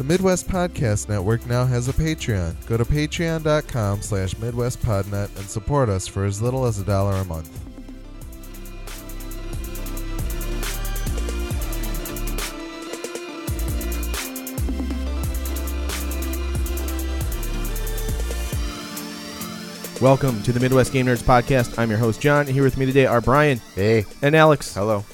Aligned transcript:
The 0.00 0.04
Midwest 0.04 0.48
Podcast 0.48 1.10
Network 1.10 1.46
now 1.46 1.66
has 1.66 1.86
a 1.88 1.92
Patreon. 1.92 2.54
Go 2.66 2.78
to 2.78 2.86
patreon.com 2.86 4.00
slash 4.00 4.34
midwestpodnet 4.36 5.36
and 5.36 5.44
support 5.46 5.90
us 5.90 6.06
for 6.06 6.24
as 6.24 6.40
little 6.40 6.64
as 6.64 6.78
a 6.78 6.84
dollar 6.84 7.16
a 7.16 7.24
month. 7.26 7.50
Welcome 20.00 20.42
to 20.44 20.52
the 20.52 20.60
Midwest 20.60 20.94
Game 20.94 21.04
Nerds 21.04 21.22
Podcast. 21.22 21.78
I'm 21.78 21.90
your 21.90 21.98
host, 21.98 22.22
John. 22.22 22.46
and 22.46 22.48
Here 22.48 22.62
with 22.64 22.78
me 22.78 22.86
today 22.86 23.04
are 23.04 23.20
Brian 23.20 23.58
Hey, 23.74 24.06
and 24.22 24.34
Alex. 24.34 24.72
Hello. 24.72 25.04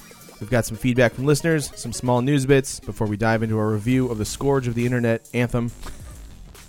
We've 0.40 0.50
got 0.50 0.66
some 0.66 0.76
feedback 0.76 1.14
from 1.14 1.24
listeners, 1.24 1.72
some 1.76 1.92
small 1.92 2.20
news 2.20 2.44
bits 2.44 2.78
before 2.80 3.06
we 3.06 3.16
dive 3.16 3.42
into 3.42 3.58
our 3.58 3.70
review 3.70 4.08
of 4.08 4.18
the 4.18 4.24
Scourge 4.24 4.68
of 4.68 4.74
the 4.74 4.84
Internet 4.84 5.28
Anthem. 5.32 5.72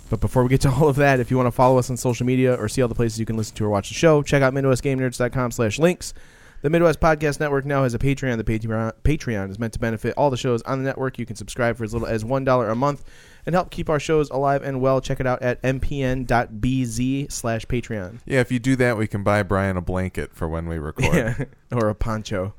But 0.08 0.20
before 0.20 0.42
we 0.42 0.48
get 0.48 0.62
to 0.62 0.70
all 0.72 0.88
of 0.88 0.96
that, 0.96 1.20
if 1.20 1.30
you 1.30 1.36
want 1.36 1.48
to 1.48 1.52
follow 1.52 1.78
us 1.78 1.90
on 1.90 1.96
social 1.96 2.24
media 2.24 2.54
or 2.54 2.68
see 2.68 2.80
all 2.80 2.88
the 2.88 2.94
places 2.94 3.20
you 3.20 3.26
can 3.26 3.36
listen 3.36 3.54
to 3.56 3.64
or 3.64 3.68
watch 3.68 3.88
the 3.88 3.94
show, 3.94 4.22
check 4.22 4.42
out 4.42 4.54
MidwestGameNerds.com 4.54 5.50
slash 5.50 5.78
links. 5.78 6.14
The 6.60 6.70
Midwest 6.70 6.98
Podcast 6.98 7.38
Network 7.38 7.64
now 7.64 7.84
has 7.84 7.94
a 7.94 8.00
Patreon. 8.00 8.36
The 8.36 8.42
Patreon, 8.42 8.92
Patreon 9.04 9.48
is 9.50 9.60
meant 9.60 9.72
to 9.74 9.78
benefit 9.78 10.14
all 10.16 10.28
the 10.28 10.36
shows 10.36 10.60
on 10.62 10.78
the 10.78 10.84
network. 10.84 11.16
You 11.16 11.24
can 11.24 11.36
subscribe 11.36 11.76
for 11.76 11.84
as 11.84 11.92
little 11.92 12.08
as 12.08 12.24
$1 12.24 12.70
a 12.70 12.74
month 12.74 13.04
and 13.46 13.54
help 13.54 13.70
keep 13.70 13.88
our 13.88 14.00
shows 14.00 14.28
alive 14.30 14.64
and 14.64 14.80
well. 14.80 15.00
Check 15.00 15.20
it 15.20 15.26
out 15.26 15.40
at 15.40 15.62
mpn.bz 15.62 17.30
slash 17.30 17.64
Patreon. 17.66 18.18
Yeah, 18.26 18.40
if 18.40 18.50
you 18.50 18.58
do 18.58 18.74
that, 18.74 18.96
we 18.96 19.06
can 19.06 19.22
buy 19.22 19.44
Brian 19.44 19.76
a 19.76 19.80
blanket 19.80 20.34
for 20.34 20.48
when 20.48 20.66
we 20.68 20.78
record 20.78 21.14
Yeah. 21.14 21.44
or 21.70 21.88
a 21.90 21.94
poncho. 21.94 22.54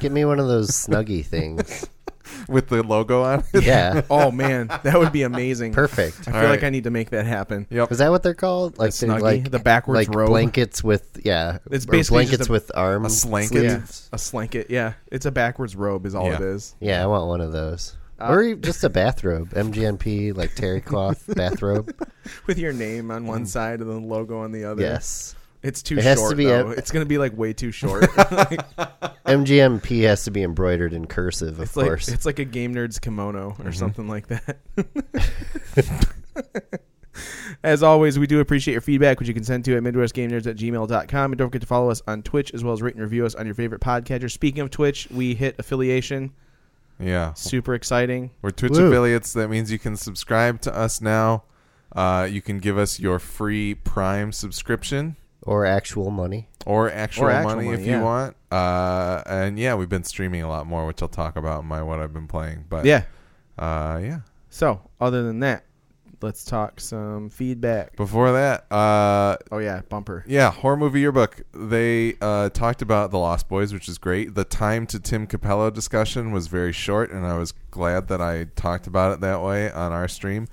get 0.00 0.10
me 0.10 0.24
one 0.24 0.40
of 0.40 0.48
those 0.48 0.70
snuggy 0.86 1.22
things. 1.24 1.86
with 2.48 2.68
the 2.68 2.82
logo 2.82 3.22
on 3.22 3.44
it. 3.52 3.64
Yeah, 3.64 4.02
Oh, 4.10 4.30
man. 4.30 4.68
That 4.82 4.98
would 4.98 5.12
be 5.12 5.22
amazing. 5.22 5.72
perfect. 5.72 6.20
I 6.20 6.24
feel 6.24 6.34
All 6.36 6.42
like 6.42 6.50
right. 6.62 6.64
I 6.64 6.70
need 6.70 6.84
to 6.84 6.90
make 6.90 7.10
that 7.10 7.26
happen. 7.26 7.66
Yep. 7.70 7.92
Is 7.92 7.98
that 7.98 8.10
what 8.10 8.22
they're 8.22 8.34
called? 8.34 8.78
Like 8.78 8.94
they're 8.94 9.08
snuggie? 9.10 9.20
like 9.20 9.50
The 9.50 9.58
backwards 9.58 10.08
like 10.08 10.16
robe? 10.16 10.28
blankets 10.28 10.82
with 10.84 11.20
yeah. 11.24 11.58
It's 11.70 11.86
or 11.86 11.90
basically 11.92 12.16
blankets 12.24 12.38
just 12.38 12.48
a- 12.50 12.52
with 12.52 12.70
arms. 12.74 13.06
a 13.12 13.16
slanket? 13.16 13.70
sleeves. 13.70 14.08
A 14.12 14.18
slanket, 14.18 14.70
yeah. 14.70 14.94
It's 15.10 15.26
a 15.26 15.30
backwards 15.30 15.76
robe, 15.76 16.06
is 16.06 16.14
all 16.14 16.26
Yeah. 16.26 16.36
it 16.36 16.40
is. 16.42 16.74
Yeah, 16.80 17.02
I 17.02 17.06
want 17.06 17.26
one 17.28 17.40
of 17.40 17.52
those. 17.52 17.96
Uh, 18.20 18.28
or 18.30 18.54
just 18.54 18.84
a 18.84 18.88
bathrobe, 18.88 19.50
MGMP 19.50 20.36
like 20.36 20.54
terry 20.54 20.80
cloth 20.80 21.24
bathrobe. 21.34 21.92
With 22.46 22.58
your 22.58 22.72
name 22.72 23.10
on 23.10 23.26
one 23.26 23.44
side 23.44 23.80
and 23.80 23.90
the 23.90 23.94
logo 23.98 24.38
on 24.38 24.52
the 24.52 24.64
other. 24.64 24.82
Yes, 24.82 25.34
It's 25.64 25.82
too 25.82 25.96
It 25.98 26.04
has 26.04 26.18
short, 26.18 26.30
to 26.30 26.36
be 26.36 26.44
though. 26.44 26.68
a- 26.68 26.72
it's 26.72 26.90
going 26.92 27.04
to 27.04 27.08
be, 27.08 27.18
like, 27.18 27.36
way 27.36 27.52
too 27.52 27.72
short. 27.72 28.02
MGMP 29.26 30.02
has 30.02 30.24
to 30.24 30.30
be 30.30 30.42
embroidered 30.42 30.92
in 30.92 31.06
cursive, 31.06 31.58
of 31.58 31.62
it's, 31.62 31.76
like, 31.76 31.86
course. 31.86 32.08
it's 32.08 32.26
like 32.26 32.38
a 32.38 32.44
Game 32.44 32.74
Nerds 32.74 33.00
kimono 33.00 33.50
Mm-hmm. 33.52 33.66
or 33.68 33.72
something 33.72 34.06
like 34.06 34.26
that. 34.28 34.56
As 37.62 37.82
always, 37.82 38.18
we 38.18 38.26
do 38.26 38.40
appreciate 38.40 38.72
your 38.72 38.80
feedback, 38.80 39.18
which 39.20 39.28
you 39.28 39.34
can 39.34 39.44
send 39.44 39.64
to 39.66 39.76
at 39.76 39.82
midwestgamenerds 39.82 40.46
at 40.46 40.56
gmail.com. 40.56 41.32
And 41.32 41.38
don't 41.38 41.48
forget 41.48 41.60
to 41.62 41.66
follow 41.66 41.88
us 41.90 42.02
on 42.06 42.22
Twitch 42.22 42.52
as 42.52 42.62
well 42.64 42.74
as 42.74 42.82
rate 42.82 42.94
and 42.94 43.02
review 43.02 43.24
us 43.24 43.34
on 43.34 43.46
your 43.46 43.54
favorite 43.54 43.80
podcatcher. 43.80 44.30
Speaking 44.30 44.60
of 44.60 44.70
Twitch, 44.70 45.08
we 45.10 45.34
hit 45.34 45.54
affiliation. 45.58 46.32
Yeah. 46.98 47.32
Super 47.34 47.74
exciting. 47.74 48.32
We're 48.42 48.50
Twitch 48.50 48.72
Woo. 48.72 48.88
affiliates. 48.88 49.32
That 49.32 49.48
means 49.48 49.70
you 49.72 49.78
can 49.78 49.96
subscribe 49.96 50.60
to 50.62 50.76
us 50.76 51.00
now. 51.00 51.44
Uh, 51.94 52.28
you 52.30 52.42
can 52.42 52.58
give 52.58 52.76
us 52.76 52.98
your 52.98 53.18
free 53.20 53.74
Prime 53.76 54.32
subscription 54.32 55.16
or 55.46 55.64
actual 55.66 56.10
money. 56.10 56.48
or 56.66 56.90
actual, 56.90 57.24
Or 57.26 57.30
actual 57.30 57.54
money, 57.56 57.68
money, 57.68 57.80
if 57.82 57.86
yeah. 57.86 57.98
you 57.98 58.04
want. 58.04 58.36
Uh, 58.50 59.22
and 59.26 59.58
yeah, 59.58 59.74
we've 59.74 59.88
been 59.88 60.04
streaming 60.04 60.42
a 60.42 60.48
lot 60.48 60.66
more, 60.66 60.86
which 60.86 61.02
I'll 61.02 61.08
talk 61.08 61.36
about 61.36 61.62
in 61.62 61.66
my 61.68 61.82
what 61.82 61.98
I've 62.00 62.12
been 62.14 62.26
playing. 62.28 62.64
But 62.68 62.84
Yeah. 62.84 63.02
uh, 63.58 64.00
yeah. 64.02 64.20
So, 64.48 64.80
other 65.00 65.22
than 65.24 65.40
that, 65.40 65.64
let's 66.22 66.44
talk 66.44 66.80
some 66.80 67.28
feedback. 67.28 67.96
Before 67.96 68.32
that, 68.32 68.64
uh, 68.72 69.36
Oh 69.52 69.58
yeah, 69.58 69.82
bumper. 69.88 70.24
yeah, 70.26 70.50
horror 70.52 70.76
movie 70.76 71.00
yearbook. 71.00 71.42
They 71.52 72.14
uh, 72.20 72.48
talked 72.50 72.80
about 72.80 73.10
the 73.10 73.18
Lost 73.18 73.48
Boys, 73.48 73.72
which 73.74 73.88
is 73.88 73.98
great. 73.98 74.34
The 74.34 74.44
time 74.44 74.86
to 74.86 75.00
Tim 75.00 75.26
Cappello 75.26 75.70
discussion 75.74 76.30
was 76.32 76.46
very 76.46 76.72
short, 76.72 77.10
and 77.10 77.26
I 77.26 77.36
was 77.36 77.52
glad 77.70 78.08
that 78.08 78.20
I 78.22 78.44
talked 78.56 78.86
about 78.86 79.12
it 79.12 79.20
that 79.20 79.42
way 79.42 79.70
on 79.70 79.92
our 79.92 80.08
stream. 80.08 80.46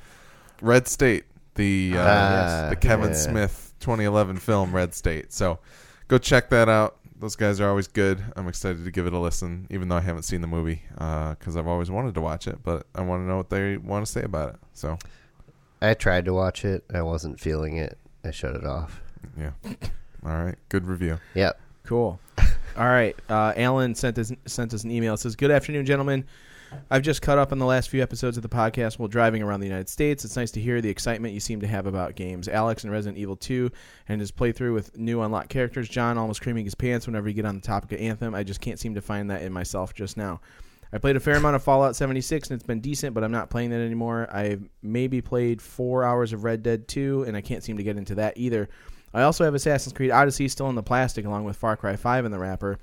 Red 0.62 0.88
State, 0.88 1.24
the 1.56 1.94
uh, 1.96 2.02
Ah, 2.06 2.68
the 2.70 2.76
Kevin 2.76 3.10
yeah. 3.12 3.16
Smith 3.16 3.71
2011 3.82 4.38
film 4.38 4.74
Red 4.74 4.94
State. 4.94 5.34
So 5.34 5.60
go 6.08 6.18
check 6.18 6.50
that 6.50 6.70
out. 6.70 6.98
Those 7.20 7.36
guys 7.36 7.60
are 7.60 7.70
always 7.70 7.88
good. 7.88 8.24
I'm 8.36 8.48
excited 8.48 8.84
to 8.84 8.92
give 8.92 9.06
it 9.06 9.14
a 9.14 9.20
listen, 9.20 9.68
even 9.70 9.90
though 9.90 9.98
I 9.98 10.02
haven't 10.02 10.24
seen 10.24 10.42
the 10.42 10.48
movie 10.48 10.82
because 10.94 11.56
I've 11.56 11.68
always 11.68 11.92
wanted 11.92 12.16
to 12.16 12.22
watch 12.22 12.48
it, 12.48 12.64
but 12.64 12.88
I 12.96 13.02
want 13.02 13.22
to 13.22 13.28
know 13.28 13.38
what 13.38 13.50
they 13.50 13.78
want 13.78 14.06
to 14.06 14.12
say 14.12 14.24
about 14.24 14.56
it. 14.56 14.60
So 14.74 14.98
I 15.82 15.94
tried 15.94 16.26
to 16.26 16.34
watch 16.34 16.66
it. 16.66 16.84
I 16.92 17.02
wasn't 17.04 17.40
feeling 17.40 17.78
it. 17.78 17.98
I 18.24 18.32
shut 18.32 18.56
it 18.56 18.66
off. 18.66 19.02
yeah, 19.38 19.52
all 20.26 20.44
right, 20.44 20.56
good 20.70 20.88
review. 20.88 21.20
Yep. 21.36 21.60
Cool. 21.84 22.20
All 22.78 22.88
right. 22.88 23.16
Uh, 23.28 23.54
Alan 23.58 23.96
sent 23.96 24.18
us 24.18 24.32
sent 24.46 24.74
us 24.74 24.84
an 24.84 24.92
email. 24.92 25.16
It 25.16 25.18
says, 25.18 25.36
"Good 25.36 25.52
afternoon, 25.52 25.86
gentlemen. 25.86 26.24
I've 26.90 27.02
just 27.02 27.22
caught 27.22 27.38
up 27.38 27.52
on 27.52 27.60
the 27.60 27.66
last 27.66 27.90
few 27.90 28.02
episodes 28.02 28.38
of 28.38 28.44
the 28.44 28.50
podcast 28.50 29.00
while 29.00 29.08
driving 29.08 29.42
around 29.42 29.60
the 29.60 29.68
United 29.68 29.90
States. 29.90 30.26
It's 30.26 30.36
nice 30.36 30.52
to 30.52 30.62
hear 30.62 30.82
the 30.82 30.90
excitement 30.90 31.34
you 31.34 31.40
seem 31.40 31.62
to 31.62 31.68
have 31.68 31.86
about 31.86 32.16
games. 32.16 32.48
Alex 32.48 32.84
in 32.84 32.90
Resident 32.90 33.18
Evil 33.18 33.36
2 33.36 33.72
and 34.10 34.20
his 34.20 34.32
playthrough 34.32 34.74
with 34.74 34.98
new 34.98 35.22
unlocked 35.22 35.50
characters. 35.50 35.88
John 35.88 36.18
almost 36.18 36.42
creaming 36.42 36.66
his 36.66 36.76
pants 36.76 37.08
whenever 37.08 37.28
you 37.28 37.34
get 37.34 37.46
on 37.46 37.56
the 37.56 37.62
topic 37.62 37.94
of 37.94 38.00
Anthem. 38.00 38.36
I 38.36 38.44
just 38.44 38.62
can't 38.62 38.80
seem 38.80 38.96
to 38.96 39.02
find 39.02 39.30
that 39.32 39.42
in 39.42 39.54
myself 39.54 39.94
just 39.94 40.18
now. 40.18 40.42
I 40.94 40.98
played 40.98 41.16
a 41.16 41.22
fair 41.22 41.36
amount 41.36 41.56
of 41.56 41.64
Fallout 41.64 41.96
76 41.96 42.50
and 42.50 42.56
it's 42.56 42.68
been 42.68 42.82
decent, 42.82 43.14
but 43.14 43.24
I'm 43.24 43.32
not 43.32 43.50
playing 43.50 43.70
that 43.70 43.80
anymore. 43.80 44.28
I've 44.30 44.68
maybe 44.82 45.22
played 45.22 45.62
four 45.62 46.04
hours 46.04 46.34
of 46.34 46.44
Red 46.44 46.64
Dead 46.64 46.88
2 46.88 47.24
and 47.28 47.38
I 47.38 47.42
can't 47.42 47.64
seem 47.64 47.78
to 47.78 47.84
get 47.84 47.98
into 47.98 48.16
that 48.16 48.38
either. 48.38 48.68
I 49.14 49.24
also 49.24 49.44
have 49.44 49.56
Assassin's 49.56 49.94
Creed 49.94 50.12
Odyssey 50.12 50.48
still 50.48 50.70
in 50.70 50.76
the 50.76 50.84
plastic 50.84 51.26
along 51.26 51.46
with 51.46 51.58
Far 51.58 51.78
Cry 51.78 51.96
5 51.96 52.26
in 52.26 52.32
the 52.32 52.40
wrapper. 52.40 52.80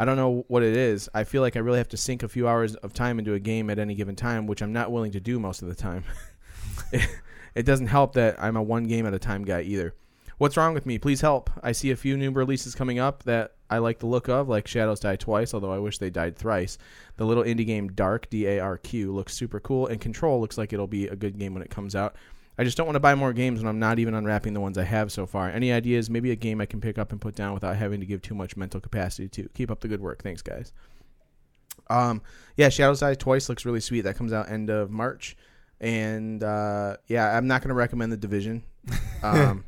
I 0.00 0.06
don't 0.06 0.16
know 0.16 0.46
what 0.48 0.62
it 0.62 0.74
is. 0.74 1.10
I 1.12 1.24
feel 1.24 1.42
like 1.42 1.56
I 1.56 1.58
really 1.58 1.76
have 1.76 1.90
to 1.90 1.98
sink 1.98 2.22
a 2.22 2.28
few 2.28 2.48
hours 2.48 2.74
of 2.76 2.94
time 2.94 3.18
into 3.18 3.34
a 3.34 3.38
game 3.38 3.68
at 3.68 3.78
any 3.78 3.94
given 3.94 4.16
time, 4.16 4.46
which 4.46 4.62
I'm 4.62 4.72
not 4.72 4.90
willing 4.90 5.12
to 5.12 5.20
do 5.20 5.38
most 5.38 5.60
of 5.60 5.68
the 5.68 5.74
time. 5.74 6.04
it, 6.92 7.06
it 7.54 7.62
doesn't 7.64 7.88
help 7.88 8.14
that 8.14 8.42
I'm 8.42 8.56
a 8.56 8.62
one 8.62 8.84
game 8.84 9.04
at 9.04 9.12
a 9.12 9.18
time 9.18 9.44
guy 9.44 9.60
either. 9.60 9.94
What's 10.38 10.56
wrong 10.56 10.72
with 10.72 10.86
me? 10.86 10.96
Please 10.96 11.20
help. 11.20 11.50
I 11.62 11.72
see 11.72 11.90
a 11.90 11.96
few 11.96 12.16
new 12.16 12.30
releases 12.30 12.74
coming 12.74 12.98
up 12.98 13.24
that 13.24 13.56
I 13.68 13.76
like 13.76 13.98
the 13.98 14.06
look 14.06 14.30
of, 14.30 14.48
like 14.48 14.66
Shadows 14.66 15.00
Die 15.00 15.16
Twice, 15.16 15.52
although 15.52 15.70
I 15.70 15.78
wish 15.78 15.98
they 15.98 16.08
died 16.08 16.34
thrice. 16.34 16.78
The 17.18 17.26
little 17.26 17.44
indie 17.44 17.66
game 17.66 17.88
Dark, 17.88 18.30
D 18.30 18.46
A 18.46 18.58
R 18.58 18.78
Q, 18.78 19.12
looks 19.12 19.34
super 19.34 19.60
cool, 19.60 19.86
and 19.86 20.00
Control 20.00 20.40
looks 20.40 20.56
like 20.56 20.72
it'll 20.72 20.86
be 20.86 21.08
a 21.08 21.14
good 21.14 21.38
game 21.38 21.52
when 21.52 21.62
it 21.62 21.68
comes 21.68 21.94
out. 21.94 22.16
I 22.60 22.64
just 22.64 22.76
don't 22.76 22.86
want 22.86 22.96
to 22.96 23.00
buy 23.00 23.14
more 23.14 23.32
games 23.32 23.60
when 23.60 23.68
I'm 23.68 23.78
not 23.78 23.98
even 23.98 24.12
unwrapping 24.12 24.52
the 24.52 24.60
ones 24.60 24.76
I 24.76 24.84
have 24.84 25.10
so 25.10 25.24
far. 25.24 25.48
Any 25.48 25.72
ideas? 25.72 26.10
Maybe 26.10 26.30
a 26.30 26.36
game 26.36 26.60
I 26.60 26.66
can 26.66 26.78
pick 26.78 26.98
up 26.98 27.10
and 27.10 27.18
put 27.18 27.34
down 27.34 27.54
without 27.54 27.74
having 27.74 28.00
to 28.00 28.06
give 28.06 28.20
too 28.20 28.34
much 28.34 28.54
mental 28.54 28.80
capacity 28.80 29.28
to. 29.28 29.48
Keep 29.54 29.70
up 29.70 29.80
the 29.80 29.88
good 29.88 30.02
work. 30.02 30.22
Thanks, 30.22 30.42
guys. 30.42 30.74
Um, 31.88 32.20
yeah, 32.58 32.68
Shadows 32.68 33.00
Die 33.00 33.14
Twice 33.14 33.48
looks 33.48 33.64
really 33.64 33.80
sweet. 33.80 34.02
That 34.02 34.16
comes 34.16 34.34
out 34.34 34.50
end 34.50 34.68
of 34.68 34.90
March, 34.90 35.38
and 35.80 36.44
uh, 36.44 36.98
yeah, 37.06 37.34
I'm 37.34 37.46
not 37.46 37.62
going 37.62 37.70
to 37.70 37.74
recommend 37.74 38.12
the 38.12 38.18
Division. 38.18 38.62
Um, 39.22 39.64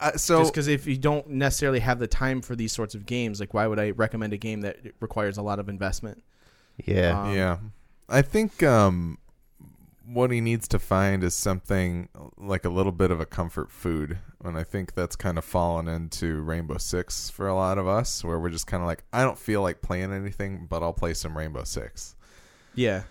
Uh, 0.00 0.16
so 0.16 0.40
just 0.40 0.52
because 0.52 0.68
if 0.68 0.86
you 0.86 0.96
don't 0.96 1.28
necessarily 1.28 1.78
have 1.78 1.98
the 1.98 2.06
time 2.06 2.42
for 2.42 2.56
these 2.56 2.72
sorts 2.72 2.94
of 2.94 3.06
games, 3.06 3.38
like 3.38 3.54
why 3.54 3.66
would 3.66 3.78
I 3.78 3.90
recommend 3.90 4.32
a 4.32 4.36
game 4.36 4.62
that 4.62 4.78
requires 5.00 5.38
a 5.38 5.42
lot 5.42 5.58
of 5.58 5.68
investment? 5.68 6.22
Yeah. 6.84 7.22
Um, 7.22 7.34
yeah, 7.34 7.58
I 8.08 8.22
think 8.22 8.62
um, 8.62 9.18
what 10.12 10.30
he 10.30 10.40
needs 10.40 10.68
to 10.68 10.78
find 10.78 11.24
is 11.24 11.34
something 11.34 12.08
like 12.36 12.64
a 12.64 12.68
little 12.68 12.92
bit 12.92 13.10
of 13.10 13.20
a 13.20 13.26
comfort 13.26 13.70
food, 13.70 14.18
and 14.44 14.56
I 14.56 14.64
think 14.64 14.94
that's 14.94 15.16
kind 15.16 15.38
of 15.38 15.44
fallen 15.44 15.88
into 15.88 16.40
Rainbow 16.42 16.78
Six 16.78 17.30
for 17.30 17.48
a 17.48 17.54
lot 17.54 17.78
of 17.78 17.86
us, 17.86 18.22
where 18.24 18.38
we're 18.38 18.50
just 18.50 18.66
kind 18.66 18.82
of 18.82 18.86
like, 18.86 19.04
I 19.12 19.22
don't 19.22 19.38
feel 19.38 19.62
like 19.62 19.82
playing 19.82 20.12
anything, 20.12 20.66
but 20.68 20.82
I'll 20.82 20.92
play 20.92 21.14
some 21.14 21.36
Rainbow 21.36 21.64
Six, 21.64 22.16
Yeah, 22.74 23.02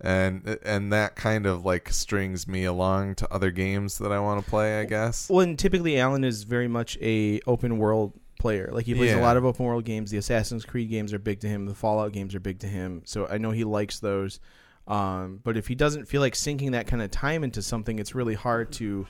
and 0.00 0.58
and 0.64 0.92
that 0.92 1.16
kind 1.16 1.46
of 1.46 1.64
like 1.64 1.90
strings 1.90 2.46
me 2.46 2.64
along 2.64 3.14
to 3.16 3.32
other 3.32 3.50
games 3.50 3.98
that 3.98 4.12
I 4.12 4.20
want 4.20 4.44
to 4.44 4.50
play, 4.50 4.80
I 4.80 4.84
guess. 4.84 5.30
Well, 5.30 5.40
and 5.40 5.58
typically 5.58 5.98
Alan 5.98 6.24
is 6.24 6.44
very 6.44 6.68
much 6.68 6.98
a 7.00 7.40
open 7.46 7.78
world 7.78 8.12
player. 8.38 8.68
Like 8.72 8.84
he 8.86 8.94
plays 8.94 9.12
a 9.12 9.20
lot 9.20 9.36
of 9.36 9.44
open 9.44 9.64
world 9.64 9.84
games. 9.84 10.10
The 10.10 10.18
Assassin's 10.18 10.64
Creed 10.66 10.90
games 10.90 11.12
are 11.14 11.18
big 11.18 11.40
to 11.40 11.48
him. 11.48 11.64
The 11.66 11.74
Fallout 11.74 12.12
games 12.12 12.34
are 12.34 12.40
big 12.40 12.58
to 12.60 12.66
him. 12.66 13.02
So 13.06 13.26
I 13.26 13.38
know 13.38 13.52
he 13.52 13.64
likes 13.64 14.00
those. 14.00 14.38
Um, 14.86 15.40
but 15.42 15.56
if 15.56 15.66
he 15.68 15.74
doesn't 15.74 16.06
feel 16.06 16.20
like 16.20 16.34
sinking 16.34 16.72
that 16.72 16.86
kind 16.86 17.00
of 17.02 17.10
time 17.10 17.42
into 17.44 17.62
something, 17.62 17.98
it's 17.98 18.14
really 18.14 18.34
hard 18.34 18.70
to 18.72 19.06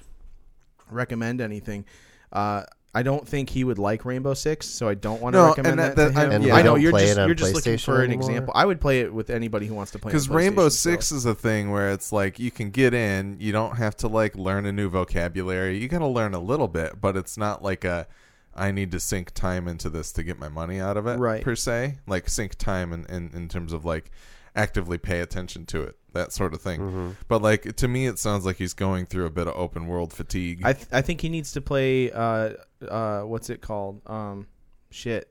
recommend 0.91 1.41
anything. 1.41 1.85
Uh, 2.33 2.65
I 2.97 3.03
don't 3.03 3.27
think 3.27 3.51
he 3.51 3.65
would 3.65 3.81
like 3.81 4.05
Rainbow 4.05 4.35
Six, 4.35 4.69
so 4.69 4.89
I 4.89 4.95
don't 4.95 5.21
want 5.21 5.35
to 5.35 5.41
No, 5.41 5.49
recommend 5.49 5.81
that, 5.81 5.97
that- 5.97 6.13
to 6.15 6.21
him. 6.21 6.31
And 6.31 6.45
we 6.45 6.53
I 6.53 6.59
know 6.59 6.75
don't 6.75 6.81
you're 6.81 6.93
play 6.93 7.07
just 7.07 7.17
you're 7.27 7.35
just 7.35 7.53
looking 7.55 7.77
for 7.77 7.97
an 7.99 8.11
anymore? 8.11 8.31
example. 8.31 8.53
I 8.57 8.65
would 8.65 8.81
play 8.81 9.01
it 9.01 9.13
with 9.13 9.31
anybody 9.31 9.67
who 9.67 9.75
wants 9.75 9.91
to 9.93 9.99
play. 9.99 10.11
Because 10.13 10.29
Rainbow 10.29 10.69
Six 10.69 11.07
still. 11.07 11.19
is 11.19 11.25
a 11.27 11.35
thing 11.35 11.73
where 11.73 11.91
it's 11.91 12.13
like 12.13 12.39
you 12.39 12.53
can 12.53 12.71
get 12.71 12.95
in, 12.95 13.37
you 13.41 13.51
don't 13.51 13.77
have 13.79 13.97
to 13.99 14.09
like 14.09 14.37
learn 14.37 14.65
a 14.67 14.71
new 14.73 14.89
vocabulary. 14.89 15.77
You 15.79 15.89
got 15.89 15.99
to 16.01 16.07
learn 16.07 16.35
a 16.35 16.39
little 16.41 16.69
bit, 16.69 17.01
but 17.01 17.17
it's 17.17 17.37
not 17.37 17.65
like 17.65 17.85
a 17.85 18.07
I 18.55 18.71
need 18.71 18.93
to 18.93 19.01
sink 19.01 19.33
time 19.35 19.67
into 19.67 19.91
this 19.91 20.13
to 20.13 20.23
get 20.23 20.39
my 20.39 20.49
money 20.49 20.79
out 20.79 20.97
of 20.97 21.09
it, 21.09 21.19
Right. 21.19 21.43
Per 21.43 21.57
se, 21.57 21.97
like 22.07 22.29
sink 22.29 22.55
time 22.55 22.93
in, 22.93 23.05
in 23.07 23.31
in 23.35 23.49
terms 23.49 23.73
of 23.73 23.85
like 23.85 24.13
actively 24.57 24.99
pay 24.99 25.21
attention 25.21 25.67
to 25.67 25.83
it, 25.83 25.97
that 26.13 26.33
sort 26.33 26.55
of 26.55 26.61
thing. 26.61 26.81
Mm-hmm. 26.81 27.11
But 27.29 27.43
like 27.43 27.77
to 27.77 27.89
me, 27.89 28.07
it 28.07 28.19
sounds 28.19 28.45
like 28.47 28.57
he's 28.57 28.75
going 28.75 29.07
through 29.07 29.27
a 29.27 29.31
bit 29.31 29.47
of 29.49 29.55
open 29.57 29.87
world 29.87 30.13
fatigue. 30.13 30.61
I 30.65 30.73
th- 30.75 30.89
I 30.93 31.03
think 31.03 31.21
he 31.21 31.29
needs 31.29 31.53
to 31.53 31.61
play. 31.61 32.11
Uh, 32.13 32.55
uh, 32.89 33.23
what's 33.23 33.51
it 33.51 33.61
called? 33.61 34.01
Um, 34.07 34.47
shit. 34.91 35.31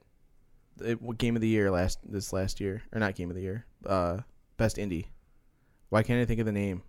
It, 0.84 1.02
what 1.02 1.18
game 1.20 1.36
of 1.36 1.42
the 1.42 1.48
year 1.48 1.70
last 1.70 2.00
this 2.04 2.34
last 2.34 2.60
year 2.60 2.82
or 2.92 3.00
not 3.00 3.16
game 3.16 3.30
of 3.30 3.36
the 3.36 3.42
year? 3.44 3.66
Uh, 3.86 4.20
best 4.58 4.78
indie. 4.78 5.06
Why 5.90 6.02
can't 6.04 6.20
I 6.22 6.26
think 6.26 6.40
of 6.40 6.46
the 6.48 6.52
name? 6.52 6.82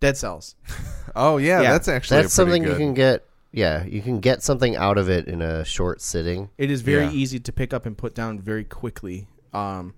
Dead 0.00 0.16
Cells. 0.16 0.56
oh 1.14 1.36
yeah, 1.36 1.60
Yeah. 1.60 1.72
that's 1.72 1.86
actually 1.88 2.22
That's 2.22 2.36
a 2.38 2.44
pretty 2.44 2.58
something 2.58 2.70
you 2.72 2.76
can 2.76 2.94
get. 2.94 3.24
Yeah, 3.52 3.84
you 3.84 4.00
can 4.00 4.20
get 4.20 4.42
something 4.42 4.76
out 4.76 4.96
of 4.98 5.08
it 5.10 5.26
in 5.26 5.42
a 5.42 5.64
short 5.64 6.00
sitting. 6.00 6.50
It 6.56 6.70
is 6.70 6.82
very 6.82 7.04
Yeah. 7.04 7.10
easy 7.12 7.40
to 7.40 7.52
pick 7.52 7.72
up 7.74 7.84
and 7.86 7.96
put 7.98 8.14
down 8.14 8.40
very 8.40 8.64
quickly. 8.64 9.26
Um, 9.52 9.94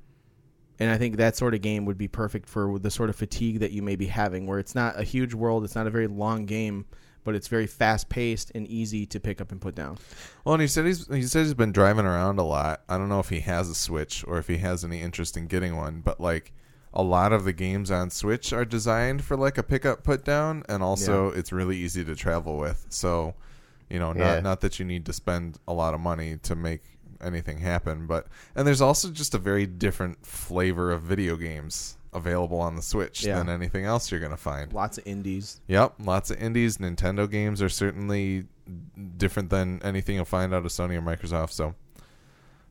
and 0.82 0.90
I 0.90 0.98
think 0.98 1.16
that 1.16 1.36
sort 1.36 1.54
of 1.54 1.62
game 1.62 1.84
would 1.84 1.98
be 1.98 2.08
perfect 2.08 2.48
for 2.48 2.78
the 2.78 2.90
sort 2.90 3.08
of 3.10 3.16
fatigue 3.16 3.60
that 3.60 3.70
you 3.72 3.82
may 3.82 3.96
be 3.96 4.06
having, 4.06 4.46
where 4.46 4.58
it's 4.58 4.74
not 4.74 4.98
a 4.98 5.04
huge 5.04 5.34
world, 5.34 5.64
it's 5.64 5.74
not 5.74 5.86
a 5.86 5.90
very 5.90 6.06
long 6.06 6.44
game, 6.46 6.84
but 7.24 7.34
it's 7.34 7.48
very 7.48 7.66
fast 7.66 8.08
paced 8.08 8.50
and 8.54 8.66
easy 8.66 9.06
to 9.06 9.20
pick 9.20 9.40
up 9.40 9.52
and 9.52 9.60
put 9.60 9.74
down. 9.74 9.96
Well, 10.44 10.54
and 10.54 10.62
he 10.62 10.66
said 10.68 10.86
he's 10.86 11.06
he 11.06 11.22
says 11.22 11.46
he's 11.46 11.54
been 11.54 11.72
driving 11.72 12.04
around 12.04 12.38
a 12.38 12.42
lot. 12.42 12.82
I 12.88 12.98
don't 12.98 13.08
know 13.08 13.20
if 13.20 13.28
he 13.28 13.40
has 13.40 13.68
a 13.70 13.74
Switch 13.74 14.24
or 14.26 14.38
if 14.38 14.48
he 14.48 14.56
has 14.58 14.84
any 14.84 15.00
interest 15.00 15.36
in 15.36 15.46
getting 15.46 15.76
one, 15.76 16.00
but 16.04 16.20
like 16.20 16.52
a 16.92 17.02
lot 17.02 17.32
of 17.32 17.44
the 17.44 17.52
games 17.52 17.90
on 17.90 18.10
Switch 18.10 18.52
are 18.52 18.64
designed 18.66 19.24
for 19.24 19.36
like 19.36 19.56
a 19.56 19.62
pickup 19.62 20.02
put 20.04 20.24
down, 20.24 20.62
and 20.68 20.82
also 20.82 21.28
it's 21.30 21.52
really 21.52 21.76
easy 21.76 22.04
to 22.04 22.14
travel 22.14 22.58
with. 22.58 22.84
So, 22.90 23.34
you 23.88 23.98
know, 23.98 24.12
not 24.12 24.18
Yeah. 24.34 24.40
not 24.40 24.60
that 24.62 24.78
you 24.78 24.84
need 24.84 25.06
to 25.06 25.12
spend 25.12 25.58
a 25.68 25.72
lot 25.72 25.94
of 25.94 26.00
money 26.00 26.38
to 26.42 26.54
make 26.56 26.82
anything 27.22 27.58
happen, 27.58 28.06
but 28.06 28.26
and 28.54 28.66
there's 28.66 28.80
also 28.80 29.10
just 29.10 29.34
a 29.34 29.38
very 29.38 29.66
different 29.66 30.24
flavor 30.26 30.90
of 30.92 31.02
video 31.02 31.36
games 31.36 31.96
available 32.14 32.60
on 32.60 32.76
the 32.76 32.82
Switch 32.82 33.24
Yeah. 33.24 33.38
than 33.38 33.48
anything 33.48 33.84
else 33.84 34.10
you're 34.10 34.20
gonna 34.20 34.36
find. 34.36 34.72
Lots 34.72 34.98
of 34.98 35.06
indies. 35.06 35.60
Yep, 35.68 35.94
lots 36.04 36.30
of 36.30 36.38
indies. 36.42 36.78
Nintendo 36.78 37.30
games 37.30 37.62
are 37.62 37.68
certainly 37.70 38.44
different 39.16 39.50
than 39.50 39.80
anything 39.82 40.16
you'll 40.16 40.24
find 40.24 40.52
out 40.54 40.64
of 40.64 40.70
Sony 40.70 40.94
or 40.96 41.02
Microsoft. 41.02 41.50
So, 41.52 41.74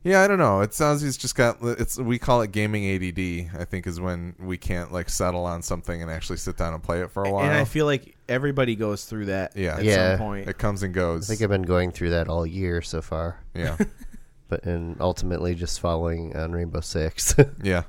yeah, 0.04 0.22
I 0.22 0.26
don't 0.28 0.38
know. 0.38 0.60
It 0.62 0.74
sounds 0.74 1.00
he's 1.02 1.16
just 1.16 1.34
got 1.36 1.58
it's. 1.62 1.98
We 1.98 2.18
call 2.18 2.40
it 2.42 2.50
gaming 2.52 2.84
ADD. 2.84 3.50
I 3.60 3.64
think 3.64 3.86
is 3.86 4.00
when 4.00 4.34
we 4.38 4.56
can't 4.56 4.92
like 4.92 5.08
settle 5.08 5.44
on 5.44 5.62
something 5.62 6.00
and 6.02 6.10
actually 6.10 6.38
sit 6.38 6.56
down 6.56 6.74
and 6.74 6.82
play 6.82 7.02
it 7.02 7.10
for 7.10 7.24
a 7.24 7.30
while. 7.30 7.44
And 7.44 7.52
I 7.54 7.64
feel 7.64 7.86
like 7.86 8.16
everybody 8.28 8.74
goes 8.76 9.04
through 9.04 9.26
that 9.26 9.56
Yeah. 9.56 9.76
at 9.76 9.84
Yeah. 9.84 10.16
some 10.16 10.18
point. 10.26 10.48
it 10.48 10.58
comes 10.58 10.82
and 10.82 10.92
goes. 10.94 11.28
I 11.28 11.34
think 11.34 11.42
I've 11.42 11.50
been 11.50 11.62
going 11.62 11.90
through 11.92 12.10
that 12.10 12.28
all 12.28 12.46
year 12.46 12.80
so 12.82 13.00
far, 13.02 13.38
yeah, 13.54 13.76
but 14.52 14.66
and 14.66 15.00
ultimately 15.00 15.54
just 15.54 15.80
following 15.80 16.36
on 16.36 16.52
Rainbow 16.52 16.80
Six. 16.80 17.34
yeah, 17.62 17.84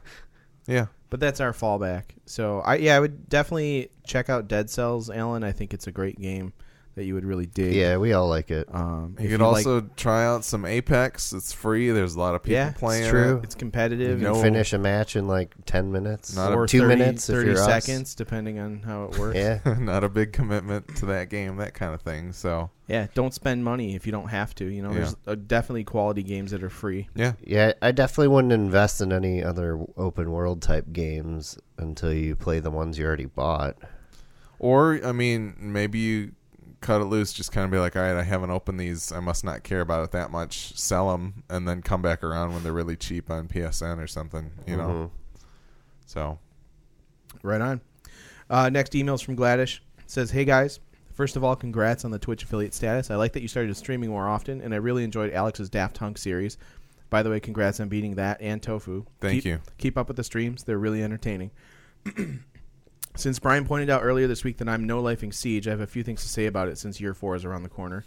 yeah. 0.66 0.86
But 1.10 1.20
that's 1.20 1.42
our 1.42 1.52
fallback. 1.52 2.04
So 2.26 2.62
I 2.62 2.76
yeah, 2.76 2.96
I 2.96 3.02
would 3.02 3.28
definitely 3.28 3.90
check 4.08 4.30
out 4.30 4.48
Dead 4.48 4.70
Cells, 4.70 5.10
Alan. 5.10 5.44
I 5.44 5.52
think 5.52 5.74
it's 5.74 5.88
a 5.88 5.92
great 5.92 6.20
game 6.22 6.54
that 6.96 7.06
you 7.06 7.16
would 7.16 7.26
really 7.26 7.46
dig. 7.48 7.74
yeah, 7.74 7.98
we 7.98 8.14
all 8.14 8.28
like 8.30 8.52
it. 8.52 8.68
Um, 8.74 9.16
You 9.20 9.26
if 9.26 9.32
could 9.32 9.42
like- 9.42 9.66
also 9.66 9.82
try 9.98 10.26
out 10.26 10.44
some 10.46 10.64
Apex. 10.66 11.34
It's 11.34 11.52
free. 11.52 11.90
There's 11.90 12.14
a 12.16 12.20
lot 12.20 12.36
of 12.36 12.44
people 12.44 12.54
Yeah, 12.56 12.70
it's 12.70 12.80
playing. 12.80 13.10
true. 13.10 13.38
it. 13.38 13.44
it's 13.46 13.56
competitive. 13.56 14.20
You 14.22 14.28
no- 14.28 14.34
can 14.34 14.44
finish 14.44 14.74
a 14.74 14.78
match 14.78 15.16
in 15.16 15.28
like 15.28 15.54
ten 15.66 15.92
minutes, 15.92 16.36
Not 16.36 16.52
or 16.54 16.64
or 16.64 16.68
two 16.68 16.82
30 16.82 16.96
minutes 16.96 17.30
if 17.30 17.36
30 17.36 17.50
you're 17.52 17.60
us. 17.60 17.66
seconds, 17.86 18.14
depending 18.16 18.60
on 18.60 18.82
how 18.84 19.06
it 19.06 19.18
works. 19.18 19.36
Yeah, 19.38 19.60
Not 19.80 20.04
a 20.04 20.10
big 20.10 20.34
commitment 20.34 20.96
to 20.98 21.06
that 21.08 21.30
game. 21.30 21.58
That 21.58 21.74
kind 21.74 21.94
of 21.96 22.02
thing. 22.02 22.32
So 22.32 22.70
Yeah, 22.88 23.08
don't 23.16 23.34
spend 23.34 23.64
money 23.64 23.96
if 23.96 24.06
you 24.06 24.12
don't 24.12 24.28
have 24.30 24.54
to. 24.56 24.66
You 24.66 24.84
know, 24.84 24.94
there's 24.94 25.16
uh, 25.26 25.36
definitely 25.36 25.86
quality 25.86 26.22
games 26.22 26.52
that 26.52 26.64
are 26.64 26.70
free. 26.70 27.10
yeah, 27.16 27.34
yeah. 27.44 27.74
I 27.82 27.92
definitely 27.92 28.28
wouldn't 28.28 28.54
invest 28.54 29.02
in 29.02 29.12
any 29.12 29.44
other 29.44 29.80
open 29.98 30.32
world 30.32 30.62
type 30.62 30.92
games 30.94 31.58
until 31.80 32.14
you 32.14 32.36
play 32.36 32.60
the 32.60 32.70
ones 32.72 33.00
you 33.00 33.06
already 33.06 33.26
bought. 33.26 33.78
Or 34.60 35.00
I 35.04 35.12
mean, 35.12 35.56
maybe 35.60 36.00
you 36.00 36.32
cut 36.84 37.02
it 37.02 37.06
loose, 37.06 37.34
just 37.34 37.52
kind 37.52 37.66
of 37.66 37.72
be 37.72 37.80
like, 37.80 37.96
all 37.96 38.04
right, 38.04 38.16
I 38.16 38.22
haven't 38.24 38.52
opened 38.52 38.80
these. 38.80 39.12
I 39.12 39.20
must 39.20 39.44
not 39.44 39.64
care 39.64 39.82
about 39.82 40.04
it 40.04 40.12
that 40.12 40.30
much. 40.30 40.78
Sell 40.78 41.12
them, 41.12 41.44
and 41.50 41.68
then 41.68 41.82
come 41.82 42.02
back 42.04 42.24
around 42.24 42.54
when 42.54 42.62
they're 42.64 42.72
really 42.74 42.96
cheap 42.96 43.32
on 43.32 43.48
PSN 43.48 43.98
or 44.02 44.08
something. 44.08 44.52
You 44.68 44.78
know. 44.78 44.88
Mhm. 44.90 45.10
So 46.06 46.40
Right 47.42 47.62
on. 47.62 47.82
Uh, 48.50 48.70
next 48.70 48.94
email's 48.94 49.22
from 49.22 49.36
Gladish. 49.36 49.82
It 50.00 50.12
says, 50.12 50.30
"Hey 50.32 50.46
guys, 50.46 50.80
first 51.14 51.36
of 51.36 51.44
all, 51.44 51.56
congrats 51.56 52.06
on 52.06 52.12
the 52.12 52.20
Twitch 52.20 52.44
affiliate 52.44 52.74
status. 52.74 53.10
I 53.10 53.16
like 53.16 53.34
that 53.34 53.42
you 53.42 53.48
started 53.48 53.76
streaming 53.76 54.10
more 54.12 54.28
often, 54.28 54.62
and 54.62 54.74
I 54.74 54.78
really 54.78 55.04
enjoyed 55.04 55.34
Alex's 55.34 55.70
Daft 55.70 55.98
Punk 56.00 56.18
series. 56.18 56.58
By 57.10 57.24
the 57.24 57.30
way, 57.30 57.40
congrats 57.40 57.80
on 57.80 57.90
beating 57.90 58.16
that 58.16 58.40
and 58.42 58.62
Tofu. 58.62 59.06
thank 59.20 59.36
Keep- 59.44 59.46
you. 59.46 59.60
Keep 59.78 59.98
up 59.98 60.08
with 60.08 60.18
the 60.18 60.24
streams; 60.24 60.64
they're 60.64 60.78
really 60.78 61.04
entertaining." 61.04 61.52
Since 63.16 63.40
Brian 63.40 63.66
pointed 63.66 63.90
out 63.90 64.04
earlier 64.04 64.28
this 64.28 64.44
week 64.44 64.58
that 64.58 64.68
I'm 64.68 64.86
no 64.86 65.02
lifing 65.02 65.34
Siege, 65.34 65.68
I 65.68 65.72
have 65.72 65.82
a 65.82 65.88
few 65.88 66.04
things 66.04 66.24
to 66.24 66.30
say 66.30 66.48
about 66.48 66.68
it 66.68 66.78
since 66.78 67.00
year 67.00 67.14
four 67.14 67.36
is 67.36 67.46
around 67.46 67.64
the 67.64 67.70
corner. 67.70 68.04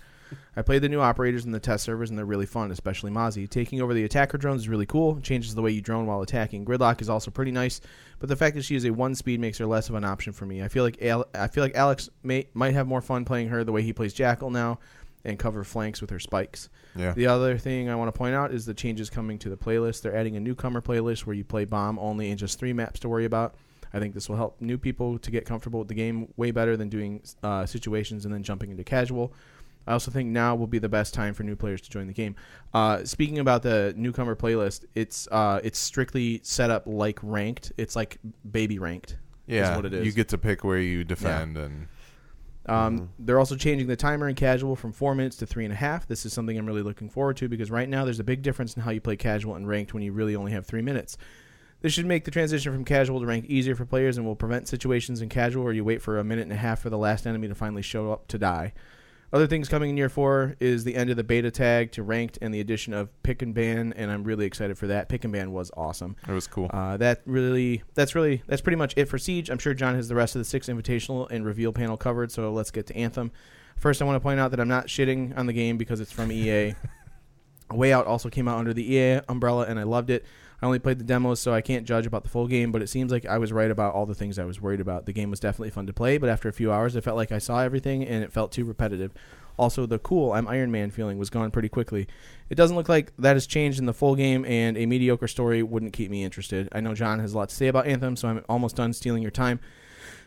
I 0.56 0.62
played 0.62 0.82
the 0.82 0.88
new 0.88 1.00
operators 1.00 1.44
in 1.44 1.52
the 1.52 1.60
test 1.60 1.84
servers, 1.84 2.10
and 2.10 2.18
they're 2.18 2.26
really 2.26 2.46
fun, 2.46 2.72
especially 2.72 3.12
Mozzie. 3.12 3.48
Taking 3.48 3.80
over 3.80 3.94
the 3.94 4.02
attacker 4.02 4.36
drones 4.36 4.62
is 4.62 4.68
really 4.68 4.86
cool. 4.86 5.18
It 5.18 5.22
changes 5.22 5.54
the 5.54 5.62
way 5.62 5.70
you 5.70 5.80
drone 5.80 6.06
while 6.06 6.22
attacking. 6.22 6.64
Gridlock 6.64 7.00
is 7.00 7.08
also 7.08 7.30
pretty 7.30 7.52
nice, 7.52 7.80
but 8.18 8.28
the 8.28 8.34
fact 8.34 8.56
that 8.56 8.64
she 8.64 8.74
is 8.74 8.84
a 8.84 8.90
one 8.90 9.14
speed 9.14 9.38
makes 9.38 9.58
her 9.58 9.66
less 9.66 9.88
of 9.88 9.94
an 9.94 10.04
option 10.04 10.32
for 10.32 10.44
me. 10.44 10.64
I 10.64 10.68
feel 10.68 10.82
like 10.82 11.00
Al- 11.02 11.28
I 11.32 11.46
feel 11.46 11.62
like 11.62 11.76
Alex 11.76 12.10
may 12.24 12.48
might 12.54 12.74
have 12.74 12.88
more 12.88 13.00
fun 13.00 13.24
playing 13.24 13.48
her 13.48 13.62
the 13.62 13.70
way 13.70 13.82
he 13.82 13.92
plays 13.92 14.12
Jackal 14.12 14.50
now, 14.50 14.80
and 15.24 15.38
cover 15.38 15.62
flanks 15.62 16.00
with 16.00 16.10
her 16.10 16.18
spikes. 16.18 16.68
Yeah. 16.96 17.12
The 17.12 17.28
other 17.28 17.56
thing 17.58 17.88
I 17.88 17.94
want 17.94 18.12
to 18.12 18.18
point 18.18 18.34
out 18.34 18.52
is 18.52 18.66
the 18.66 18.74
changes 18.74 19.08
coming 19.08 19.38
to 19.40 19.48
the 19.48 19.56
playlist. 19.56 20.02
They're 20.02 20.16
adding 20.16 20.36
a 20.36 20.40
newcomer 20.40 20.80
playlist 20.80 21.20
where 21.20 21.36
you 21.36 21.44
play 21.44 21.64
bomb 21.64 21.98
only 22.00 22.30
and 22.30 22.38
just 22.38 22.58
three 22.58 22.72
maps 22.72 22.98
to 23.00 23.08
worry 23.08 23.26
about. 23.26 23.54
I 23.96 23.98
think 23.98 24.12
this 24.12 24.28
will 24.28 24.36
help 24.36 24.60
new 24.60 24.76
people 24.76 25.18
to 25.18 25.30
get 25.30 25.46
comfortable 25.46 25.78
with 25.78 25.88
the 25.88 25.94
game 25.94 26.30
way 26.36 26.50
better 26.50 26.76
than 26.76 26.90
doing 26.90 27.22
uh, 27.42 27.64
situations 27.64 28.26
and 28.26 28.34
then 28.34 28.42
jumping 28.42 28.70
into 28.70 28.84
casual. 28.84 29.32
I 29.86 29.92
also 29.92 30.10
think 30.10 30.28
now 30.28 30.54
will 30.54 30.66
be 30.66 30.78
the 30.78 30.88
best 30.88 31.14
time 31.14 31.32
for 31.32 31.44
new 31.44 31.56
players 31.56 31.80
to 31.80 31.90
join 31.90 32.06
the 32.06 32.12
game. 32.12 32.34
Uh, 32.74 33.04
speaking 33.04 33.38
about 33.38 33.62
the 33.62 33.94
newcomer 33.96 34.36
playlist, 34.36 34.84
it's 34.94 35.28
uh, 35.28 35.60
it's 35.64 35.78
strictly 35.78 36.40
set 36.42 36.70
up 36.70 36.82
like 36.86 37.18
ranked. 37.22 37.72
It's 37.78 37.96
like 37.96 38.18
baby 38.50 38.78
ranked. 38.78 39.16
Yeah. 39.46 39.74
what 39.74 39.86
it 39.86 39.94
is. 39.94 40.04
You 40.04 40.12
get 40.12 40.28
to 40.28 40.38
pick 40.38 40.62
where 40.62 40.78
you 40.78 41.02
defend, 41.02 41.56
and 41.56 41.86
Um, 42.66 43.10
They're 43.18 43.38
also 43.38 43.56
changing 43.56 43.86
the 43.86 43.96
timer 43.96 44.28
in 44.28 44.34
casual 44.34 44.76
from 44.76 44.92
four 44.92 45.14
minutes 45.14 45.36
to 45.36 45.46
three 45.46 45.64
and 45.64 45.72
a 45.72 45.76
half. 45.76 46.06
This 46.06 46.26
is 46.26 46.34
something 46.34 46.58
I'm 46.58 46.66
really 46.66 46.82
looking 46.82 47.08
forward 47.08 47.36
to 47.38 47.48
because 47.48 47.70
right 47.70 47.88
now 47.88 48.04
there's 48.04 48.20
a 48.20 48.24
big 48.24 48.42
difference 48.42 48.74
in 48.76 48.82
how 48.82 48.90
you 48.90 49.00
play 49.00 49.16
casual 49.16 49.54
and 49.54 49.66
ranked 49.66 49.94
when 49.94 50.02
you 50.02 50.12
really 50.12 50.36
only 50.36 50.52
have 50.52 50.66
three 50.66 50.82
minutes. 50.82 51.16
This 51.86 51.92
should 51.92 52.06
make 52.06 52.24
the 52.24 52.32
transition 52.32 52.72
from 52.72 52.84
casual 52.84 53.20
to 53.20 53.26
ranked 53.26 53.48
easier 53.48 53.76
for 53.76 53.84
players 53.86 54.16
and 54.16 54.26
will 54.26 54.34
prevent 54.34 54.66
situations 54.66 55.22
in 55.22 55.28
casual 55.28 55.62
where 55.62 55.72
you 55.72 55.84
wait 55.84 56.02
for 56.02 56.18
a 56.18 56.24
minute 56.24 56.42
and 56.42 56.52
a 56.52 56.56
half 56.56 56.80
for 56.80 56.90
the 56.90 56.98
last 56.98 57.28
enemy 57.28 57.46
to 57.46 57.54
finally 57.54 57.80
show 57.80 58.10
up 58.10 58.26
to 58.26 58.38
die. 58.38 58.72
Other 59.32 59.46
things 59.46 59.68
coming 59.68 59.90
in 59.90 59.96
year 59.96 60.08
four 60.08 60.56
is 60.58 60.82
the 60.82 60.96
end 60.96 61.10
of 61.10 61.16
the 61.16 61.22
beta 61.22 61.48
tag 61.52 61.92
to 61.92 62.02
ranked 62.02 62.40
and 62.42 62.52
the 62.52 62.58
addition 62.58 62.92
of 62.92 63.10
pick 63.22 63.40
and 63.40 63.54
ban, 63.54 63.92
and 63.92 64.10
I'm 64.10 64.24
really 64.24 64.46
excited 64.46 64.76
for 64.76 64.88
that. 64.88 65.08
Pick 65.08 65.22
and 65.22 65.32
ban 65.32 65.52
was 65.52 65.70
awesome. 65.76 66.16
it 66.26 66.32
was 66.32 66.48
cool. 66.48 66.68
Uh, 66.72 66.96
that 66.96 67.22
really, 67.24 67.84
that's 67.94 68.16
really, 68.16 68.42
that's 68.48 68.62
pretty 68.62 68.74
much 68.74 68.92
it 68.96 69.04
for 69.04 69.16
Siege. 69.16 69.48
I'm 69.48 69.58
sure 69.58 69.72
John 69.72 69.94
has 69.94 70.08
the 70.08 70.16
rest 70.16 70.34
of 70.34 70.40
the 70.40 70.44
six 70.44 70.66
invitational 70.66 71.30
and 71.30 71.46
reveal 71.46 71.72
panel 71.72 71.96
covered. 71.96 72.32
So 72.32 72.50
let's 72.50 72.72
get 72.72 72.86
to 72.88 72.96
Anthem. 72.96 73.30
First, 73.76 74.02
I 74.02 74.06
want 74.06 74.16
to 74.16 74.20
point 74.20 74.40
out 74.40 74.50
that 74.50 74.58
I'm 74.58 74.66
not 74.66 74.88
shitting 74.88 75.38
on 75.38 75.46
the 75.46 75.52
game 75.52 75.78
because 75.78 76.00
it's 76.00 76.10
from 76.10 76.32
EA. 76.32 76.74
Way 77.72 77.92
Out 77.92 78.06
also 78.06 78.28
came 78.28 78.48
out 78.48 78.58
under 78.58 78.74
the 78.74 78.94
EA 78.94 79.20
umbrella, 79.28 79.66
and 79.68 79.78
I 79.78 79.84
loved 79.84 80.10
it. 80.10 80.24
I 80.60 80.66
only 80.66 80.78
played 80.78 80.98
the 80.98 81.04
demos, 81.04 81.40
so 81.40 81.52
I 81.52 81.60
can't 81.60 81.86
judge 81.86 82.06
about 82.06 82.22
the 82.22 82.30
full 82.30 82.46
game. 82.46 82.72
But 82.72 82.82
it 82.82 82.88
seems 82.88 83.12
like 83.12 83.26
I 83.26 83.38
was 83.38 83.52
right 83.52 83.70
about 83.70 83.94
all 83.94 84.06
the 84.06 84.14
things 84.14 84.38
I 84.38 84.44
was 84.44 84.60
worried 84.60 84.80
about. 84.80 85.06
The 85.06 85.12
game 85.12 85.30
was 85.30 85.40
definitely 85.40 85.70
fun 85.70 85.86
to 85.86 85.92
play, 85.92 86.18
but 86.18 86.30
after 86.30 86.48
a 86.48 86.52
few 86.52 86.72
hours, 86.72 86.96
I 86.96 87.00
felt 87.00 87.16
like 87.16 87.32
I 87.32 87.38
saw 87.38 87.60
everything, 87.60 88.04
and 88.04 88.24
it 88.24 88.32
felt 88.32 88.52
too 88.52 88.64
repetitive. 88.64 89.12
Also, 89.58 89.86
the 89.86 89.98
cool 89.98 90.32
I'm 90.32 90.46
Iron 90.48 90.70
Man 90.70 90.90
feeling 90.90 91.18
was 91.18 91.30
gone 91.30 91.50
pretty 91.50 91.68
quickly. 91.68 92.06
It 92.50 92.56
doesn't 92.56 92.76
look 92.76 92.88
like 92.88 93.12
that 93.18 93.36
has 93.36 93.46
changed 93.46 93.78
in 93.78 93.86
the 93.86 93.94
full 93.94 94.14
game, 94.14 94.44
and 94.44 94.76
a 94.76 94.86
mediocre 94.86 95.28
story 95.28 95.62
wouldn't 95.62 95.92
keep 95.92 96.10
me 96.10 96.24
interested. 96.24 96.68
I 96.72 96.80
know 96.80 96.94
John 96.94 97.20
has 97.20 97.32
a 97.32 97.38
lot 97.38 97.48
to 97.48 97.54
say 97.54 97.68
about 97.68 97.86
Anthem, 97.86 98.16
so 98.16 98.28
I'm 98.28 98.44
almost 98.48 98.76
done 98.76 98.92
stealing 98.92 99.22
your 99.22 99.30
time. 99.30 99.60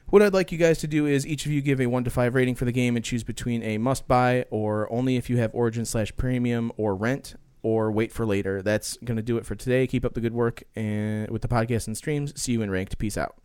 What 0.07 0.24
I'd 0.24 0.33
like 0.33 0.51
you 0.51 0.57
guys 0.57 0.79
to 0.79 0.88
do 0.88 1.05
is 1.05 1.27
each 1.27 1.45
of 1.45 1.51
you 1.51 1.62
give 1.62 1.79
a 1.79 1.86
one 1.86 2.03
to 2.03 2.09
five 2.09 2.33
rating 2.33 2.55
for 2.55 2.65
the 2.65 2.71
game 2.71 2.95
and 2.95 3.05
choose 3.05 3.24
between 3.24 3.62
a 3.62 3.77
must 3.77 4.07
buy 4.07 4.45
or 4.50 4.91
only 4.91 5.17
if 5.17 5.29
you 5.29 5.38
have 5.38 5.53
Origin 5.53 5.86
slash 5.86 6.15
Premium 6.15 6.71
or 6.77 6.95
rent 6.95 7.36
or 7.61 7.91
wait 7.91 8.11
for 8.11 8.25
later. 8.25 8.61
That's 8.61 8.97
going 8.97 9.17
to 9.17 9.23
do 9.23 9.37
it 9.37 9.45
for 9.45 9.55
today. 9.55 9.87
Keep 9.87 10.05
up 10.05 10.13
the 10.13 10.21
good 10.21 10.33
work 10.33 10.63
and 10.75 11.29
with 11.29 11.41
the 11.41 11.47
podcast 11.47 11.87
and 11.87 11.97
streams. 11.97 12.39
See 12.39 12.53
you 12.53 12.61
in 12.61 12.71
ranked. 12.71 12.97
Peace 12.97 13.17
out. 13.17 13.35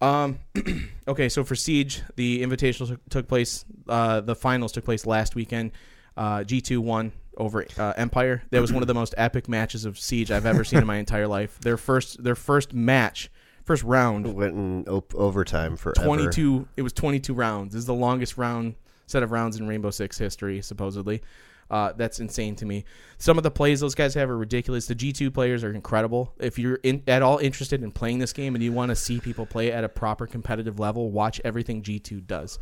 Um, 0.00 0.40
okay, 1.08 1.28
so 1.28 1.44
for 1.44 1.54
Siege, 1.54 2.02
the 2.16 2.42
invitational 2.42 2.88
took, 2.88 3.08
took 3.08 3.28
place. 3.28 3.64
Uh, 3.88 4.20
the 4.20 4.34
finals 4.34 4.72
took 4.72 4.84
place 4.84 5.06
last 5.06 5.34
weekend. 5.34 5.72
Uh, 6.16 6.38
G2 6.38 6.78
won 6.78 7.12
over 7.36 7.66
uh, 7.78 7.92
Empire. 7.96 8.42
That 8.50 8.60
was 8.60 8.72
one 8.72 8.82
of 8.82 8.86
the 8.86 8.94
most 8.94 9.14
epic 9.16 9.48
matches 9.48 9.84
of 9.84 9.98
Siege 9.98 10.30
I've 10.30 10.46
ever 10.46 10.64
seen 10.64 10.80
in 10.80 10.86
my 10.86 10.96
entire 10.96 11.26
life. 11.26 11.58
Their 11.60 11.76
first, 11.76 12.22
their 12.22 12.36
first 12.36 12.72
match, 12.72 13.30
first 13.64 13.82
round 13.82 14.32
Went 14.34 14.54
in 14.54 14.84
op- 14.88 15.14
overtime 15.14 15.76
for 15.76 15.92
22 15.92 16.68
it 16.76 16.82
was 16.82 16.92
22 16.92 17.34
rounds 17.34 17.72
this 17.72 17.80
is 17.80 17.86
the 17.86 17.94
longest 17.94 18.36
round 18.36 18.74
set 19.06 19.22
of 19.22 19.32
rounds 19.32 19.58
in 19.58 19.66
rainbow 19.66 19.90
six 19.90 20.18
history 20.18 20.60
supposedly 20.62 21.22
Uh, 21.74 21.92
that's 21.96 22.20
insane 22.20 22.54
to 22.54 22.64
me. 22.64 22.84
Some 23.18 23.36
of 23.36 23.42
the 23.42 23.50
plays 23.50 23.80
those 23.80 23.96
guys 23.96 24.14
have 24.14 24.30
are 24.30 24.38
ridiculous. 24.38 24.86
The 24.86 24.94
G2 24.94 25.34
players 25.34 25.64
are 25.64 25.72
incredible. 25.72 26.32
If 26.38 26.56
you're 26.56 26.76
in, 26.84 27.02
at 27.08 27.20
all 27.20 27.38
interested 27.38 27.82
in 27.82 27.90
playing 27.90 28.20
this 28.20 28.32
game 28.32 28.54
and 28.54 28.62
you 28.62 28.70
want 28.72 28.90
to 28.90 28.94
see 28.94 29.18
people 29.18 29.44
play 29.44 29.72
at 29.72 29.82
a 29.82 29.88
proper 29.88 30.28
competitive 30.28 30.78
level, 30.78 31.10
watch 31.10 31.40
everything 31.44 31.82
G2 31.82 32.28
does. 32.28 32.60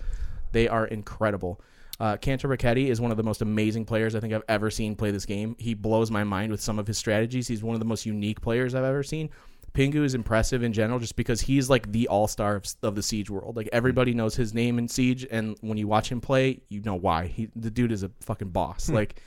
They 0.53 0.67
are 0.67 0.87
incredible. 0.87 1.61
Uh, 2.01 2.17
Kantoraketti 2.17 2.87
is 2.87 3.03
one 3.03 3.11
of 3.11 3.19
the 3.19 3.23
most 3.23 3.43
amazing 3.43 3.85
players 3.85 4.15
I 4.15 4.21
think 4.21 4.33
I've 4.33 4.45
ever 4.49 4.71
seen 4.71 4.97
play 4.97 5.11
this 5.11 5.27
game. 5.27 5.57
He 5.59 5.75
blows 5.75 6.11
my 6.11 6.25
mind 6.25 6.51
with 6.51 6.63
some 6.63 6.79
of 6.79 6.87
his 6.87 6.97
strategies. 6.97 7.47
He's 7.47 7.63
one 7.63 7.75
of 7.75 7.81
the 7.81 7.87
most 7.87 8.07
unique 8.07 8.41
players 8.41 8.75
I've 8.75 8.83
ever 8.83 9.03
seen. 9.03 9.29
Pengu 9.75 10.05
is 10.05 10.15
impressive 10.15 10.63
in 10.63 10.73
general 10.73 10.99
just 10.99 11.17
because 11.17 11.41
he's 11.41 11.71
like 11.71 11.91
the 11.91 12.09
all 12.09 12.29
star 12.29 12.57
of, 12.57 12.67
of 12.83 12.95
the 12.95 13.03
Siege 13.03 13.31
world. 13.31 13.57
Like 13.57 13.69
everybody 13.73 14.13
knows 14.13 14.35
his 14.35 14.53
name 14.53 14.79
in 14.79 14.87
Siege, 14.89 15.27
and 15.31 15.57
when 15.61 15.79
you 15.79 15.89
watch 15.89 16.11
him 16.11 16.21
play, 16.21 16.61
you 16.69 16.83
know 16.83 16.95
why. 16.95 17.27
He 17.27 17.49
the 17.57 17.71
dude 17.71 17.93
is 17.93 18.03
a 18.03 18.11
fucking 18.21 18.51
boss. 18.51 18.89
Hmm. 18.89 18.95
like, 18.95 19.23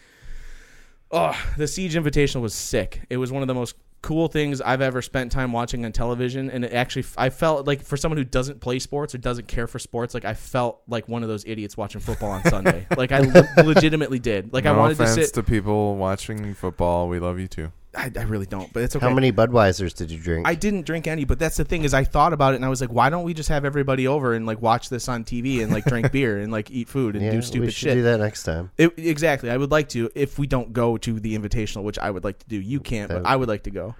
oh, 1.12 1.36
the 1.58 1.68
Siege 1.68 1.96
Invitational 1.96 2.42
was 2.42 2.54
sick. 2.54 3.02
It 3.10 3.18
was 3.18 3.32
one 3.32 3.42
of 3.42 3.48
the 3.48 3.56
most 3.56 3.76
cool 4.06 4.28
things 4.28 4.62
I've 4.62 4.82
ever 4.82 5.02
spent 5.02 5.32
time 5.32 5.52
watching 5.52 5.84
on 5.84 5.92
television, 5.92 6.52
and 6.52 6.64
it 6.64 6.74
actually 6.74 7.06
I 7.18 7.32
felt 7.32 7.66
like 7.66 7.82
for 7.82 7.98
someone 7.98 8.18
who 8.18 8.24
doesn't 8.24 8.62
play 8.62 8.78
sports 8.78 9.16
or 9.16 9.18
doesn't 9.18 9.48
care 9.48 9.66
for 9.66 9.80
sports, 9.80 10.14
like 10.14 10.26
I 10.26 10.36
felt 10.36 10.84
like 10.88 11.10
one 11.10 11.24
of 11.24 11.30
those 11.30 11.44
idiots 11.48 11.76
watching 11.76 12.02
football 12.02 12.30
on 12.30 12.44
Sunday. 12.44 12.86
like 12.98 13.12
I 13.12 13.22
le- 13.22 13.64
legitimately 13.64 14.20
did. 14.20 14.54
Like 14.54 14.68
I 14.68 14.74
no 14.74 14.78
wanted 14.78 14.98
to 14.98 15.08
sit. 15.08 15.34
to 15.34 15.42
people 15.42 15.96
watching 15.96 16.54
football. 16.54 17.10
We 17.10 17.18
love 17.18 17.40
you 17.40 17.48
too. 17.48 17.72
I, 17.98 18.12
I 18.16 18.24
really 18.24 18.46
don't, 18.46 18.72
but 18.74 18.84
it's 18.84 18.96
okay. 18.96 19.06
How 19.08 19.14
many 19.14 19.32
Budweisers 19.32 19.94
did 19.96 20.12
you 20.12 20.20
drink? 20.20 20.48
I 20.48 20.56
didn't 20.56 20.86
drink 20.86 21.08
any, 21.08 21.24
but 21.26 21.40
that's 21.40 21.58
the 21.58 21.64
thing 21.66 21.84
is 21.84 21.94
I 21.94 22.04
thought 22.04 22.34
about 22.34 22.54
it 22.54 22.58
and 22.58 22.66
I 22.66 22.70
was 22.70 22.82
like, 22.82 22.92
why 22.92 23.10
don't 23.10 23.24
we 23.24 23.34
just 23.34 23.50
have 23.50 23.64
everybody 23.66 24.08
over 24.08 24.34
and 24.34 24.46
like 24.46 24.62
watch 24.62 24.90
this 24.90 25.08
on 25.08 25.24
TV 25.24 25.64
and 25.64 25.72
like 25.72 25.86
drink 25.86 26.12
beer 26.14 26.40
and 26.40 26.52
like 26.52 26.70
eat 26.72 26.88
food 26.90 27.16
and 27.16 27.24
yeah, 27.24 27.32
do 27.32 27.38
we 27.38 27.42
stupid 27.42 27.74
should 27.74 27.90
shit. 27.90 27.94
do 27.96 28.04
that 28.04 28.20
next 28.20 28.44
time. 28.44 28.72
It, 28.78 28.94
exactly. 28.98 29.50
I 29.50 29.58
would 29.58 29.72
like 29.72 29.90
to 29.90 30.10
if 30.16 30.38
we 30.38 30.46
don't 30.48 30.74
go 30.74 30.98
to 30.98 31.20
the 31.20 31.38
invitational, 31.38 31.84
which 31.84 31.98
I 32.00 32.12
would 32.12 32.24
like 32.24 32.40
to 32.40 32.48
do. 32.48 32.58
You 32.60 32.80
can't, 32.80 33.10
but 33.10 33.24
That- 33.24 33.30
I 33.30 33.36
would 33.36 33.48
like 33.50 33.64
to 33.64 33.72
go. 33.72 33.96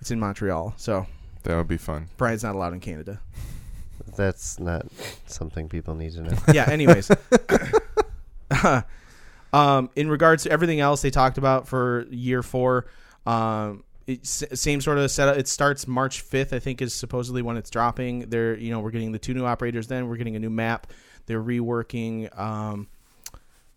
It's 0.00 0.10
in 0.10 0.20
Montreal, 0.20 0.74
so 0.76 1.06
That 1.44 1.56
would 1.56 1.68
be 1.68 1.76
fun. 1.78 2.08
Brian's 2.16 2.44
not 2.44 2.54
allowed 2.54 2.72
in 2.74 2.80
Canada. 2.80 3.20
That's 4.16 4.58
not 4.60 4.86
something 5.26 5.68
people 5.68 5.94
need 5.94 6.12
to 6.12 6.22
know. 6.22 6.36
yeah. 6.52 6.68
Anyways, 6.68 7.10
um, 9.52 9.90
in 9.96 10.08
regards 10.08 10.42
to 10.44 10.50
everything 10.50 10.80
else 10.80 11.02
they 11.02 11.10
talked 11.10 11.38
about 11.38 11.68
for 11.68 12.06
year 12.10 12.42
four, 12.42 12.86
um, 13.28 13.84
it's 14.06 14.42
same 14.54 14.80
sort 14.80 14.96
of 14.96 15.10
setup. 15.10 15.36
It 15.36 15.46
starts 15.46 15.86
March 15.86 16.22
fifth, 16.22 16.54
I 16.54 16.58
think, 16.58 16.80
is 16.80 16.94
supposedly 16.94 17.42
when 17.42 17.58
it's 17.58 17.68
dropping. 17.68 18.30
They're 18.30 18.56
you 18.56 18.70
know 18.70 18.80
we're 18.80 18.90
getting 18.90 19.12
the 19.12 19.18
two 19.18 19.34
new 19.34 19.44
operators. 19.44 19.86
Then 19.86 20.08
we're 20.08 20.16
getting 20.16 20.34
a 20.34 20.38
new 20.38 20.50
map. 20.50 20.86
They're 21.26 21.42
reworking. 21.42 22.36
Um, 22.38 22.88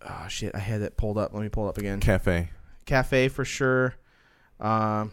oh 0.07 0.25
shit, 0.29 0.55
I 0.55 0.59
had 0.59 0.81
that 0.81 0.95
pulled 0.95 1.17
up. 1.17 1.33
Let 1.33 1.43
me 1.43 1.49
pull 1.49 1.65
it 1.65 1.69
up 1.69 1.77
again. 1.77 1.99
Cafe. 1.99 2.49
Cafe 2.85 3.27
for 3.27 3.43
sure. 3.43 3.95
Um, 4.61 5.11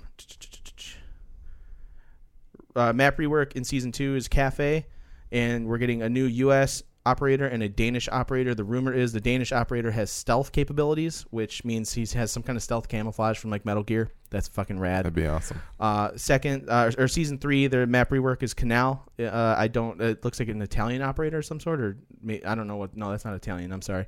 uh, 2.76 2.92
map 2.92 3.16
rework 3.16 3.56
in 3.56 3.64
season 3.64 3.90
two 3.90 4.14
is 4.14 4.28
Cafe, 4.28 4.86
and 5.32 5.66
we're 5.66 5.78
getting 5.78 6.02
a 6.02 6.08
new 6.08 6.26
U.S. 6.26 6.84
operator 7.08 7.46
and 7.46 7.62
a 7.62 7.68
Danish 7.68 8.08
operator. 8.08 8.54
The 8.54 8.64
rumor 8.64 8.92
is 8.92 9.12
the 9.12 9.20
Danish 9.20 9.52
operator 9.52 9.90
has 9.90 10.10
stealth 10.10 10.52
capabilities, 10.52 11.24
which 11.30 11.64
means 11.64 11.92
he 11.92 12.06
has 12.14 12.30
some 12.30 12.42
kind 12.42 12.56
of 12.56 12.62
stealth 12.62 12.88
camouflage 12.88 13.38
from 13.38 13.50
like 13.50 13.64
Metal 13.64 13.82
Gear. 13.82 14.10
That's 14.30 14.48
fucking 14.48 14.78
rad. 14.78 15.04
That'd 15.04 15.14
be 15.14 15.26
awesome. 15.26 15.60
Uh, 15.80 16.10
second 16.16 16.68
uh, 16.68 16.92
or 16.98 17.08
season 17.08 17.38
three, 17.38 17.66
their 17.66 17.86
map 17.86 18.10
rework 18.10 18.42
is 18.42 18.52
Canal. 18.52 19.04
Uh, 19.18 19.54
I 19.56 19.68
don't. 19.68 20.00
It 20.00 20.24
looks 20.24 20.38
like 20.38 20.48
an 20.48 20.60
Italian 20.60 21.00
operator 21.02 21.38
of 21.38 21.46
some 21.46 21.60
sort, 21.60 21.80
or 21.80 21.96
I 22.44 22.54
don't 22.54 22.66
know 22.66 22.76
what. 22.76 22.96
No, 22.96 23.10
that's 23.10 23.24
not 23.24 23.34
Italian. 23.34 23.72
I'm 23.72 23.82
sorry. 23.82 24.06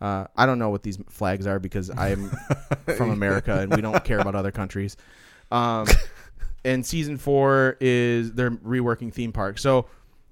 Uh, 0.00 0.26
I 0.36 0.46
don't 0.46 0.58
know 0.58 0.70
what 0.70 0.82
these 0.82 0.98
flags 1.08 1.46
are 1.46 1.58
because 1.58 1.90
I'm 1.96 2.30
from 2.96 3.10
America 3.10 3.60
and 3.60 3.74
we 3.74 3.82
don't 3.82 4.02
care 4.02 4.18
about 4.18 4.34
other 4.34 4.50
countries. 4.50 4.96
Um, 5.52 5.86
and 6.64 6.84
season 6.84 7.18
four 7.18 7.76
is 7.80 8.32
they're 8.32 8.50
reworking 8.50 9.12
theme 9.12 9.32
park. 9.32 9.58
So 9.58 9.86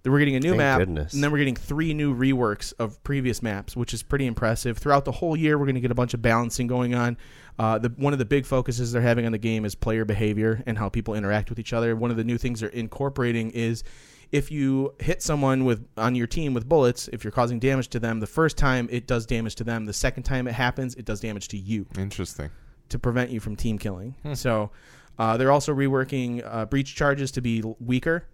we're 0.05 0.19
getting 0.21 0.37
a 0.37 0.40
new 0.40 0.50
Thank 0.50 0.59
map, 0.59 0.78
goodness. 0.78 1.12
and 1.12 1.23
then 1.23 1.31
we're 1.31 1.38
getting 1.38 1.57
three 1.57 1.93
new 1.93 2.14
reworks 2.14 2.73
of 2.78 3.02
previous 3.02 3.43
maps, 3.43 3.76
which 3.76 3.93
is 3.93 4.02
pretty 4.02 4.26
impressive. 4.26 4.78
Throughout 4.78 5.05
the 5.05 5.12
whole 5.12 5.37
year, 5.37 5.59
we're 5.59 5.67
going 5.67 5.75
to 5.75 5.81
get 5.81 5.90
a 5.90 5.95
bunch 5.97 6.14
of 6.14 6.23
balancing 6.23 6.67
going 6.67 6.95
on. 6.95 7.17
Uh, 7.59 7.78
the 7.78 7.88
one 7.97 8.12
of 8.12 8.19
the 8.19 8.25
big 8.25 8.47
focuses 8.47 8.93
they're 8.93 9.02
having 9.02 9.26
on 9.26 9.33
the 9.33 9.38
game 9.38 9.64
is 9.64 9.75
player 9.75 10.05
behavior 10.05 10.62
and 10.67 10.78
how 10.78 10.88
people 10.88 11.14
interact 11.14 11.50
with 11.50 11.59
each 11.59 11.73
other. 11.73 11.97
One 11.97 12.11
of 12.11 12.17
the 12.17 12.25
new 12.25 12.38
things 12.38 12.61
they're 12.61 12.69
incorporating 12.71 13.50
is 13.50 13.83
if 14.31 14.50
you 14.52 14.95
hit 15.00 15.23
someone 15.23 15.64
with 15.64 15.87
on 15.97 16.14
your 16.14 16.26
team 16.26 16.55
with 16.55 16.69
bullets, 16.69 17.09
if 17.09 17.25
you're 17.25 17.33
causing 17.33 17.59
damage 17.59 17.88
to 17.88 17.99
them, 17.99 18.21
the 18.21 18.26
first 18.26 18.57
time 18.57 18.88
it 18.93 19.07
does 19.07 19.26
damage 19.26 19.57
to 19.57 19.64
them. 19.64 19.87
The 19.87 19.93
second 19.93 20.23
time 20.23 20.47
it 20.47 20.52
happens, 20.55 20.95
it 20.95 21.05
does 21.05 21.21
damage 21.21 21.49
to 21.49 21.57
you 21.59 21.87
Interesting. 21.99 22.50
to 22.90 22.99
prevent 22.99 23.31
you 23.31 23.40
from 23.40 23.57
team 23.57 23.78
killing. 23.78 24.14
So 24.35 24.71
uh, 25.19 25.37
they're 25.37 25.50
also 25.50 25.75
reworking 25.75 26.43
uh, 26.47 26.67
breach 26.67 26.95
charges 26.95 27.33
to 27.33 27.40
be 27.40 27.62
weaker, 27.81 28.26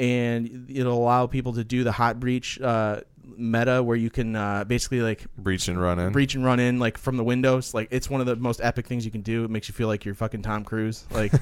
and 0.00 0.66
it'll 0.68 0.98
allow 0.98 1.26
people 1.28 1.52
to 1.52 1.62
do 1.62 1.84
the 1.84 1.92
hot 1.92 2.18
breach 2.18 2.58
uh, 2.60 3.02
meta 3.36 3.82
where 3.82 3.96
you 3.96 4.08
can 4.10 4.34
uh, 4.34 4.64
basically 4.64 5.02
like 5.02 5.24
Breach 5.36 5.68
and 5.68 5.80
run 5.80 5.98
in. 6.00 6.10
breach 6.12 6.34
and 6.34 6.44
run 6.44 6.58
in 6.58 6.78
like 6.80 6.96
from 6.98 7.16
the 7.18 7.22
windows. 7.24 7.74
Like 7.74 7.88
it's 7.90 8.08
one 8.08 8.20
of 8.20 8.26
the 8.26 8.34
most 8.36 8.60
epic 8.62 8.86
things 8.86 9.04
you 9.04 9.10
can 9.10 9.20
do. 9.20 9.44
It 9.44 9.50
makes 9.50 9.68
you 9.68 9.74
feel 9.74 9.88
like 9.88 10.04
you're 10.04 10.14
fucking 10.14 10.42
Tom 10.42 10.64
Cruise. 10.64 11.04
Like 11.10 11.32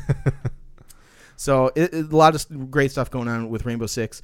so, 1.37 1.69
it, 1.75 1.95
it- 1.95 2.13
a 2.13 2.17
lot 2.17 2.35
of 2.35 2.71
great 2.71 2.91
stuff 2.91 3.11
going 3.11 3.29
on 3.29 3.49
with 3.49 3.65
Rainbow 3.65 3.87
Six. 3.87 4.21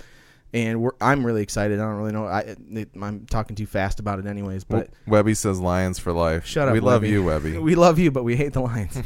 And 0.53 0.81
we're, 0.83 0.93
I'm 1.01 1.27
really 1.27 1.43
excited. 1.43 1.81
I 1.81 1.83
don't 1.83 1.97
really 1.97 2.13
know. 2.13 2.27
I, 2.27 2.41
it, 2.71 2.91
I'm 3.03 3.27
talking 3.27 3.57
too 3.57 3.67
fast 3.67 3.99
about 3.99 4.21
it, 4.21 4.27
anyways. 4.27 4.63
But 4.63 4.91
Webby 5.05 5.35
says 5.35 5.59
Lions 5.59 5.99
for 5.99 6.13
life. 6.13 6.47
Shut 6.47 6.69
up, 6.69 6.75
We 6.75 6.79
love 6.81 7.03
you, 7.05 7.25
Webby. 7.25 7.59
we 7.71 7.75
love 7.75 7.99
you, 7.99 8.13
but 8.13 8.23
we 8.23 8.37
hate 8.37 8.53
the 8.53 8.61
Lions. 8.61 9.03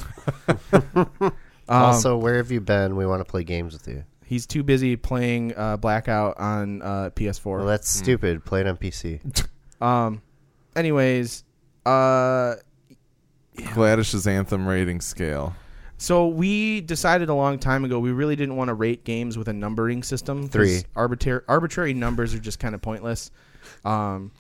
um, 0.73 1.33
also, 1.69 2.19
where 2.19 2.37
have 2.37 2.51
you 2.51 2.61
been? 2.61 2.97
We 2.97 3.07
want 3.07 3.21
to 3.21 3.25
play 3.25 3.45
games 3.45 3.73
with 3.73 3.89
you. 3.89 4.05
He's 4.29 4.47
too 4.47 4.63
busy 4.63 4.95
playing 4.97 5.55
uh, 5.57 5.79
Blackout 5.79 6.39
on 6.39 6.83
uh, 6.83 7.11
PS4. 7.17 7.57
Well, 7.59 7.67
that's 7.67 7.89
stupid. 7.89 8.45
Play 8.45 8.61
it 8.61 8.67
on 8.67 8.77
PC. 8.77 9.49
um, 9.81 10.21
anyways, 10.77 11.45
uh, 11.87 12.57
Gladish's 13.57 14.27
anthem 14.27 14.67
rating 14.69 15.01
scale. 15.01 15.55
so 15.97 16.29
we 16.29 16.81
decided 16.83 17.29
a 17.31 17.35
long 17.35 17.59
time 17.59 17.85
ago 17.85 17.99
we 17.99 18.13
really 18.13 18.37
didn't 18.37 18.57
want 18.57 18.69
to 18.69 18.75
rate 18.75 19.05
games 19.05 19.39
with 19.39 19.49
a 19.49 19.53
numbering 19.55 20.03
system. 20.03 20.43
'cause 20.43 20.51
Three. 20.53 20.83
arbitrary 20.95 21.41
arbitrary 21.49 21.95
numbers 21.95 22.35
are 22.35 22.39
just 22.39 22.59
kind 22.61 22.75
of 22.75 22.83
pointless. 22.83 23.31
Um, 23.85 24.31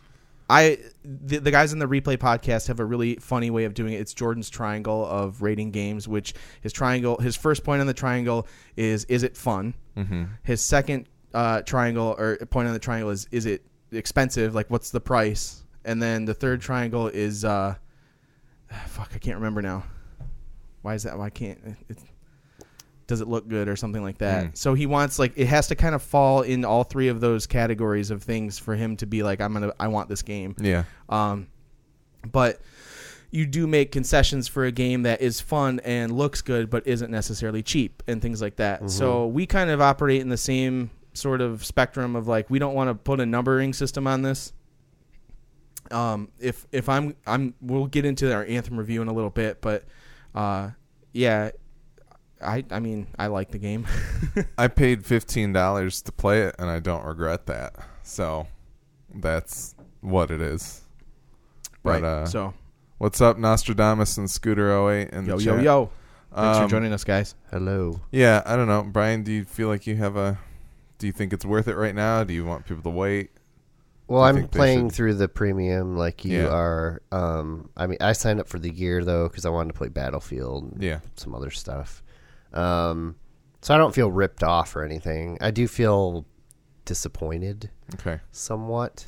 I 0.48 0.78
the, 1.04 1.38
the 1.38 1.50
guys 1.50 1.72
in 1.72 1.78
the 1.78 1.86
replay 1.86 2.16
podcast 2.16 2.68
have 2.68 2.80
a 2.80 2.84
really 2.84 3.16
funny 3.16 3.50
way 3.50 3.64
of 3.64 3.74
doing 3.74 3.92
it. 3.92 4.00
It's 4.00 4.14
Jordan's 4.14 4.48
triangle 4.48 5.04
of 5.04 5.42
rating 5.42 5.70
games, 5.70 6.08
which 6.08 6.34
his 6.62 6.72
triangle, 6.72 7.18
his 7.18 7.36
first 7.36 7.64
point 7.64 7.80
on 7.80 7.86
the 7.86 7.94
triangle 7.94 8.46
is 8.76 9.04
is 9.06 9.22
it 9.22 9.36
fun? 9.36 9.74
Mm-hmm. 9.96 10.24
His 10.42 10.64
second 10.64 11.06
uh, 11.34 11.62
triangle 11.62 12.14
or 12.18 12.36
point 12.46 12.66
on 12.66 12.72
the 12.72 12.80
triangle 12.80 13.10
is 13.10 13.28
is 13.30 13.44
it 13.46 13.62
expensive? 13.92 14.54
Like 14.54 14.70
what's 14.70 14.90
the 14.90 15.00
price? 15.00 15.64
And 15.84 16.02
then 16.02 16.24
the 16.24 16.34
third 16.34 16.60
triangle 16.62 17.08
is 17.08 17.44
uh, 17.44 17.74
fuck, 18.86 19.10
I 19.14 19.18
can't 19.18 19.36
remember 19.36 19.60
now. 19.60 19.84
Why 20.82 20.94
is 20.94 21.02
that? 21.02 21.18
Why 21.18 21.28
can't 21.28 21.58
it? 21.64 21.76
it 21.90 21.98
does 23.08 23.20
it 23.20 23.26
look 23.26 23.48
good 23.48 23.68
or 23.68 23.74
something 23.74 24.02
like 24.02 24.18
that? 24.18 24.44
Hmm. 24.44 24.50
So 24.54 24.74
he 24.74 24.86
wants 24.86 25.18
like 25.18 25.32
it 25.34 25.46
has 25.46 25.66
to 25.68 25.74
kind 25.74 25.96
of 25.96 26.02
fall 26.02 26.42
in 26.42 26.64
all 26.64 26.84
three 26.84 27.08
of 27.08 27.20
those 27.20 27.46
categories 27.46 28.12
of 28.12 28.22
things 28.22 28.58
for 28.58 28.76
him 28.76 28.96
to 28.98 29.06
be 29.06 29.24
like 29.24 29.40
I'm 29.40 29.52
gonna 29.52 29.72
I 29.80 29.88
want 29.88 30.08
this 30.08 30.22
game. 30.22 30.54
Yeah. 30.60 30.84
Um, 31.08 31.48
but 32.30 32.60
you 33.30 33.46
do 33.46 33.66
make 33.66 33.92
concessions 33.92 34.46
for 34.46 34.64
a 34.64 34.72
game 34.72 35.02
that 35.02 35.20
is 35.20 35.40
fun 35.40 35.80
and 35.84 36.12
looks 36.12 36.40
good, 36.40 36.70
but 36.70 36.86
isn't 36.86 37.10
necessarily 37.10 37.62
cheap 37.62 38.02
and 38.06 38.22
things 38.22 38.40
like 38.40 38.56
that. 38.56 38.90
So 38.90 39.26
we 39.26 39.46
kind 39.46 39.70
of 39.70 39.80
operate 39.80 40.20
in 40.20 40.28
the 40.28 40.36
same 40.36 40.90
sort 41.14 41.40
of 41.40 41.64
spectrum 41.64 42.14
of 42.14 42.28
like 42.28 42.48
we 42.48 42.58
don't 42.58 42.74
want 42.74 42.88
to 42.88 42.94
put 42.94 43.20
a 43.20 43.26
numbering 43.26 43.72
system 43.72 44.06
on 44.06 44.22
this. 44.22 44.52
Um, 45.90 46.28
if 46.38 46.66
if 46.72 46.90
I'm 46.90 47.16
I'm 47.26 47.54
we'll 47.62 47.86
get 47.86 48.04
into 48.04 48.32
our 48.34 48.44
anthem 48.44 48.78
review 48.78 49.00
in 49.00 49.08
a 49.08 49.12
little 49.14 49.30
bit, 49.30 49.62
but 49.62 49.84
uh, 50.34 50.70
yeah, 51.12 51.50
I 52.42 52.64
I 52.70 52.78
mean 52.80 53.06
I 53.18 53.26
like 53.28 53.50
the 53.50 53.58
game. 53.58 53.86
I 54.56 54.68
paid 54.68 55.04
fifteen 55.06 55.52
dollars 55.52 56.02
to 56.02 56.12
play 56.12 56.42
it, 56.42 56.54
and 56.58 56.70
I 56.70 56.78
don't 56.80 57.04
regret 57.04 57.46
that. 57.46 57.76
So 58.02 58.46
that's 59.14 59.74
what 60.00 60.30
it 60.30 60.40
is. 60.40 60.82
But, 61.82 62.04
uh, 62.04 62.26
so 62.26 62.54
What's 62.98 63.20
up, 63.20 63.38
Nostradamus 63.38 64.18
and 64.18 64.28
Scooter 64.28 64.72
08 64.90 65.10
in 65.10 65.24
the 65.24 65.30
yo 65.30 65.38
yo 65.38 65.54
chat? 65.54 65.64
yo, 65.64 65.90
thanks 66.34 66.58
Um, 66.58 66.64
for 66.64 66.70
joining 66.70 66.92
us, 66.92 67.04
guys. 67.04 67.36
Hello. 67.52 68.00
Yeah, 68.10 68.42
I 68.44 68.56
don't 68.56 68.66
know, 68.66 68.82
Brian. 68.82 69.22
Do 69.22 69.30
you 69.32 69.44
feel 69.44 69.68
like 69.68 69.86
you 69.86 69.94
have 69.96 70.16
a? 70.16 70.36
Do 70.98 71.06
you 71.06 71.12
think 71.12 71.32
it's 71.32 71.44
worth 71.44 71.68
it 71.68 71.76
right 71.76 71.94
now? 71.94 72.24
Do 72.24 72.34
you 72.34 72.44
want 72.44 72.66
people 72.66 72.82
to 72.82 72.90
wait? 72.90 73.30
Well, 74.08 74.22
I 74.22 74.30
I'm 74.30 74.48
playing 74.48 74.88
should- 74.88 74.96
through 74.96 75.14
the 75.14 75.28
premium 75.28 75.96
like 75.96 76.24
you 76.24 76.38
Yeah. 76.42 76.48
are. 76.48 77.00
Um, 77.12 77.70
I 77.76 77.86
mean, 77.86 77.98
I 78.00 78.12
signed 78.14 78.40
up 78.40 78.48
for 78.48 78.58
the 78.58 78.70
year 78.70 79.04
though 79.04 79.28
because 79.28 79.46
I 79.46 79.50
wanted 79.50 79.72
to 79.74 79.78
play 79.78 79.88
Battlefield 79.88 80.72
and 80.72 80.82
Yeah. 80.82 81.00
some 81.14 81.34
other 81.36 81.50
stuff. 81.50 82.02
Um, 82.58 83.16
so 83.62 83.74
I 83.74 83.78
don't 83.78 83.94
feel 83.94 84.10
ripped 84.10 84.42
off 84.42 84.74
or 84.76 84.82
anything. 84.84 85.38
I 85.40 85.50
do 85.50 85.66
feel 85.68 86.26
disappointed 86.84 87.70
Okay. 87.94 88.20
somewhat, 88.30 89.06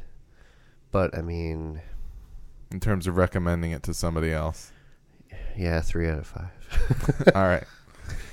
but 0.90 1.16
I 1.16 1.22
mean, 1.22 1.80
in 2.70 2.80
terms 2.80 3.06
of 3.06 3.16
recommending 3.16 3.70
it 3.72 3.82
to 3.84 3.94
somebody 3.94 4.32
else? 4.32 4.72
Yeah, 5.56 5.80
three 5.80 6.08
out 6.08 6.18
of 6.18 6.26
five. 6.26 7.32
All 7.34 7.42
right. 7.42 7.64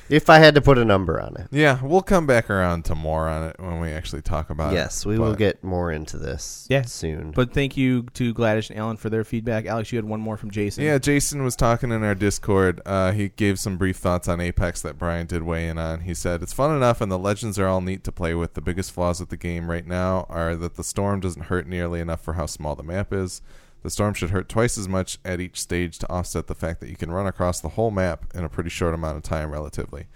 If 0.09 0.29
I 0.29 0.39
had 0.39 0.55
to 0.55 0.61
put 0.61 0.77
a 0.77 0.85
number 0.85 1.19
on 1.21 1.35
it. 1.37 1.47
Yeah, 1.51 1.79
we'll 1.83 2.01
come 2.01 2.25
back 2.27 2.49
around 2.49 2.85
to 2.85 2.95
more 2.95 3.27
on 3.27 3.49
it 3.49 3.55
when 3.59 3.79
we 3.79 3.89
actually 3.91 4.21
talk 4.21 4.49
about 4.49 4.73
it. 4.73 4.75
yes, 4.75 5.05
we 5.05 5.17
will 5.19 5.31
but- 5.31 5.37
get 5.39 5.63
more 5.63 5.91
into 5.91 6.17
this 6.17 6.65
Yeah. 6.69 6.83
soon. 6.83 7.31
But 7.31 7.53
thank 7.53 7.75
you 7.77 8.03
to 8.13 8.33
Gladys 8.33 8.69
and 8.69 8.79
Alan 8.79 8.97
for 8.97 9.09
their 9.09 9.23
feedback. 9.23 9.65
Alex, 9.65 9.91
you 9.91 9.97
had 9.97 10.05
one 10.05 10.19
more 10.19 10.37
from 10.37 10.51
Jason. 10.51 10.83
Yeah, 10.83 10.97
Jason 10.97 11.43
was 11.43 11.55
talking 11.55 11.91
in 11.91 12.03
our 12.03 12.15
Discord. 12.15 12.81
Uh, 12.85 13.11
he 13.11 13.29
gave 13.29 13.59
some 13.59 13.77
brief 13.77 13.97
thoughts 13.97 14.27
on 14.27 14.39
Apex 14.39 14.81
that 14.81 14.97
Brian 14.97 15.27
did 15.27 15.43
weigh 15.43 15.67
in 15.67 15.77
on. 15.77 16.01
He 16.01 16.13
said, 16.13 16.41
It's 16.41 16.53
fun 16.53 16.75
enough, 16.75 17.01
and 17.01 17.11
the 17.11 17.19
legends 17.19 17.59
are 17.59 17.67
all 17.67 17.81
neat 17.81 18.03
to 18.05 18.11
play 18.11 18.33
with. 18.33 18.53
The 18.53 18.61
biggest 18.61 18.91
flaws 18.91 19.19
with 19.19 19.29
the 19.29 19.37
game 19.37 19.69
right 19.69 19.85
now 19.85 20.25
are 20.29 20.55
that 20.55 20.75
the 20.75 20.83
storm 20.83 21.19
doesn't 21.19 21.43
hurt 21.45 21.67
nearly 21.67 21.99
enough 21.99 22.21
for 22.21 22.33
how 22.33 22.45
small 22.45 22.75
the 22.75 22.83
map 22.83 23.11
is. 23.13 23.41
The 23.83 23.89
storm 23.89 24.13
should 24.13 24.31
hurt 24.31 24.49
twice 24.49 24.77
as 24.77 24.87
much 24.87 25.19
at 25.23 25.39
each 25.39 25.61
stage 25.61 25.97
to 25.99 26.11
offset 26.11 26.47
the 26.47 26.55
fact 26.55 26.81
that 26.81 26.89
you 26.89 26.95
can 26.95 27.11
run 27.11 27.27
across 27.27 27.59
the 27.59 27.69
whole 27.69 27.91
map 27.91 28.25
in 28.33 28.43
a 28.43 28.49
pretty 28.49 28.69
short 28.69 28.93
amount 28.93 29.17
of 29.17 29.23
time, 29.23 29.51
relatively. 29.51 30.07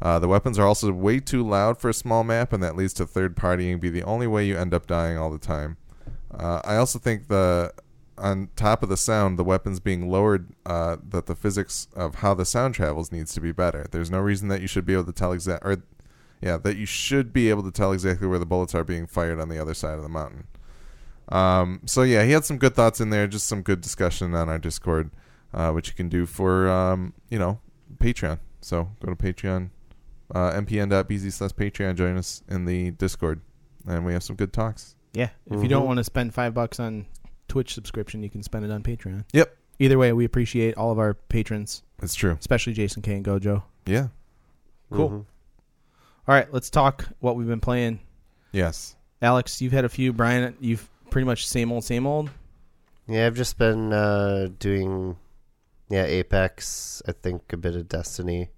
Uh, 0.00 0.18
the 0.18 0.28
weapons 0.28 0.58
are 0.58 0.66
also 0.66 0.92
way 0.92 1.18
too 1.18 1.46
loud 1.46 1.78
for 1.78 1.88
a 1.88 1.94
small 1.94 2.24
map, 2.24 2.52
and 2.52 2.62
that 2.62 2.76
leads 2.76 2.92
to 2.94 3.06
third 3.06 3.36
partying 3.36 3.80
be 3.80 3.90
the 3.90 4.04
only 4.04 4.26
way 4.26 4.46
you 4.46 4.56
end 4.56 4.72
up 4.72 4.86
dying 4.86 5.18
all 5.18 5.30
the 5.30 5.38
time. 5.38 5.76
Uh, 6.32 6.60
I 6.64 6.76
also 6.76 6.98
think 6.98 7.28
the 7.28 7.72
on 8.16 8.48
top 8.56 8.82
of 8.82 8.88
the 8.88 8.96
sound, 8.96 9.38
the 9.38 9.44
weapons 9.44 9.80
being 9.80 10.10
lowered, 10.10 10.48
uh, 10.66 10.96
that 11.08 11.26
the 11.26 11.36
physics 11.36 11.88
of 11.94 12.16
how 12.16 12.34
the 12.34 12.44
sound 12.44 12.74
travels 12.74 13.12
needs 13.12 13.32
to 13.34 13.40
be 13.40 13.52
better. 13.52 13.86
There's 13.90 14.10
no 14.10 14.18
reason 14.18 14.48
that 14.48 14.60
you 14.60 14.66
should 14.66 14.84
be 14.84 14.92
able 14.92 15.04
to 15.04 15.12
tell 15.12 15.32
exact 15.32 15.64
or 15.64 15.82
yeah 16.40 16.56
that 16.56 16.76
you 16.76 16.86
should 16.86 17.32
be 17.32 17.50
able 17.50 17.64
to 17.64 17.70
tell 17.72 17.92
exactly 17.92 18.28
where 18.28 18.38
the 18.38 18.46
bullets 18.46 18.74
are 18.74 18.84
being 18.84 19.06
fired 19.06 19.40
on 19.40 19.48
the 19.48 19.60
other 19.60 19.74
side 19.74 19.96
of 19.96 20.02
the 20.02 20.08
mountain. 20.08 20.46
Um, 21.30 21.80
so 21.86 22.02
yeah, 22.02 22.24
he 22.24 22.32
had 22.32 22.44
some 22.44 22.58
good 22.58 22.74
thoughts 22.74 23.00
in 23.00 23.10
there, 23.10 23.26
just 23.26 23.46
some 23.46 23.62
good 23.62 23.80
discussion 23.80 24.34
on 24.34 24.48
our 24.48 24.58
Discord, 24.58 25.10
uh, 25.52 25.72
which 25.72 25.88
you 25.88 25.94
can 25.94 26.08
do 26.08 26.24
for 26.26 26.68
um, 26.68 27.12
you 27.30 27.38
know 27.38 27.60
Patreon. 27.98 28.38
So 28.60 28.90
go 29.04 29.14
to 29.14 29.16
Patreon, 29.16 29.70
uh, 30.34 30.52
mpn.bz 30.52 31.32
slash 31.32 31.50
Patreon. 31.52 31.96
Join 31.96 32.16
us 32.16 32.42
in 32.48 32.64
the 32.64 32.90
Discord, 32.92 33.40
and 33.86 34.04
we 34.06 34.12
have 34.12 34.22
some 34.22 34.36
good 34.36 34.52
talks. 34.52 34.94
Yeah. 35.12 35.30
If 35.50 35.62
you 35.62 35.68
don't 35.68 35.84
Mhm. 35.84 35.86
want 35.86 35.96
to 35.98 36.04
spend 36.04 36.34
five 36.34 36.54
bucks 36.54 36.78
on 36.80 37.06
Twitch 37.48 37.74
subscription, 37.74 38.22
you 38.22 38.30
can 38.30 38.42
spend 38.42 38.64
it 38.64 38.70
on 38.70 38.82
Patreon. 38.82 39.24
Yep. 39.32 39.56
Either 39.78 39.96
way, 39.98 40.12
we 40.12 40.24
appreciate 40.24 40.76
all 40.76 40.90
of 40.90 40.98
our 40.98 41.14
patrons, 41.14 41.82
It's 42.02 42.14
true. 42.14 42.36
especially 42.40 42.72
Jason 42.72 43.00
K 43.02 43.14
and 43.14 43.24
Gojo. 43.24 43.62
Yeah. 43.86 44.08
Cool. 44.92 45.10
Mhm. 45.10 45.14
All 46.26 46.34
right, 46.34 46.52
let's 46.52 46.68
talk 46.68 47.06
what 47.20 47.36
we've 47.36 47.46
been 47.46 47.60
playing. 47.60 48.00
Yes. 48.52 48.96
Alex, 49.22 49.60
you've 49.62 49.72
had 49.72 49.84
a 49.84 49.88
few. 49.88 50.12
Brian, 50.12 50.54
you've 50.60 50.88
pretty 51.10 51.26
much 51.26 51.46
same 51.46 51.72
old, 51.72 51.84
same 51.84 52.06
old. 52.06 52.30
Yeah, 53.06 53.26
I've 53.26 53.34
just 53.34 53.58
been 53.58 53.92
uh, 53.92 54.48
doing, 54.58 55.16
yeah, 55.88 56.04
Apex. 56.04 57.02
I 57.08 57.12
think 57.12 57.52
a 57.52 57.56
bit 57.56 57.74
of 57.74 57.88
Destiny, 57.88 58.50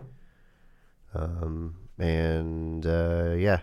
um, 1.14 1.76
and 1.98 2.84
uh, 2.84 3.34
yeah, 3.36 3.60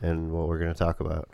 and 0.00 0.32
what 0.32 0.48
we're 0.48 0.58
gonna 0.58 0.74
talk 0.74 1.00
about. 1.00 1.28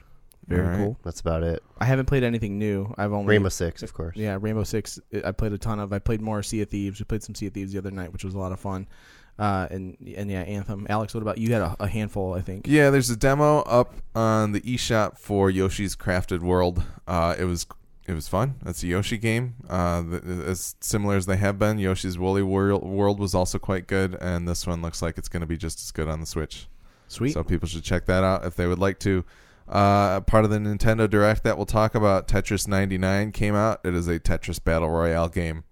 Very 0.48 0.62
All 0.64 0.70
right. 0.70 0.76
cool. 0.78 0.98
That's 1.04 1.20
about 1.20 1.42
it. 1.42 1.62
I 1.78 1.84
haven't 1.84 2.06
played 2.06 2.24
anything 2.24 2.58
new. 2.58 2.92
I've 2.96 3.12
only 3.12 3.26
Rainbow 3.26 3.50
Six, 3.50 3.82
of 3.82 3.92
course. 3.92 4.16
Yeah, 4.16 4.38
Rainbow 4.40 4.64
Six. 4.64 4.98
I 5.24 5.32
played 5.32 5.52
a 5.52 5.58
ton 5.58 5.78
of. 5.78 5.92
I 5.92 5.98
played 5.98 6.22
more 6.22 6.42
Sea 6.42 6.62
of 6.62 6.70
Thieves. 6.70 6.98
We 6.98 7.04
played 7.04 7.22
some 7.22 7.34
Sea 7.34 7.48
of 7.48 7.52
Thieves 7.52 7.72
the 7.72 7.78
other 7.78 7.90
night, 7.90 8.12
which 8.12 8.24
was 8.24 8.34
a 8.34 8.38
lot 8.38 8.52
of 8.52 8.58
fun. 8.58 8.88
Uh, 9.38 9.68
and 9.70 9.96
and 10.16 10.30
yeah, 10.30 10.40
Anthem. 10.40 10.86
Alex, 10.90 11.14
what 11.14 11.22
about 11.22 11.38
you? 11.38 11.52
Had 11.52 11.62
a, 11.62 11.76
a 11.80 11.86
handful, 11.86 12.34
I 12.34 12.40
think. 12.40 12.66
Yeah, 12.66 12.90
there's 12.90 13.08
a 13.08 13.16
demo 13.16 13.60
up 13.60 13.94
on 14.14 14.52
the 14.52 14.60
eShop 14.62 15.16
for 15.16 15.48
Yoshi's 15.48 15.94
Crafted 15.94 16.40
World. 16.40 16.82
Uh, 17.06 17.36
it 17.38 17.44
was 17.44 17.66
it 18.08 18.14
was 18.14 18.26
fun. 18.26 18.56
It's 18.66 18.82
a 18.82 18.86
Yoshi 18.86 19.18
game, 19.18 19.54
uh, 19.68 20.02
th- 20.02 20.22
as 20.24 20.74
similar 20.80 21.14
as 21.16 21.26
they 21.26 21.36
have 21.36 21.58
been. 21.58 21.78
Yoshi's 21.78 22.18
Woolly 22.18 22.42
World, 22.42 22.82
World 22.82 23.20
was 23.20 23.34
also 23.34 23.58
quite 23.58 23.86
good, 23.86 24.16
and 24.20 24.48
this 24.48 24.66
one 24.66 24.80
looks 24.82 25.02
like 25.02 25.18
it's 25.18 25.28
going 25.28 25.42
to 25.42 25.46
be 25.46 25.58
just 25.58 25.78
as 25.80 25.90
good 25.92 26.08
on 26.08 26.18
the 26.20 26.26
Switch. 26.26 26.68
Sweet. 27.06 27.32
So 27.32 27.44
people 27.44 27.68
should 27.68 27.84
check 27.84 28.06
that 28.06 28.24
out 28.24 28.44
if 28.44 28.56
they 28.56 28.66
would 28.66 28.78
like 28.78 28.98
to. 29.00 29.24
Uh, 29.68 30.20
part 30.20 30.44
of 30.46 30.50
the 30.50 30.56
Nintendo 30.56 31.08
Direct 31.08 31.44
that 31.44 31.58
we'll 31.58 31.66
talk 31.66 31.94
about, 31.94 32.26
Tetris 32.26 32.66
99 32.66 33.32
came 33.32 33.54
out. 33.54 33.80
It 33.84 33.94
is 33.94 34.08
a 34.08 34.18
Tetris 34.18 34.62
Battle 34.62 34.88
Royale 34.88 35.28
game, 35.28 35.64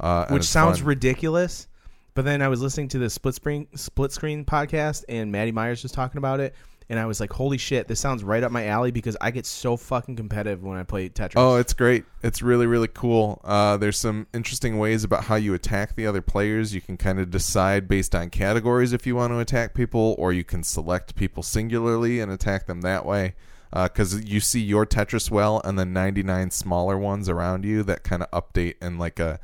uh, 0.00 0.26
which 0.26 0.44
sounds 0.44 0.78
fun. 0.78 0.88
ridiculous. 0.88 1.68
But 2.16 2.24
then 2.24 2.40
I 2.40 2.48
was 2.48 2.62
listening 2.62 2.88
to 2.88 2.98
the 2.98 3.10
split 3.10 3.34
screen 3.34 3.68
split 3.74 4.10
screen 4.10 4.46
podcast, 4.46 5.04
and 5.06 5.30
Maddy 5.30 5.52
Myers 5.52 5.82
was 5.82 5.92
talking 5.92 6.16
about 6.16 6.40
it, 6.40 6.54
and 6.88 6.98
I 6.98 7.04
was 7.04 7.20
like, 7.20 7.30
"Holy 7.30 7.58
shit, 7.58 7.88
this 7.88 8.00
sounds 8.00 8.24
right 8.24 8.42
up 8.42 8.50
my 8.50 8.68
alley!" 8.68 8.90
Because 8.90 9.18
I 9.20 9.30
get 9.30 9.44
so 9.44 9.76
fucking 9.76 10.16
competitive 10.16 10.62
when 10.62 10.78
I 10.78 10.82
play 10.82 11.10
Tetris. 11.10 11.34
Oh, 11.36 11.56
it's 11.56 11.74
great. 11.74 12.06
It's 12.22 12.40
really, 12.40 12.66
really 12.66 12.88
cool. 12.88 13.42
Uh, 13.44 13.76
there's 13.76 13.98
some 13.98 14.28
interesting 14.32 14.78
ways 14.78 15.04
about 15.04 15.24
how 15.24 15.34
you 15.34 15.52
attack 15.52 15.94
the 15.94 16.06
other 16.06 16.22
players. 16.22 16.74
You 16.74 16.80
can 16.80 16.96
kind 16.96 17.20
of 17.20 17.30
decide 17.30 17.86
based 17.86 18.14
on 18.14 18.30
categories 18.30 18.94
if 18.94 19.06
you 19.06 19.14
want 19.14 19.34
to 19.34 19.38
attack 19.38 19.74
people, 19.74 20.14
or 20.18 20.32
you 20.32 20.42
can 20.42 20.62
select 20.62 21.16
people 21.16 21.42
singularly 21.42 22.20
and 22.20 22.32
attack 22.32 22.66
them 22.66 22.80
that 22.80 23.04
way. 23.04 23.34
Because 23.70 24.24
you 24.24 24.40
see 24.40 24.60
your 24.60 24.86
Tetris 24.86 25.30
well, 25.30 25.60
and 25.66 25.78
then 25.78 25.92
99 25.92 26.50
smaller 26.50 26.96
ones 26.96 27.28
around 27.28 27.66
you 27.66 27.82
that 27.82 28.04
kind 28.04 28.22
of 28.22 28.30
update 28.30 28.76
in 28.80 28.96
like 28.96 29.20
a 29.20 29.38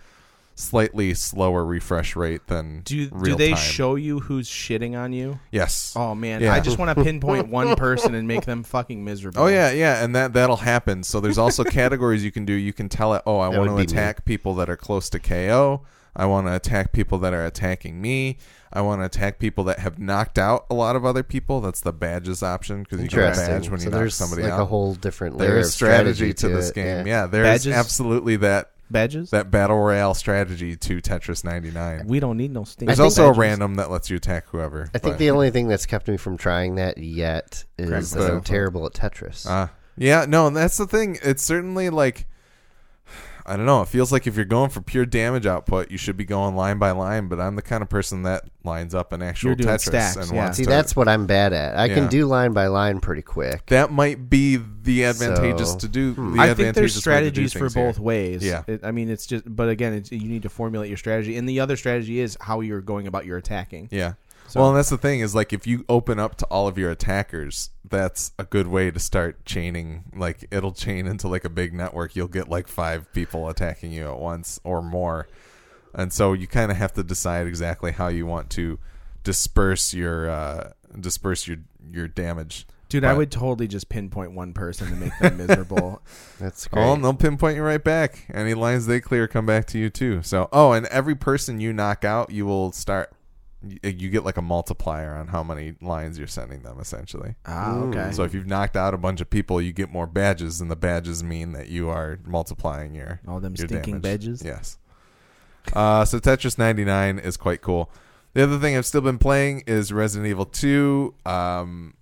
slightly 0.55 1.15
slower 1.15 1.65
refresh 1.65 2.15
rate 2.15 2.47
than 2.47 2.81
do 2.83 3.09
do 3.09 3.35
they 3.35 3.51
time. 3.51 3.59
show 3.59 3.95
you 3.95 4.21
who's 4.21 4.49
shitting 4.49 4.97
on 4.99 5.13
you? 5.13 5.41
Yes. 5.51 5.93
Oh 5.97 6.15
man, 6.15 6.41
Yeah. 6.43 6.53
I 6.53 6.61
just 6.61 6.79
want 6.79 6.97
to 6.97 7.03
pinpoint 7.05 7.49
one 7.49 7.75
person 7.77 8.15
and 8.15 8.29
make 8.29 8.45
them 8.45 8.63
fucking 8.63 9.05
miserable. 9.05 9.43
Oh 9.43 9.47
yeah, 9.47 9.71
yeah, 9.71 10.05
and 10.05 10.15
that 10.15 10.33
that'll 10.35 10.57
happen. 10.59 11.03
So 11.03 11.21
there's 11.21 11.39
also 11.39 11.65
categories 11.65 12.25
you 12.25 12.31
can 12.33 12.45
do. 12.45 12.53
You 12.53 12.73
can 12.73 12.89
tell 12.89 13.15
it, 13.15 13.23
oh, 13.27 13.39
I 13.39 13.51
That 13.51 13.59
want 13.59 13.69
to 13.69 13.75
would 13.75 13.87
be 13.89 13.93
me. 13.95 13.99
attack 14.01 14.25
people 14.25 14.55
that 14.57 14.69
are 14.69 14.77
close 14.77 15.09
to 15.11 15.19
KO. 15.19 15.83
I 16.15 16.27
want 16.27 16.47
to 16.47 16.55
attack 16.55 16.93
people 16.93 17.17
that 17.21 17.33
are 17.33 17.47
attacking 17.47 18.03
me. 18.03 18.37
I 18.71 18.83
want 18.83 19.01
to 19.01 19.07
attack 19.07 19.39
people 19.39 19.65
that 19.65 19.79
have 19.79 19.99
knocked 19.99 20.39
out 20.39 20.67
a 20.69 20.75
lot 20.75 20.95
of 20.95 21.07
other 21.07 21.23
people. 21.23 21.63
That's 21.63 21.81
the 21.81 21.93
badges 21.93 22.43
option 22.43 22.83
because 22.83 23.01
you 23.01 23.09
get 23.09 23.33
a 23.33 23.37
badge 23.37 23.71
when 23.71 23.81
so 23.81 23.85
you 23.87 23.91
knock 23.91 23.99
there's 24.01 24.15
somebody 24.15 24.43
like 24.43 24.53
out. 24.53 24.61
a 24.61 24.65
whole 24.67 24.95
different 24.95 25.39
layer 25.39 25.53
there's 25.55 25.69
of 25.69 25.73
strategy, 25.73 26.35
to 26.35 26.49
this 26.51 26.69
it, 26.69 26.75
game. 26.75 27.07
Yeah. 27.07 27.23
Yeah, 27.23 27.27
there's 27.29 27.47
Badges? 27.47 27.73
absolutely 27.73 28.37
that 28.37 28.72
badges. 28.93 29.31
that 29.31 29.51
battle 29.51 29.79
royale 29.79 30.15
strategy 30.15 30.77
to 30.77 31.01
Tetris 31.01 31.45
99. 31.45 32.07
we 32.07 32.21
don't 32.21 32.37
need 32.37 32.53
no 32.53 32.65
sting. 32.65 32.87
There's 32.87 32.99
think 32.99 33.05
also 33.07 33.29
a 33.29 33.33
random 33.33 33.77
that 33.77 33.91
lets 33.91 34.11
you 34.11 34.17
attack 34.17 34.47
whoever. 34.49 34.91
I 34.95 34.99
think 34.99 35.15
but- 35.15 35.19
the 35.19 35.31
only 35.31 35.51
thing 35.51 35.69
that's 35.69 35.87
kept 35.87 36.09
me 36.09 36.17
from 36.17 36.37
trying 36.37 36.77
that 36.77 36.99
yet 36.99 37.65
is 37.79 38.13
that 38.13 38.31
I'm 38.31 38.43
terrible 38.43 38.87
at 38.87 38.93
Tetris. 38.93 39.49
Uh, 39.49 39.69
yeah, 39.97 40.25
no, 40.29 40.47
and 40.47 40.57
that's 40.57 40.77
the 40.77 40.87
thing. 40.87 41.19
It's 41.23 41.43
certainly 41.43 41.91
like 41.91 42.27
I 43.45 43.57
don't 43.57 43.67
know. 43.67 43.83
It 43.83 43.89
feels 43.89 44.13
like 44.13 44.27
if 44.27 44.37
you're 44.37 44.45
going 44.45 44.71
for 44.71 44.81
pure 44.81 45.05
damage 45.05 45.47
output, 45.47 45.91
you 45.91 45.99
should 45.99 46.17
be 46.17 46.25
going 46.25 46.55
line 46.55 46.79
by 46.79 46.93
line. 46.93 47.29
But 47.29 47.41
I'm 47.41 47.57
the 47.57 47.63
kind 47.63 47.83
of 47.83 47.89
person 47.89 48.23
that 48.23 48.45
lines 48.65 48.95
up 48.95 49.13
an 49.13 49.21
actual 49.23 49.49
You're 49.49 49.57
doing 49.57 49.69
Tetris 49.71 49.81
stacks, 49.81 50.17
and 50.17 50.31
yeah. 50.31 50.37
wants 50.43 50.57
See, 50.59 50.65
to. 50.65 50.71
that's 50.71 50.95
what 50.95 51.09
I'm 51.09 51.27
bad 51.27 51.53
at. 51.53 51.77
I 51.77 51.87
Yeah. 51.87 51.95
can 51.95 52.09
do 52.09 52.27
line 52.27 52.53
by 52.53 52.69
line 52.69 53.01
pretty 53.01 53.23
quick. 53.23 53.67
that 53.67 53.91
might 53.91 54.31
be 54.31 54.57
the 54.83 55.05
advantageous 55.05 55.73
So, 55.73 55.79
to 55.79 55.89
do. 55.89 56.15
hmm. 56.15 56.37
The 56.37 56.41
I 56.43 56.47
think 56.55 56.75
there's 56.75 56.97
advantageous 56.97 57.07
way 57.07 57.21
to 57.21 57.31
do 57.31 57.49
strategies 57.49 57.53
for 57.53 57.59
things 57.61 57.75
here. 57.75 57.85
both 57.87 57.99
ways. 57.99 58.45
Yeah. 58.45 58.63
It, 58.69 58.85
I 58.85 58.91
mean, 58.93 59.11
it's 59.11 59.27
just, 59.27 59.45
but 59.47 59.69
again, 59.69 59.93
it's, 59.95 60.13
you 60.13 60.29
need 60.29 60.43
to 60.43 60.49
formulate 60.49 60.89
your 60.89 60.99
strategy, 60.99 61.37
and 61.37 61.49
the 61.49 61.61
other 61.61 61.77
strategy 61.77 62.21
is 62.21 62.37
how 62.41 62.61
you're 62.61 62.81
going 62.81 63.07
about 63.07 63.27
your 63.27 63.37
attacking. 63.39 63.89
Yeah. 63.91 64.15
So- 64.53 64.61
well, 64.61 64.69
and 64.69 64.77
that's 64.77 64.91
the 64.91 64.99
thing 64.99 65.21
is 65.21 65.35
like 65.35 65.55
if 65.55 65.67
you 65.67 65.87
open 65.89 66.19
up 66.19 66.37
to 66.37 66.47
all 66.47 66.69
of 66.69 66.77
your 66.77 66.91
attackers, 66.91 67.71
that's 67.89 68.33
a 68.39 68.45
good 68.45 68.67
way 68.67 68.91
to 68.91 68.99
start 68.99 69.47
chaining. 69.47 70.05
Like 70.15 70.45
it'll 70.51 70.73
chain 70.73 71.07
into 71.07 71.27
like 71.27 71.47
a 71.47 71.49
big 71.49 71.73
network. 71.73 72.15
You'll 72.15 72.29
get 72.29 72.51
like 72.51 72.69
five 72.69 73.11
people 73.15 73.49
attacking 73.49 73.93
you 73.93 74.13
at 74.13 74.19
once 74.19 74.61
or 74.63 74.83
more, 74.83 75.27
and 75.95 76.13
so 76.13 76.35
you 76.35 76.47
kind 76.47 76.71
of 76.71 76.77
have 76.77 76.93
to 76.95 77.03
decide 77.03 77.47
exactly 77.47 77.93
how 77.93 78.09
you 78.09 78.27
want 78.27 78.51
to 78.51 78.79
disperse 79.25 79.95
your 79.95 80.29
uh, 80.29 80.73
disperse 81.01 81.49
your 81.49 81.57
your 81.91 82.07
damage. 82.07 82.67
Dude, 82.91 83.05
I 83.05 83.15
would 83.15 83.31
totally 83.31 83.69
just 83.69 83.89
pinpoint 83.89 84.33
one 84.33 84.53
person 84.53 84.91
to 84.91 84.97
make 84.97 85.19
them 85.19 85.39
miserable. 85.39 86.03
That's 86.39 86.67
great. 86.69 86.85
Oh, 86.85 86.93
and 86.93 87.03
they'll 87.03 87.15
pinpoint 87.15 87.57
you 87.57 87.63
right 87.63 87.83
back. 87.83 88.27
Any 88.31 88.53
lines 88.53 88.85
they 88.85 89.01
clear 89.01 89.27
come 89.27 89.47
back 89.47 89.65
to 89.69 89.79
you 89.79 89.89
too. 89.89 90.21
So, 90.23 90.51
oh, 90.53 90.73
and 90.73 90.85
every 90.89 91.15
person 91.15 91.59
you 91.59 91.73
knock 91.73 92.05
out, 92.05 92.29
you 92.29 92.45
will 92.45 92.71
start. 92.73 93.11
You 93.65 93.79
you 93.91 94.11
get 94.11 94.25
like 94.25 94.37
a 94.37 94.43
multiplier 94.43 95.15
on 95.15 95.29
how 95.29 95.43
many 95.43 95.75
lines 95.81 96.19
you're 96.19 96.27
sending 96.27 96.63
them, 96.63 96.79
essentially. 96.81 97.35
ah, 97.47 97.77
okay. 97.83 98.11
So 98.13 98.25
if 98.25 98.35
you've 98.35 98.47
knocked 98.47 98.77
out 98.77 98.95
a 98.95 98.99
bunch 98.99 99.21
of 99.21 99.31
people, 99.31 99.61
you 99.61 99.73
get 99.73 99.91
more 99.91 100.07
badges, 100.07 100.61
and 100.61 100.71
the 100.71 100.77
badges 100.77 101.23
mean 101.23 101.53
that 101.53 101.69
you 101.69 101.89
are 101.89 102.19
multiplying 102.25 102.95
your 102.95 103.21
All 103.29 103.41
them 103.41 103.55
your 103.57 103.69
stinking 103.69 104.01
damage. 104.01 104.21
badges. 104.23 104.43
Yes. 104.45 104.79
Uh, 105.73 106.05
so 106.05 106.19
Tetris 106.19 106.59
99 106.59 107.19
is 107.21 107.37
quite 107.37 107.61
cool. 107.61 107.91
The 108.35 108.43
other 108.43 108.59
thing 108.59 108.77
I've 108.77 108.87
still 108.87 109.01
been 109.03 109.19
playing 109.19 109.63
is 109.67 109.93
Resident 109.93 110.29
Evil 110.29 110.47
2. 110.47 111.15
Um, 111.25 111.95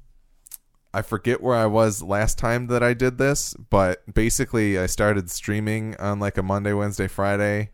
I 0.94 1.03
forget 1.03 1.42
where 1.42 1.57
I 1.57 1.66
was 1.66 2.03
last 2.03 2.38
time 2.38 2.68
that 2.68 2.83
I 2.83 2.94
did 2.94 3.18
this, 3.18 3.55
but 3.68 4.03
basically 4.12 4.79
I 4.79 4.87
started 4.87 5.31
streaming 5.31 5.96
on 5.99 6.18
like 6.20 6.38
a 6.38 6.42
Monday, 6.42 6.73
Wednesday, 6.73 7.07
Friday 7.07 7.70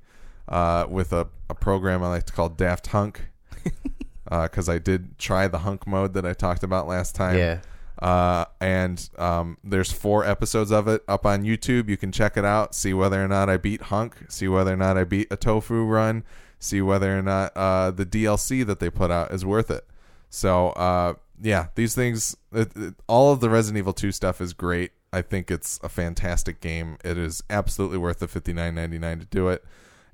uh, 0.48 0.86
with 0.88 1.12
a, 1.12 1.28
a 1.48 1.54
program 1.54 2.02
I 2.02 2.08
like 2.08 2.24
to 2.26 2.32
call 2.32 2.48
Daft 2.48 2.88
Hunk. 2.88 3.28
Because 4.28 4.68
I 4.68 4.78
did 4.78 5.18
try 5.18 5.46
the 5.46 5.58
hunk 5.58 5.86
mode 5.86 6.14
that 6.14 6.26
I 6.26 6.32
talked 6.32 6.64
about 6.64 6.88
last 6.88 7.14
time. 7.14 7.38
yeah. 7.38 7.60
Uh, 8.02 8.44
and 8.60 9.08
um, 9.18 9.56
there's 9.64 9.90
four 9.92 10.24
episodes 10.24 10.70
of 10.70 10.86
it 10.88 11.02
up 11.08 11.24
on 11.24 11.44
YouTube. 11.44 11.88
You 11.88 11.96
can 11.96 12.12
check 12.12 12.36
it 12.36 12.44
out, 12.44 12.74
see 12.74 12.92
whether 12.92 13.22
or 13.24 13.28
not 13.28 13.48
I 13.48 13.56
beat 13.56 13.82
Hunk, 13.82 14.16
see 14.28 14.48
whether 14.48 14.72
or 14.72 14.76
not 14.76 14.98
I 14.98 15.04
beat 15.04 15.28
a 15.30 15.36
Tofu 15.36 15.84
run, 15.84 16.24
see 16.58 16.82
whether 16.82 17.16
or 17.16 17.22
not 17.22 17.56
uh, 17.56 17.90
the 17.92 18.04
DLC 18.04 18.66
that 18.66 18.80
they 18.80 18.90
put 18.90 19.10
out 19.10 19.30
is 19.30 19.46
worth 19.46 19.70
it. 19.70 19.86
So 20.28 20.70
uh, 20.70 21.14
yeah, 21.40 21.68
these 21.74 21.94
things, 21.94 22.36
it, 22.52 22.70
it, 22.76 22.94
all 23.06 23.32
of 23.32 23.40
the 23.40 23.48
Resident 23.48 23.78
Evil 23.78 23.92
2 23.92 24.12
stuff 24.12 24.40
is 24.40 24.52
great. 24.52 24.90
I 25.12 25.22
think 25.22 25.50
it's 25.50 25.80
a 25.82 25.88
fantastic 25.88 26.60
game. 26.60 26.98
It 27.04 27.16
is 27.16 27.42
absolutely 27.48 27.98
worth 27.98 28.18
the 28.18 28.28
fifty 28.28 28.52
nine 28.52 28.74
ninety 28.74 28.98
nine 28.98 29.20
to 29.20 29.24
do 29.24 29.48
it. 29.48 29.64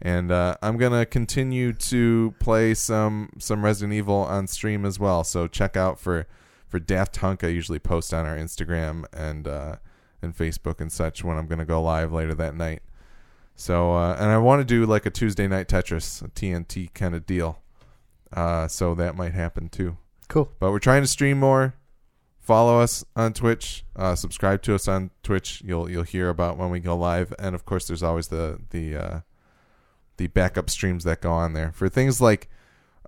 And 0.04 0.32
uh, 0.32 0.56
I'm 0.60 0.78
gonna 0.78 1.06
continue 1.06 1.72
to 1.72 2.34
play 2.40 2.74
some 2.74 3.30
some 3.38 3.64
Resident 3.64 3.92
Evil 3.92 4.16
on 4.16 4.48
stream 4.48 4.84
as 4.84 4.98
well. 4.98 5.22
So 5.22 5.46
check 5.46 5.76
out 5.76 6.00
for 6.00 6.26
for 6.66 6.80
Daft 6.80 7.16
Hunk. 7.18 7.44
I 7.44 7.48
usually 7.48 7.78
post 7.78 8.12
on 8.12 8.26
our 8.26 8.36
Instagram 8.36 9.04
and 9.12 9.46
uh, 9.46 9.76
and 10.20 10.36
Facebook 10.36 10.80
and 10.80 10.90
such 10.90 11.22
when 11.22 11.36
I'm 11.38 11.46
gonna 11.46 11.64
go 11.64 11.80
live 11.80 12.12
later 12.12 12.34
that 12.34 12.56
night. 12.56 12.82
So 13.54 13.94
uh, 13.94 14.16
and 14.18 14.28
I 14.28 14.38
want 14.38 14.60
to 14.60 14.64
do 14.64 14.86
like 14.86 15.06
a 15.06 15.10
Tuesday 15.10 15.46
night 15.46 15.68
Tetris, 15.68 16.20
a 16.20 16.28
TNT 16.28 16.92
kind 16.94 17.14
of 17.14 17.24
deal. 17.24 17.62
Uh, 18.32 18.66
so 18.66 18.96
that 18.96 19.14
might 19.14 19.34
happen 19.34 19.68
too. 19.68 19.98
Cool. 20.28 20.50
But 20.58 20.72
we're 20.72 20.80
trying 20.80 21.02
to 21.02 21.08
stream 21.08 21.38
more. 21.38 21.74
Follow 22.40 22.80
us 22.80 23.04
on 23.14 23.34
Twitch. 23.34 23.84
Uh, 23.94 24.16
subscribe 24.16 24.62
to 24.62 24.74
us 24.74 24.88
on 24.88 25.10
Twitch. 25.22 25.62
You'll 25.64 25.88
you'll 25.88 26.02
hear 26.02 26.28
about 26.28 26.58
when 26.58 26.70
we 26.70 26.80
go 26.80 26.96
live, 26.96 27.32
and 27.38 27.54
of 27.54 27.64
course, 27.64 27.86
there's 27.86 28.02
always 28.02 28.28
the 28.28 28.58
the 28.70 28.96
uh, 28.96 29.20
the 30.16 30.26
backup 30.28 30.68
streams 30.70 31.04
that 31.04 31.20
go 31.20 31.32
on 31.32 31.52
there 31.52 31.72
for 31.72 31.88
things 31.88 32.20
like 32.20 32.48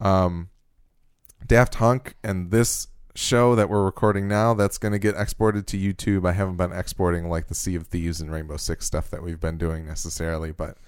um, 0.00 0.48
Daft 1.46 1.76
Hunk 1.76 2.14
and 2.24 2.50
this 2.50 2.88
show 3.14 3.54
that 3.54 3.68
we're 3.68 3.84
recording 3.84 4.26
now. 4.26 4.54
That's 4.54 4.78
going 4.78 4.92
to 4.92 4.98
get 4.98 5.14
exported 5.16 5.66
to 5.68 5.76
YouTube. 5.78 6.26
I 6.28 6.32
haven't 6.32 6.56
been 6.56 6.72
exporting 6.72 7.28
like 7.28 7.46
the 7.48 7.54
Sea 7.54 7.74
of 7.76 7.86
Thieves 7.86 8.20
and 8.20 8.32
Rainbow 8.32 8.56
Six 8.56 8.86
stuff 8.86 9.10
that 9.10 9.22
we've 9.22 9.40
been 9.40 9.58
doing 9.58 9.86
necessarily, 9.86 10.50
but 10.52 10.78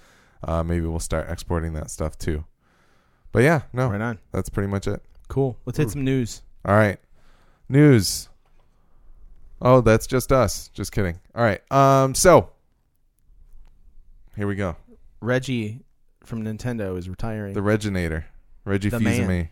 uh, 0.43 0.63
maybe 0.63 0.85
we'll 0.85 0.99
start 0.99 1.29
exporting 1.29 1.73
that 1.73 1.89
stuff 1.89 2.17
too. 2.17 2.43
But 3.31 3.43
yeah, 3.43 3.61
no, 3.73 3.89
Right 3.89 4.01
on. 4.01 4.19
that's 4.31 4.49
pretty 4.49 4.67
much 4.69 4.87
it. 4.87 5.01
Cool. 5.27 5.57
Let's 5.65 5.77
hit 5.77 5.89
some 5.91 6.03
news. 6.03 6.41
All 6.65 6.75
right. 6.75 6.97
News. 7.69 8.29
Oh, 9.61 9.81
that's 9.81 10.07
just 10.07 10.31
us. 10.31 10.69
Just 10.69 10.91
kidding. 10.91 11.19
All 11.35 11.43
right. 11.43 11.61
Um 11.71 12.15
so 12.15 12.49
here 14.35 14.47
we 14.47 14.55
go. 14.55 14.75
Reggie 15.19 15.81
from 16.27 16.43
Nintendo 16.43 16.97
is 16.97 17.09
retiring. 17.09 17.53
The 17.53 17.61
Reginator. 17.61 18.25
Reggie 18.65 18.89
The 18.89 18.99
Fils-Aimé. 18.99 19.49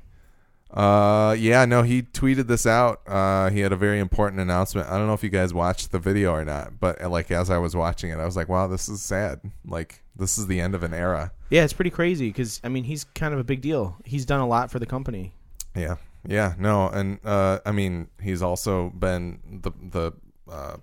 Uh 0.72 1.36
yeah, 1.38 1.64
no, 1.66 1.84
he 1.84 2.02
tweeted 2.02 2.48
this 2.48 2.66
out. 2.66 3.02
Uh 3.08 3.50
he 3.50 3.60
had 3.62 3.72
a 3.72 3.76
very 3.78 4.00
important 4.00 4.42
announcement. 4.42 4.90
I 4.90 4.98
don't 4.98 5.08
know 5.08 5.14
if 5.14 5.24
you 5.24 5.30
guys 5.30 5.54
watched 5.54 5.92
the 5.92 6.00
video 6.00 6.32
or 6.34 6.44
not, 6.44 6.80
but 6.80 7.02
uh, 7.02 7.08
like 7.10 7.32
as 7.32 7.50
I 7.50 7.58
was 7.60 7.76
watching 7.76 8.10
it, 8.12 8.18
I 8.20 8.26
was 8.26 8.36
like, 8.36 8.50
wow, 8.50 8.68
this 8.68 8.90
is 8.90 9.02
sad. 9.02 9.40
Like 9.66 10.02
this 10.16 10.38
is 10.38 10.48
the 10.48 10.60
end 10.60 10.76
of 10.76 10.84
an 10.84 10.94
era. 10.94 11.32
yeah, 11.50 11.64
it's 11.64 11.74
pretty 11.74 11.92
crazy 11.92 12.30
because 12.30 12.60
I 12.64 12.70
mean 12.70 12.84
he's 12.84 13.04
kind 13.04 13.34
of 13.34 13.40
a 13.40 13.44
big 13.44 13.62
deal. 13.62 13.96
He's 14.04 14.26
done 14.26 14.40
a 14.42 14.48
lot 14.48 14.70
for 14.72 14.80
the 14.80 14.86
company. 14.86 15.34
Yeah, 15.76 15.96
yeah, 16.28 16.56
no, 16.58 16.88
and 16.88 17.20
uh, 17.26 17.60
I 17.66 17.72
mean, 17.72 18.08
he's 18.22 18.42
also 18.42 18.90
been 18.90 19.62
the 19.62 19.72
the 19.82 20.14
uh, 20.52 20.78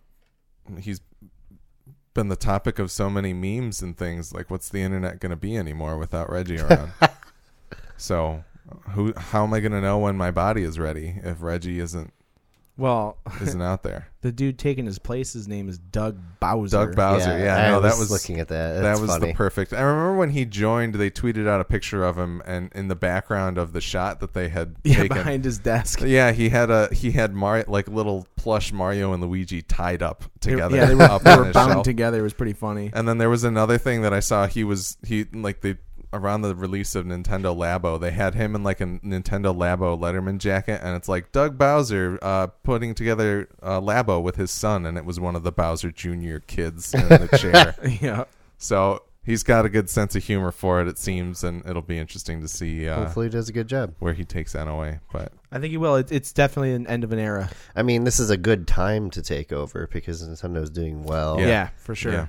he's 0.78 1.00
been 2.14 2.28
the 2.28 2.36
topic 2.36 2.78
of 2.78 2.90
so 2.90 3.08
many 3.08 3.32
memes 3.32 3.82
and 3.82 3.96
things. 3.96 4.32
Like, 4.32 4.50
what's 4.50 4.68
the 4.68 4.82
internet 4.82 5.20
going 5.20 5.30
to 5.30 5.36
be 5.36 5.56
anymore 5.56 5.98
without 5.98 6.30
Reggie 6.30 6.58
around? 6.60 6.92
so, 7.96 8.44
who? 8.90 9.12
How 9.16 9.44
am 9.44 9.54
I 9.54 9.60
going 9.60 9.72
to 9.72 9.80
know 9.80 9.98
when 9.98 10.16
my 10.16 10.30
body 10.30 10.62
is 10.62 10.78
ready 10.78 11.16
if 11.22 11.42
Reggie 11.42 11.80
isn't 11.80 12.12
Well, 12.78 13.18
isn't 13.42 13.60
out 13.60 13.82
there? 13.82 14.08
the 14.22 14.32
dude 14.32 14.58
taking 14.58 14.86
his 14.86 14.98
place, 14.98 15.34
his 15.34 15.46
name 15.46 15.68
is 15.68 15.76
Doug 15.78 16.18
Bowser. 16.40 16.78
Doug 16.86 16.96
Bowser. 16.96 17.38
Yeah, 17.38 17.56
I 17.56 17.70
no, 17.70 17.80
that 17.80 17.90
was 17.98 18.10
was 18.10 18.10
looking 18.10 18.40
at 18.40 18.48
that. 18.48 18.80
that 18.82 18.98
was 18.98 19.10
funny. 19.10 19.28
the 19.28 19.34
perfect. 19.34 19.74
I 19.74 19.82
remember 19.82 20.16
when 20.16 20.30
he 20.30 20.46
joined, 20.46 20.94
they 20.94 21.10
tweeted 21.10 21.46
out 21.46 21.60
a 21.60 21.64
picture 21.64 22.02
of 22.02 22.16
him, 22.16 22.42
and 22.46 22.72
in 22.74 22.88
the 22.88 22.94
background 22.96 23.58
of 23.58 23.74
the 23.74 23.80
shot 23.82 24.20
that 24.20 24.32
they 24.32 24.48
had 24.48 24.76
Yeah, 24.84 25.02
taken, 25.02 25.16
behind 25.18 25.44
his 25.44 25.58
desk. 25.58 26.00
Yeah, 26.00 26.32
he 26.32 26.48
had 26.48 26.70
a 26.70 26.88
he 26.94 27.10
had 27.12 27.34
Mario 27.34 27.64
like 27.68 27.88
little 27.88 28.26
plush 28.36 28.72
Mario 28.72 29.12
and 29.12 29.22
Luigi 29.22 29.60
tied 29.60 30.02
up 30.02 30.24
They- 30.40 30.52
together. 30.52 30.76
yeah, 30.76 30.86
they 30.86 30.94
were, 30.96 31.02
up 31.02 31.22
they 31.22 31.36
were 31.36 31.44
his 31.44 31.54
bound 31.54 31.72
shelf. 31.72 31.84
together. 31.84 32.20
It 32.20 32.22
was 32.22 32.32
pretty 32.34 32.54
funny. 32.54 32.90
And 32.94 33.06
then 33.06 33.18
there 33.18 33.30
was 33.30 33.44
another 33.44 33.76
thing 33.76 34.00
that 34.02 34.14
I 34.14 34.20
saw. 34.20 34.46
He 34.46 34.64
was 34.64 34.96
he 35.06 35.24
like 35.34 35.60
they 35.60 35.76
around 36.12 36.42
the 36.42 36.54
release 36.54 36.94
of 36.94 37.06
Nintendo 37.06 37.56
Labo, 37.56 37.98
they 38.00 38.10
had 38.10 38.34
him 38.34 38.54
in 38.54 38.62
like 38.62 38.80
a 38.80 38.86
Nintendo 38.86 39.54
Labo 39.56 39.98
Letterman 39.98 40.38
jacket, 40.38 40.80
and 40.82 40.96
it's 40.96 41.08
like 41.08 41.32
Doug 41.32 41.56
Bowser 41.58 42.18
uh, 42.22 42.48
putting 42.62 42.94
together 42.94 43.48
uh, 43.62 43.80
Labo 43.80 44.22
with 44.22 44.36
his 44.36 44.50
son, 44.50 44.84
and 44.86 44.98
it 44.98 45.04
was 45.04 45.18
one 45.18 45.34
of 45.36 45.42
the 45.42 45.52
Bowser 45.52 45.90
Junior 45.90 46.40
kids 46.40 46.92
in 46.94 47.08
the 47.08 47.28
chair. 47.38 47.74
yeah. 48.02 48.24
So 48.58 49.02
he's 49.24 49.42
got 49.42 49.64
a 49.64 49.68
good 49.68 49.88
sense 49.88 50.14
of 50.16 50.24
humor 50.24 50.50
for 50.52 50.80
it, 50.80 50.88
it 50.88 50.98
seems, 50.98 51.42
and 51.44 51.64
it'll 51.66 51.80
be 51.82 51.98
interesting 51.98 52.40
to 52.42 52.48
see 52.48 52.88
uh, 52.88 52.96
Hopefully, 53.04 53.26
he 53.26 53.30
does 53.30 53.48
a 53.48 53.52
good 53.52 53.68
job. 53.68 53.94
where 53.98 54.12
he 54.12 54.24
takes 54.24 54.52
that 54.52 54.68
away. 54.68 55.00
But 55.12 55.32
I 55.50 55.58
think 55.58 55.70
he 55.70 55.76
will. 55.78 55.96
It, 55.96 56.12
it's 56.12 56.32
definitely 56.32 56.74
an 56.74 56.86
end 56.86 57.04
of 57.04 57.12
an 57.12 57.18
era. 57.18 57.50
I 57.74 57.82
mean, 57.82 58.04
this 58.04 58.20
is 58.20 58.30
a 58.30 58.36
good 58.36 58.66
time 58.66 59.10
to 59.10 59.22
take 59.22 59.52
over 59.52 59.88
because 59.92 60.26
Nintendo's 60.26 60.70
doing 60.70 61.04
well. 61.04 61.40
Yeah, 61.40 61.46
Yeah. 61.46 61.68
for 61.76 61.94
sure. 61.94 62.12
yeah. 62.12 62.26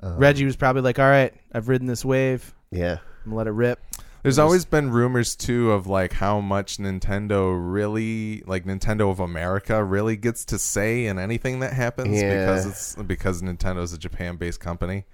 Um, 0.00 0.18
Reggie 0.18 0.44
was 0.44 0.56
probably 0.56 0.82
like, 0.82 0.98
"All 0.98 1.08
right, 1.08 1.32
I've 1.52 1.68
ridden 1.68 1.86
this 1.86 2.04
wave. 2.04 2.54
Yeah. 2.70 2.98
I'm 3.26 3.34
let 3.34 3.46
it 3.46 3.50
rip." 3.52 3.80
There's 4.22 4.38
always 4.40 4.64
been 4.64 4.90
rumors 4.90 5.36
too 5.36 5.70
of 5.70 5.86
like 5.86 6.14
how 6.14 6.40
much 6.40 6.78
Nintendo 6.78 7.54
really 7.56 8.42
like 8.46 8.64
Nintendo 8.64 9.08
of 9.10 9.20
America 9.20 9.84
really 9.84 10.16
gets 10.16 10.44
to 10.46 10.58
say 10.58 11.06
in 11.06 11.18
anything 11.18 11.60
that 11.60 11.72
happens 11.74 12.20
Yeah. 12.20 12.30
because 12.40 12.66
it's 12.66 12.96
because 13.04 13.40
Nintendo's 13.42 13.92
a 13.92 13.98
Japan 13.98 14.36
based 14.36 14.58
company. 14.58 15.04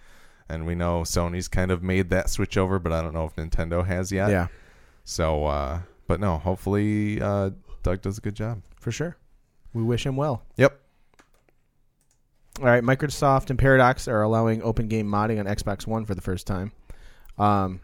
And 0.48 0.66
we 0.66 0.74
know 0.74 1.02
Sony's 1.02 1.46
kind 1.48 1.70
of 1.70 1.82
made 1.82 2.08
that 2.10 2.30
switch 2.30 2.56
over, 2.56 2.78
but 2.78 2.92
I 2.92 3.02
don't 3.02 3.12
know 3.12 3.24
if 3.26 3.36
Nintendo 3.36 3.84
has 3.86 4.12
yet. 4.12 4.30
yeah, 4.30 4.46
So 5.04 5.44
uh 5.44 5.80
but 6.06 6.18
no, 6.20 6.38
hopefully 6.38 7.20
uh 7.20 7.50
Doug 7.82 8.00
does 8.00 8.16
a 8.16 8.20
good 8.22 8.34
job. 8.34 8.62
for 8.76 8.92
sure. 8.92 9.16
We 9.74 9.82
wish 9.82 10.06
him 10.06 10.16
well. 10.16 10.42
Yep. 10.56 10.78
All 12.60 12.66
right, 12.66 12.82
Microsoft 12.82 13.50
and 13.50 13.58
Paradox 13.58 14.06
are 14.08 14.22
allowing 14.22 14.62
open 14.62 14.88
game 14.88 15.06
modding 15.06 15.38
on 15.40 15.46
Xbox 15.46 15.86
One 15.86 16.04
for 16.04 16.14
the 16.14 16.20
first 16.20 16.46
time. 16.46 16.72
Um, 17.38 17.80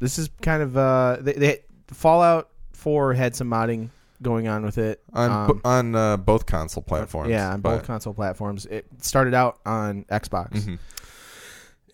this 0.00 0.18
is 0.18 0.30
kind 0.42 0.62
of 0.62 0.76
uh, 0.76 1.18
they, 1.20 1.32
they 1.32 1.58
Fallout 1.88 2.50
Four 2.72 3.14
had 3.14 3.34
some 3.36 3.48
modding 3.50 3.90
going 4.22 4.48
on 4.48 4.64
with 4.64 4.78
it 4.78 5.02
On 5.12 5.30
Um, 5.50 5.60
on 5.64 5.94
uh, 5.94 6.16
both 6.16 6.46
console 6.46 6.82
platforms. 6.82 7.30
Yeah, 7.30 7.52
on 7.52 7.60
both 7.60 7.80
but- 7.80 7.86
console 7.86 8.14
platforms. 8.14 8.66
It 8.66 8.86
started 9.00 9.34
out 9.34 9.58
on 9.66 10.04
Xbox, 10.04 10.52
Mhm. 10.52 10.78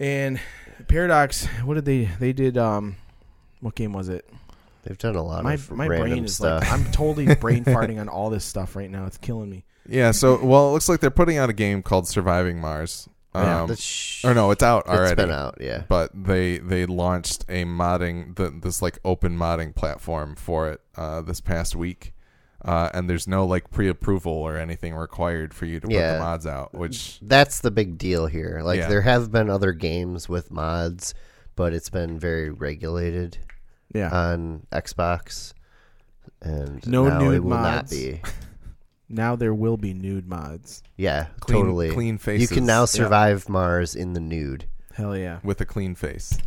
and 0.00 0.40
Paradox. 0.88 1.46
What 1.64 1.74
did 1.74 1.84
they? 1.84 2.04
They 2.18 2.32
did. 2.32 2.56
Um, 2.58 2.96
what 3.60 3.74
game 3.74 3.92
was 3.92 4.08
it? 4.08 4.28
They've 4.84 4.98
done 4.98 5.14
a 5.14 5.22
lot 5.22 5.44
My 5.44 5.54
of 5.54 5.70
my 5.70 5.86
random 5.86 6.10
brain 6.10 6.24
is 6.24 6.36
stuff. 6.36 6.62
like 6.62 6.72
I'm 6.72 6.84
totally 6.92 7.34
brain 7.36 7.64
farting 7.64 8.00
on 8.00 8.08
all 8.08 8.30
this 8.30 8.44
stuff 8.44 8.74
right 8.74 8.90
now. 8.90 9.06
It's 9.06 9.18
killing 9.18 9.48
me. 9.48 9.64
Yeah, 9.88 10.10
so 10.12 10.44
well 10.44 10.68
it 10.70 10.72
looks 10.72 10.88
like 10.88 11.00
they're 11.00 11.10
putting 11.10 11.38
out 11.38 11.50
a 11.50 11.52
game 11.52 11.82
called 11.82 12.08
Surviving 12.08 12.60
Mars. 12.60 13.08
Yeah, 13.34 13.62
Um, 13.62 13.68
That's 13.68 13.82
sh- 13.82 14.24
or 14.24 14.34
no, 14.34 14.50
it's 14.50 14.62
out 14.62 14.84
it's 14.86 14.90
already. 14.90 15.14
been 15.16 15.30
out. 15.30 15.56
Yeah. 15.60 15.84
but 15.88 16.10
they 16.14 16.58
they 16.58 16.84
launched 16.86 17.44
a 17.48 17.64
modding 17.64 18.36
the, 18.36 18.50
this 18.50 18.82
like 18.82 18.98
open 19.04 19.36
modding 19.38 19.74
platform 19.74 20.36
for 20.36 20.68
it 20.70 20.80
uh, 20.96 21.22
this 21.22 21.40
past 21.40 21.74
week 21.74 22.12
uh, 22.64 22.90
and 22.94 23.08
there's 23.10 23.26
no 23.26 23.44
like 23.46 23.70
pre-approval 23.70 24.32
or 24.32 24.56
anything 24.58 24.94
required 24.94 25.52
for 25.54 25.64
you 25.66 25.80
to 25.80 25.86
put 25.88 25.94
the 25.94 26.18
mods 26.18 26.46
out 26.46 26.74
which 26.74 27.18
That's 27.22 27.60
the 27.60 27.70
big 27.70 27.96
deal 27.98 28.26
here. 28.26 28.60
Like 28.62 28.78
Yeah. 28.80 28.88
there 28.88 29.00
have 29.02 29.32
been 29.32 29.48
other 29.50 29.72
games 29.72 30.28
with 30.28 30.50
mods, 30.50 31.14
but 31.56 31.72
it's 31.72 31.90
been 31.90 32.18
very 32.18 32.50
regulated 32.50 33.38
Yeah. 33.94 34.10
on 34.10 34.66
Xbox, 34.70 35.54
and 36.40 36.86
No 36.86 37.08
now 37.08 37.18
nude 37.18 37.34
it 37.36 37.40
will 37.40 37.50
mods. 37.50 37.90
not 37.90 37.90
be. 37.90 38.20
now 39.12 39.36
there 39.36 39.54
will 39.54 39.76
be 39.76 39.94
nude 39.94 40.26
mods. 40.26 40.82
Yeah, 40.96 41.26
clean, 41.40 41.60
totally. 41.60 41.90
clean 41.90 42.18
faces. 42.18 42.40
you 42.42 42.46
faces 42.48 42.56
can 42.58 42.66
now 42.66 42.84
survive 42.86 43.48
Mars 43.48 43.94
in 43.94 44.14
the 44.14 44.20
nude. 44.20 44.66
Hell 44.94 45.16
yeah. 45.16 45.38
with 45.42 45.60
a 45.60 45.64
clean 45.64 45.94
face 45.94 46.38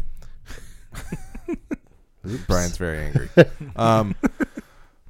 Oops. 2.27 2.43
brian's 2.47 2.77
very 2.77 2.99
angry 2.99 3.29
um 3.75 4.15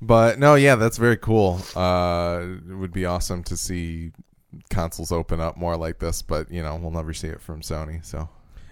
but 0.01 0.39
no 0.39 0.55
yeah 0.55 0.75
that's 0.75 0.97
very 0.97 1.17
cool 1.17 1.61
uh 1.75 2.41
it 2.69 2.73
would 2.75 2.93
be 2.93 3.05
awesome 3.05 3.43
to 3.43 3.57
see 3.57 4.11
consoles 4.69 5.11
open 5.11 5.41
up 5.41 5.57
more 5.57 5.75
like 5.75 5.99
this 5.99 6.21
but 6.21 6.49
you 6.49 6.61
know 6.61 6.75
we'll 6.77 6.91
never 6.91 7.13
see 7.13 7.27
it 7.27 7.41
from 7.41 7.61
sony 7.61 8.03
so 8.05 8.29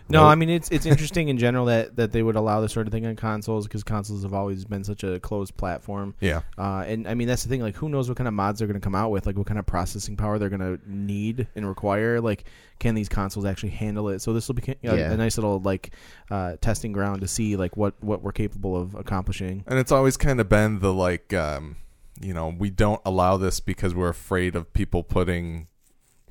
No, 0.09 0.23
Nope. 0.23 0.31
I 0.31 0.35
mean 0.35 0.49
it's 0.49 0.69
it's 0.69 0.85
interesting 0.85 1.29
in 1.29 1.37
general 1.37 1.65
that, 1.65 1.95
that 1.95 2.11
they 2.11 2.21
would 2.21 2.35
allow 2.35 2.59
this 2.61 2.73
sort 2.73 2.87
of 2.87 2.91
thing 2.93 3.05
on 3.05 3.15
consoles 3.15 3.65
because 3.67 3.83
consoles 3.83 4.23
have 4.23 4.33
always 4.33 4.65
been 4.65 4.83
such 4.83 5.03
a 5.03 5.19
closed 5.19 5.55
platform. 5.57 6.13
yeah 6.19 6.41
Uh, 6.57 6.83
and 6.85 7.07
I 7.07 7.13
mean 7.13 7.27
that's 7.27 7.43
the 7.43 7.49
thing. 7.49 7.61
Like, 7.61 7.75
who 7.75 7.89
knows 7.89 8.09
what 8.09 8.17
kind 8.17 8.27
of 8.27 8.33
mods 8.33 8.59
they're 8.59 8.67
going 8.67 8.79
to 8.79 8.83
come 8.83 8.95
out 8.95 9.11
with? 9.11 9.25
Like, 9.25 9.37
what 9.37 9.47
kind 9.47 9.57
of 9.59 9.65
processing 9.65 10.17
power 10.17 10.37
they're 10.37 10.49
going 10.49 10.59
to 10.77 10.79
need 10.85 11.47
and 11.55 11.67
require? 11.67 12.19
Like, 12.21 12.45
can 12.79 12.95
these 12.95 13.07
consoles 13.09 13.45
actually 13.45 13.69
handle 13.69 14.09
it? 14.09 14.19
So 14.19 14.33
this 14.33 14.47
will 14.47 14.55
be 14.55 14.63
a, 14.71 14.75
Yeah. 14.81 15.11
a 15.11 15.17
nice 15.17 15.37
little 15.37 15.59
like 15.59 15.91
uh, 16.29 16.57
testing 16.59 16.91
ground 16.91 17.21
to 17.21 17.27
see 17.27 17.55
like 17.55 17.77
what 17.77 17.93
what 18.03 18.21
we're 18.21 18.33
capable 18.33 18.75
of 18.75 18.95
accomplishing. 18.95 19.63
And 19.67 19.79
it's 19.79 19.91
always 19.91 20.17
kind 20.17 20.39
of 20.41 20.49
been 20.49 20.79
the 20.79 20.93
like, 20.93 21.33
um, 21.33 21.77
you 22.21 22.33
know, 22.33 22.53
we 22.57 22.69
don't 22.69 23.01
allow 23.05 23.37
this 23.37 23.59
because 23.59 23.95
we're 23.95 24.09
afraid 24.09 24.55
of 24.55 24.71
people 24.73 25.01
putting 25.03 25.67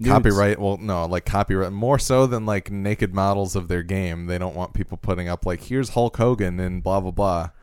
Nudes. 0.03 0.13
copyright. 0.13 0.59
Well, 0.59 0.77
no, 0.79 1.07
like 1.07 1.25
copyright 1.25 1.73
more 1.73 1.99
so 1.99 2.27
than 2.27 2.45
like 2.47 2.71
naked 2.71 3.15
models 3.15 3.57
of 3.57 3.69
their 3.69 3.83
game. 3.83 4.27
They 4.27 4.39
don't 4.39 4.55
want 4.57 4.75
people 4.75 4.97
putting 4.99 5.29
up 5.29 5.47
like 5.47 5.63
here's 5.65 5.91
Hulk 5.91 6.17
Hogan 6.17 6.61
and 6.61 6.83
blah 6.83 7.01
blah 7.01 7.11
blah. 7.11 7.51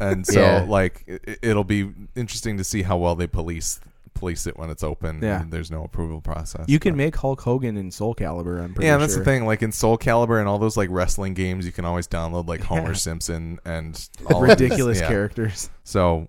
And 0.00 0.26
so, 0.26 0.40
Yeah. 0.40 0.66
like, 0.68 1.04
it, 1.06 1.38
it'll 1.42 1.62
be 1.64 1.92
interesting 2.16 2.56
to 2.58 2.64
see 2.64 2.82
how 2.82 2.96
well 2.96 3.14
they 3.14 3.26
police 3.28 3.78
police 4.14 4.46
it 4.46 4.56
when 4.58 4.70
it's 4.70 4.82
open. 4.84 5.20
Yeah. 5.22 5.40
and 5.42 5.52
there's 5.52 5.70
no 5.70 5.84
approval 5.84 6.20
process. 6.20 6.64
You 6.68 6.78
can 6.78 6.92
But- 6.92 6.98
make 6.98 7.16
Hulk 7.16 7.40
Hogan 7.40 7.76
in 7.76 7.90
Soul 7.90 8.14
Calibur. 8.14 8.60
I'm 8.62 8.74
pretty 8.74 8.86
sure. 8.86 8.92
yeah, 8.94 8.96
that's 8.98 9.14
sure. 9.14 9.20
the 9.20 9.24
thing. 9.24 9.46
Like 9.46 9.62
in 9.62 9.72
Soul 9.72 9.96
Calibur 9.98 10.38
and 10.38 10.48
all 10.48 10.58
those 10.58 10.76
like 10.76 10.88
wrestling 10.90 11.34
games, 11.34 11.64
you 11.64 11.72
can 11.72 11.84
always 11.84 12.06
download 12.08 12.46
like 12.48 12.60
Homer 12.62 12.88
Yeah. 12.88 12.92
Simpson 12.94 13.58
and 13.64 14.08
all 14.32 14.42
Ridiculous 14.42 15.00
yeah. 15.00 15.08
characters. 15.08 15.70
So, 15.84 16.28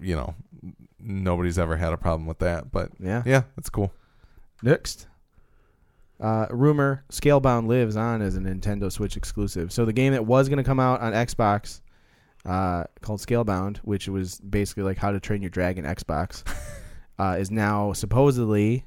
you 0.00 0.14
know, 0.16 0.34
nobody's 1.00 1.58
ever 1.58 1.76
had 1.76 1.92
a 1.92 1.96
problem 1.96 2.26
with 2.26 2.38
that. 2.38 2.70
But 2.70 2.90
Yeah. 3.00 3.22
yeah, 3.26 3.42
it's 3.56 3.68
cool. 3.70 3.92
Next. 4.62 5.06
Uh, 6.20 6.46
rumor 6.50 7.04
Scalebound 7.12 7.68
lives 7.68 7.96
on 7.96 8.22
as 8.22 8.36
a 8.36 8.40
Nintendo 8.40 8.90
Switch 8.90 9.16
exclusive. 9.16 9.72
So 9.72 9.84
the 9.84 9.92
game 9.92 10.12
that 10.14 10.26
was 10.26 10.48
going 10.48 10.56
to 10.56 10.64
come 10.64 10.80
out 10.80 11.00
on 11.00 11.12
Xbox, 11.12 11.80
uh, 12.44 12.84
called 13.02 13.20
Scalebound, 13.20 13.78
which 13.78 14.08
was 14.08 14.40
basically 14.40 14.82
like 14.82 14.98
How 14.98 15.12
to 15.12 15.20
Train 15.20 15.42
Your 15.42 15.50
Dragon 15.50 15.84
Xbox, 15.84 16.42
uh, 17.20 17.36
is 17.38 17.52
now 17.52 17.92
supposedly, 17.92 18.84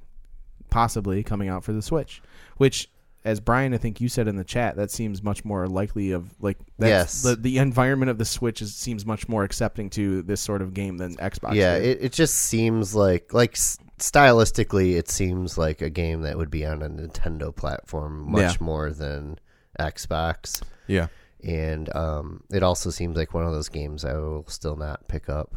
possibly 0.70 1.24
coming 1.24 1.48
out 1.48 1.64
for 1.64 1.72
the 1.72 1.82
Switch. 1.82 2.22
Which, 2.58 2.90
as 3.24 3.40
Brian, 3.40 3.74
I 3.74 3.78
think 3.78 4.02
you 4.02 4.10
said 4.10 4.28
in 4.28 4.36
the 4.36 4.44
chat, 4.44 4.76
that 4.76 4.92
seems 4.92 5.24
much 5.24 5.46
more 5.46 5.68
likely 5.70 6.12
of 6.12 6.34
like 6.42 6.58
Yes. 6.80 7.22
the 7.22 7.38
the 7.38 7.60
environment 7.60 8.10
of 8.12 8.18
the 8.18 8.26
Switch 8.26 8.62
is, 8.62 8.76
seems 8.76 9.06
much 9.06 9.30
more 9.30 9.46
accepting 9.46 9.90
to 9.92 10.22
this 10.24 10.42
sort 10.42 10.62
of 10.62 10.74
game 10.74 10.98
than 10.98 11.16
Xbox. 11.16 11.54
yeah, 11.54 11.76
it, 11.76 12.00
it 12.02 12.12
just 12.12 12.36
seems 12.36 12.94
like 12.94 13.34
like 13.34 13.56
stylistically, 14.02 14.98
it 14.98 15.10
seems 15.10 15.58
like 15.58 15.82
a 15.82 15.90
game 15.90 16.22
that 16.22 16.38
would 16.38 16.52
be 16.52 16.66
on 16.66 16.82
a 16.82 16.90
Nintendo 16.90 17.56
platform 17.56 18.32
much 18.32 18.42
Yeah. 18.42 18.58
more 18.60 18.92
than 18.92 19.40
Xbox, 19.80 20.62
Yeah. 20.88 21.08
and 21.44 21.94
um, 21.96 22.44
it 22.52 22.64
also 22.64 22.90
seems 22.90 23.16
like 23.18 23.34
one 23.34 23.46
of 23.46 23.54
those 23.54 23.70
games 23.70 24.04
I 24.06 24.14
will 24.14 24.46
still 24.48 24.76
not 24.76 25.08
pick 25.08 25.30
up 25.30 25.54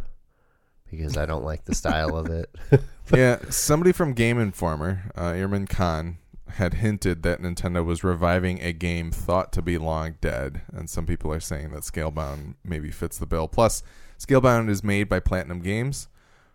because 0.90 1.16
I 1.16 1.26
don't 1.26 1.44
like 1.44 1.64
the 1.64 1.74
style 1.74 2.16
of 2.16 2.28
it. 2.28 2.54
yeah, 3.14 3.38
somebody 3.50 3.92
from 3.92 4.12
Game 4.12 4.38
Informer, 4.38 5.10
uh, 5.16 5.32
Imran 5.32 5.68
Khan, 5.68 6.18
had 6.50 6.74
hinted 6.74 7.22
that 7.24 7.40
Nintendo 7.42 7.84
was 7.84 8.04
reviving 8.04 8.60
a 8.62 8.72
game 8.72 9.10
thought 9.10 9.52
to 9.54 9.62
be 9.62 9.76
long 9.76 10.14
dead, 10.20 10.62
and 10.72 10.88
some 10.88 11.04
people 11.04 11.32
are 11.32 11.40
saying 11.40 11.72
that 11.72 11.82
Scalebound 11.82 12.54
maybe 12.62 12.90
fits 12.92 13.18
the 13.18 13.26
bill. 13.26 13.48
Plus, 13.48 13.82
Scalebound 14.18 14.68
is 14.70 14.84
made 14.84 15.08
by 15.08 15.18
Platinum 15.18 15.60
Games, 15.60 16.06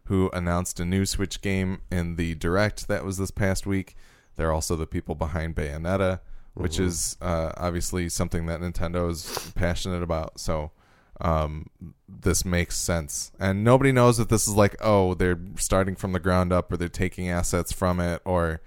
who 0.09 0.29
announced 0.33 0.79
a 0.79 0.85
new 0.85 1.05
Switch 1.05 1.41
game 1.41 1.81
in 1.91 2.15
the 2.17 2.35
Direct 2.35 2.87
that 2.87 3.05
was 3.05 3.17
this 3.17 3.31
past 3.31 3.65
week. 3.65 3.95
They're 4.35 4.51
also 4.51 4.75
the 4.75 4.85
people 4.87 5.15
behind 5.15 5.55
Bayonetta, 5.55 6.19
which 6.55 6.77
Mhm. 6.77 6.85
is 6.85 7.17
uh, 7.21 7.51
obviously 7.57 8.09
something 8.09 8.45
that 8.47 8.59
Nintendo 8.59 9.09
is 9.09 9.51
passionate 9.55 10.03
about. 10.03 10.39
So 10.39 10.71
um, 11.21 11.67
this 12.07 12.45
makes 12.45 12.77
sense. 12.77 13.31
And 13.39 13.63
nobody 13.63 13.91
knows 13.91 14.17
that 14.17 14.29
this 14.29 14.47
is 14.47 14.55
like, 14.55 14.75
oh, 14.79 15.13
they're 15.15 15.39
starting 15.57 15.95
from 15.95 16.13
the 16.13 16.19
ground 16.19 16.53
up 16.53 16.71
or 16.71 16.77
they're 16.77 16.87
taking 16.87 17.29
assets 17.29 17.71
from 17.73 17.99
it 17.99 18.21
or 18.25 18.61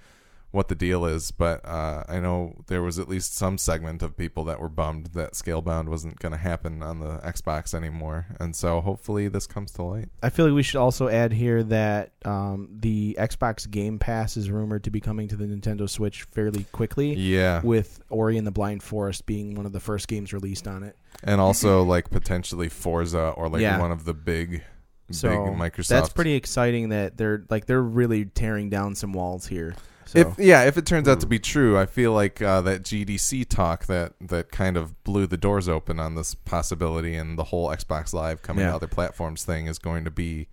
what 0.53 0.69
the 0.69 0.75
deal 0.75 1.05
is. 1.05 1.31
But 1.33 1.65
uh, 1.67 2.05
I 2.09 2.21
know 2.21 2.63
there 2.69 2.83
was 2.83 2.99
at 2.99 3.09
least 3.09 3.35
some 3.35 3.59
segment 3.59 4.03
of 4.03 4.17
people 4.17 4.45
that 4.45 4.61
were 4.61 4.69
bummed 4.69 5.07
that 5.15 5.33
Scalebound 5.33 5.89
wasn't 5.89 6.19
going 6.21 6.33
to 6.33 6.39
happen 6.39 6.83
on 6.83 7.01
the 7.01 7.19
Xbox 7.25 7.75
anymore. 7.75 8.27
And 8.39 8.55
so 8.55 8.81
hopefully 8.81 9.29
this 9.29 9.47
comes 9.47 9.73
to 9.73 9.83
light. 9.83 10.09
I 10.23 10.29
feel 10.29 10.45
like 10.47 10.55
we 10.55 10.63
should 10.63 10.79
also 10.79 11.09
add 11.09 11.33
here 11.33 11.63
that 11.65 12.13
um, 12.25 12.69
the 12.81 13.17
Xbox 13.19 13.69
Game 13.69 13.99
Pass 13.99 14.37
is 14.37 14.51
rumored 14.51 14.85
to 14.85 14.91
be 14.91 15.01
coming 15.01 15.27
to 15.29 15.37
the 15.37 15.47
Nintendo 15.47 15.89
Switch 15.89 16.23
fairly 16.25 16.65
quickly, 16.71 17.15
Yeah. 17.15 17.61
with 17.63 18.01
Ori 18.11 18.37
and 18.39 18.47
the 18.47 18.51
Blind 18.53 18.83
Forest 18.83 19.27
being 19.27 19.55
one 19.55 19.67
of 19.67 19.73
the 19.73 19.81
first 19.81 20.07
games 20.07 20.33
released 20.33 20.69
on 20.69 20.83
it. 20.83 20.97
And 21.25 21.41
also 21.41 21.83
like 21.83 22.11
potentially 22.11 22.69
Forza 22.69 23.29
or 23.37 23.49
like 23.49 23.63
Yeah. 23.63 23.81
one 23.81 23.91
of 23.91 24.05
the 24.05 24.13
big, 24.15 24.63
So 25.11 25.29
big 25.31 25.39
Microsoft. 25.57 25.89
that's 25.89 26.09
pretty 26.11 26.35
exciting 26.35 26.91
that 26.91 27.17
they're 27.17 27.45
like 27.49 27.67
they're 27.67 27.83
really 27.83 28.27
tearing 28.27 28.69
down 28.71 28.95
some 28.95 29.13
walls 29.15 29.47
here. 29.47 29.75
So 30.13 30.19
If 30.19 30.39
yeah, 30.39 30.65
if 30.65 30.77
it 30.77 30.85
turns 30.85 31.09
out 31.09 31.21
to 31.21 31.27
be 31.27 31.39
true, 31.39 31.79
I 31.79 31.87
feel 31.87 32.13
like 32.13 32.43
uh, 32.43 32.61
that 32.63 32.83
GDC 32.83 33.49
talk 33.49 33.87
that 33.87 34.13
that 34.21 34.51
kind 34.53 34.77
of 34.77 35.03
blew 35.05 35.27
the 35.27 35.39
doors 35.39 35.69
open 35.71 35.99
on 35.99 36.15
this 36.17 36.35
possibility, 36.35 37.15
and 37.15 37.39
the 37.39 37.45
whole 37.45 37.69
Xbox 37.69 38.13
Live 38.13 38.43
coming 38.43 38.63
Yeah. 38.65 38.71
to 38.71 38.77
other 38.77 38.87
platforms 38.89 39.45
thing 39.45 39.67
is 39.69 39.79
going 39.79 40.05
to 40.05 40.11
be 40.11 40.49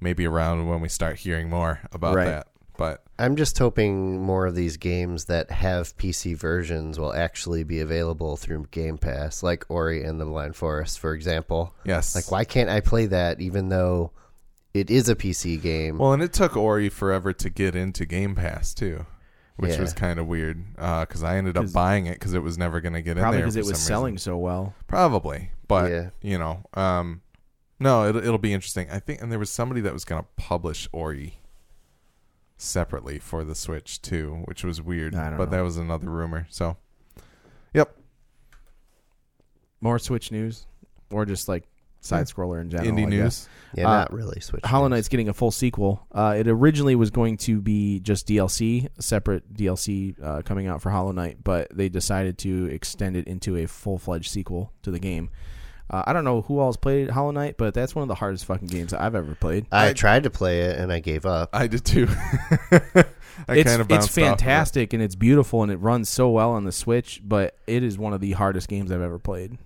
maybe 0.00 0.26
around 0.26 0.66
when 0.66 0.80
we 0.80 0.88
start 0.88 1.18
hearing 1.18 1.50
more 1.50 1.80
about 1.92 2.14
Right. 2.16 2.24
that. 2.24 2.46
But 2.78 3.02
I'm 3.18 3.36
just 3.36 3.58
hoping 3.58 4.20
more 4.22 4.46
of 4.46 4.54
these 4.54 4.78
games 4.78 5.26
that 5.26 5.50
have 5.50 5.94
PC 5.98 6.34
versions 6.34 6.98
will 6.98 7.12
actually 7.12 7.64
be 7.64 7.80
available 7.80 8.36
through 8.38 8.66
Game 8.70 8.96
Pass, 8.96 9.42
like 9.42 9.66
Ori 9.68 10.02
and 10.02 10.18
the 10.18 10.24
Blind 10.24 10.56
Forest, 10.56 10.98
for 10.98 11.12
example. 11.14 11.74
yes, 11.84 12.14
Like, 12.14 12.30
why 12.32 12.44
can't 12.44 12.70
I 12.70 12.80
play 12.80 13.04
that 13.06 13.40
even 13.42 13.68
though 13.68 14.10
it 14.74 14.90
is 14.90 15.08
a 15.08 15.14
PC 15.16 15.60
game? 15.60 15.98
Well, 15.98 16.12
and 16.12 16.22
it 16.22 16.32
took 16.32 16.56
Ori 16.56 16.88
forever 16.88 17.32
to 17.32 17.50
get 17.50 17.74
into 17.74 18.06
Game 18.06 18.34
Pass 18.34 18.72
too, 18.74 19.06
which 19.56 19.72
Yeah. 19.72 19.80
was 19.80 19.92
kind 19.92 20.18
of 20.18 20.26
weird 20.26 20.64
because 20.74 21.22
I 21.22 21.36
ended 21.36 21.56
up 21.56 21.64
'Cause- 21.64 21.72
buying 21.72 22.06
it 22.06 22.14
because 22.14 22.34
it 22.34 22.42
was 22.42 22.56
never 22.58 22.80
going 22.80 22.94
to 22.94 23.02
get 23.02 23.16
in 23.16 23.22
probably 23.22 23.38
there 23.38 23.46
because 23.46 23.54
for 23.54 23.60
it 23.60 23.66
was 23.66 23.78
some 23.80 23.86
selling 23.86 24.14
reason. 24.14 24.32
so 24.32 24.38
well. 24.38 24.74
Probably, 24.86 25.50
but 25.68 25.90
Yeah. 25.90 26.10
you 26.22 26.38
know, 26.38 26.64
um, 26.74 27.22
no, 27.78 28.08
it'll, 28.08 28.24
it'll 28.24 28.38
be 28.38 28.52
interesting. 28.52 28.88
I 28.90 28.98
think, 28.98 29.20
and 29.20 29.30
there 29.30 29.38
was 29.38 29.50
somebody 29.50 29.80
that 29.82 29.92
was 29.92 30.04
going 30.04 30.22
to 30.22 30.28
publish 30.36 30.88
Ori 30.92 31.38
separately 32.56 33.18
for 33.18 33.42
the 33.44 33.54
Switch 33.56 34.00
too, 34.00 34.42
which 34.44 34.62
was 34.64 34.80
weird. 34.80 35.14
I 35.16 35.28
don't 35.30 35.38
but 35.38 35.50
know. 35.50 35.56
that 35.56 35.62
was 35.62 35.76
another 35.76 36.08
rumor. 36.08 36.46
So, 36.48 36.76
yep, 37.74 37.96
More 39.80 39.98
Switch 39.98 40.30
news, 40.30 40.66
or 41.10 41.26
just 41.26 41.48
like 41.48 41.64
side 42.02 42.26
scroller 42.26 42.60
in 42.60 42.68
general. 42.68 42.92
indie 42.92 43.06
I 43.06 43.10
guess. 43.10 43.10
news. 43.10 43.48
yeah, 43.74 43.88
uh, 43.88 43.92
not 44.00 44.12
really 44.12 44.40
Switch. 44.40 44.64
Hollow. 44.64 44.88
Knight's 44.88 45.08
getting 45.08 45.28
a 45.28 45.32
full 45.32 45.50
sequel. 45.50 46.06
Uh, 46.12 46.34
it 46.36 46.46
originally 46.48 46.94
was 46.94 47.10
going 47.10 47.36
to 47.38 47.60
be 47.60 48.00
just 48.00 48.28
DLC, 48.28 48.88
a 48.98 49.02
separate 49.02 49.54
DLC 49.54 50.14
uh, 50.22 50.42
coming 50.42 50.66
out 50.66 50.82
for 50.82 50.90
Hollow 50.90 51.12
Knight, 51.12 51.38
but 51.42 51.74
they 51.74 51.88
decided 51.88 52.36
to 52.38 52.66
extend 52.66 53.16
it 53.16 53.26
into 53.26 53.56
a 53.56 53.66
full 53.66 53.98
fledged 53.98 54.30
sequel 54.30 54.72
to 54.82 54.90
the 54.90 54.98
game. 54.98 55.30
Uh, 55.90 56.02
I 56.06 56.12
don't 56.12 56.24
know 56.24 56.40
who 56.42 56.58
all's 56.58 56.76
played 56.76 57.10
Hollow 57.10 57.32
Knight, 57.32 57.56
but 57.58 57.74
that's 57.74 57.94
one 57.94 58.02
of 58.02 58.08
the 58.08 58.14
hardest 58.14 58.46
fucking 58.46 58.68
games 58.68 58.94
I've 58.94 59.14
ever 59.14 59.34
played. 59.34 59.66
I, 59.70 59.88
I- 59.88 59.92
tried 59.92 60.22
to 60.24 60.30
play 60.30 60.60
it 60.60 60.78
and 60.78 60.92
I 60.92 61.00
gave 61.00 61.26
up. 61.26 61.50
I 61.52 61.66
did 61.66 61.84
too. 61.84 62.08
I 63.48 63.56
it's 63.56 63.70
kind 63.70 63.80
of 63.80 63.90
it's 63.90 64.08
fantastic 64.08 64.92
and 64.92 65.02
it's 65.02 65.14
beautiful 65.14 65.62
and 65.62 65.72
it 65.72 65.76
runs 65.76 66.08
so 66.08 66.30
well 66.30 66.52
on 66.52 66.64
the 66.64 66.72
Switch, 66.72 67.20
but 67.24 67.56
it 67.66 67.82
is 67.82 67.98
one 67.98 68.12
of 68.12 68.20
the 68.20 68.32
hardest 68.32 68.68
games 68.68 68.90
I've 68.92 69.02
ever 69.02 69.18
played. 69.18 69.58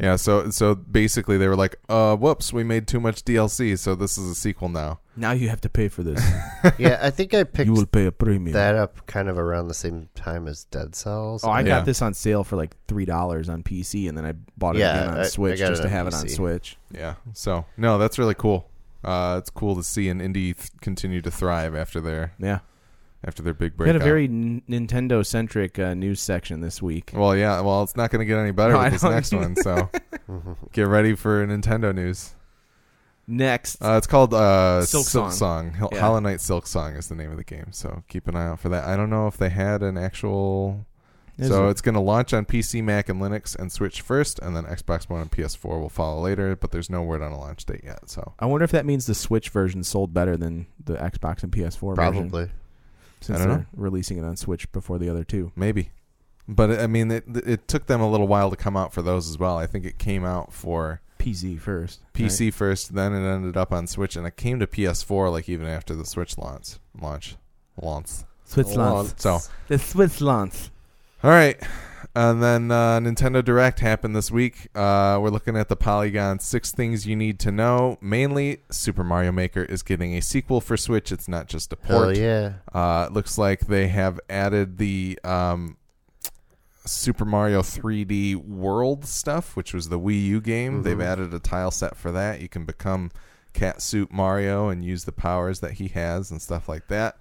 Yeah, 0.00 0.16
so 0.16 0.48
so 0.50 0.74
basically 0.74 1.36
they 1.36 1.46
were 1.46 1.56
like, 1.56 1.76
"Uh, 1.88 2.16
whoops, 2.16 2.52
we 2.52 2.64
made 2.64 2.86
too 2.88 3.00
much 3.00 3.22
DLC, 3.24 3.78
so 3.78 3.94
this 3.94 4.16
is 4.16 4.30
a 4.30 4.34
sequel 4.34 4.68
now." 4.70 5.00
Now 5.16 5.32
you 5.32 5.50
have 5.50 5.60
to 5.60 5.68
pay 5.68 5.88
for 5.88 6.02
this. 6.02 6.20
yeah, 6.78 6.98
I 7.02 7.10
think 7.10 7.34
I 7.34 7.44
picked 7.44 7.66
you 7.66 7.74
will 7.74 7.84
pay 7.86 8.06
a 8.06 8.12
premium. 8.12 8.52
that 8.54 8.74
up 8.74 9.06
kind 9.06 9.28
of 9.28 9.38
around 9.38 9.68
the 9.68 9.74
same 9.74 10.08
time 10.14 10.48
as 10.48 10.64
Dead 10.64 10.94
Cells. 10.94 11.44
Oh, 11.44 11.50
I 11.50 11.60
Yeah. 11.60 11.66
got 11.66 11.84
this 11.84 12.00
on 12.00 12.14
sale 12.14 12.42
for 12.44 12.56
like 12.56 12.74
three 12.88 13.04
dollars 13.04 13.48
on 13.50 13.62
PC, 13.62 14.08
and 14.08 14.16
then 14.16 14.24
I 14.24 14.32
bought 14.56 14.76
it 14.76 14.80
Yeah, 14.80 14.96
again 15.00 15.08
on 15.12 15.18
I- 15.18 15.20
I 15.20 15.26
Switch 15.26 15.58
got 15.58 15.68
just 15.68 15.80
it 15.80 15.82
to 15.82 15.88
on 15.88 15.92
have 15.92 16.06
it 16.06 16.14
on 16.14 16.24
PC. 16.24 16.30
Switch. 16.36 16.78
Yeah. 16.90 17.14
So 17.34 17.66
no, 17.76 17.98
that's 17.98 18.18
really 18.18 18.34
cool. 18.34 18.70
Uh, 19.04 19.36
it's 19.38 19.50
cool 19.50 19.76
to 19.76 19.82
see 19.82 20.08
an 20.08 20.20
indie 20.20 20.56
th- 20.56 20.70
continue 20.80 21.20
to 21.22 21.30
thrive 21.30 21.74
after 21.74 22.00
their 22.00 22.32
Yeah, 22.38 22.60
after 23.24 23.42
their 23.42 23.52
big 23.54 23.72
we 23.78 23.86
had 23.86 23.96
a 23.96 23.98
very 23.98 24.24
n- 24.24 24.62
Nintendo 24.68 25.24
centric 25.24 25.78
uh, 25.78 25.94
news 25.94 26.20
section 26.20 26.60
this 26.60 26.80
week. 26.80 27.10
well, 27.14 27.36
yeah. 27.36 27.60
Well, 27.60 27.82
it's 27.82 27.96
not 27.96 28.10
going 28.10 28.20
to 28.20 28.24
get 28.26 28.38
any 28.38 28.50
better 28.52 28.72
No, 28.74 28.78
I 28.80 28.84
with 28.84 28.92
this 28.94 29.02
know. 29.02 29.10
next 29.10 29.32
one. 29.34 29.56
So 29.56 29.90
get 30.72 30.86
ready 30.86 31.14
for 31.14 31.46
Nintendo 31.46 31.94
news. 31.94 32.34
Next, 33.26 33.76
Uh, 33.80 33.94
it's 33.96 34.08
called 34.08 34.34
uh, 34.34 34.84
Silk 34.84 35.06
Silk, 35.06 35.30
Song. 35.30 35.70
Song. 35.70 35.72
Hol- 35.74 35.90
Yeah. 35.92 36.00
Hollow 36.00 36.18
Knight 36.20 36.38
Silksong 36.38 36.98
is 36.98 37.08
the 37.08 37.14
name 37.14 37.30
of 37.30 37.36
the 37.36 37.44
game. 37.44 37.68
So 37.70 38.02
keep 38.08 38.26
an 38.26 38.34
eye 38.34 38.46
out 38.48 38.58
for 38.60 38.68
that. 38.70 38.84
I 38.84 38.96
don't 38.96 39.10
know 39.10 39.28
if 39.28 39.36
they 39.36 39.50
had 39.50 39.82
an 39.82 39.96
actual. 39.96 40.84
There's 41.36 41.52
so 41.52 41.66
a- 41.66 41.70
it's 41.70 41.80
going 41.80 41.94
to 41.94 42.00
launch 42.00 42.32
on 42.34 42.44
PC, 42.44 42.82
Mac, 42.82 43.08
and 43.08 43.20
Linux, 43.22 43.56
and 43.56 43.70
Switch 43.70 44.00
first, 44.00 44.40
and 44.40 44.56
then 44.56 44.64
Xbox 44.64 45.08
One 45.08 45.20
and 45.20 45.30
PS4 45.30 45.78
will 45.80 45.88
follow 45.88 46.20
later. 46.20 46.56
But 46.56 46.72
there's 46.72 46.90
no 46.90 47.02
word 47.02 47.22
on 47.22 47.30
a 47.30 47.38
launch 47.38 47.64
date 47.66 47.82
yet. 47.84 48.10
So 48.10 48.32
I 48.40 48.46
wonder 48.46 48.64
if 48.64 48.72
that 48.72 48.84
means 48.84 49.06
the 49.06 49.14
Switch 49.14 49.48
version 49.50 49.84
sold 49.84 50.12
better 50.12 50.36
than 50.36 50.66
the 50.84 50.94
Xbox 50.94 51.44
and 51.44 51.52
PS4 51.52 51.94
version, 51.94 52.12
Probably. 52.30 52.50
Since 53.20 53.40
I 53.40 53.46
don't 53.46 53.56
they're 53.56 53.66
releasing 53.74 54.18
it 54.18 54.24
on 54.24 54.36
Switch 54.36 54.70
before 54.72 54.98
the 54.98 55.08
other 55.08 55.24
two. 55.24 55.52
maybe. 55.56 55.90
But 56.48 56.80
I 56.80 56.88
mean, 56.88 57.10
it, 57.12 57.24
it 57.28 57.68
took 57.68 57.86
them 57.86 58.00
a 58.00 58.10
little 58.10 58.26
while 58.26 58.50
to 58.50 58.56
come 58.56 58.76
out 58.76 58.92
for 58.92 59.02
those 59.02 59.28
as 59.30 59.38
well. 59.38 59.56
I 59.56 59.66
think 59.66 59.84
it 59.84 59.98
came 59.98 60.24
out 60.24 60.52
for 60.52 61.00
PC 61.20 61.60
first. 61.60 62.00
PC 62.12 62.52
first, 62.52 62.94
then 62.94 63.12
it 63.12 63.24
ended 63.24 63.56
up 63.56 63.72
on 63.72 63.86
Switch, 63.86 64.16
and 64.16 64.26
it 64.26 64.36
came 64.36 64.58
to 64.58 64.66
PS4 64.66 65.30
like 65.30 65.48
even 65.48 65.66
after 65.66 65.94
the 65.94 66.04
Switch 66.04 66.36
launch. 66.38 66.76
Launch. 67.00 67.36
Launch. 67.80 68.10
Switch 68.44 68.66
launch. 68.68 69.12
So 69.18 69.38
The 69.68 69.78
Switch 69.78 70.20
launch. 70.20 70.70
All 71.22 71.30
right. 71.30 71.56
And 72.14 72.42
then 72.42 72.70
uh, 72.70 72.98
Nintendo 73.00 73.44
Direct 73.44 73.80
happened 73.80 74.16
this 74.16 74.30
week. 74.30 74.68
Uh, 74.74 75.18
we're 75.20 75.30
looking 75.30 75.56
at 75.56 75.68
the 75.68 75.76
Polygon 75.76 76.38
six 76.38 76.72
things 76.72 77.06
you 77.06 77.14
need 77.16 77.38
to 77.40 77.52
know. 77.52 77.98
Mainly, 78.00 78.62
Super 78.70 79.04
Mario 79.04 79.32
Maker 79.32 79.62
is 79.64 79.82
getting 79.82 80.14
a 80.16 80.20
sequel 80.20 80.60
for 80.60 80.76
Switch. 80.76 81.12
It's 81.12 81.28
not 81.28 81.46
just 81.46 81.72
a 81.72 81.78
Hell 81.84 82.04
port. 82.04 82.16
yeah. 82.16 82.54
Uh, 82.72 83.06
it 83.08 83.12
looks 83.12 83.36
like 83.38 83.60
they 83.66 83.88
have 83.88 84.18
added 84.28 84.78
the 84.78 85.18
um, 85.24 85.76
Super 86.86 87.24
Mario 87.24 87.60
3D 87.62 88.34
World 88.36 89.04
stuff, 89.04 89.54
which 89.56 89.74
was 89.74 89.88
the 89.88 89.98
Wii 89.98 90.24
U 90.26 90.40
game. 90.40 90.80
Mhm. 90.80 90.84
They've 90.84 91.00
added 91.00 91.34
a 91.34 91.38
tile 91.38 91.70
set 91.70 91.96
for 91.96 92.10
that. 92.12 92.40
You 92.40 92.48
can 92.48 92.64
become 92.64 93.10
Cat 93.52 93.82
Suit 93.82 94.10
Mario 94.12 94.68
and 94.68 94.84
use 94.84 95.04
the 95.04 95.12
powers 95.12 95.60
that 95.60 95.72
he 95.72 95.88
has 95.88 96.30
and 96.30 96.40
stuff 96.40 96.68
like 96.68 96.88
that. 96.88 97.16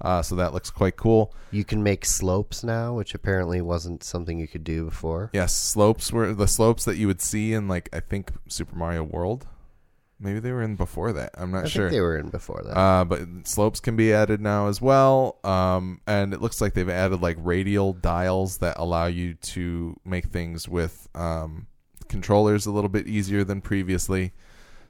Uh, 0.00 0.22
so 0.22 0.34
that 0.36 0.52
looks 0.54 0.70
quite 0.70 0.96
cool. 0.96 1.34
You 1.50 1.64
can 1.64 1.82
make 1.82 2.04
slopes 2.04 2.64
now, 2.64 2.94
which 2.94 3.14
apparently 3.14 3.60
wasn't 3.60 4.02
something 4.02 4.38
you 4.38 4.48
could 4.48 4.64
do 4.64 4.86
before. 4.86 5.30
Yes, 5.32 5.54
slopes 5.54 6.12
were 6.12 6.32
the 6.32 6.48
slopes 6.48 6.84
that 6.84 6.96
you 6.96 7.06
would 7.06 7.20
see 7.20 7.52
in 7.52 7.68
like 7.68 7.88
I 7.92 8.00
think 8.00 8.32
Super 8.48 8.76
Mario 8.76 9.02
World. 9.02 9.46
Maybe 10.22 10.38
they 10.38 10.52
were 10.52 10.62
in 10.62 10.76
before 10.76 11.14
that. 11.14 11.30
I'm 11.34 11.50
not 11.50 11.64
I 11.64 11.68
sure. 11.68 11.84
think 11.84 11.92
they 11.92 12.00
were 12.02 12.18
in 12.18 12.28
before 12.28 12.62
that. 12.62 12.76
Uh, 12.76 13.04
but 13.06 13.20
slopes 13.44 13.80
can 13.80 13.96
be 13.96 14.12
added 14.12 14.38
now 14.38 14.68
as 14.68 14.78
well. 14.80 15.38
Um, 15.42 16.02
and 16.06 16.34
it 16.34 16.42
looks 16.42 16.60
like 16.60 16.74
they've 16.74 16.88
added 16.90 17.22
like 17.22 17.38
radial 17.40 17.94
dials 17.94 18.58
that 18.58 18.76
allow 18.78 19.06
you 19.06 19.34
to 19.34 19.98
make 20.04 20.26
things 20.26 20.68
with 20.68 21.08
um, 21.14 21.68
controllers 22.08 22.66
a 22.66 22.70
little 22.70 22.90
bit 22.90 23.06
easier 23.06 23.44
than 23.44 23.62
previously. 23.62 24.32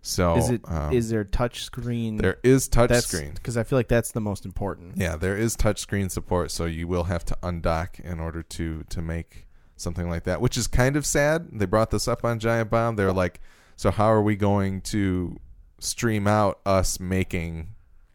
So 0.02 0.36
is 0.36 0.48
it 0.50 0.62
is 0.92 1.06
um, 1.06 1.10
there 1.10 1.24
touch 1.24 1.62
screen? 1.62 2.16
there 2.16 2.38
is 2.42 2.68
touch 2.68 2.88
that's 2.88 3.06
screen. 3.06 3.32
because 3.34 3.56
I 3.56 3.64
feel 3.64 3.78
like 3.78 3.88
that's 3.88 4.12
the 4.12 4.20
most 4.20 4.44
important. 4.46 4.96
Yeah, 4.96 5.16
there 5.16 5.36
is 5.36 5.56
touch 5.56 5.78
screen 5.78 6.08
support, 6.08 6.50
so 6.50 6.64
you 6.64 6.88
will 6.88 7.04
have 7.04 7.24
to 7.26 7.36
undock 7.42 8.00
in 8.00 8.18
order 8.18 8.42
to 8.42 8.84
to 8.88 9.02
make 9.02 9.46
something 9.76 10.08
like 10.08 10.24
that, 10.24 10.40
which 10.40 10.56
is 10.56 10.66
kind 10.66 10.96
of 10.96 11.04
sad. 11.04 11.48
They 11.52 11.66
brought 11.66 11.90
this 11.90 12.08
up 12.08 12.24
on 12.24 12.38
Giant 12.38 12.70
Bomb. 12.70 12.96
They're 12.96 13.12
like, 13.12 13.40
"So 13.76 13.90
how 13.90 14.06
are 14.06 14.22
we 14.22 14.36
going 14.36 14.80
to 14.82 15.38
stream 15.78 16.26
out 16.26 16.60
us 16.64 16.98
making 16.98 17.68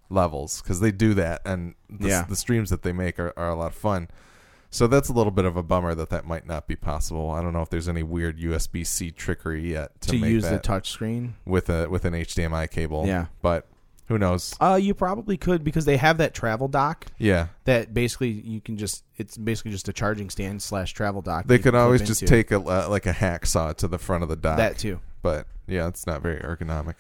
levels?" 0.10 0.62
Because 0.62 0.80
they 0.80 0.92
do 0.92 1.14
that, 1.14 1.42
and 1.46 1.76
the, 1.90 2.08
Yeah. 2.08 2.26
the 2.28 2.36
streams 2.36 2.72
that 2.72 2.82
they 2.82 2.94
make 2.94 3.20
are, 3.20 3.34
are 3.38 3.50
a 3.50 3.56
lot 3.56 3.68
of 3.68 3.76
fun. 3.76 4.08
So 4.70 4.88
that's 4.88 5.10
a 5.10 5.14
little 5.14 5.32
bit 5.32 5.46
of 5.46 5.56
a 5.56 5.64
bummer 5.64 5.96
that 5.96 6.10
that 6.10 6.26
might 6.26 6.46
not 6.46 6.68
be 6.68 6.76
possible. 6.76 7.32
I 7.32 7.42
don't 7.42 7.54
know 7.54 7.62
if 7.62 7.70
there's 7.70 7.88
any 7.88 8.04
weird 8.04 8.38
USB 8.40 8.86
C 8.86 9.12
trickery 9.12 9.72
yet 9.72 10.02
to, 10.02 10.12
To, 10.12 10.18
use 10.18 10.44
the 10.50 10.60
touch 10.60 10.90
screen. 10.92 11.36
with 11.46 11.70
a 11.70 11.88
with 11.90 12.06
an 12.06 12.14
HDMI 12.14 12.70
cable. 12.70 13.06
Yeah. 13.08 13.28
but 13.42 13.68
who 14.08 14.20
knows? 14.20 14.54
Uh, 14.60 14.78
you 14.80 14.94
probably 14.94 15.36
could 15.36 15.64
because 15.64 15.86
they 15.86 15.98
have 15.98 16.20
that 16.20 16.34
travel 16.36 16.68
dock 16.68 17.08
Yeah, 17.18 17.48
that 17.64 17.94
basically 17.94 18.30
you 18.30 18.62
can 18.62 18.78
just 18.78 19.04
it's 19.18 19.36
basically 19.36 19.72
just 19.72 19.88
a 19.88 19.94
charging 19.94 20.30
stand 20.30 20.62
slash 20.62 20.94
travel 20.94 21.22
dock. 21.22 21.48
They 21.48 21.58
could 21.58 21.74
always 21.74 22.02
just 22.02 22.22
into. 22.22 22.32
take 22.34 22.52
a 22.52 22.60
uh, 22.60 22.88
like 22.90 23.06
a 23.08 23.14
hacksaw 23.14 23.76
to 23.78 23.88
the 23.88 23.98
front 23.98 24.22
of 24.24 24.30
the 24.30 24.36
dock. 24.36 24.58
that 24.58 24.78
too. 24.78 25.00
but 25.24 25.48
yeah, 25.68 25.88
it's 25.88 26.06
not 26.06 26.22
very 26.22 26.40
ergonomic. 26.40 26.96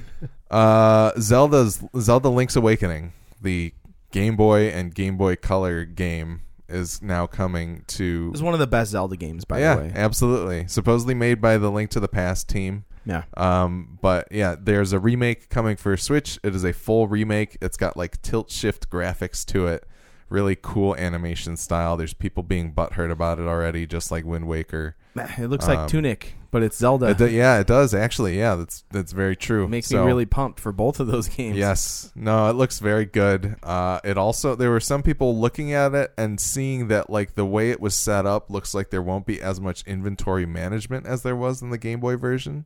uh, 0.50 1.12
Zelda's 1.20 1.84
Zelda 1.98 2.30
Link's 2.30 2.56
Awakening, 2.56 3.12
the 3.42 3.74
Game 4.10 4.36
Boy 4.36 4.68
and 4.68 4.94
Game 4.94 5.18
Boy 5.18 5.36
Color 5.36 5.84
game, 5.84 6.40
is 6.68 7.02
now 7.02 7.26
coming 7.26 7.84
to. 7.88 8.30
It's 8.32 8.42
one 8.42 8.54
of 8.54 8.60
the 8.60 8.66
best 8.66 8.90
Zelda 8.90 9.16
games, 9.16 9.44
by 9.44 9.60
yeah, 9.60 9.76
the 9.76 9.82
way. 9.82 9.92
absolutely. 9.94 10.66
Supposedly 10.68 11.14
made 11.14 11.40
by 11.40 11.58
the 11.58 11.70
Link 11.70 11.90
to 11.90 12.00
the 12.00 12.08
Past 12.08 12.48
team. 12.48 12.84
Yeah. 13.04 13.22
Um, 13.36 13.98
but 14.02 14.28
yeah, 14.30 14.56
there's 14.60 14.92
a 14.92 14.98
remake 14.98 15.48
coming 15.48 15.76
for 15.76 15.96
Switch. 15.96 16.38
It 16.42 16.54
is 16.54 16.64
a 16.64 16.72
full 16.72 17.06
remake. 17.06 17.56
It's 17.62 17.76
got 17.76 17.96
like 17.96 18.20
tilt 18.20 18.50
shift 18.50 18.90
graphics 18.90 19.44
to 19.46 19.68
it. 19.68 19.86
Really 20.28 20.56
cool 20.60 20.96
animation 20.96 21.56
style. 21.56 21.96
There's 21.96 22.14
people 22.14 22.42
being 22.42 22.72
butthurt 22.72 23.12
about 23.12 23.38
it 23.38 23.46
already, 23.46 23.86
just 23.86 24.10
like 24.10 24.24
Wind 24.24 24.48
Waker. 24.48 24.96
It 25.38 25.48
looks 25.48 25.66
like 25.66 25.78
Um, 25.78 25.88
Tunic, 25.88 26.34
but 26.50 26.62
it's 26.62 26.76
Zelda. 26.76 27.06
It 27.10 27.18
do- 27.18 27.28
yeah, 27.30 27.58
it 27.58 27.66
does 27.66 27.94
actually. 27.94 28.38
Yeah, 28.38 28.54
that's 28.56 28.84
that's 28.90 29.12
very 29.12 29.34
true. 29.36 29.64
It 29.64 29.68
makes 29.68 29.88
So, 29.88 30.00
me 30.00 30.06
really 30.06 30.26
pumped 30.26 30.60
for 30.60 30.72
both 30.72 31.00
of 31.00 31.06
those 31.06 31.28
games. 31.36 31.56
Yes. 31.56 32.12
No, 32.14 32.48
it 32.50 32.54
looks 32.54 32.78
very 32.78 33.04
good. 33.04 33.56
Uh, 33.62 34.00
it 34.04 34.18
also 34.18 34.54
there 34.54 34.70
were 34.70 34.80
some 34.80 35.02
people 35.02 35.38
looking 35.38 35.72
at 35.72 35.94
it 35.94 36.12
and 36.18 36.40
seeing 36.40 36.88
that 36.88 37.10
like 37.10 37.34
the 37.34 37.46
way 37.46 37.70
it 37.70 37.80
was 37.80 37.94
set 37.94 38.26
up 38.26 38.50
looks 38.50 38.74
like 38.74 38.90
there 38.90 39.02
won't 39.02 39.26
be 39.26 39.40
as 39.40 39.60
much 39.60 39.82
inventory 39.86 40.46
management 40.46 41.06
as 41.06 41.22
there 41.22 41.36
was 41.36 41.62
in 41.62 41.70
the 41.70 41.78
Game 41.78 42.00
Boy 42.00 42.16
version 42.16 42.64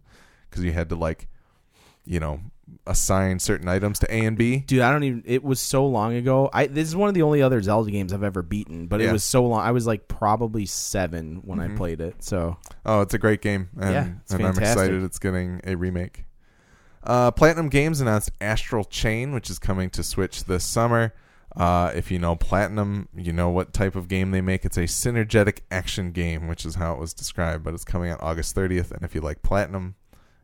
because 0.49 0.65
you 0.65 0.73
had 0.73 0.89
to 0.89 0.97
like, 0.97 1.29
you 2.05 2.19
know, 2.21 2.41
assign 2.87 3.39
certain 3.39 3.69
items 3.69 3.99
to 4.01 4.15
A 4.15 4.25
and 4.25 4.37
B. 4.37 4.59
Dude, 4.67 4.81
I 4.81 4.91
don't 4.91 5.05
even. 5.05 5.23
It 5.27 5.43
was 5.45 5.61
so 5.61 5.87
long 5.87 6.15
ago. 6.15 6.51
I 6.53 6.67
this 6.67 6.89
is 6.89 6.97
one 6.97 7.09
of 7.09 7.15
the 7.15 7.23
only 7.23 7.43
other 7.43 7.61
Zelda 7.63 7.91
games 7.91 8.13
I've 8.13 8.23
ever 8.23 8.43
beaten, 8.43 8.87
but 8.87 9.01
it 9.01 9.13
was 9.13 9.25
so 9.25 9.45
long. 9.47 9.61
I 9.61 9.71
was 9.73 9.87
like 9.87 10.09
probably 10.09 10.67
seven 10.67 11.43
when 11.45 11.59
Mhm. 11.59 11.73
I 11.75 11.77
played 11.77 12.01
it. 12.01 12.23
So 12.23 12.57
Oh, 12.87 13.01
it's 13.03 13.15
a 13.15 13.19
great 13.19 13.41
game, 13.43 13.69
and, 13.81 13.93
Yeah, 13.93 14.09
and 14.37 14.47
I'm 14.47 14.59
excited 14.59 15.03
it's 15.03 15.19
getting 15.19 15.61
a 15.65 15.75
remake. 15.77 16.25
Uh, 17.03 17.31
Platinum 17.31 17.69
Games 17.71 18.01
announced 18.01 18.31
Astral 18.41 18.85
Chain, 18.85 19.33
which 19.33 19.49
is 19.49 19.59
coming 19.59 19.89
to 19.91 20.03
Switch 20.03 20.45
this 20.45 20.65
summer. 20.65 21.15
Uh, 21.57 21.91
if 21.95 22.11
you 22.11 22.19
know 22.19 22.37
Platinum, 22.37 23.09
you 23.17 23.33
know 23.33 23.49
what 23.49 23.73
type 23.73 23.97
of 23.97 24.07
game 24.07 24.31
they 24.31 24.41
make. 24.41 24.65
It's 24.65 24.77
a 24.77 24.83
synergetic 24.83 25.61
action 25.71 26.13
game, 26.13 26.47
which 26.47 26.65
is 26.65 26.77
how 26.77 26.93
it 26.93 27.01
was 27.01 27.13
described, 27.13 27.65
but 27.65 27.75
it's 27.75 27.85
coming 27.85 28.11
out 28.11 28.23
August 28.23 28.55
30th. 28.55 28.93
And 28.93 29.03
if 29.03 29.15
you 29.15 29.21
like 29.21 29.43
Platinum, 29.43 29.97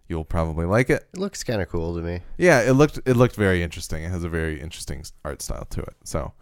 you'll 0.08 0.24
probably 0.24 0.66
like 0.66 0.90
it. 0.90 1.06
it 1.12 1.18
looks 1.18 1.42
kind 1.44 1.60
of 1.60 1.68
cool 1.68 1.94
to 1.96 2.02
me. 2.02 2.20
Yeah, 2.38 2.62
it 2.62 2.72
looked 2.72 2.98
it 3.06 3.14
looked 3.14 3.36
very 3.36 3.62
interesting. 3.62 4.02
It 4.04 4.10
has 4.10 4.24
a 4.24 4.28
very 4.28 4.60
interesting 4.60 5.04
art 5.24 5.42
style 5.42 5.64
to 5.70 5.80
it. 5.80 5.94
So, 6.04 6.32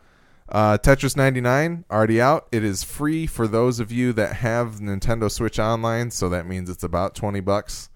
uh, 0.49 0.79
Tetris 0.79 1.17
99 1.17 1.85
already 1.91 2.21
out. 2.21 2.49
It 2.53 2.65
is 2.65 2.85
free 2.85 3.27
for 3.27 3.47
those 3.47 3.81
of 3.81 3.91
you 3.91 4.13
that 4.15 4.37
have 4.37 4.81
Nintendo 4.81 5.31
Switch 5.31 5.59
Online. 5.59 6.11
So 6.11 6.29
that 6.29 6.47
means 6.47 6.69
it's 6.69 6.85
about 6.85 7.15
20 7.15 7.41
bucks, 7.41 7.89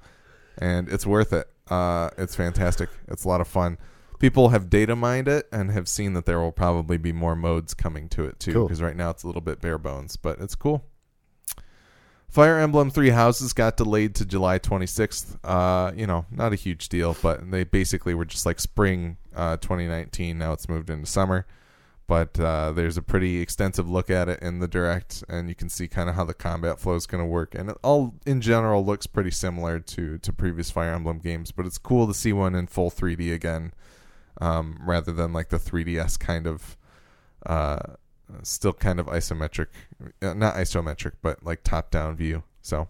and 0.57 0.89
it's 0.89 1.07
worth 1.07 1.33
it. 1.33 1.49
Uh, 1.69 2.11
it's 2.17 2.35
fantastic. 2.35 2.89
It's 3.09 3.25
a 3.25 3.29
lot 3.29 3.41
of 3.41 3.49
fun. 3.49 3.79
People 4.19 4.49
have 4.49 4.69
data 4.69 4.97
mined 4.97 5.29
it 5.29 5.47
and 5.53 5.71
have 5.71 5.89
seen 5.89 6.15
that 6.15 6.27
there 6.27 6.41
will 6.41 6.51
probably 6.51 6.97
be 6.99 7.13
more 7.13 7.37
modes 7.37 7.73
coming 7.73 8.09
to 8.09 8.25
it 8.25 8.41
too. 8.41 8.53
Cool. 8.53 8.65
Because 8.67 8.83
right 8.83 8.97
now 8.97 9.11
it's 9.11 9.23
a 9.23 9.27
little 9.27 9.43
bit 9.43 9.61
bare 9.61 9.79
bones, 9.79 10.17
but 10.17 10.41
it's 10.41 10.57
cool. 10.57 10.85
Fire 12.29 12.59
Emblem 12.59 12.91
Three 12.91 13.11
Houses 13.11 13.55
got 13.55 13.79
delayed 13.79 14.15
to 14.17 14.27
July 14.27 14.59
26th. 14.59 15.39
Uh, 15.43 15.93
you 15.97 16.07
know, 16.07 16.27
not 16.31 16.53
a 16.53 16.57
huge 16.57 16.89
deal, 16.91 17.17
but 17.23 17.51
they 17.51 17.65
basically 17.65 18.15
were 18.15 18.27
just 18.27 18.45
like 18.45 18.61
spring 18.61 19.17
uh, 19.35 19.57
2019. 19.57 20.37
Now 20.37 20.53
it's 20.53 20.69
moved 20.69 20.91
into 20.91 21.07
summer. 21.07 21.47
But 22.07 22.41
uh, 22.41 22.73
there's 22.73 22.97
a 22.97 23.03
pretty 23.03 23.41
extensive 23.41 23.89
look 23.89 24.09
at 24.09 24.31
it 24.31 24.41
in 24.41 24.61
the 24.61 24.69
direct, 24.69 25.23
and 25.29 25.47
you 25.51 25.55
can 25.55 25.69
see 25.69 25.89
kind 25.89 26.09
of 26.09 26.15
how 26.15 26.25
the 26.25 26.33
combat 26.33 26.81
flow 26.81 26.95
is 26.95 27.07
going 27.07 27.23
to 27.23 27.29
work. 27.29 27.55
And 27.55 27.69
it 27.69 27.77
all, 27.83 28.15
in 28.25 28.41
general, 28.41 28.83
looks 28.85 29.07
pretty 29.07 29.31
similar 29.31 29.79
to 29.79 30.17
to 30.17 30.33
previous 30.33 30.71
Fire 30.71 30.95
Emblem 30.95 31.19
games. 31.19 31.53
But 31.53 31.67
it's 31.67 31.77
cool 31.77 32.07
to 32.07 32.15
see 32.15 32.33
one 32.33 32.55
in 32.55 32.67
full 32.67 32.91
3D 32.91 33.35
again, 33.35 33.75
um, 34.41 34.81
rather 34.87 35.13
than 35.13 35.35
like 35.35 35.51
the 35.51 35.59
3DS 35.59 36.19
kind 36.19 36.47
of 36.47 36.79
uh, 38.33 38.39
still 38.43 38.73
kind 38.73 39.01
of 39.01 39.07
isometric, 39.07 39.67
uh, 40.23 40.35
not 40.35 40.55
isometric, 40.55 41.13
but 41.23 41.43
like 41.45 41.63
top 41.65 41.91
down 41.91 42.17
view. 42.17 42.43
So, 42.63 42.89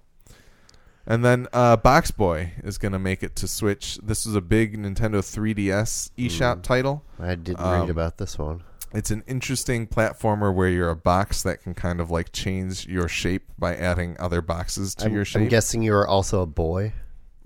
and 1.06 1.24
then 1.24 1.46
uh, 1.52 1.76
Box 1.76 2.10
Boy 2.10 2.52
is 2.62 2.76
going 2.78 2.92
to 2.92 2.98
make 2.98 3.22
it 3.22 3.34
to 3.36 3.48
Switch. 3.48 3.98
This 4.02 4.26
is 4.26 4.34
a 4.34 4.40
big 4.40 4.76
Nintendo 4.76 5.20
3DS 5.22 6.10
eShop 6.18 6.56
Mm. 6.58 6.62
title. 6.62 7.04
I 7.18 7.34
did 7.34 7.58
Um, 7.58 7.80
read 7.82 7.90
about 7.90 8.18
this 8.18 8.38
one. 8.38 8.62
It's 8.92 9.10
an 9.10 9.22
interesting 9.26 9.86
platformer 9.86 10.54
where 10.54 10.68
you're 10.68 10.88
a 10.90 10.96
box 10.96 11.42
that 11.42 11.62
can 11.62 11.74
kind 11.74 12.00
of 12.00 12.10
like 12.10 12.32
change 12.32 12.86
your 12.86 13.06
shape 13.06 13.44
by 13.58 13.76
adding 13.76 14.16
other 14.18 14.40
boxes 14.40 14.94
to 14.96 15.06
I'm, 15.06 15.12
your 15.14 15.24
shape. 15.26 15.42
I'm 15.42 15.48
guessing 15.48 15.82
you 15.82 15.92
are 15.94 16.06
also 16.06 16.40
a 16.40 16.46
boy. 16.46 16.92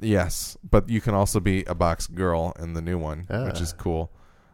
Yes, 0.01 0.57
but 0.69 0.89
you 0.89 1.01
can 1.01 1.15
also 1.15 1.39
be 1.41 1.65
a 1.65 1.75
box 1.75 2.07
girl 2.07 2.55
in 2.59 2.75
the 2.75 2.81
new 2.83 2.97
one, 2.99 3.27
which 3.29 3.61
is 3.61 3.73
Ah. 3.77 3.83
cool. 3.83 4.11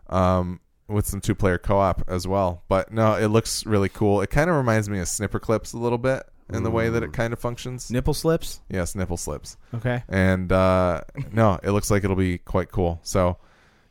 Um, 0.08 0.60
with 0.88 1.06
some 1.06 1.20
two 1.20 1.34
player 1.34 1.58
co 1.58 1.78
op 1.78 2.02
as 2.08 2.26
well. 2.26 2.62
But 2.68 2.92
no, 2.92 3.14
it 3.14 3.28
looks 3.28 3.64
really 3.66 3.88
cool. 3.88 4.20
It 4.20 4.30
kind 4.30 4.50
of 4.50 4.56
reminds 4.56 4.88
me 4.88 4.98
of 4.98 5.06
Snipperclips 5.06 5.74
a 5.74 5.78
little 5.78 5.98
bit 5.98 6.24
in 6.52 6.62
the 6.62 6.70
way 6.70 6.88
that 6.88 7.02
it 7.02 7.12
kind 7.12 7.32
of 7.32 7.38
functions. 7.38 7.90
nipple 7.90 8.14
slips. 8.14 8.60
Yes, 8.70 8.94
nipple 8.94 9.18
slips. 9.18 9.56
Okay. 9.74 10.02
And 10.08 10.50
uh, 10.50 11.02
no, 11.30 11.58
it 11.62 11.70
looks 11.70 11.90
like 11.90 12.04
it'll 12.04 12.16
be 12.16 12.38
quite 12.38 12.70
cool. 12.70 13.00
So, 13.02 13.36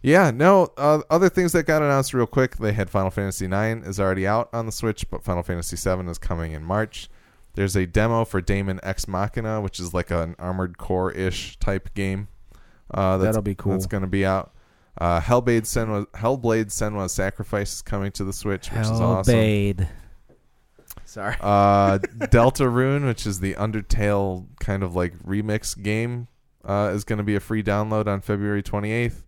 yeah, 0.02 0.32
no. 0.32 0.74
Uh, 0.78 1.02
other 1.10 1.30
things 1.30 1.52
that 1.52 1.64
got 1.64 1.82
announced 1.82 2.14
real 2.14 2.26
quick. 2.26 2.58
They 2.58 2.74
had 2.74 2.90
Final 2.90 3.12
Fantasy 3.12 3.46
IX 3.46 3.88
is 3.88 4.00
already 4.00 4.26
out 4.26 4.50
on 4.54 4.66
the 4.66 4.72
Switch, 4.72 5.10
but 5.10 5.24
Final 5.24 5.44
Fantasy 5.44 5.76
VII 5.76 6.10
is 6.10 6.18
coming 6.18 6.54
in 6.54 6.64
March. 6.64 7.10
There's 7.54 7.76
a 7.76 7.88
demo 7.88 8.24
for 8.24 8.40
Daemon 8.40 8.80
X 8.84 9.08
Machina, 9.08 9.62
which 9.62 9.80
is 9.80 9.94
like 9.94 10.12
an 10.12 10.36
Armored 10.38 10.78
Core 10.78 11.12
ish 11.12 11.58
type 11.60 11.94
game. 11.94 12.28
Uh, 12.92 13.18
that's, 13.18 13.30
That'll 13.30 13.42
be 13.42 13.56
cool. 13.56 13.74
That's 13.74 13.88
going 13.88 14.02
to 14.02 14.08
be 14.08 14.26
out. 14.26 14.54
Uh, 15.00 15.20
Hellblade 15.22 15.62
Senua, 15.64 16.06
Hellblade 16.08 16.68
Senua's 16.68 17.12
Sacrifice 17.12 17.74
is 17.76 17.82
coming 17.82 18.12
to 18.14 18.24
the 18.24 18.34
Switch, 18.34 18.72
which 18.72 18.82
is 18.82 18.90
awesome. 18.92 19.34
Hellblade. 19.34 19.88
Sorry. 21.06 21.36
Uh, 21.40 22.00
Deltarune, 22.18 23.06
which 23.06 23.26
is 23.26 23.40
the 23.40 23.54
Undertale 23.56 24.48
kind 24.60 24.84
of 24.84 24.96
like 24.96 25.18
remix 25.20 25.82
game, 25.82 26.28
uh, 26.66 26.92
is 26.94 27.04
going 27.04 27.18
to 27.18 27.24
be 27.24 27.36
a 27.36 27.40
free 27.40 27.62
download 27.64 28.08
on 28.08 28.22
February 28.22 28.64
28th. 28.64 29.24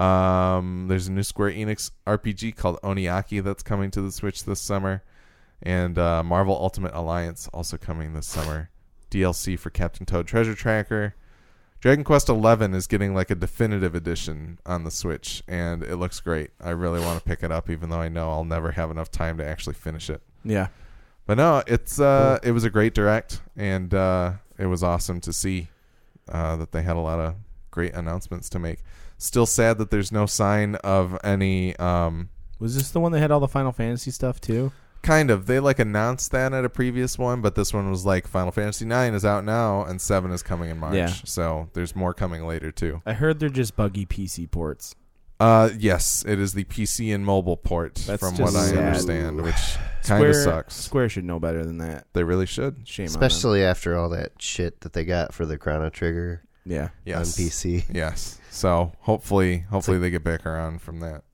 Um, 0.00 0.86
there's 0.88 1.06
a 1.08 1.12
new 1.12 1.22
Square 1.22 1.52
Enix 1.52 1.90
RPG 2.06 2.56
called 2.56 2.80
Oninaki 2.82 3.42
that's 3.42 3.62
coming 3.62 3.90
to 3.92 4.00
the 4.00 4.10
Switch 4.12 4.44
this 4.44 4.60
summer. 4.60 5.02
and 5.62 5.98
uh, 5.98 6.22
Marvel 6.22 6.54
Ultimate 6.56 6.92
Alliance 6.94 7.48
also 7.52 7.76
coming 7.76 8.12
this 8.12 8.26
summer. 8.26 8.70
DLC 9.10 9.58
for 9.58 9.70
Captain 9.70 10.04
Toad 10.06 10.26
Treasure 10.26 10.54
Tracker. 10.54 11.14
Dragon 11.84 12.02
Quest 12.02 12.28
XI 12.28 12.64
is 12.74 12.86
getting 12.86 13.14
like 13.14 13.30
a 13.30 13.34
definitive 13.34 13.94
edition 13.94 14.58
on 14.64 14.84
the 14.84 14.90
Switch, 14.90 15.42
and 15.46 15.82
it 15.82 15.96
looks 15.96 16.18
great. 16.18 16.48
I 16.58 16.70
really 16.70 16.98
want 16.98 17.18
to 17.18 17.24
pick 17.28 17.42
it 17.42 17.52
up, 17.52 17.68
even 17.68 17.90
though 17.90 17.98
I 17.98 18.08
know 18.08 18.30
I'll 18.30 18.42
never 18.42 18.70
have 18.70 18.90
enough 18.90 19.10
time 19.10 19.36
to 19.36 19.46
actually 19.46 19.74
finish 19.74 20.08
it. 20.08 20.22
Yeah. 20.46 20.68
But 21.26 21.36
no, 21.36 21.62
it's 21.66 22.00
uh, 22.00 22.38
it 22.42 22.52
was 22.52 22.64
a 22.64 22.70
great 22.70 22.94
direct, 22.94 23.42
and 23.54 23.92
uh, 23.92 24.32
it 24.56 24.64
was 24.64 24.82
awesome 24.82 25.20
to 25.20 25.32
see 25.34 25.68
uh, 26.26 26.56
that 26.56 26.72
they 26.72 26.80
had 26.80 26.96
a 26.96 27.00
lot 27.00 27.20
of 27.20 27.34
great 27.70 27.92
announcements 27.92 28.48
to 28.48 28.58
make. 28.58 28.78
Still 29.18 29.44
sad 29.44 29.76
that 29.76 29.90
there's 29.90 30.10
no 30.10 30.24
sign 30.24 30.76
of 30.76 31.18
any. 31.22 31.76
Um, 31.76 32.30
Was 32.58 32.76
this 32.76 32.92
the 32.92 33.00
one 33.00 33.12
that 33.12 33.20
had 33.20 33.30
all 33.30 33.40
the 33.40 33.46
Final 33.46 33.72
Fantasy 33.72 34.10
stuff 34.10 34.40
too? 34.40 34.72
Kind 35.04 35.30
of, 35.30 35.46
they 35.46 35.60
like 35.60 35.78
announced 35.78 36.32
that 36.32 36.52
at 36.52 36.64
a 36.64 36.68
previous 36.68 37.16
one, 37.16 37.40
but 37.40 37.54
this 37.54 37.72
one 37.72 37.88
was 37.90 38.04
like 38.04 38.26
Final 38.26 38.50
Fantasy 38.50 38.84
Nine 38.84 39.14
is 39.14 39.24
out 39.24 39.44
now, 39.44 39.84
and 39.84 40.00
seven 40.00 40.32
is 40.32 40.42
coming 40.42 40.70
in 40.70 40.78
March. 40.78 40.94
Yeah. 40.96 41.06
So 41.24 41.68
there's 41.74 41.94
more 41.94 42.12
coming 42.12 42.44
later 42.46 42.72
too. 42.72 43.02
I 43.06 43.12
heard 43.12 43.38
they're 43.38 43.48
just 43.48 43.76
buggy 43.76 44.04
PC 44.06 44.50
ports. 44.50 44.96
Uh, 45.40 45.68
yes, 45.78 46.24
it 46.26 46.38
is 46.38 46.54
the 46.54 46.64
PC 46.64 47.14
and 47.14 47.24
mobile 47.26 47.56
port, 47.56 47.96
That's 48.06 48.20
from 48.20 48.36
just 48.36 48.54
what 48.54 48.60
I 48.60 48.66
sad. 48.66 48.78
understand, 48.78 49.40
which 49.42 49.54
kind 50.04 50.24
of 50.24 50.34
Square- 50.34 50.44
sucks. 50.44 50.74
Square 50.74 51.08
should 51.10 51.24
know 51.24 51.38
better 51.40 51.64
than 51.64 51.78
that. 51.78 52.06
They 52.12 52.22
really 52.24 52.46
should. 52.46 52.76
Shame 52.88 53.04
on 53.04 53.06
you. 53.06 53.10
Especially 53.10 53.62
after 53.64 53.96
all 53.96 54.08
that 54.10 54.32
shit 54.40 54.80
that 54.82 54.92
they 54.92 55.04
got 55.04 55.34
for 55.34 55.44
the 55.44 55.58
Chrono 55.58 55.90
Trigger 55.90 56.42
on 56.66 56.70
them. 56.72 56.76
Yeah. 56.76 56.88
Yes. 57.04 57.38
on 57.38 57.44
PC. 57.44 57.84
Yes. 57.92 58.40
So 58.50 58.92
hopefully, 59.00 59.66
hopefully 59.70 59.98
they 59.98 60.10
get 60.10 60.22
back 60.24 60.46
around 60.46 60.80
from 60.80 61.00
that, 61.00 61.24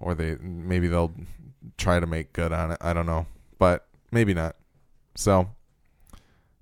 or 0.00 0.14
they 0.14 0.34
maybe 0.40 0.88
they'll 0.88 1.12
try 1.76 2.00
to 2.00 2.06
make 2.06 2.32
good 2.32 2.52
on 2.52 2.70
it. 2.70 2.78
I 2.80 2.92
don't 2.92 3.06
know, 3.06 3.26
but 3.58 3.86
maybe 4.10 4.34
not. 4.34 4.56
So, 5.14 5.50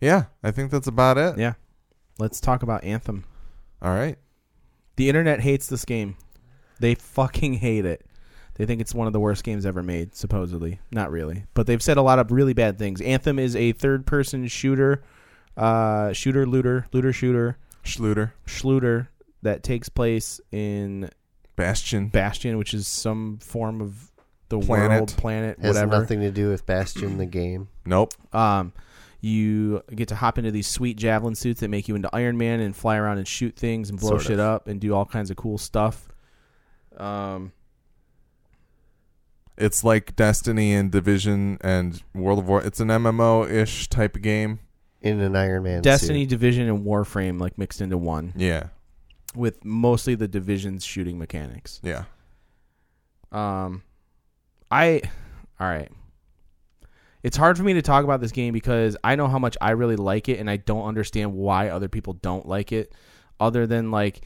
yeah, 0.00 0.24
I 0.42 0.50
think 0.50 0.70
that's 0.70 0.86
about 0.86 1.18
it. 1.18 1.38
Yeah. 1.38 1.54
Let's 2.18 2.40
talk 2.40 2.62
about 2.62 2.84
Anthem. 2.84 3.24
All 3.82 3.92
right. 3.92 4.18
The 4.96 5.08
internet 5.08 5.40
hates 5.40 5.66
this 5.66 5.84
game. 5.84 6.16
They 6.80 6.94
fucking 6.94 7.54
hate 7.54 7.84
it. 7.84 8.06
They 8.54 8.64
think 8.64 8.80
it's 8.80 8.94
one 8.94 9.06
of 9.06 9.12
the 9.12 9.20
worst 9.20 9.44
games 9.44 9.66
ever 9.66 9.82
made, 9.82 10.14
supposedly. 10.14 10.80
Not 10.90 11.10
really. 11.10 11.44
But 11.52 11.66
they've 11.66 11.82
said 11.82 11.98
a 11.98 12.02
lot 12.02 12.18
of 12.18 12.30
really 12.30 12.54
bad 12.54 12.78
things. 12.78 13.02
Anthem 13.02 13.38
is 13.38 13.54
a 13.54 13.72
third 13.72 14.06
person 14.06 14.46
shooter, 14.46 15.02
uh, 15.58 16.14
shooter, 16.14 16.46
looter, 16.46 16.86
looter, 16.92 17.12
shooter, 17.12 17.58
Schluter, 17.86 18.32
schluter 18.46 19.08
that 19.42 19.62
takes 19.62 19.88
place 19.88 20.40
in 20.50 21.08
Bastion. 21.54 22.08
Bastion, 22.08 22.58
which 22.58 22.74
is 22.74 22.88
some 22.88 23.38
form 23.38 23.80
of 23.80 24.10
the 24.48 24.58
Planet. 24.60 24.90
world, 24.90 25.14
planet, 25.16 25.58
Has 25.60 25.74
whatever. 25.74 26.00
nothing 26.00 26.20
to 26.20 26.30
do 26.30 26.48
with 26.50 26.66
Bastion 26.66 27.18
the 27.18 27.26
game. 27.26 27.68
Nope. 27.84 28.12
Um, 28.32 28.72
you 29.20 29.82
get 29.94 30.08
to 30.08 30.14
hop 30.14 30.38
into 30.38 30.50
these 30.52 30.66
sweet 30.68 30.96
javelin 30.96 31.34
suits 31.34 31.60
that 31.60 31.68
make 31.68 31.88
you 31.88 31.96
into 31.96 32.08
Iron 32.14 32.36
Man 32.38 32.60
and 32.60 32.76
fly 32.76 32.96
around 32.96 33.18
and 33.18 33.26
shoot 33.26 33.56
things 33.56 33.90
and 33.90 33.98
blow 33.98 34.10
Sort 34.10 34.20
of. 34.22 34.26
shit 34.26 34.40
up 34.40 34.68
and 34.68 34.80
do 34.80 34.94
all 34.94 35.04
kinds 35.04 35.30
of 35.30 35.36
cool 35.36 35.58
stuff. 35.58 36.08
Um, 36.96 37.52
It's 39.56 39.82
like 39.82 40.14
Destiny 40.16 40.74
and 40.74 40.92
Division 40.92 41.58
and 41.62 42.02
World 42.14 42.38
of 42.40 42.46
War. 42.48 42.62
It's 42.62 42.78
an 42.78 42.88
MMO 42.88 43.50
ish 43.50 43.88
type 43.88 44.14
of 44.16 44.22
game. 44.22 44.60
In 45.02 45.20
an 45.20 45.34
Iron 45.36 45.62
Man 45.62 45.82
Destiny, 45.82 46.22
suit. 46.24 46.30
Division, 46.30 46.68
and 46.68 46.84
Warframe 46.84 47.40
like 47.40 47.56
mixed 47.58 47.80
into 47.80 47.96
one 47.96 48.32
Yeah. 48.36 48.68
with 49.34 49.64
mostly 49.64 50.14
the 50.14 50.28
Division's 50.28 50.84
shooting 50.84 51.18
mechanics. 51.18 51.80
Yeah. 51.82 52.04
Um, 53.32 53.82
I, 54.70 55.02
all 55.60 55.68
right. 55.68 55.90
It's 57.22 57.36
hard 57.36 57.56
for 57.56 57.64
me 57.64 57.74
to 57.74 57.82
talk 57.82 58.04
about 58.04 58.20
this 58.20 58.32
game 58.32 58.52
because 58.52 58.96
I 59.02 59.16
know 59.16 59.26
how 59.26 59.38
much 59.38 59.56
I 59.60 59.70
really 59.72 59.96
like 59.96 60.28
it, 60.28 60.38
and 60.38 60.48
I 60.48 60.58
don't 60.58 60.86
understand 60.86 61.34
why 61.34 61.68
other 61.68 61.88
people 61.88 62.12
don't 62.12 62.46
like 62.46 62.70
it. 62.72 62.92
Other 63.40 63.66
than 63.66 63.90
like, 63.90 64.24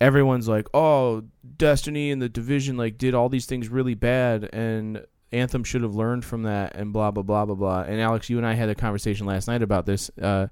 everyone's 0.00 0.48
like, 0.48 0.68
"Oh, 0.72 1.24
Destiny 1.56 2.12
and 2.12 2.22
the 2.22 2.28
Division 2.28 2.76
like 2.76 2.96
did 2.96 3.14
all 3.14 3.28
these 3.28 3.46
things 3.46 3.68
really 3.68 3.94
bad, 3.94 4.48
and 4.52 5.04
Anthem 5.32 5.64
should 5.64 5.82
have 5.82 5.96
learned 5.96 6.24
from 6.24 6.44
that," 6.44 6.76
and 6.76 6.92
blah 6.92 7.10
blah 7.10 7.24
blah 7.24 7.44
blah 7.44 7.56
blah. 7.56 7.80
And 7.82 8.00
Alex, 8.00 8.30
you 8.30 8.38
and 8.38 8.46
I 8.46 8.54
had 8.54 8.68
a 8.68 8.74
conversation 8.76 9.26
last 9.26 9.48
night 9.48 9.62
about 9.62 9.86
this, 9.86 10.08
uh, 10.20 10.46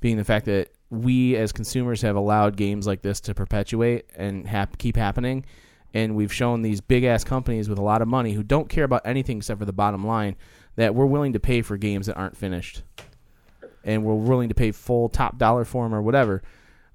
being 0.00 0.18
the 0.18 0.24
fact 0.24 0.44
that 0.46 0.72
we 0.90 1.36
as 1.36 1.52
consumers 1.52 2.02
have 2.02 2.16
allowed 2.16 2.56
games 2.56 2.86
like 2.86 3.00
this 3.00 3.20
to 3.22 3.34
perpetuate 3.34 4.10
and 4.14 4.46
hap- 4.46 4.76
keep 4.76 4.96
happening 4.96 5.44
and 5.94 6.16
we've 6.16 6.32
shown 6.32 6.60
these 6.60 6.80
big 6.80 7.04
ass 7.04 7.22
companies 7.24 7.68
with 7.68 7.78
a 7.78 7.82
lot 7.82 8.02
of 8.02 8.08
money 8.08 8.32
who 8.32 8.42
don't 8.42 8.68
care 8.68 8.84
about 8.84 9.02
anything 9.04 9.38
except 9.38 9.60
for 9.60 9.64
the 9.64 9.72
bottom 9.72 10.04
line 10.04 10.36
that 10.74 10.94
we're 10.94 11.06
willing 11.06 11.32
to 11.32 11.40
pay 11.40 11.62
for 11.62 11.76
games 11.76 12.06
that 12.06 12.16
aren't 12.16 12.36
finished. 12.36 12.82
And 13.84 14.04
we're 14.04 14.14
willing 14.14 14.48
to 14.48 14.54
pay 14.54 14.72
full 14.72 15.08
top 15.08 15.38
dollar 15.38 15.64
for 15.64 15.84
them 15.84 15.94
or 15.94 16.02
whatever. 16.02 16.42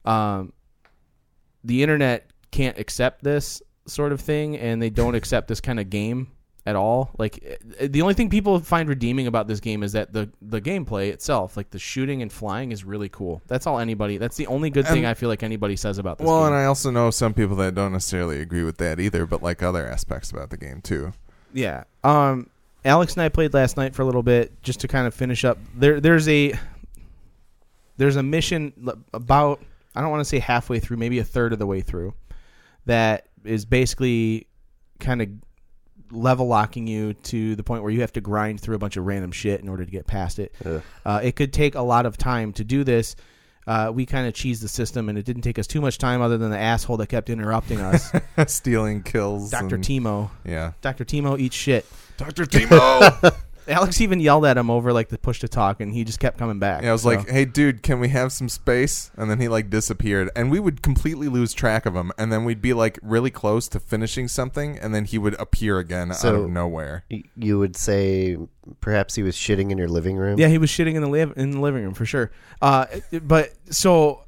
Um, 0.03 0.51
the 1.63 1.81
internet 1.81 2.29
can't 2.51 2.77
accept 2.77 3.23
this 3.23 3.61
sort 3.87 4.11
of 4.11 4.19
thing 4.19 4.57
and 4.57 4.81
they 4.81 4.89
don't 4.89 5.15
accept 5.15 5.47
this 5.47 5.61
kind 5.61 5.79
of 5.79 5.89
game 5.89 6.27
at 6.69 6.75
all 6.75 7.09
like 7.17 7.39
eh, 7.79 7.87
the 7.87 8.01
only 8.01 8.13
thing 8.13 8.29
people 8.29 8.59
find 8.59 8.87
redeeming 8.87 9.27
about 9.27 9.47
this 9.47 9.59
game 9.59 9.81
is 9.83 9.91
that 9.93 10.13
the 10.13 10.29
the 10.41 10.61
gameplay 10.61 11.09
itself 11.11 11.57
like 11.57 11.69
the 11.71 11.79
shooting 11.79 12.21
and 12.21 12.31
flying 12.31 12.71
is 12.71 12.83
really 12.85 13.09
cool 13.09 13.41
that's 13.47 13.65
all 13.67 13.79
anybody 13.79 14.17
that's 14.17 14.37
the 14.37 14.47
only 14.47 14.69
good 14.69 14.85
thing 14.87 14.99
And- 14.99 15.07
i 15.07 15.13
feel 15.13 15.29
like 15.29 15.43
anybody 15.43 15.75
says 15.75 15.97
about 15.97 16.17
this 16.19 16.27
Well, 16.27 16.41
game. 16.41 16.53
and 16.53 16.55
I 16.55 16.65
also 16.65 16.91
know 16.91 17.09
some 17.11 17.33
people 17.33 17.55
that 17.57 17.75
don't 17.75 17.91
necessarily 17.91 18.39
agree 18.39 18.63
with 18.63 18.77
that 18.77 18.99
either, 18.99 19.25
but 19.25 19.41
like 19.43 19.61
other 19.63 19.85
aspects 19.87 20.29
about 20.31 20.49
the 20.51 20.57
game 20.57 20.79
too. 20.81 21.13
Yeah. 21.53 21.83
Um, 22.03 22.49
Alex 22.85 23.13
and 23.13 23.23
I 23.23 23.29
played 23.29 23.53
last 23.53 23.75
night 23.75 23.95
for 23.95 24.03
a 24.03 24.05
little 24.05 24.23
bit 24.23 24.61
just 24.61 24.79
to 24.81 24.87
kind 24.87 25.07
of 25.07 25.13
finish 25.13 25.43
up. 25.43 25.57
There, 25.75 25.99
there's 25.99 26.27
a 26.29 26.53
there's 27.97 28.15
a 28.15 28.23
mission 28.23 28.71
about 29.13 29.59
I 29.95 30.01
don't 30.01 30.11
want 30.11 30.21
to 30.21 30.25
say 30.25 30.39
halfway 30.39 30.79
through, 30.79 30.97
maybe 30.97 31.19
a 31.19 31.23
third 31.23 31.51
of 31.51 31.59
the 31.59 31.65
way 31.65 31.81
through, 31.81 32.13
that 32.85 33.27
is 33.43 33.65
basically 33.65 34.47
kind 34.99 35.21
of 35.21 35.29
level 36.11 36.47
locking 36.47 36.87
you 36.87 37.13
to 37.13 37.55
the 37.55 37.63
point 37.63 37.83
where 37.83 37.91
you 37.91 38.01
have 38.01 38.13
to 38.13 38.21
grind 38.21 38.61
through 38.61 38.75
a 38.75 38.79
bunch 38.79 38.97
of 38.97 39.05
random 39.05 39.31
shit 39.31 39.61
in 39.61 39.69
order 39.69 39.85
to 39.85 39.91
get 39.91 40.07
past 40.07 40.39
it. 40.39 40.53
Uh, 41.05 41.19
it 41.23 41.35
could 41.35 41.53
take 41.53 41.75
a 41.75 41.81
lot 41.81 42.05
of 42.05 42.17
time 42.17 42.53
to 42.53 42.63
do 42.63 42.83
this. 42.83 43.15
Uh, 43.67 43.91
we 43.93 44.03
kind 44.05 44.27
of 44.27 44.33
cheesed 44.33 44.61
the 44.61 44.67
system, 44.67 45.09
and 45.09 45.17
it 45.17 45.25
didn't 45.25 45.43
take 45.43 45.59
us 45.59 45.67
too 45.67 45.79
much 45.79 45.99
time, 45.99 46.21
other 46.21 46.39
than 46.39 46.49
the 46.49 46.57
asshole 46.57 46.97
that 46.97 47.07
kept 47.07 47.29
interrupting 47.29 47.79
us, 47.79 48.11
Stealing 48.47 49.03
kills. 49.03 49.51
Doctor 49.51 49.75
and- 49.75 49.83
Timo. 49.83 50.31
Yeah. 50.43 50.71
Doctor 50.81 51.05
Timo 51.05 51.39
eats 51.39 51.55
shit. 51.55 51.85
Dr. 52.17 52.45
Timo. 52.45 53.35
Alex 53.69 54.01
even 54.01 54.19
yelled 54.19 54.45
at 54.45 54.57
him 54.57 54.69
over 54.69 54.91
like 54.91 55.09
the 55.09 55.17
push 55.17 55.39
to 55.39 55.47
talk, 55.47 55.79
and 55.79 55.93
he 55.93 56.03
just 56.03 56.19
kept 56.19 56.37
coming 56.37 56.59
back. 56.59 56.83
Yeah, 56.83 56.89
I 56.89 56.91
was 56.93 57.03
So- 57.03 57.09
like, 57.09 57.29
"Hey, 57.29 57.45
dude, 57.45 57.83
can 57.83 57.99
we 57.99 58.09
have 58.09 58.31
some 58.31 58.49
space?" 58.49 59.11
And 59.15 59.29
then 59.29 59.39
he 59.39 59.47
like 59.47 59.69
disappeared, 59.69 60.29
and 60.35 60.49
we 60.51 60.59
would 60.59 60.81
completely 60.81 61.27
lose 61.27 61.53
track 61.53 61.85
of 61.85 61.95
him. 61.95 62.11
And 62.17 62.31
then 62.31 62.43
we'd 62.45 62.61
be 62.61 62.73
like 62.73 62.99
really 63.01 63.29
close 63.31 63.67
to 63.69 63.79
finishing 63.79 64.27
something, 64.27 64.77
and 64.77 64.93
then 64.93 65.05
he 65.05 65.17
would 65.17 65.35
appear 65.39 65.79
again 65.79 66.11
out 66.11 66.25
of 66.25 66.49
nowhere. 66.49 67.03
Y- 67.11 67.23
You 67.37 67.59
would 67.59 67.75
say 67.75 68.37
perhaps 68.81 69.15
he 69.15 69.23
was 69.23 69.35
shitting 69.35 69.71
in 69.71 69.77
your 69.77 69.87
living 69.87 70.17
room. 70.17 70.39
yeah, 70.39 70.47
he 70.47 70.57
was 70.57 70.69
shitting 70.69 70.95
in 70.95 71.01
the 71.01 71.09
liv- 71.09 71.33
in 71.37 71.51
the 71.51 71.59
living 71.59 71.83
room 71.83 71.93
for 71.93 72.05
sure. 72.05 72.31
Uh, 72.61 72.85
but 73.23 73.51
so 73.69 74.25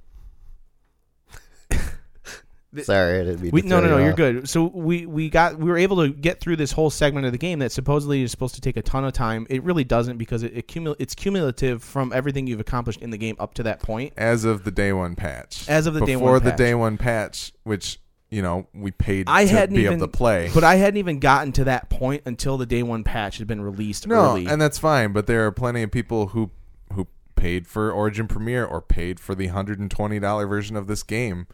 Sorry, 2.84 3.20
I 3.20 3.24
didn't 3.26 3.42
mean 3.42 3.52
we 3.52 3.62
to 3.64 3.68
no 3.68 3.82
no 3.82 3.90
no 3.90 3.98
you 3.98 4.06
you're 4.06 4.14
good. 4.14 4.48
So 4.50 4.64
we 4.74 5.06
we 5.06 5.30
got 5.30 5.58
we 5.60 5.70
were 5.70 5.78
able 5.78 5.98
to 6.06 6.10
get 6.14 6.40
through 6.40 6.56
this 6.56 6.72
whole 6.72 6.90
segment 6.90 7.26
of 7.26 7.34
the 7.34 7.38
game 7.38 7.60
that 7.60 7.72
supposedly 7.72 8.22
is 8.24 8.32
supposed 8.32 8.56
to 8.56 8.62
take 8.62 8.78
a 8.78 8.82
ton 8.82 9.04
of 9.04 9.12
time. 9.14 9.46
It 9.50 9.62
really 9.64 9.84
doesn't 9.84 10.18
because 10.18 10.44
it, 10.44 10.56
it 10.56 10.68
cumul- 10.68 10.96
it's 10.98 11.14
cumulative 11.14 11.84
from 11.84 12.14
everything 12.14 12.48
you've 12.48 12.62
accomplished 12.62 13.02
in 13.02 13.10
the 13.10 13.18
game 13.18 13.36
up 13.40 13.54
to 13.56 13.64
that 13.64 13.82
point. 13.82 14.14
As 14.16 14.46
of 14.46 14.64
the 14.64 14.72
day 14.72 14.94
one 14.94 15.16
patch. 15.16 15.68
As 15.68 15.86
of 15.86 15.94
the 15.96 16.00
day 16.06 16.16
one 16.16 16.22
Before 16.24 16.32
one 16.34 16.44
the 16.44 16.50
patch. 16.52 16.58
day 16.58 16.76
one 16.76 16.98
patch, 16.98 17.52
which 17.64 18.00
you 18.30 18.42
know 18.42 18.66
we 18.74 18.92
paid 18.92 19.28
I 19.28 19.44
to 19.46 19.52
hadn't 19.52 19.76
be 19.76 19.82
even 19.82 19.96
able 19.96 20.08
to 20.08 20.12
play. 20.18 20.50
but 20.54 20.64
I 20.64 20.76
hadn't 20.76 20.98
even 20.98 21.20
gotten 21.20 21.52
to 21.54 21.66
that 21.66 21.90
point 21.90 22.24
until 22.26 22.58
the 22.58 22.66
day 22.66 22.84
one 22.84 23.04
patch 23.04 23.40
had 23.40 23.48
been 23.48 23.62
released 23.62 24.08
no, 24.08 24.16
early. 24.32 24.46
and 24.46 24.62
that's 24.62 24.78
fine. 24.80 25.12
But 25.12 25.28
there 25.28 25.46
are 25.46 25.52
plenty 25.52 25.84
of 25.84 25.92
people 25.92 26.28
who 26.28 26.52
who 26.94 27.08
paid 27.36 27.68
for 27.68 27.92
Origin 27.92 28.28
Premier 28.28 28.64
or 28.64 28.82
paid 28.82 29.20
for 29.20 29.36
the 29.36 29.48
hundred 29.48 29.80
and 29.80 29.92
twenty 29.92 30.20
dollar 30.20 30.48
version 30.48 30.78
of 30.78 30.88
this 30.88 31.04
game, 31.04 31.48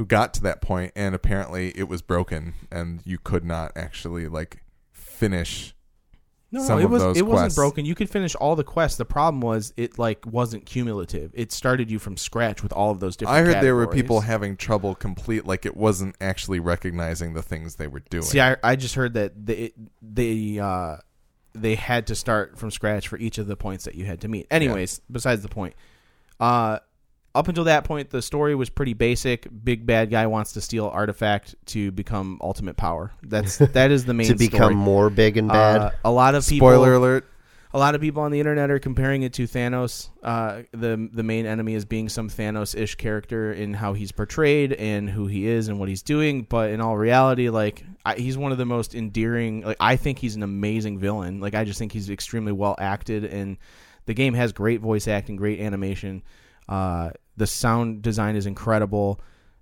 who 0.00 0.06
got 0.06 0.32
to 0.32 0.40
that 0.40 0.62
point, 0.62 0.90
and 0.96 1.14
apparently 1.14 1.76
it 1.76 1.86
was 1.86 2.00
broken, 2.00 2.54
and 2.72 3.02
you 3.04 3.18
could 3.18 3.44
not 3.44 3.70
actually 3.76 4.26
like 4.28 4.64
finish. 4.94 5.74
No, 6.50 6.64
some 6.64 6.80
it 6.80 6.88
was 6.88 7.18
it 7.18 7.26
wasn't 7.26 7.54
broken. 7.54 7.84
You 7.84 7.94
could 7.94 8.08
finish 8.08 8.34
all 8.34 8.56
the 8.56 8.64
quests. 8.64 8.96
The 8.96 9.04
problem 9.04 9.42
was 9.42 9.74
it 9.76 9.98
like 9.98 10.24
wasn't 10.24 10.64
cumulative. 10.64 11.32
It 11.34 11.52
started 11.52 11.90
you 11.90 11.98
from 11.98 12.16
scratch 12.16 12.62
with 12.62 12.72
all 12.72 12.90
of 12.90 13.00
those 13.00 13.14
different. 13.14 13.36
I 13.36 13.42
heard 13.42 13.62
there 13.62 13.76
were 13.76 13.88
people 13.88 14.22
having 14.22 14.56
trouble 14.56 14.94
complete, 14.94 15.44
like 15.44 15.66
it 15.66 15.76
wasn't 15.76 16.16
actually 16.18 16.60
recognizing 16.60 17.34
the 17.34 17.42
things 17.42 17.74
they 17.74 17.86
were 17.86 18.00
doing. 18.00 18.22
See, 18.22 18.40
I, 18.40 18.56
I 18.64 18.76
just 18.76 18.94
heard 18.94 19.12
that 19.12 19.34
they 19.44 19.74
they 20.00 20.58
uh, 20.58 20.96
they 21.54 21.74
had 21.74 22.06
to 22.06 22.14
start 22.14 22.58
from 22.58 22.70
scratch 22.70 23.06
for 23.06 23.18
each 23.18 23.36
of 23.36 23.46
the 23.46 23.54
points 23.54 23.84
that 23.84 23.96
you 23.96 24.06
had 24.06 24.22
to 24.22 24.28
meet. 24.28 24.46
Anyways, 24.50 25.02
besides 25.12 25.42
the 25.42 25.50
point, 25.50 25.74
uh, 26.40 26.78
up 27.34 27.48
until 27.48 27.64
that 27.64 27.84
point, 27.84 28.10
the 28.10 28.22
story 28.22 28.54
was 28.54 28.70
pretty 28.70 28.94
basic. 28.94 29.46
Big 29.64 29.86
bad 29.86 30.10
guy 30.10 30.26
wants 30.26 30.52
to 30.52 30.60
steal 30.60 30.86
artifact 30.88 31.54
to 31.66 31.90
become 31.92 32.38
ultimate 32.42 32.76
power. 32.76 33.12
That's 33.22 33.58
that 33.58 33.90
is 33.90 34.04
the 34.04 34.14
main 34.14 34.28
to 34.28 34.34
become 34.34 34.58
story. 34.58 34.74
more 34.74 35.10
big 35.10 35.36
and 35.36 35.48
bad. 35.48 35.80
Uh, 35.80 35.90
a 36.04 36.10
lot 36.10 36.34
of 36.34 36.46
people 36.46 36.68
Spoiler 36.68 36.94
alert. 36.94 37.26
a 37.72 37.78
lot 37.78 37.94
of 37.94 38.00
people 38.00 38.22
on 38.22 38.32
the 38.32 38.40
internet 38.40 38.68
are 38.70 38.80
comparing 38.80 39.22
it 39.22 39.32
to 39.34 39.44
Thanos. 39.44 40.08
Uh, 40.24 40.62
the 40.72 41.08
the 41.12 41.22
main 41.22 41.46
enemy 41.46 41.76
as 41.76 41.84
being 41.84 42.08
some 42.08 42.28
Thanos 42.28 42.76
ish 42.76 42.96
character 42.96 43.52
in 43.52 43.74
how 43.74 43.92
he's 43.92 44.10
portrayed 44.10 44.72
and 44.72 45.08
who 45.08 45.28
he 45.28 45.46
is 45.46 45.68
and 45.68 45.78
what 45.78 45.88
he's 45.88 46.02
doing. 46.02 46.42
But 46.42 46.70
in 46.70 46.80
all 46.80 46.96
reality, 46.96 47.48
like 47.48 47.84
I, 48.04 48.16
he's 48.16 48.36
one 48.36 48.50
of 48.50 48.58
the 48.58 48.66
most 48.66 48.96
endearing. 48.96 49.62
Like 49.62 49.76
I 49.78 49.94
think 49.94 50.18
he's 50.18 50.34
an 50.34 50.42
amazing 50.42 50.98
villain. 50.98 51.40
Like 51.40 51.54
I 51.54 51.62
just 51.64 51.78
think 51.78 51.92
he's 51.92 52.10
extremely 52.10 52.52
well 52.52 52.74
acted, 52.78 53.24
and 53.24 53.56
the 54.06 54.14
game 54.14 54.34
has 54.34 54.52
great 54.52 54.80
voice 54.80 55.06
acting, 55.06 55.36
great 55.36 55.60
animation. 55.60 56.22
Uh, 56.70 57.10
the 57.36 57.46
sound 57.46 58.00
design 58.02 58.36
is 58.36 58.46
incredible. 58.46 59.20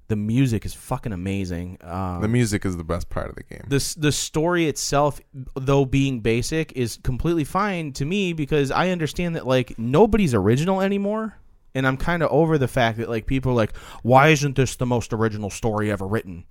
The 0.09 0.17
music 0.17 0.65
is 0.65 0.73
fucking 0.75 1.13
amazing. 1.13 1.79
Um, 1.83 2.23
The 2.23 2.29
music 2.29 2.65
is 2.65 2.77
the 2.77 2.85
best 2.85 3.09
part 3.11 3.29
of 3.29 3.35
the 3.37 3.43
game. 3.43 3.65
the 3.69 3.95
the 3.99 4.13
story 4.13 4.67
itself, 4.67 5.21
though 5.55 5.85
being 5.85 6.21
basic, 6.21 6.73
is 6.73 6.99
completely 7.03 7.45
fine 7.45 7.93
to 7.95 8.05
me 8.05 8.33
because 8.33 8.71
I 8.71 8.91
understand 8.91 9.37
that 9.37 9.47
like 9.47 9.79
nobody's 9.79 10.35
original 10.35 10.81
anymore, 10.81 11.37
and 11.75 11.87
I'm 11.87 11.97
kind 11.97 12.23
of 12.23 12.31
over 12.31 12.57
the 12.59 12.69
fact 12.69 12.99
that 12.99 13.09
like 13.09 13.27
people 13.27 13.53
are 13.53 13.57
like, 13.57 13.77
why 14.03 14.29
isn't 14.29 14.57
this 14.57 14.77
the 14.77 14.87
most 14.87 15.13
original 15.13 15.51
story 15.51 15.91
ever 15.91 16.07
written? 16.07 16.45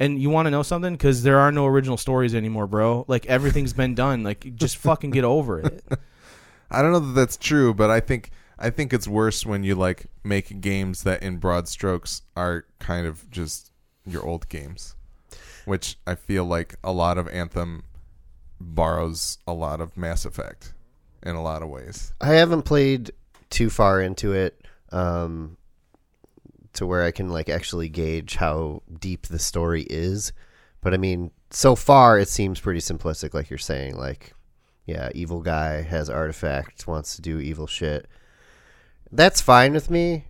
And 0.00 0.18
you 0.20 0.30
want 0.30 0.46
to 0.46 0.50
know 0.50 0.62
something? 0.62 0.94
Because 0.94 1.22
there 1.22 1.38
are 1.38 1.52
no 1.52 1.66
original 1.66 1.98
stories 1.98 2.34
anymore, 2.34 2.66
bro. 2.66 3.04
Like 3.08 3.26
everything's 3.26 3.74
been 3.74 3.94
done. 3.94 4.22
Like 4.24 4.54
just 4.56 4.78
fucking 4.78 5.10
get 5.10 5.24
over 5.24 5.60
it. 5.60 5.84
I 6.70 6.80
don't 6.82 6.92
know 6.92 7.00
that 7.00 7.12
that's 7.12 7.36
true, 7.36 7.74
but 7.74 7.90
I 7.90 8.00
think 8.00 8.30
I 8.62 8.70
think 8.70 8.92
it's 8.92 9.08
worse 9.08 9.44
when 9.44 9.64
you 9.64 9.74
like 9.74 10.06
make 10.22 10.60
games 10.60 11.02
that, 11.02 11.22
in 11.22 11.38
broad 11.38 11.66
strokes, 11.66 12.22
are 12.36 12.64
kind 12.78 13.08
of 13.08 13.28
just 13.30 13.72
your 14.06 14.24
old 14.24 14.48
games, 14.48 14.94
which 15.64 15.98
I 16.06 16.14
feel 16.14 16.44
like 16.44 16.76
a 16.84 16.92
lot 16.92 17.18
of 17.18 17.28
Anthem 17.28 17.82
borrows 18.60 19.38
a 19.48 19.52
lot 19.52 19.80
of 19.80 19.96
Mass 19.96 20.24
Effect 20.24 20.74
in 21.24 21.34
a 21.34 21.42
lot 21.42 21.62
of 21.62 21.68
ways. 21.68 22.12
I 22.20 22.34
haven't 22.34 22.62
played 22.62 23.10
too 23.50 23.68
far 23.68 24.00
into 24.00 24.32
it 24.32 24.64
um, 24.92 25.56
to 26.74 26.86
where 26.86 27.02
I 27.02 27.10
can 27.10 27.30
like 27.30 27.48
actually 27.48 27.88
gauge 27.88 28.36
how 28.36 28.82
deep 29.00 29.26
the 29.26 29.40
story 29.40 29.82
is. 29.90 30.32
But 30.80 30.94
I 30.94 30.98
mean, 30.98 31.32
so 31.50 31.74
far 31.74 32.18
it 32.18 32.28
seems 32.28 32.60
pretty 32.60 32.80
simplistic, 32.80 33.34
like 33.34 33.50
you're 33.50 33.58
saying. 33.58 33.96
Like, 33.96 34.34
yeah, 34.86 35.10
evil 35.14 35.40
guy 35.40 35.82
has 35.82 36.08
artifacts, 36.08 36.86
wants 36.86 37.16
to 37.16 37.22
do 37.22 37.40
evil 37.40 37.66
shit. 37.66 38.06
That's 39.12 39.40
fine 39.40 39.74
with 39.74 39.90
me 39.90 40.24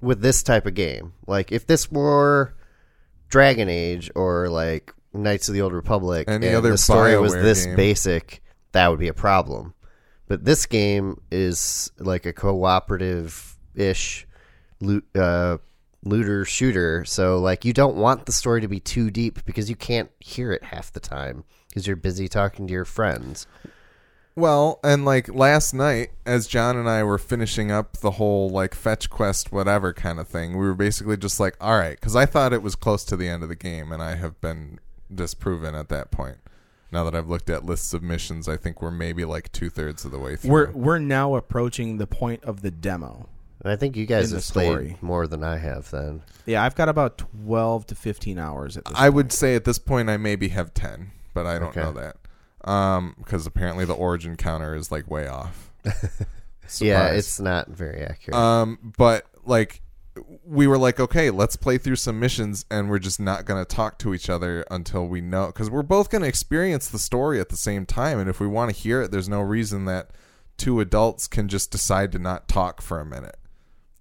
with 0.00 0.20
this 0.20 0.42
type 0.42 0.66
of 0.66 0.74
game. 0.74 1.14
Like, 1.26 1.50
if 1.52 1.66
this 1.66 1.90
were 1.90 2.54
Dragon 3.28 3.68
Age 3.68 4.10
or 4.14 4.48
like 4.48 4.92
Knights 5.12 5.48
of 5.48 5.54
the 5.54 5.62
Old 5.62 5.72
Republic, 5.72 6.28
Any 6.28 6.48
and 6.48 6.56
other 6.56 6.72
the 6.72 6.78
story 6.78 7.18
was 7.18 7.32
this 7.32 7.66
game. 7.66 7.76
basic, 7.76 8.42
that 8.72 8.88
would 8.88 9.00
be 9.00 9.08
a 9.08 9.14
problem. 9.14 9.74
But 10.28 10.44
this 10.44 10.66
game 10.66 11.20
is 11.30 11.90
like 11.98 12.26
a 12.26 12.32
cooperative 12.32 13.56
ish 13.74 14.26
loot, 14.80 15.04
uh, 15.16 15.58
looter 16.04 16.44
shooter. 16.44 17.04
So 17.04 17.38
like 17.38 17.64
you 17.64 17.72
don't 17.72 17.96
want 17.96 18.26
the 18.26 18.32
story 18.32 18.60
to 18.60 18.68
be 18.68 18.80
too 18.80 19.10
deep 19.10 19.44
because 19.44 19.68
you 19.68 19.76
can't 19.76 20.10
hear 20.20 20.52
it 20.52 20.64
half 20.64 20.92
the 20.92 21.00
time 21.00 21.44
because 21.68 21.86
you're 21.86 21.96
busy 21.96 22.28
talking 22.28 22.66
to 22.66 22.72
your 22.72 22.84
friends. 22.84 23.46
Well, 24.40 24.80
and 24.82 25.04
like 25.04 25.28
last 25.34 25.74
night, 25.74 26.10
as 26.24 26.46
John 26.46 26.76
and 26.76 26.88
I 26.88 27.04
were 27.04 27.18
finishing 27.18 27.70
up 27.70 27.98
the 27.98 28.12
whole 28.12 28.48
like 28.48 28.74
fetch 28.74 29.10
quest, 29.10 29.52
whatever 29.52 29.92
kind 29.92 30.18
of 30.18 30.26
thing, 30.26 30.52
we 30.52 30.64
were 30.64 30.74
basically 30.74 31.16
just 31.16 31.38
like, 31.38 31.56
all 31.60 31.78
right, 31.78 31.98
because 32.00 32.16
I 32.16 32.26
thought 32.26 32.52
it 32.52 32.62
was 32.62 32.74
close 32.74 33.04
to 33.04 33.16
the 33.16 33.28
end 33.28 33.42
of 33.42 33.48
the 33.50 33.54
game, 33.56 33.92
and 33.92 34.02
I 34.02 34.14
have 34.16 34.40
been 34.40 34.80
disproven 35.14 35.74
at 35.74 35.88
that 35.90 36.10
point. 36.10 36.38
Now 36.92 37.04
that 37.04 37.14
I've 37.14 37.28
looked 37.28 37.50
at 37.50 37.64
lists 37.64 37.92
of 37.94 38.02
missions, 38.02 38.48
I 38.48 38.56
think 38.56 38.80
we're 38.82 38.90
maybe 38.90 39.24
like 39.24 39.52
two 39.52 39.70
thirds 39.70 40.04
of 40.04 40.10
the 40.10 40.18
way 40.18 40.36
through. 40.36 40.50
we're 40.50 40.70
we're 40.72 40.98
now 40.98 41.36
approaching 41.36 41.98
the 41.98 42.06
point 42.06 42.42
of 42.42 42.62
the 42.62 42.70
demo. 42.70 43.28
I 43.62 43.76
think 43.76 43.94
you 43.94 44.06
guys 44.06 44.32
In 44.32 44.38
the 44.38 44.42
have 44.44 44.52
played 44.54 44.66
story. 44.66 44.96
more 45.02 45.26
than 45.26 45.44
I 45.44 45.58
have 45.58 45.90
then. 45.90 46.22
Yeah, 46.46 46.64
I've 46.64 46.74
got 46.74 46.88
about 46.88 47.18
twelve 47.18 47.86
to 47.88 47.94
fifteen 47.94 48.38
hours 48.38 48.76
at 48.78 48.86
this. 48.86 48.94
I 48.96 49.10
would 49.10 49.32
say 49.32 49.54
at 49.54 49.64
this 49.66 49.78
point 49.78 50.08
I 50.08 50.16
maybe 50.16 50.48
have 50.48 50.72
ten, 50.72 51.10
but 51.34 51.44
I 51.46 51.58
don't 51.58 51.68
Okay. 51.68 51.80
know 51.82 51.92
that 51.92 52.16
um, 52.64 53.14
because 53.18 53.46
apparently 53.46 53.84
the 53.84 53.94
origin 53.94 54.36
counter 54.36 54.74
is 54.74 54.90
like 54.90 55.10
way 55.10 55.26
off. 55.26 55.72
Yeah, 56.78 57.08
it's 57.08 57.40
not 57.40 57.68
very 57.68 58.02
accurate. 58.02 58.36
Um, 58.36 58.94
but 58.96 59.26
like 59.44 59.82
we 60.44 60.66
were 60.66 60.78
like, 60.78 61.00
okay, 61.00 61.30
let's 61.30 61.56
play 61.56 61.78
through 61.78 61.96
some 61.96 62.20
missions, 62.20 62.64
and 62.70 62.88
we're 62.90 62.98
just 62.98 63.18
not 63.20 63.44
gonna 63.44 63.64
talk 63.64 63.98
to 64.00 64.14
each 64.14 64.30
other 64.30 64.64
until 64.70 65.06
we 65.06 65.20
know, 65.20 65.46
because 65.46 65.68
we're 65.70 65.82
both 65.82 66.10
gonna 66.10 66.26
experience 66.26 66.88
the 66.88 66.98
story 66.98 67.40
at 67.40 67.48
the 67.48 67.56
same 67.56 67.86
time, 67.86 68.18
and 68.18 68.28
if 68.30 68.38
we 68.40 68.46
want 68.46 68.72
to 68.72 68.76
hear 68.80 69.02
it, 69.02 69.10
there's 69.10 69.28
no 69.28 69.40
reason 69.40 69.84
that 69.86 70.10
two 70.56 70.78
adults 70.80 71.26
can 71.26 71.48
just 71.48 71.70
decide 71.70 72.12
to 72.12 72.18
not 72.18 72.46
talk 72.46 72.80
for 72.82 73.00
a 73.00 73.04
minute. 73.04 73.36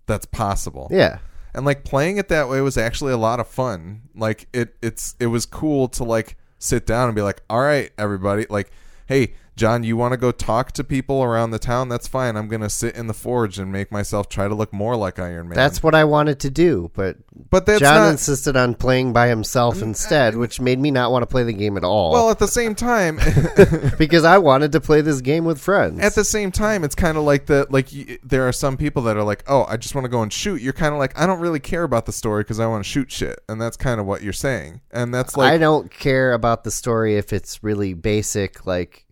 That's 0.05 0.25
possible. 0.25 0.89
yeah. 0.91 1.19
and 1.53 1.65
like 1.65 1.83
playing 1.83 2.17
it 2.17 2.27
that 2.29 2.49
way 2.49 2.61
was 2.61 2.77
actually 2.77 3.13
a 3.13 3.17
lot 3.17 3.39
of 3.39 3.47
fun 3.47 4.01
like 4.15 4.47
it 4.53 4.75
it's 4.81 5.15
it 5.19 5.27
was 5.27 5.45
cool 5.45 5.87
to 5.87 6.03
like 6.03 6.35
sit 6.59 6.85
down 6.85 7.07
and 7.07 7.15
be 7.15 7.21
like 7.21 7.41
all 7.49 7.59
right 7.59 7.91
everybody 7.97 8.45
like 8.49 8.71
hey 9.07 9.33
john 9.59 9.83
you 9.83 9.95
want 9.97 10.11
to 10.13 10.17
go 10.17 10.31
talk 10.31 10.71
to 10.71 10.83
people 10.83 11.21
around 11.21 11.51
the 11.51 11.59
town 11.59 11.89
that's 11.89 12.07
fine 12.07 12.35
i'm 12.37 12.47
gonna 12.47 12.69
sit 12.69 12.95
in 12.95 13.07
the 13.07 13.13
forge 13.13 13.59
and 13.59 13.71
make 13.71 13.91
myself 13.91 14.27
try 14.29 14.47
to 14.47 14.55
look 14.55 14.71
more 14.73 14.95
like 14.95 15.19
iron 15.19 15.49
man 15.49 15.55
That's 15.55 15.83
what 15.83 15.93
I 15.93 16.05
wanted 16.05 16.39
to 16.41 16.49
do, 16.49 16.89
but 16.95 17.17
but 17.49 17.65
John 17.79 17.81
not 17.81 18.09
insisted 18.11 18.55
on 18.55 18.75
playing 18.75 19.11
by 19.13 19.27
himself 19.27 19.81
uh, 19.81 19.85
instead, 19.85 20.35
which 20.35 20.59
made 20.61 20.77
me 20.79 20.91
not 20.91 21.11
want 21.11 21.23
to 21.23 21.27
play 21.27 21.43
the 21.43 21.53
game 21.53 21.77
at 21.77 21.83
all. 21.83 22.11
well 22.11 22.29
at 22.29 22.39
the 22.39 22.47
same 22.47 22.75
time 22.75 23.19
because 23.97 24.23
I 24.23 24.37
wanted 24.37 24.71
to 24.73 24.79
play 24.81 25.01
this 25.01 25.21
game 25.21 25.45
with 25.45 25.59
friends. 25.59 25.99
at 25.99 26.15
the 26.15 26.23
same 26.23 26.51
time 26.51 26.83
it's 26.83 26.95
kind 26.95 27.17
of 27.17 27.23
like 27.23 27.45
the 27.45 27.67
like 27.69 27.89
y- 27.93 28.17
there 28.23 28.47
are 28.47 28.51
some 28.53 28.77
people 28.77 29.01
that 29.03 29.17
are 29.17 29.23
like 29.23 29.43
oh 29.47 29.65
i 29.67 29.75
just 29.77 29.93
want 29.95 30.05
to 30.05 30.09
go 30.09 30.21
and 30.21 30.31
shoot 30.31 30.61
you're 30.61 30.73
kind 30.73 30.93
of 30.93 30.99
like 30.99 31.17
i 31.19 31.25
don't 31.25 31.39
really 31.39 31.59
care 31.59 31.83
about 31.83 32.05
the 32.05 32.11
story 32.11 32.43
because 32.43 32.59
i 32.59 32.65
want 32.67 32.83
to 32.83 32.89
shoot 32.89 33.11
shit 33.11 33.39
and 33.49 33.61
that's 33.61 33.77
kind 33.77 33.99
of 33.99 34.05
what 34.05 34.21
you're 34.21 34.33
saying 34.33 34.81
and 34.91 35.13
that's 35.13 35.35
like 35.35 35.51
I 35.51 35.57
don't 35.57 35.91
care 35.91 36.33
about 36.33 36.63
the 36.63 36.71
story 36.71 37.17
if 37.17 37.33
it's 37.33 37.63
really 37.63 37.93
basic. 37.93 38.65
Like, 38.65 39.05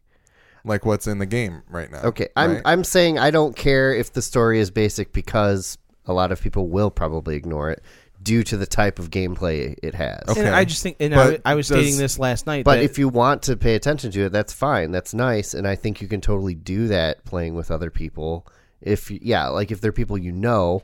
like 0.68 0.86
what's 0.86 1.07
in 1.07 1.18
the 1.18 1.26
game 1.26 1.63
right 1.70 1.91
now 1.91 2.01
okay, 2.03 2.28
I'm 2.36 2.53
right? 2.55 2.61
I'm 2.65 2.84
saying 2.84 3.18
I 3.18 3.32
don't 3.32 3.55
care 3.55 3.93
if 3.93 4.13
the 4.13 4.22
story 4.22 4.59
is 4.59 4.70
basic 4.70 5.13
because 5.13 5.78
a 6.05 6.13
lot 6.13 6.32
of 6.32 6.41
people 6.41 6.68
will 6.68 6.91
probably 6.91 7.36
ignore 7.36 7.72
it 7.72 7.82
due 8.22 8.43
to 8.43 8.57
the 8.57 8.65
type 8.65 8.99
of 8.99 9.09
gameplay 9.09 9.76
it 9.82 9.93
has. 9.95 10.22
Okay. 10.28 10.45
And 10.45 10.55
I 10.55 10.65
just 10.65 10.84
think, 10.84 10.97
and 10.99 11.13
But 11.13 11.41
I, 11.45 11.51
I 11.51 11.55
was 11.55 11.68
does- 11.68 11.78
stating 11.78 11.97
this 11.97 12.20
last 12.20 12.45
night. 12.47 12.65
But 12.65 12.78
that- 12.78 12.84
if 12.84 12.97
you 12.97 13.07
want 13.09 13.43
to 13.43 13.55
pay 13.55 13.76
attention 13.76 14.11
to 14.11 14.26
it, 14.26 14.32
that's 14.32 14.51
fine. 14.53 14.91
That's 14.91 15.13
nice, 15.13 15.53
and 15.53 15.68
I 15.68 15.76
think 15.76 16.01
you 16.01 16.07
can 16.07 16.20
totally 16.22 16.55
do 16.55 16.88
that 16.88 17.24
playing 17.26 17.55
with 17.55 17.72
other 17.72 17.89
people. 17.89 18.45
If 18.82 19.09
yeah, 19.11 19.47
like 19.47 19.72
if 19.72 19.82
they're 19.82 19.91
people 19.91 20.18
you 20.18 20.32
know, 20.32 20.84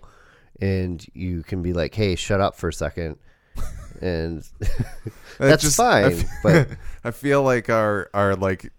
and 0.62 1.06
you 1.14 1.44
can 1.44 1.62
be 1.62 1.74
like, 1.74 1.94
"Hey, 1.96 2.16
shut 2.16 2.40
up 2.40 2.56
for 2.56 2.70
a 2.70 2.74
second. 2.74 3.18
And 4.04 4.44
that's 5.38 5.80
I 5.80 6.10
fine. 6.12 6.26
but 6.44 6.68
I 7.06 7.12
feel 7.12 7.42
like 7.42 7.70
our 7.70 8.10
our 8.14 8.36
like 8.36 8.72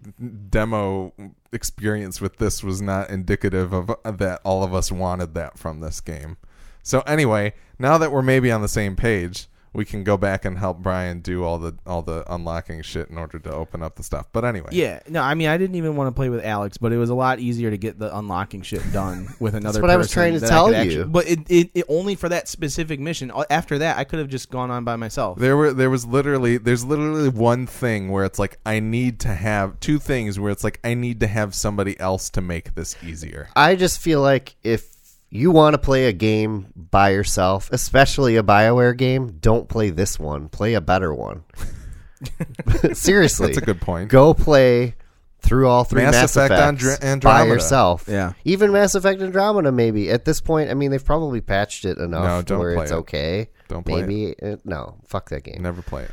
demo 0.51 1.13
experience 1.51 2.21
with 2.21 2.37
this 2.37 2.63
was 2.63 2.83
not 2.83 3.09
indicative 3.09 3.73
of 3.73 3.91
of 4.05 4.19
that 4.19 4.41
all 4.45 4.63
of 4.63 4.75
us 4.75 4.93
wanted 4.93 5.35
that 5.35 5.59
from 5.59 5.81
this 5.81 6.01
game. 6.01 6.37
So 6.83 7.01
anyway, 7.01 7.55
now 7.79 7.97
that 7.97 8.13
we're 8.13 8.23
maybe 8.23 8.53
on 8.53 8.61
the 8.61 8.69
same 8.69 8.97
page, 8.97 9.49
we 9.75 9.85
can 9.85 10.05
go 10.05 10.17
back 10.17 10.45
and 10.45 10.57
help 10.59 10.79
Brian 10.79 11.21
do 11.21 11.45
all 11.45 11.59
the 11.59 11.75
all 11.87 12.03
the 12.03 12.25
unlocking 12.33 12.81
shit 12.83 13.11
in 13.11 13.19
order 13.19 13.39
to 13.41 13.53
open 13.53 13.83
up 13.83 13.97
the 13.97 14.03
stuff. 14.03 14.27
But 14.33 14.45
anyway, 14.45 14.69
yeah, 14.73 15.01
no, 15.09 15.21
I 15.21 15.35
mean, 15.35 15.49
I 15.49 15.57
didn't 15.59 15.77
even 15.77 15.97
want 15.97 16.09
to 16.09 16.13
play 16.13 16.29
with 16.29 16.45
Alex, 16.45 16.79
but 16.79 16.93
it 16.93 16.97
was 16.97 17.11
a 17.11 17.15
lot 17.15 17.41
easier 17.41 17.71
to 17.71 17.77
get 17.77 17.99
the 17.99 18.17
unlocking 18.17 18.63
shit 18.63 18.81
done 18.93 19.29
with 19.41 19.55
another. 19.55 19.75
That's 19.79 19.83
what 19.83 19.91
I 19.91 19.97
was 19.97 20.11
trying 20.11 20.35
to 20.35 20.41
tell 20.41 20.71
you. 20.71 20.77
actually- 20.77 21.05
but 21.05 21.29
it, 21.29 21.41
it, 21.51 21.71
it 21.75 21.85
only 21.89 22.15
for 22.15 22.29
that 22.29 22.49
specific 22.49 23.01
mission. 23.01 23.33
After 23.51 23.79
that, 23.79 23.99
I 23.99 24.05
could 24.05 24.19
have 24.21 24.29
just 24.29 24.51
gone 24.51 24.71
on 24.71 24.85
by 24.85 24.97
myself. 24.97 25.39
There 25.39 25.57
were 25.57 25.73
there 25.73 25.91
was 25.91 26.07
literally 26.07 26.57
there's 26.57 26.85
literally 26.85 27.29
one 27.29 27.67
thing 27.67 28.11
where 28.11 28.25
it's 28.25 28.39
like 28.39 28.59
I 28.65 28.81
need 28.81 29.21
to 29.21 29.35
have 29.35 29.81
two 29.81 29.99
things 29.99 30.39
where 30.39 30.53
it's 30.53 30.65
like 30.65 30.81
I 30.85 30.95
need 30.95 31.21
to 31.21 31.27
have 31.27 31.55
somebody 31.55 31.99
else 31.99 32.31
to 32.31 32.41
make 32.41 32.75
this 32.75 32.97
easier. 33.05 33.49
I 33.57 33.75
just 33.77 34.01
feel 34.01 34.21
like 34.21 34.55
if 34.63 34.94
you 35.35 35.51
want 35.51 35.75
to 35.75 35.79
play 35.79 36.07
a 36.07 36.13
game 36.13 36.69
by 36.77 37.11
yourself, 37.11 37.69
especially 37.73 38.37
a 38.37 38.43
BioWare 38.43 38.97
game, 38.97 39.39
don't 39.41 39.69
play 39.69 39.91
this 39.91 40.19
one. 40.19 40.49
Play 40.49 40.75
a 40.75 40.81
better 40.81 41.13
one. 41.13 41.43
Seriously. 42.93 43.49
That's 43.49 43.59
a 43.59 43.63
good 43.63 43.81
point. 43.81 44.11
Go 44.11 44.35
play 44.35 44.95
through 45.41 45.69
all 45.69 45.85
three 45.85 46.03
Mass 46.03 46.15
Mass, 46.15 46.37
Effect 46.37 46.53
Effects 46.83 47.05
Andr- 47.05 47.27
by 47.27 47.45
yourself. 47.45 48.05
Yeah. 48.09 48.33
Even 48.45 48.73
Mass 48.73 48.95
Effect 48.95 49.21
Andromeda, 49.21 49.73
maybe. 49.73 50.11
At 50.11 50.25
this 50.25 50.41
point, 50.41 50.71
I 50.71 50.75
mean, 50.75 50.91
they've 50.91 51.05
probably 51.05 51.41
patched 51.41 51.85
it 51.85 51.99
enough 51.99 52.25
No, 52.25 52.39
to 52.41 52.45
don't 52.45 52.59
where 52.61 52.75
play 52.77 52.83
it's 52.85 52.93
it. 52.93 52.97
okay. 52.97 53.49
Don't 53.69 53.85
play 53.85 54.01
maybe 54.03 54.25
it. 54.39 54.65
no, 54.65 54.97
fuck 55.07 55.31
that 55.31 55.43
game. 55.43 55.61
Never 55.63 55.83
play 55.83 56.05
it. 56.05 56.11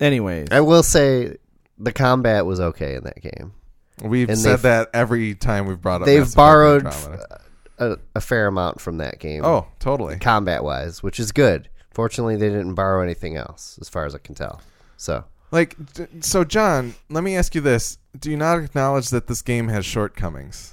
Anyways, 0.00 0.48
I 0.50 0.60
will 0.60 0.82
say 0.82 1.36
the 1.78 1.92
combat 1.92 2.44
was 2.44 2.60
okay 2.60 2.96
in 2.96 3.04
that 3.04 3.20
game. 3.22 3.52
We've 4.02 4.28
And 4.28 4.38
said 4.38 4.60
that 4.60 4.90
every 4.92 5.34
time 5.34 5.66
we've 5.66 5.80
brought 5.80 6.02
up. 6.02 6.06
They've 6.06 6.20
Mass 6.20 6.28
Effect 6.28 6.36
borrowed 6.36 6.86
Andromeda. 6.86 7.40
A, 7.82 7.98
a 8.14 8.20
fair 8.20 8.46
amount 8.46 8.80
from 8.80 8.98
that 8.98 9.18
game. 9.18 9.44
Oh, 9.44 9.66
totally. 9.78 10.18
combat 10.18 10.64
wise, 10.64 11.02
which 11.02 11.18
is 11.20 11.32
good. 11.32 11.68
Fortunately, 11.90 12.36
they 12.36 12.48
didn't 12.48 12.74
borrow 12.74 13.02
anything 13.02 13.36
else, 13.36 13.78
as 13.80 13.88
far 13.88 14.06
as 14.06 14.14
I 14.14 14.18
can 14.18 14.34
tell. 14.34 14.60
So 14.96 15.24
Like, 15.50 15.76
so 16.20 16.44
John, 16.44 16.94
let 17.10 17.22
me 17.24 17.36
ask 17.36 17.54
you 17.54 17.60
this: 17.60 17.98
Do 18.18 18.30
you 18.30 18.36
not 18.36 18.58
acknowledge 18.58 19.10
that 19.10 19.26
this 19.26 19.42
game 19.42 19.68
has 19.68 19.84
shortcomings? 19.84 20.72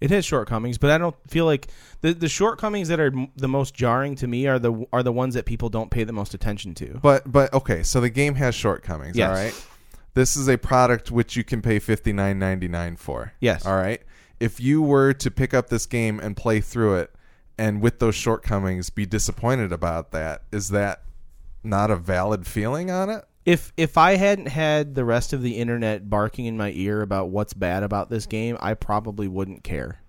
It 0.00 0.10
has 0.10 0.24
shortcomings, 0.24 0.76
but 0.76 0.90
I 0.90 0.98
don't 0.98 1.16
feel 1.28 1.46
like 1.46 1.68
the 2.02 2.12
the 2.12 2.28
shortcomings 2.28 2.88
that 2.88 3.00
are 3.00 3.06
m- 3.06 3.28
the 3.36 3.48
most 3.48 3.74
jarring 3.74 4.16
to 4.16 4.26
me 4.26 4.46
are 4.46 4.58
the 4.58 4.86
are 4.92 5.02
the 5.02 5.12
ones 5.12 5.34
that 5.34 5.46
people 5.46 5.68
don't 5.70 5.90
pay 5.90 6.04
the 6.04 6.12
most 6.12 6.34
attention 6.34 6.74
to. 6.74 6.98
But 7.02 7.30
but 7.30 7.52
okay, 7.54 7.82
so 7.82 8.00
the 8.00 8.10
game 8.10 8.34
has 8.34 8.54
shortcomings. 8.54 9.16
Yes. 9.16 9.28
All 9.28 9.34
right. 9.34 9.66
This 10.14 10.36
is 10.36 10.48
a 10.48 10.58
product 10.58 11.10
which 11.10 11.36
you 11.36 11.44
can 11.44 11.62
pay 11.62 11.78
fifty 11.78 12.12
nine 12.12 12.38
ninety 12.38 12.68
nine 12.68 12.96
for. 12.96 13.32
Yes. 13.40 13.64
All 13.66 13.76
right. 13.76 14.00
If 14.40 14.60
you 14.60 14.82
were 14.82 15.12
to 15.14 15.30
pick 15.30 15.54
up 15.54 15.68
this 15.68 15.86
game 15.86 16.20
and 16.20 16.36
play 16.36 16.60
through 16.60 16.96
it, 16.96 17.14
and 17.56 17.80
with 17.80 17.98
those 17.98 18.14
shortcomings, 18.14 18.90
be 18.90 19.06
disappointed 19.06 19.72
about 19.72 20.10
that, 20.10 20.42
is 20.50 20.70
that 20.70 21.02
not 21.62 21.90
a 21.90 21.96
valid 21.96 22.46
feeling 22.46 22.90
on 22.90 23.10
it? 23.10 23.24
If 23.44 23.72
if 23.76 23.98
I 23.98 24.16
hadn't 24.16 24.46
had 24.48 24.94
the 24.94 25.04
rest 25.04 25.32
of 25.32 25.42
the 25.42 25.56
internet 25.58 26.08
barking 26.08 26.46
in 26.46 26.56
my 26.56 26.72
ear 26.74 27.02
about 27.02 27.28
what's 27.28 27.52
bad 27.52 27.82
about 27.82 28.08
this 28.08 28.26
game, 28.26 28.56
I 28.60 28.74
probably 28.74 29.28
wouldn't 29.28 29.62
care. 29.62 30.00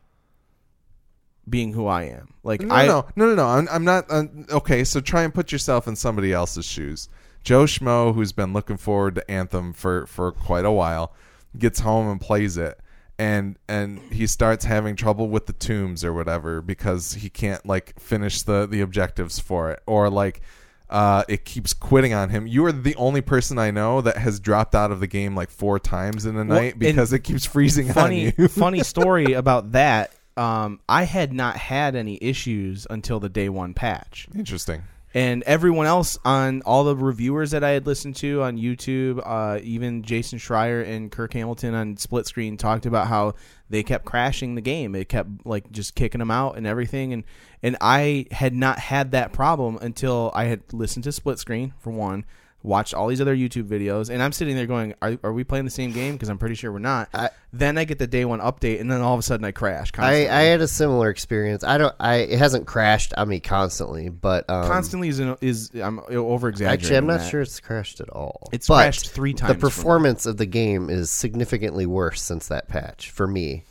Being 1.48 1.74
who 1.74 1.86
I 1.86 2.04
am, 2.04 2.34
like 2.44 2.62
No, 2.62 2.74
I 2.74 2.88
no, 2.88 3.06
no, 3.16 3.28
no, 3.28 3.36
no. 3.36 3.46
I'm, 3.46 3.68
I'm 3.70 3.84
not. 3.84 4.06
Uh, 4.10 4.24
okay, 4.50 4.84
so 4.84 5.00
try 5.00 5.24
and 5.24 5.34
put 5.34 5.52
yourself 5.52 5.88
in 5.88 5.96
somebody 5.96 6.34
else's 6.34 6.66
shoes. 6.66 7.08
Joe 7.44 7.66
Schmo, 7.66 8.16
who's 8.16 8.32
been 8.32 8.54
looking 8.54 8.78
forward 8.78 9.16
to 9.16 9.32
Anthem 9.32 9.74
for 9.74 10.08
for 10.08 10.32
quite 10.32 10.66
a 10.66 10.72
while, 10.72 11.14
gets 11.60 11.82
home 11.82 12.10
and 12.10 12.20
plays 12.20 12.58
it, 12.58 12.80
and 13.18 13.58
and 13.68 14.00
he 14.12 14.28
starts 14.28 14.66
having 14.66 14.96
trouble 14.96 15.30
with 15.30 15.46
the 15.46 15.54
tombs 15.54 16.04
or 16.04 16.14
whatever 16.14 16.62
because 16.62 17.14
he 17.14 17.30
can't 17.30 17.66
like 17.66 18.00
finish 18.00 18.42
the 18.42 18.68
the 18.68 18.82
objectives 18.82 19.40
for 19.40 19.72
it, 19.72 19.82
or 19.86 20.10
like. 20.10 20.42
Uh, 20.88 21.24
it 21.28 21.46
keeps 21.46 21.74
quitting 21.74 22.14
on 22.14 22.30
him. 22.30 22.46
You 22.46 22.64
are 22.66 22.72
the 22.72 22.96
only 22.96 23.22
person 23.22 23.58
I 23.58 23.72
know 23.72 24.02
that 24.02 24.18
has 24.18 24.40
dropped 24.40 24.76
out 24.76 24.92
of 24.92 25.00
the 25.00 25.08
game 25.08 25.36
like 25.36 25.50
four 25.50 25.80
times 25.80 26.28
in 26.28 26.38
a 26.38 26.44
night 26.44 26.78
because 26.78 27.12
it 27.12 27.22
keeps 27.22 27.44
freezing 27.44 27.92
funny 27.92 28.28
on 28.28 28.34
you. 28.38 28.48
funny 28.48 28.84
story 28.84 29.34
about 29.34 29.72
that. 29.72 30.14
Um, 30.38 30.80
I 30.88 31.04
had 31.04 31.34
not 31.34 31.58
had 31.58 31.96
any 31.96 32.20
issues 32.22 32.86
until 32.88 33.20
the 33.20 33.30
day 33.30 33.50
one 33.50 33.74
patch. 33.74 34.28
Interesting. 34.36 34.84
And 35.16 35.44
everyone 35.44 35.88
else 35.88 36.20
on 36.26 36.62
all 36.64 36.84
the 36.84 36.96
reviewers 36.96 37.52
that 37.52 37.64
I 37.64 37.70
had 37.70 37.88
listened 37.88 38.18
to 38.18 38.42
on 38.42 38.58
YouTube, 38.58 39.22
uh, 39.26 39.62
even 39.64 40.04
Jason 40.04 40.40
Schreier 40.40 40.86
and 40.86 41.10
Kirk 41.10 41.32
Hamilton 41.32 41.74
on 41.74 41.96
Split 41.96 42.28
Screen 42.28 42.58
talked 42.58 42.86
about 42.86 43.08
how 43.08 43.36
they 43.70 43.82
kept 43.82 44.04
crashing 44.04 44.56
the 44.56 44.62
game. 44.62 44.94
It 44.94 45.08
kept 45.08 45.46
like 45.46 45.72
just 45.72 45.96
kicking 45.96 46.20
them 46.20 46.32
out 46.32 46.58
and 46.58 46.68
everything. 46.68 47.14
And 47.14 47.24
and 47.64 47.78
I 47.80 48.26
had 48.30 48.54
not 48.54 48.78
had 48.78 49.12
that 49.12 49.32
problem 49.32 49.80
until 49.82 50.32
I 50.36 50.46
had 50.46 50.62
listened 50.74 51.06
to 51.06 51.14
Split 51.14 51.40
Screen 51.40 51.74
for 51.80 51.92
one, 51.92 52.26
watched 52.66 52.94
all 52.94 53.08
these 53.08 53.22
other 53.22 53.36
YouTube 53.36 53.68
videos, 53.68 54.10
and 54.10 54.22
I'm 54.22 54.32
sitting 54.32 54.56
there 54.56 54.66
going, 54.66 54.96
"Are, 55.02 55.18
are 55.24 55.34
we 55.34 55.44
playing 55.44 55.66
the 55.66 55.72
same 55.72 55.92
game?" 55.92 56.14
Because 56.14 56.30
I'm 56.30 56.38
pretty 56.38 56.56
sure 56.56 56.72
we're 56.72 56.80
not. 56.80 57.10
I- 57.14 57.30
then 57.54 57.78
I 57.78 57.86
get 57.86 58.00
the 58.00 58.08
day 58.08 58.26
one 58.26 58.40
update, 58.42 58.82
and 58.82 58.92
then 58.92 59.02
all 59.02 59.14
of 59.14 59.20
a 59.20 59.24
sudden 59.24 59.46
I 59.46 59.52
crash. 59.52 59.90
I, 59.94 59.96
Constantly. 59.96 60.30
I 60.30 60.42
had 60.44 60.62
a 60.62 60.68
similar 60.68 61.10
experience. 61.10 61.64
I 61.64 61.78
don't. 61.78 61.96
I 62.00 62.16
it 62.16 62.38
hasn't 62.40 62.68
crashed 62.68 63.14
on 63.16 63.30
me 63.30 63.40
constantly, 63.40 64.10
but 64.10 64.50
um, 64.50 64.68
constantly 64.68 65.08
is 65.08 65.20
is 65.42 65.72
I'm 65.82 66.02
over 66.10 66.50
exaggerating. 66.50 66.84
Actually, 66.86 66.98
I'm 66.98 67.08
not 67.08 67.30
sure 67.30 67.42
it's 67.42 67.60
crashed 67.60 68.02
at 68.02 68.10
all. 68.10 68.50
It's 68.52 68.68
But 68.68 68.84
crashed 68.84 69.12
three 69.12 69.34
times 69.34 69.54
The 69.54 69.60
performance 69.60 70.26
of 70.26 70.38
the 70.38 70.46
game 70.46 70.90
is 70.90 71.10
significantly 71.10 71.86
worse 71.86 72.22
since 72.22 72.48
that 72.50 72.68
patch 72.68 73.10
for 73.12 73.28
me. 73.28 73.64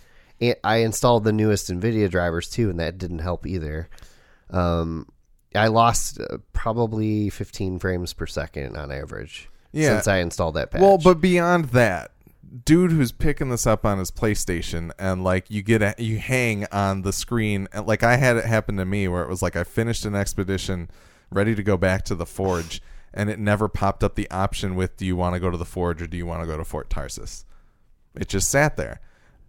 I 0.63 0.77
installed 0.79 1.25
the 1.25 1.33
newest 1.33 1.71
NVIDIA 1.71 2.11
drivers 2.11 2.49
too, 2.49 2.71
and 2.71 2.81
that 2.81 2.99
didn't 2.99 3.21
help 3.21 3.47
either. 3.47 3.89
Um, 4.51 5.09
I 5.55 5.69
lost 5.69 6.21
uh, 6.21 6.39
probably 6.53 7.31
15 7.31 7.79
frames 7.79 8.13
per 8.13 8.27
second 8.27 8.77
on 8.77 8.91
average 8.91 9.49
Yeah. 9.73 9.91
since 9.95 10.09
I 10.09 10.19
installed 10.19 10.55
that 10.55 10.71
patch. 10.71 10.81
Well, 10.81 10.99
but 10.99 11.21
beyond 11.21 11.67
that, 11.67 12.11
dude 12.65 12.93
who's 12.93 13.11
picking 13.13 13.49
this 13.51 13.67
up 13.67 13.85
on 13.85 13.99
his 13.99 14.11
PlayStation 14.11 14.93
and 14.99 15.25
like 15.25 15.51
you 15.51 15.61
get 15.63 15.83
a, 15.83 15.95
you 15.99 16.19
hang 16.19 16.67
on 16.71 17.03
the 17.03 17.13
screen 17.13 17.67
and 17.73 17.87
like 17.87 18.03
I 18.03 18.17
had 18.17 18.37
it 18.37 18.45
happen 18.45 18.77
to 18.77 18.85
me 18.85 19.09
where 19.09 19.23
it 19.23 19.29
was 19.29 19.43
like 19.43 19.57
I 19.57 19.65
finished 19.65 20.05
an 20.05 20.15
expedition 20.15 20.89
ready 21.31 21.55
to 21.57 21.63
go 21.65 21.77
back 21.77 22.05
to 22.05 22.15
the 22.15 22.27
forge 22.27 22.81
and 23.15 23.29
it 23.31 23.39
never 23.39 23.69
popped 23.69 24.05
up 24.05 24.15
the 24.15 24.31
option 24.31 24.77
with 24.77 24.97
do 24.97 25.05
you 25.07 25.17
want 25.17 25.35
to 25.35 25.41
go 25.41 25.51
to 25.51 25.57
the 25.57 25.65
forge 25.65 26.01
or 26.03 26.07
do 26.07 26.17
you 26.17 26.27
want 26.27 26.43
to 26.43 26.47
go 26.47 26.57
to 26.57 26.65
Fort 26.65 26.89
Tarsis. 26.91 27.45
It 28.15 28.29
just 28.29 28.49
sat 28.51 28.77
there. 28.77 29.01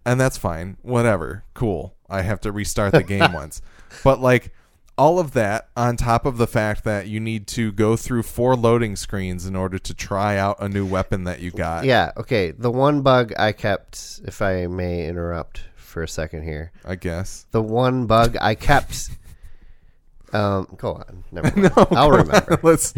And 0.08 0.20
that's 0.20 0.38
fine. 0.38 0.78
Whatever. 0.84 1.43
Cool. 1.56 1.95
I 2.10 2.22
have 2.22 2.39
to 2.41 2.51
restart 2.51 2.91
the 2.93 3.03
game 3.03 3.34
once. 3.34 3.62
But 4.03 4.20
like 4.20 4.51
all 4.98 5.20
of 5.20 5.34
that 5.34 5.68
on 5.76 5.98
top 5.98 6.26
of 6.26 6.38
the 6.38 6.48
fact 6.48 6.84
that 6.86 7.08
you 7.08 7.20
need 7.20 7.48
to 7.48 7.72
go 7.74 7.96
through 7.98 8.24
four 8.24 8.56
loading 8.56 8.96
screens 8.96 9.46
in 9.46 9.56
order 9.56 9.78
to 9.78 9.93
try 9.93 10.38
out 10.38 10.56
a 10.60 10.70
new 10.70 10.86
weapon 10.86 11.26
that 11.26 11.39
you 11.41 11.52
got. 11.52 11.84
yeah, 11.86 12.12
okay. 12.18 12.52
The 12.52 12.72
one 12.72 13.02
bug 13.02 13.34
I 13.38 13.52
kept, 13.52 14.22
if 14.26 14.41
I 14.41 14.68
may 14.68 15.08
interrupt 15.08 15.64
for 15.76 16.02
a 16.04 16.08
second 16.08 16.43
here, 16.43 16.72
I 16.86 16.96
guess. 16.96 17.46
the 17.52 17.62
one 17.62 18.06
bug 18.08 18.38
I 18.41 18.56
kept. 18.56 19.10
Um, 20.34 20.68
go 20.76 20.96
on. 20.96 21.24
Never 21.32 21.48
mind. 21.62 21.72
I'll 21.91 22.12
remember. 22.12 22.60
Let's. 22.64 22.93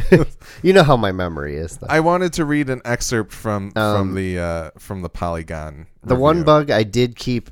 You 0.64 0.74
know 0.74 0.82
how 0.82 0.98
my 0.98 1.12
memory 1.12 1.56
is. 1.58 1.78
Though. 1.78 1.86
I 1.88 2.00
wanted 2.00 2.34
to 2.34 2.46
read 2.46 2.68
an 2.70 2.82
excerpt 2.84 3.32
from 3.32 3.70
from 3.72 3.82
Um, 3.84 4.14
the 4.16 4.40
uh, 4.40 4.72
from 4.80 5.04
the 5.04 5.10
Polygon. 5.10 5.86
The 6.04 6.16
one 6.16 6.44
bug 6.44 6.72
I 6.72 6.82
did 6.82 7.16
keep 7.16 7.52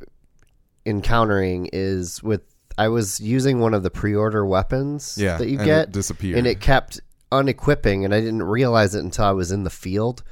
encountering 0.87 1.69
is 1.71 2.23
with 2.23 2.41
I 2.77 2.87
was 2.89 3.19
using 3.19 3.59
one 3.59 3.73
of 3.73 3.83
the 3.83 3.89
pre-order 3.89 4.45
weapons 4.45 5.17
Yeah, 5.17 5.37
that 5.37 5.47
you 5.47 5.57
and 5.59 5.65
get, 5.65 5.81
it 5.89 5.91
disappeared. 5.91 6.37
and 6.37 6.47
it 6.47 6.59
kept 6.59 6.99
unequipping, 7.31 8.03
and 8.05 8.13
I 8.13 8.19
didn't 8.21 8.43
realize 8.43 8.95
it 8.95 9.03
until 9.03 9.25
I 9.25 9.31
was 9.31 9.51
in 9.51 9.63
the 9.63 9.69
field, 9.69 10.23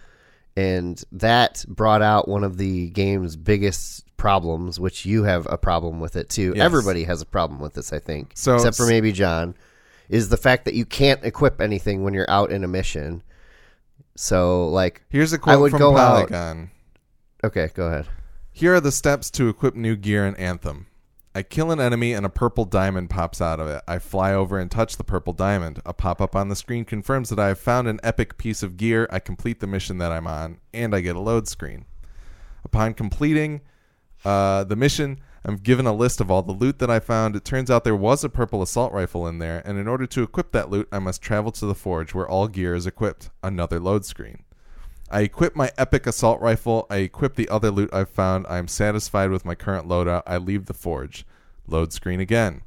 and 0.56 1.02
that 1.12 1.66
brought 1.68 2.02
out 2.02 2.28
one 2.28 2.44
of 2.44 2.58
the 2.58 2.90
game's 2.90 3.36
biggest 3.36 4.04
problems, 4.18 4.80
which 4.80 5.06
you 5.06 5.24
have 5.24 5.48
a 5.50 5.58
problem 5.58 6.00
with 6.00 6.16
it 6.16 6.30
too. 6.30 6.54
Yes. 6.56 6.64
Everybody 6.64 7.04
has 7.06 7.22
a 7.22 7.26
problem 7.26 7.60
with 7.60 7.74
this, 7.74 7.92
I 7.94 8.00
think, 8.00 8.32
So- 8.36 8.56
except 8.56 8.78
for 8.78 8.86
maybe 8.88 9.12
John. 9.12 9.56
Is 10.10 10.30
the 10.30 10.38
fact 10.38 10.66
that 10.66 10.74
you 10.76 10.86
can't 10.86 11.24
equip 11.24 11.60
anything 11.62 12.04
when 12.04 12.14
you're 12.14 12.30
out 12.30 12.52
in 12.52 12.64
a 12.64 12.68
mission. 12.68 13.24
So, 14.16 14.68
like, 14.68 15.02
Here's 15.10 15.34
a 15.34 15.38
I 15.38 15.40
quote 15.40 15.60
would 15.62 15.72
from 15.72 15.80
go 15.80 15.98
out- 15.98 16.30
Polygon. 16.30 16.70
okay, 17.44 17.70
go 17.74 17.88
ahead. 17.88 18.08
Here 18.52 18.76
are 18.76 18.82
the 18.82 18.92
steps 18.92 19.32
to 19.32 19.50
equip 19.50 19.76
new 19.76 19.96
gear 19.96 20.28
in 20.28 20.36
Anthem. 20.36 20.86
I 21.36 21.42
kill 21.42 21.72
an 21.72 21.80
enemy 21.80 22.14
and 22.14 22.28
a 22.28 22.30
purple 22.30 22.64
diamond 22.64 23.10
pops 23.10 23.42
out 23.42 23.60
of 23.60 23.68
it. 23.68 23.82
I 23.88 23.98
fly 23.98 24.34
over 24.34 24.60
and 24.60 24.70
touch 24.70 24.98
the 24.98 25.04
purple 25.04 25.34
diamond. 25.34 25.82
A 25.84 25.92
pop 25.92 26.22
up 26.22 26.36
on 26.36 26.50
the 26.50 26.56
screen 26.56 26.86
confirms 26.86 27.30
that 27.30 27.40
I 27.40 27.48
have 27.48 27.58
found 27.58 27.88
an 27.88 28.00
epic 28.04 28.38
piece 28.38 28.62
of 28.62 28.78
gear. 28.78 29.08
I 29.12 29.18
complete 29.18 29.60
the 29.60 29.66
mission 29.66 29.98
that 29.98 30.12
I'm 30.12 30.28
on, 30.28 30.60
and 30.76 30.94
I 30.94 31.02
get 31.02 31.16
a 31.16 31.20
load 31.20 31.48
screen. 31.48 31.86
Upon 32.64 32.94
completing 32.94 33.62
uh, 34.24 34.64
the 34.66 34.76
mission, 34.76 35.22
I'm 35.44 35.56
given 35.56 35.88
a 35.88 35.94
list 35.94 36.22
of 36.22 36.30
all 36.30 36.44
the 36.44 36.52
loot 36.52 36.78
that 36.78 36.92
I 36.92 37.00
found. 37.00 37.36
It 37.36 37.44
turns 37.44 37.72
out 37.72 37.84
there 37.84 37.96
was 37.96 38.24
a 38.24 38.30
purple 38.30 38.62
assault 38.62 38.94
rifle 38.94 39.28
in 39.28 39.40
there, 39.40 39.64
and 39.66 39.80
in 39.80 39.88
order 39.88 40.06
to 40.06 40.22
equip 40.22 40.52
that 40.52 40.70
loot, 40.70 40.88
I 40.92 41.00
must 41.00 41.24
travel 41.24 41.52
to 41.54 41.66
the 41.66 41.74
forge 41.74 42.14
where 42.14 42.30
all 42.30 42.48
gear 42.48 42.76
is 42.76 42.86
equipped. 42.86 43.32
Another 43.42 43.80
load 43.80 44.06
screen. 44.06 44.44
I 45.14 45.22
equip 45.22 45.56
my 45.56 45.72
epic 45.78 46.08
assault 46.08 46.42
rifle. 46.42 46.88
I 46.90 46.98
equip 46.98 47.36
the 47.36 47.48
other 47.48 47.70
loot 47.70 47.92
I've 47.94 48.10
found. 48.10 48.48
I 48.50 48.58
am 48.58 48.68
satisfied 48.68 49.30
with 49.30 49.46
my 49.46 49.54
current 49.54 49.88
loadout. 49.88 50.24
I 50.26 50.38
leave 50.38 50.66
the 50.66 50.74
forge. 50.74 51.24
Load 51.68 51.94
screen 51.94 52.20
again. 52.20 52.64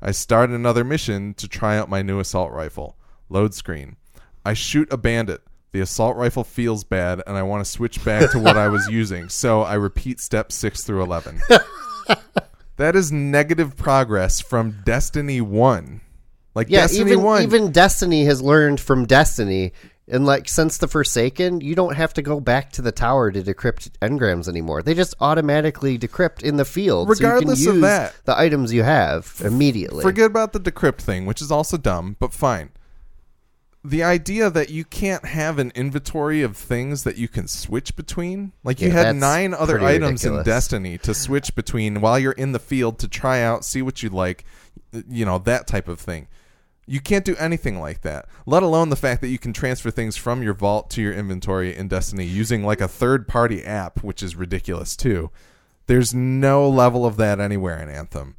I 0.00 0.12
start 0.12 0.50
another 0.50 0.84
mission 0.84 1.34
to 1.34 1.48
try 1.48 1.76
out 1.76 1.90
my 1.90 2.02
new 2.02 2.20
assault 2.20 2.52
rifle. 2.52 2.96
Load 3.28 3.52
screen. 3.52 3.96
I 4.44 4.54
shoot 4.54 4.90
a 4.92 4.96
bandit. 4.96 5.42
The 5.72 5.80
assault 5.80 6.16
rifle 6.16 6.44
feels 6.44 6.84
bad, 6.84 7.20
and 7.26 7.36
I 7.36 7.42
want 7.42 7.64
to 7.64 7.70
switch 7.70 8.02
back 8.04 8.30
to 8.30 8.38
what 8.38 8.56
I 8.56 8.68
was 8.68 8.86
using. 8.90 9.28
So 9.28 9.62
I 9.62 9.74
repeat 9.74 10.20
steps 10.20 10.54
6 10.54 10.84
through 10.84 11.02
11. 11.02 11.40
that 12.76 12.94
is 12.94 13.10
negative 13.10 13.76
progress 13.76 14.40
from 14.40 14.76
Destiny 14.84 15.40
1. 15.40 16.00
Like 16.54 16.68
Yeah, 16.70 16.82
Destiny 16.82 17.10
even 17.10 17.24
1. 17.24 17.42
even 17.42 17.72
Destiny 17.72 18.24
has 18.24 18.40
learned 18.40 18.80
from 18.80 19.04
Destiny, 19.04 19.72
and 20.10 20.24
like 20.24 20.48
since 20.48 20.78
the 20.78 20.88
Forsaken, 20.88 21.60
you 21.60 21.74
don't 21.74 21.94
have 21.94 22.14
to 22.14 22.22
go 22.22 22.40
back 22.40 22.72
to 22.72 22.82
the 22.82 22.92
tower 22.92 23.30
to 23.30 23.42
decrypt 23.42 23.90
engrams 24.00 24.48
anymore. 24.48 24.82
They 24.82 24.94
just 24.94 25.14
automatically 25.20 25.98
decrypt 25.98 26.42
in 26.42 26.56
the 26.56 26.64
field, 26.64 27.08
Regardless 27.08 27.62
so 27.62 27.70
of 27.70 27.76
you 27.76 27.82
can 27.82 27.90
use 27.90 27.98
that. 27.98 28.14
the 28.24 28.38
items 28.38 28.72
you 28.72 28.82
have 28.82 29.40
immediately. 29.44 30.02
Forget 30.02 30.26
about 30.26 30.52
the 30.52 30.60
decrypt 30.60 31.00
thing, 31.00 31.26
which 31.26 31.42
is 31.42 31.50
also 31.50 31.76
dumb, 31.76 32.16
but 32.18 32.32
fine. 32.32 32.70
The 33.84 34.02
idea 34.02 34.50
that 34.50 34.70
you 34.70 34.84
can't 34.84 35.24
have 35.24 35.58
an 35.58 35.70
inventory 35.74 36.42
of 36.42 36.56
things 36.56 37.04
that 37.04 37.16
you 37.16 37.28
can 37.28 37.46
switch 37.46 37.94
between, 37.94 38.52
like 38.64 38.80
you 38.80 38.90
had 38.90 39.14
nine 39.16 39.54
other 39.54 39.80
items 39.80 40.24
in. 40.24 40.42
Destiny 40.42 40.98
to 40.98 41.14
switch 41.14 41.54
between 41.54 42.00
while 42.00 42.18
you're 42.18 42.32
in 42.32 42.52
the 42.52 42.58
field 42.58 42.98
to 43.00 43.08
try 43.08 43.40
out, 43.40 43.64
see 43.64 43.80
what 43.80 44.02
you 44.02 44.08
like, 44.08 44.44
you 45.08 45.24
know, 45.24 45.38
that 45.38 45.66
type 45.66 45.86
of 45.86 46.00
thing. 46.00 46.26
You 46.88 47.00
can't 47.00 47.24
do 47.24 47.36
anything 47.36 47.78
like 47.80 48.00
that, 48.02 48.26
let 48.46 48.62
alone 48.62 48.88
the 48.88 48.96
fact 48.96 49.20
that 49.20 49.28
you 49.28 49.38
can 49.38 49.52
transfer 49.52 49.90
things 49.90 50.16
from 50.16 50.42
your 50.42 50.54
vault 50.54 50.88
to 50.90 51.02
your 51.02 51.12
inventory 51.12 51.76
in 51.76 51.88
Destiny 51.88 52.24
using 52.24 52.64
like 52.64 52.80
a 52.80 52.88
third 52.88 53.28
party 53.28 53.62
app, 53.64 54.02
which 54.02 54.22
is 54.22 54.34
ridiculous 54.36 54.96
too. 54.96 55.30
There's 55.86 56.14
no 56.14 56.68
level 56.68 57.04
of 57.06 57.16
that 57.16 57.40
anywhere 57.40 57.78
in 57.82 57.88
Anthem. 57.88 58.36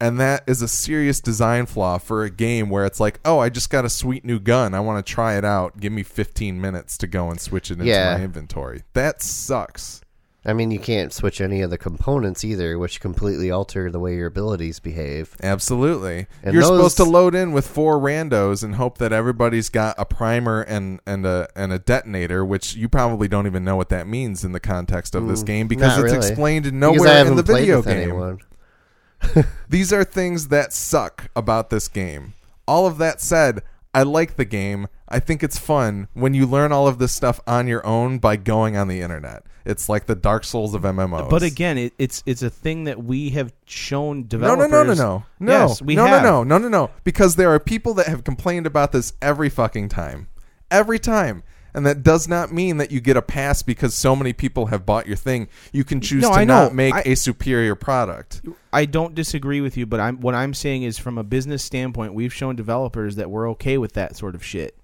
And 0.00 0.18
that 0.18 0.42
is 0.48 0.60
a 0.62 0.68
serious 0.68 1.20
design 1.20 1.66
flaw 1.66 1.96
for 1.98 2.24
a 2.24 2.30
game 2.30 2.68
where 2.68 2.84
it's 2.84 2.98
like, 2.98 3.20
oh, 3.24 3.38
I 3.38 3.48
just 3.50 3.70
got 3.70 3.84
a 3.84 3.88
sweet 3.88 4.24
new 4.24 4.40
gun. 4.40 4.74
I 4.74 4.80
want 4.80 5.04
to 5.06 5.12
try 5.12 5.38
it 5.38 5.44
out. 5.44 5.78
Give 5.78 5.92
me 5.92 6.02
15 6.02 6.60
minutes 6.60 6.98
to 6.98 7.06
go 7.06 7.30
and 7.30 7.40
switch 7.40 7.70
it 7.70 7.74
into 7.74 7.84
Yeah. 7.86 8.16
my 8.18 8.24
inventory. 8.24 8.82
That 8.94 9.22
sucks. 9.22 10.01
I 10.44 10.52
mean, 10.54 10.72
you 10.72 10.80
can't 10.80 11.12
switch 11.12 11.40
any 11.40 11.60
of 11.62 11.70
the 11.70 11.78
components 11.78 12.42
either, 12.44 12.76
which 12.76 13.00
completely 13.00 13.48
alter 13.50 13.90
the 13.92 14.00
way 14.00 14.16
your 14.16 14.26
abilities 14.26 14.80
behave. 14.80 15.36
Absolutely. 15.40 16.26
And 16.42 16.52
You're 16.54 16.62
those- 16.64 16.70
supposed 16.70 16.96
to 16.96 17.04
load 17.04 17.34
in 17.36 17.52
with 17.52 17.64
four 17.66 17.98
randos 18.00 18.64
and 18.64 18.74
hope 18.74 18.98
that 18.98 19.12
everybody's 19.12 19.68
got 19.68 19.94
a 19.98 20.04
primer 20.04 20.62
and, 20.62 20.98
and 21.06 21.24
a 21.24 21.48
and 21.54 21.72
a 21.72 21.78
detonator, 21.78 22.44
which 22.44 22.74
you 22.74 22.88
probably 22.88 23.28
don't 23.28 23.46
even 23.46 23.62
know 23.64 23.76
what 23.76 23.88
that 23.90 24.08
means 24.08 24.42
in 24.44 24.50
the 24.50 24.58
context 24.60 25.14
of 25.14 25.28
this 25.28 25.44
Mm, 25.44 25.46
game 25.46 25.68
because 25.68 25.94
it's 25.96 26.12
really. 26.12 26.16
explained 26.16 26.72
nowhere 26.72 27.24
in 27.24 27.36
the 27.36 27.42
video 27.44 27.80
game. 27.80 28.38
These 29.68 29.92
are 29.92 30.02
things 30.04 30.48
that 30.48 30.72
suck 30.72 31.30
about 31.36 31.70
this 31.70 31.86
game. 31.88 32.34
All 32.66 32.86
of 32.86 32.98
that 32.98 33.20
said, 33.20 33.62
I 33.94 34.02
like 34.04 34.36
the 34.36 34.44
game. 34.44 34.88
I 35.08 35.20
think 35.20 35.42
it's 35.42 35.58
fun 35.58 36.08
when 36.14 36.32
you 36.32 36.46
learn 36.46 36.72
all 36.72 36.88
of 36.88 36.98
this 36.98 37.12
stuff 37.12 37.40
on 37.46 37.66
your 37.66 37.84
own 37.86 38.18
by 38.18 38.36
going 38.36 38.76
on 38.76 38.88
the 38.88 39.02
internet. 39.02 39.44
It's 39.66 39.88
like 39.88 40.06
the 40.06 40.14
Dark 40.14 40.44
Souls 40.44 40.74
of 40.74 40.82
MMOs. 40.82 41.28
But 41.28 41.42
again, 41.42 41.78
it, 41.78 41.92
it's 41.98 42.22
it's 42.26 42.42
a 42.42 42.50
thing 42.50 42.84
that 42.84 43.04
we 43.04 43.30
have 43.30 43.52
shown 43.66 44.20
no, 44.20 44.24
developers. 44.24 44.70
no, 44.70 44.82
no, 44.82 44.84
no, 44.84 44.94
no, 44.94 45.24
no, 45.38 45.52
Yes, 45.52 45.82
we 45.82 45.94
no, 45.94 46.06
have. 46.06 46.22
no, 46.22 46.42
no, 46.42 46.58
no, 46.58 46.68
no, 46.68 46.68
no. 46.86 46.90
Because 47.04 47.36
there 47.36 47.50
are 47.50 47.60
people 47.60 47.94
that 47.94 48.06
have 48.06 48.24
complained 48.24 48.66
about 48.66 48.92
this 48.92 49.12
every 49.20 49.50
fucking 49.50 49.88
time, 49.90 50.28
every 50.70 50.98
time, 50.98 51.42
and 51.74 51.86
that 51.86 52.02
does 52.02 52.28
not 52.28 52.52
mean 52.52 52.76
that 52.78 52.90
you 52.90 53.00
get 53.00 53.16
a 53.16 53.22
pass 53.22 53.62
because 53.62 53.94
so 53.94 54.14
many 54.14 54.32
people 54.32 54.66
have 54.66 54.84
bought 54.84 55.06
your 55.06 55.16
thing. 55.16 55.48
You 55.72 55.84
can 55.84 56.00
choose 56.00 56.22
No, 56.22 56.28
to 56.30 56.34
I 56.34 56.44
know. 56.44 56.64
not 56.64 56.74
make 56.74 56.94
I- 56.94 57.02
a 57.06 57.14
superior 57.14 57.74
product. 57.74 58.42
I 58.72 58.84
don't 58.84 59.14
disagree 59.14 59.60
with 59.60 59.76
you, 59.76 59.86
but 59.86 60.00
I'm 60.00 60.20
what 60.20 60.34
I'm 60.34 60.54
saying 60.54 60.82
is 60.82 60.98
from 60.98 61.18
a 61.18 61.22
business 61.24 61.62
standpoint, 61.62 62.14
we've 62.14 62.32
shown 62.32 62.56
developers 62.56 63.16
that 63.16 63.30
we're 63.30 63.48
okay 63.50 63.78
with 63.78 63.92
that 63.94 64.16
sort 64.16 64.34
of 64.34 64.44
shit. 64.44 64.76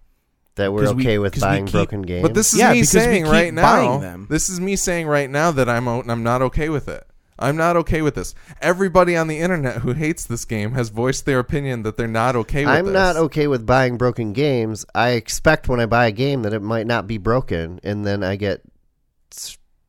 That 0.57 0.73
we're 0.73 0.87
okay 0.89 1.19
with 1.19 1.35
'cause 1.35 1.43
we 1.43 1.47
buying 1.49 1.67
keep- 1.67 1.73
broken 1.73 2.03
games. 2.03 2.23
But 2.23 2.35
this 2.35 2.53
is 2.53 2.59
Yeah, 2.59 2.73
me 2.73 2.83
saying 2.83 3.25
right 3.27 3.55
now. 3.55 3.99
them. 3.99 4.27
This 4.29 4.49
is 4.51 4.61
me 4.61 4.75
saying 4.77 5.07
right 5.07 5.31
now 5.31 5.53
that 5.53 5.69
I'm 5.69 5.87
o- 5.87 6.03
I'm 6.07 6.23
not 6.23 6.43
okay 6.43 6.69
with 6.69 6.89
it. 6.89 7.07
I'm 7.39 7.57
not 7.57 7.77
okay 7.77 8.03
with 8.03 8.15
this. 8.15 8.35
Everybody 8.61 9.17
on 9.17 9.29
the 9.29 9.39
internet 9.39 9.79
who 9.79 9.93
hates 9.93 10.25
this 10.25 10.45
game 10.45 10.73
has 10.73 10.89
voiced 10.89 11.25
their 11.25 11.39
opinion 11.39 11.83
that 11.85 11.97
they're 11.97 12.09
not 12.09 12.35
okay 12.37 12.65
with 12.67 12.75
I'm 12.75 12.87
this. 12.87 12.95
not 12.95 13.17
okay 13.17 13.47
with 13.47 13.65
buying 13.65 13.97
broken 13.97 14.33
games. 14.33 14.85
I 14.95 15.11
expect 15.11 15.69
when 15.69 15.81
I 15.81 15.87
buy 15.87 16.07
a 16.07 16.13
game 16.13 16.43
that 16.43 16.53
it 16.53 16.63
might 16.63 16.87
not 16.87 17.07
be 17.07 17.19
broken, 17.19 17.79
and 17.85 18.05
then 18.05 18.25
I 18.25 18.37
get, 18.37 18.63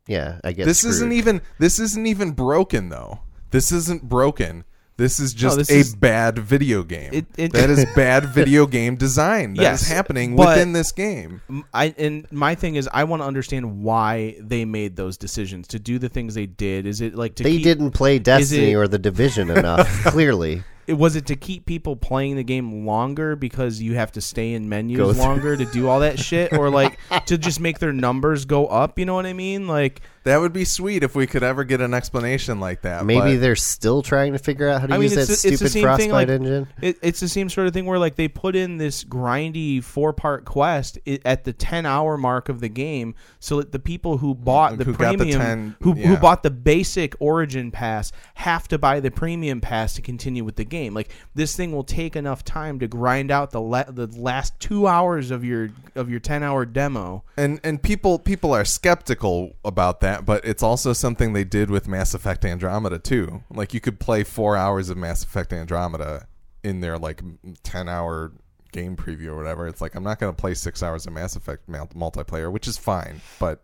yeah, 0.08 0.40
I 0.44 0.52
get. 0.52 0.66
This 0.66 0.80
screwed. 0.80 0.94
isn't 0.96 1.12
even 1.14 1.42
this 1.58 1.80
isn't 1.80 2.06
even 2.06 2.32
broken 2.32 2.90
though. 2.90 3.20
This 3.52 3.72
isn't 3.72 4.04
broken. 4.08 4.64
This 5.00 5.20
is 5.20 5.34
just 5.34 5.58
this 5.58 5.72
a 5.72 5.76
is- 5.78 5.96
bad 5.96 6.38
video 6.38 6.84
game. 6.84 7.10
It- 7.14 7.26
it- 7.38 7.54
that 7.54 7.70
is 7.70 7.86
bad 7.96 8.26
video 8.26 8.68
game 8.68 8.98
design 8.98 9.54
that 9.56 9.62
is 9.62 9.82
Yes, 9.82 9.88
happening 9.88 10.36
but- 10.36 10.50
within 10.50 10.74
this 10.74 10.92
game. 10.92 11.42
M- 11.50 11.64
I 11.74 11.96
and 11.98 12.28
my 12.32 12.54
thing 12.54 12.76
is 12.76 12.88
I 12.94 13.06
want 13.06 13.22
to 13.22 13.26
understand 13.26 13.82
why 13.82 14.36
they 14.42 14.66
made 14.66 14.96
those 14.98 15.18
decisions 15.18 15.68
to 15.70 15.80
do 15.80 16.00
the 16.00 16.10
things 16.10 16.36
they 16.36 16.46
did. 16.46 16.86
Is 16.86 17.00
it 17.02 17.16
like 17.16 17.36
to 17.36 17.44
They 17.44 17.54
keep, 17.54 17.64
didn't 17.64 17.92
play 17.92 18.20
Destiny 18.20 18.72
it- 18.72 18.76
or 18.76 18.88
the 18.88 19.00
Division 19.00 19.50
enough. 19.60 19.88
clearly, 20.06 20.64
it- 20.86 20.94
Was 20.98 21.16
it 21.16 21.28
to 21.28 21.36
keep 21.36 21.66
people 21.66 21.96
playing 21.96 22.36
the 22.36 22.44
game 22.44 22.86
longer 22.86 23.36
because 23.38 23.80
you 23.82 23.94
have 23.96 24.12
to 24.14 24.22
stay 24.22 24.54
in 24.54 24.68
menus 24.68 24.98
Go 24.98 25.14
through- 25.14 25.22
longer 25.24 25.56
to 25.56 25.66
do 25.66 25.88
all 25.88 26.00
that 26.02 26.20
shit, 26.20 26.52
or 26.52 26.70
like 26.70 26.98
to 27.28 27.38
just 27.38 27.60
make 27.60 27.80
their 27.80 27.94
numbers 27.94 28.44
go 28.46 28.66
up? 28.68 29.00
You 29.00 29.06
know 29.06 29.14
what 29.14 29.26
I 29.28 29.34
mean? 29.34 29.68
Like 29.68 30.02
That 30.24 30.42
would 30.42 30.54
be 30.54 30.66
sweet 30.66 31.04
if 31.04 31.16
we 31.16 31.26
could 31.28 31.44
ever 31.44 31.64
get 31.64 31.82
an 31.82 31.94
explanation 31.94 32.60
like 32.60 32.82
that. 32.82 33.06
maybe 33.06 33.20
but- 33.36 33.42
they're 33.42 33.56
still 33.56 34.02
trying 34.02 34.34
to 34.34 34.40
figure 34.40 34.68
out 34.70 34.82
how 34.82 34.88
to 34.88 34.94
I 34.94 34.98
mean, 34.98 35.04
use 35.10 35.18
it's 35.18 35.28
that 35.42 35.48
the- 35.48 35.54
it's 35.54 35.62
the 35.62 35.70
stupid 35.70 35.72
same 35.72 35.84
Frostbite 35.84 36.02
thing, 36.04 36.12
like- 36.12 36.30
engine. 36.30 36.68
It, 36.82 36.98
it's 37.02 37.20
the 37.20 37.30
same 37.30 37.50
sort 37.50 37.68
of 37.68 37.74
thing 37.74 37.86
where 37.86 37.98
like 38.00 38.16
they 38.16 38.28
put 38.28 38.56
in 38.56 38.78
this 38.78 39.04
grindy 39.04 39.84
four 39.84 40.14
part 40.14 40.46
quest 40.46 40.98
i- 41.08 41.20
at 41.26 41.44
the 41.46 41.54
ten 41.54 41.86
hour 41.86 42.18
mark 42.18 42.50
of 42.50 42.60
the 42.60 42.70
game, 42.70 43.16
so 43.40 43.58
that 43.58 43.72
the 43.72 43.80
people 43.80 44.18
who 44.18 44.36
bought 44.36 44.78
the 44.78 44.84
Who 44.84 44.94
got 44.94 45.12
the 45.14 45.18
premium, 45.18 45.40
10 45.40 45.76
who 45.82 45.94
who 45.94 46.00
yeah. 46.14 46.20
bought 46.20 46.44
the 46.44 46.52
basic 46.52 47.16
Origin 47.20 47.72
pass, 47.72 48.12
have 48.36 48.68
to 48.68 48.78
buy 48.78 49.00
the 49.00 49.12
premium 49.12 49.62
pass 49.62 49.94
to 49.96 50.02
continue 50.02 50.44
with 50.44 50.56
the 50.58 50.66
game. 50.66 50.94
Like 50.94 51.10
this 51.34 51.56
thing 51.56 51.72
will 51.72 51.84
take 51.84 52.16
enough 52.16 52.44
time 52.44 52.80
to 52.80 52.88
grind 52.88 53.32
out 53.32 53.52
the 53.52 53.62
la- 53.62 53.84
the 53.90 54.08
last 54.08 54.60
two 54.60 54.88
hours 54.88 55.32
of 55.32 55.44
your 55.44 55.70
of 55.96 56.10
your 56.10 56.20
ten 56.20 56.44
hour 56.44 56.66
demo. 56.66 57.24
and 57.38 57.60
and 57.64 57.82
people 57.82 58.20
people 58.20 58.54
are 58.54 58.66
skeptical 58.66 59.56
about 59.64 60.02
that, 60.02 60.19
but 60.22 60.44
it's 60.46 60.64
also 60.64 60.94
something 60.94 61.34
they 61.34 61.44
did 61.44 61.70
with 61.70 61.88
Mass 61.88 62.14
Effect 62.14 62.46
Andromeda 62.46 63.00
too. 63.00 63.44
Like 63.50 63.74
you 63.74 63.80
could 63.80 64.00
play 64.00 64.24
four 64.24 64.56
hours 64.56 64.90
of 64.90 64.98
Mass 64.98 65.24
Effect 65.24 65.52
Andromeda 65.54 66.28
in 66.64 66.82
their 66.82 66.98
like 66.98 67.22
ten 67.64 67.88
hour 67.90 68.32
game 68.72 68.96
preview 68.96 69.28
or 69.28 69.36
whatever. 69.38 69.68
It's 69.68 69.82
like 69.82 69.96
I'm 69.96 70.04
not 70.04 70.20
going 70.20 70.34
to 70.34 70.40
play 70.40 70.54
six 70.54 70.84
hours 70.84 71.06
of 71.08 71.14
Mass 71.14 71.36
Effect 71.36 71.70
multiplayer, 71.70 72.52
which 72.52 72.68
is 72.68 72.78
fine, 72.78 73.22
but 73.40 73.64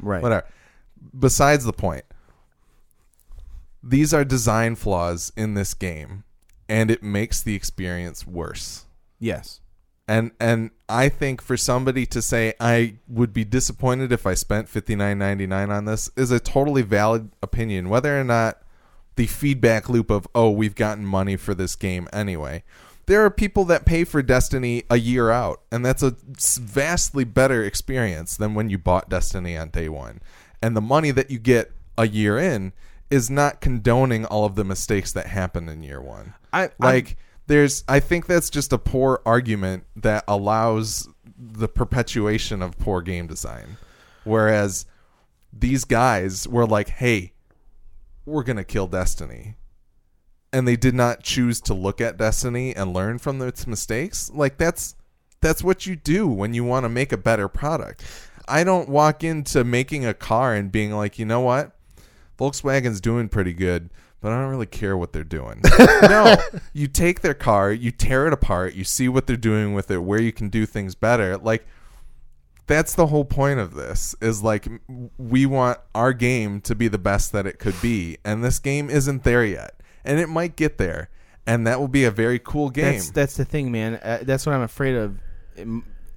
Right. 0.00 0.22
whatever. 0.22 0.46
Besides 1.18 1.64
the 1.64 1.72
point, 1.72 2.04
these 3.82 4.12
are 4.12 4.24
design 4.24 4.74
flaws 4.76 5.32
in 5.36 5.54
this 5.54 5.74
game, 5.74 6.24
and 6.68 6.90
it 6.90 7.02
makes 7.02 7.42
the 7.42 7.54
experience 7.54 8.26
worse. 8.26 8.84
Yes. 9.18 9.60
And 10.08 10.32
and 10.40 10.70
I 10.88 11.08
think 11.08 11.42
for 11.42 11.56
somebody 11.56 12.06
to 12.06 12.22
say 12.22 12.54
I 12.60 12.94
would 13.08 13.32
be 13.32 13.44
disappointed 13.44 14.12
if 14.12 14.26
I 14.26 14.34
spent 14.34 14.68
fifty 14.68 14.94
nine 14.94 15.18
ninety 15.18 15.46
nine 15.46 15.70
on 15.70 15.84
this 15.84 16.10
is 16.16 16.30
a 16.30 16.38
totally 16.40 16.82
valid 16.82 17.30
opinion, 17.42 17.88
whether 17.88 18.18
or 18.18 18.24
not 18.24 18.62
the 19.16 19.26
feedback 19.26 19.88
loop 19.88 20.10
of 20.10 20.28
oh 20.34 20.50
we've 20.50 20.74
gotten 20.74 21.04
money 21.04 21.36
for 21.36 21.54
this 21.54 21.74
game 21.74 22.08
anyway. 22.12 22.62
There 23.06 23.24
are 23.24 23.30
people 23.30 23.64
that 23.66 23.86
pay 23.86 24.02
for 24.02 24.20
Destiny 24.20 24.82
a 24.90 24.98
year 24.98 25.30
out, 25.30 25.60
and 25.70 25.84
that's 25.84 26.02
a 26.02 26.16
vastly 26.38 27.22
better 27.24 27.62
experience 27.64 28.36
than 28.36 28.54
when 28.54 28.68
you 28.68 28.78
bought 28.78 29.08
Destiny 29.08 29.56
on 29.56 29.70
day 29.70 29.88
one. 29.88 30.20
And 30.60 30.76
the 30.76 30.80
money 30.80 31.12
that 31.12 31.30
you 31.30 31.38
get 31.38 31.70
a 31.96 32.08
year 32.08 32.36
in 32.36 32.72
is 33.10 33.30
not 33.30 33.60
condoning 33.60 34.24
all 34.24 34.44
of 34.44 34.56
the 34.56 34.64
mistakes 34.64 35.12
that 35.12 35.26
happen 35.28 35.68
in 35.68 35.82
year 35.84 36.00
one 36.00 36.34
I 36.52 36.62
I'm- 36.62 36.70
like 36.80 37.16
there's 37.46 37.84
i 37.88 38.00
think 38.00 38.26
that's 38.26 38.50
just 38.50 38.72
a 38.72 38.78
poor 38.78 39.20
argument 39.24 39.84
that 39.94 40.24
allows 40.26 41.08
the 41.38 41.68
perpetuation 41.68 42.62
of 42.62 42.78
poor 42.78 43.02
game 43.02 43.26
design. 43.26 43.76
Whereas 44.24 44.86
these 45.52 45.84
guys 45.84 46.46
were 46.48 46.66
like 46.66 46.88
hey 46.88 47.32
we're 48.24 48.42
gonna 48.42 48.64
kill 48.64 48.86
destiny. 48.86 49.56
And 50.52 50.66
they 50.66 50.76
did 50.76 50.94
not 50.94 51.22
choose 51.22 51.60
to 51.62 51.74
look 51.74 52.00
at 52.00 52.16
destiny 52.16 52.74
and 52.74 52.92
learn 52.92 53.18
from 53.18 53.42
its 53.42 53.66
mistakes. 53.66 54.30
Like 54.32 54.56
that's 54.58 54.96
that's 55.40 55.62
what 55.62 55.86
you 55.86 55.96
do 55.96 56.26
when 56.26 56.54
you 56.54 56.64
want 56.64 56.84
to 56.84 56.88
make 56.88 57.12
a 57.12 57.18
better 57.18 57.48
product. 57.48 58.02
I 58.48 58.64
don't 58.64 58.88
walk 58.88 59.22
into 59.22 59.64
making 59.64 60.06
a 60.06 60.14
car 60.14 60.54
and 60.54 60.72
being 60.72 60.92
like 60.92 61.18
you 61.18 61.26
know 61.26 61.40
what? 61.40 61.72
Volkswagen's 62.38 63.00
doing 63.00 63.28
pretty 63.28 63.54
good, 63.54 63.90
but 64.20 64.32
I 64.32 64.40
don't 64.40 64.50
really 64.50 64.66
care 64.66 64.96
what 64.96 65.12
they're 65.12 65.24
doing. 65.24 65.60
no, 66.02 66.36
you 66.72 66.86
take 66.88 67.20
their 67.20 67.34
car, 67.34 67.72
you 67.72 67.90
tear 67.90 68.26
it 68.26 68.32
apart, 68.32 68.74
you 68.74 68.84
see 68.84 69.08
what 69.08 69.26
they're 69.26 69.36
doing 69.36 69.74
with 69.74 69.90
it, 69.90 69.98
where 69.98 70.20
you 70.20 70.32
can 70.32 70.48
do 70.48 70.66
things 70.66 70.94
better. 70.94 71.36
Like 71.36 71.66
that's 72.66 72.94
the 72.94 73.06
whole 73.06 73.24
point 73.24 73.60
of 73.60 73.74
this 73.74 74.14
is 74.20 74.42
like 74.42 74.66
we 75.18 75.46
want 75.46 75.78
our 75.94 76.12
game 76.12 76.60
to 76.62 76.74
be 76.74 76.88
the 76.88 76.98
best 76.98 77.32
that 77.32 77.46
it 77.46 77.58
could 77.58 77.80
be, 77.80 78.18
and 78.24 78.42
this 78.42 78.58
game 78.58 78.90
isn't 78.90 79.22
there 79.24 79.44
yet, 79.44 79.80
and 80.04 80.18
it 80.18 80.28
might 80.28 80.56
get 80.56 80.76
there, 80.78 81.08
and 81.46 81.66
that 81.66 81.78
will 81.78 81.86
be 81.88 82.04
a 82.04 82.10
very 82.10 82.38
cool 82.40 82.70
game. 82.70 82.94
That's 82.94 83.10
that's 83.10 83.36
the 83.36 83.44
thing, 83.44 83.70
man. 83.70 83.94
Uh, 83.96 84.18
that's 84.22 84.44
what 84.46 84.54
I'm 84.54 84.62
afraid 84.62 84.96
of. 84.96 85.18
It- 85.56 85.68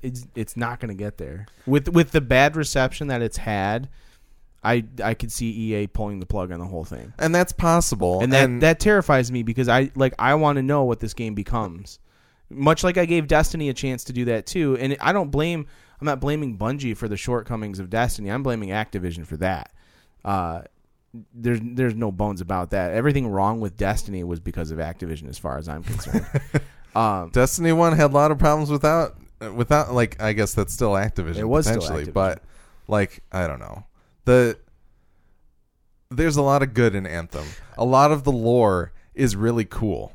It's 0.02 0.26
it's 0.34 0.56
not 0.56 0.80
going 0.80 0.88
to 0.88 1.04
get 1.04 1.18
there 1.18 1.45
with 1.68 1.89
with 1.89 2.12
the 2.12 2.22
bad 2.22 2.56
reception 2.56 3.08
that 3.10 3.22
it's 3.22 3.36
had. 3.36 3.89
I 4.64 4.84
I 5.03 5.14
could 5.14 5.32
see 5.32 5.49
EA 5.49 5.88
pulling 5.88 6.20
the 6.20 6.26
plug 6.26 6.51
on 6.51 6.60
the 6.60 6.66
whole 6.66 6.84
thing, 6.84 7.14
and 7.18 7.34
that's 7.34 7.53
possible, 7.53 8.22
and 8.22 8.34
that 8.34 8.60
that 8.60 8.80
terrifies 8.80 9.32
me 9.32 9.43
because 9.43 9.70
I 9.70 9.91
like 9.95 10.14
I 10.20 10.36
want 10.36 10.57
to 10.57 10.64
know 10.64 10.84
what 10.84 10.99
this 10.99 11.14
game 11.14 11.34
becomes. 11.34 11.99
Much 12.49 12.84
like 12.84 12.97
I 12.97 13.05
gave 13.05 13.28
Destiny 13.28 13.70
a 13.70 13.74
chance 13.74 14.03
to 14.05 14.14
do 14.14 14.26
that 14.26 14.45
too, 14.45 14.76
and 14.78 14.97
I 14.99 15.14
don't 15.14 15.32
blame. 15.32 15.68
I'm 16.01 16.05
not 16.05 16.20
blaming 16.20 16.57
Bungie 16.57 16.97
for 16.97 17.07
the 17.07 17.16
shortcomings 17.16 17.80
of 17.80 17.89
Destiny. 17.89 18.30
I'm 18.30 18.43
blaming 18.43 18.70
Activision 18.70 19.26
for 19.26 19.38
that. 19.38 19.72
Uh, 20.26 20.62
there's 21.34 21.60
there's 21.64 21.95
no 21.95 22.12
bones 22.12 22.41
about 22.41 22.72
that. 22.72 22.91
Everything 22.91 23.28
wrong 23.28 23.62
with 23.62 23.78
Destiny 23.78 24.24
was 24.26 24.41
because 24.41 24.72
of 24.72 24.80
Activision, 24.80 25.30
as 25.30 25.38
far 25.38 25.57
as 25.57 25.70
I'm 25.70 25.84
concerned. 25.84 26.26
um, 26.95 27.30
Destiny 27.30 27.72
One 27.72 27.93
had 27.93 28.12
a 28.12 28.14
lot 28.14 28.32
of 28.32 28.39
problems 28.39 28.70
without 28.70 29.16
without 29.55 29.93
like 29.93 30.22
I 30.22 30.34
guess 30.34 30.53
that's 30.53 30.74
still 30.74 30.91
Activision. 30.91 31.38
It 31.38 31.45
was 31.45 31.66
still 31.66 31.82
Activision. 31.82 32.14
but 32.14 32.43
like 32.89 33.24
I 33.32 33.47
don't 33.47 33.60
know 33.60 33.86
the 34.30 34.57
there's 36.11 36.38
a 36.38 36.41
lot 36.41 36.61
of 36.63 36.73
good 36.73 36.95
in 36.95 37.05
Anthem. 37.05 37.45
A 37.77 37.86
lot 37.86 38.11
of 38.11 38.23
the 38.23 38.32
lore 38.32 38.91
is 39.13 39.36
really 39.36 39.65
cool, 39.65 40.13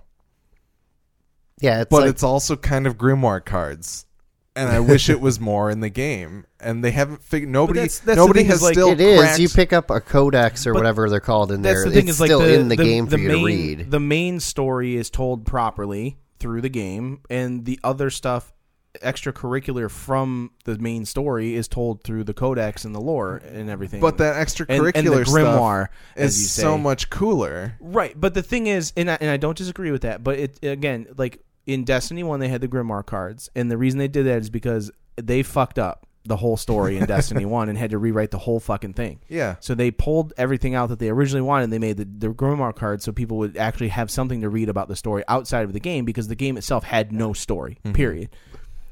Yeah, 1.61 1.83
it's 1.83 1.91
but 1.91 2.03
like 2.03 2.11
it's 2.11 2.23
also 2.23 2.57
kind 2.57 2.87
of 2.87 2.97
grimoire 2.97 3.45
cards. 3.45 4.07
and 4.57 4.69
I 4.71 4.79
wish 4.81 5.11
it 5.11 5.21
was 5.21 5.41
more 5.41 5.69
in 5.69 5.81
the 5.81 5.89
game. 5.91 6.47
And 6.61 6.83
they 6.85 6.93
haven't 6.93 7.23
figured. 7.25 7.51
Nobody, 7.51 7.81
that's- 7.81 7.99
that's 7.99 8.17
nobody 8.17 8.45
has 8.45 8.63
like, 8.63 8.75
still 8.75 8.91
It 8.93 9.01
is. 9.01 9.21
cracked- 9.21 9.41
You 9.41 9.49
pick 9.49 9.73
up 9.73 9.91
a 9.91 10.01
codex 10.01 10.65
or 10.67 10.73
But 10.73 10.79
whatever 10.79 11.11
they're 11.11 11.19
called 11.21 11.51
in 11.53 11.61
That's 11.63 11.83
there. 11.83 11.91
the 11.91 11.91
thing 11.97 12.09
it's 12.09 12.17
is 12.17 12.21
like 12.21 12.29
still 12.29 12.39
the, 12.41 12.55
in 12.55 12.69
the, 12.69 12.77
game 12.77 13.07
for 13.07 13.17
the 13.17 13.23
you 13.23 13.29
to 13.31 13.45
read. 13.45 13.91
The 13.91 13.99
main 14.01 14.39
story 14.41 14.95
is 14.97 15.11
told 15.11 15.45
properly 15.45 16.19
through 16.39 16.61
the 16.63 16.69
game, 16.69 17.21
and 17.29 17.65
the 17.65 17.79
other 17.85 18.11
stuff 18.11 18.53
extracurricular 19.03 19.91
from 19.91 20.51
the 20.65 20.79
main 20.79 21.05
story 21.05 21.55
is 21.55 21.69
told 21.69 22.03
through 22.05 22.25
the 22.25 22.35
codex 22.35 22.85
and 22.85 22.95
the 22.95 23.01
lore 23.01 23.37
and 23.37 23.69
everything. 23.71 24.01
but 24.01 24.19
that 24.19 24.37
extracurricular 24.37 24.93
and 24.95 25.07
the 25.07 25.25
grimoire 25.25 25.89
is 26.17 26.51
so 26.53 26.79
much 26.79 27.11
cooler. 27.11 27.77
Right, 27.81 28.19
but 28.19 28.35
the 28.35 28.43
thing 28.43 28.67
is, 28.67 28.93
and 28.97 29.11
I, 29.11 29.19
and 29.21 29.31
I 29.31 29.37
don't 29.37 29.57
disagree 29.59 29.91
with 29.91 30.03
that, 30.03 30.23
but 30.23 30.39
it 30.39 30.59
again, 30.65 31.07
like 31.17 31.43
in 31.67 31.85
Destiny 31.85 32.23
One, 32.23 32.41
they 32.41 32.49
had 32.49 32.61
the 32.61 32.69
Grimoire 32.69 33.05
cards, 33.05 33.51
and 33.55 33.71
the 33.71 33.79
reason 33.79 33.99
they 33.99 34.09
did 34.09 34.27
that 34.27 34.39
is 34.43 34.51
because 34.51 34.91
they 35.17 35.43
fucked 35.43 35.79
up 35.79 36.07
the 36.27 36.37
whole 36.37 36.57
story 36.57 36.97
in 36.97 37.05
Destiny 37.05 37.45
One 37.47 37.69
and 37.69 37.77
had 37.77 37.91
to 37.91 37.99
rewrite 37.99 38.31
the 38.31 38.39
whole 38.39 38.59
fucking 38.61 38.95
thing. 38.95 39.21
Yeah. 39.29 39.57
So 39.61 39.75
they 39.75 39.91
pulled 39.91 40.33
everything 40.39 40.75
out 40.75 40.89
that 40.89 40.99
they 40.99 41.11
originally 41.11 41.43
wanted. 41.43 41.65
and 41.65 41.73
They 41.73 41.79
made 41.79 41.99
the, 41.99 42.05
the 42.07 42.35
Grimoire 42.35 42.75
cards 42.75 43.05
so 43.05 43.13
people 43.13 43.37
would 43.39 43.57
actually 43.59 43.89
have 43.89 44.11
something 44.11 44.41
to 44.41 44.49
read 44.49 44.69
about 44.71 44.89
the 44.89 44.97
story 44.97 45.23
outside 45.29 45.65
of 45.65 45.75
the 45.75 45.81
game 45.81 46.07
because 46.07 46.29
the 46.29 46.35
game 46.35 46.57
itself 46.57 46.85
had 46.85 47.13
no 47.13 47.35
story. 47.35 47.79
Mm-hmm. 47.85 47.93
Period. 47.95 48.31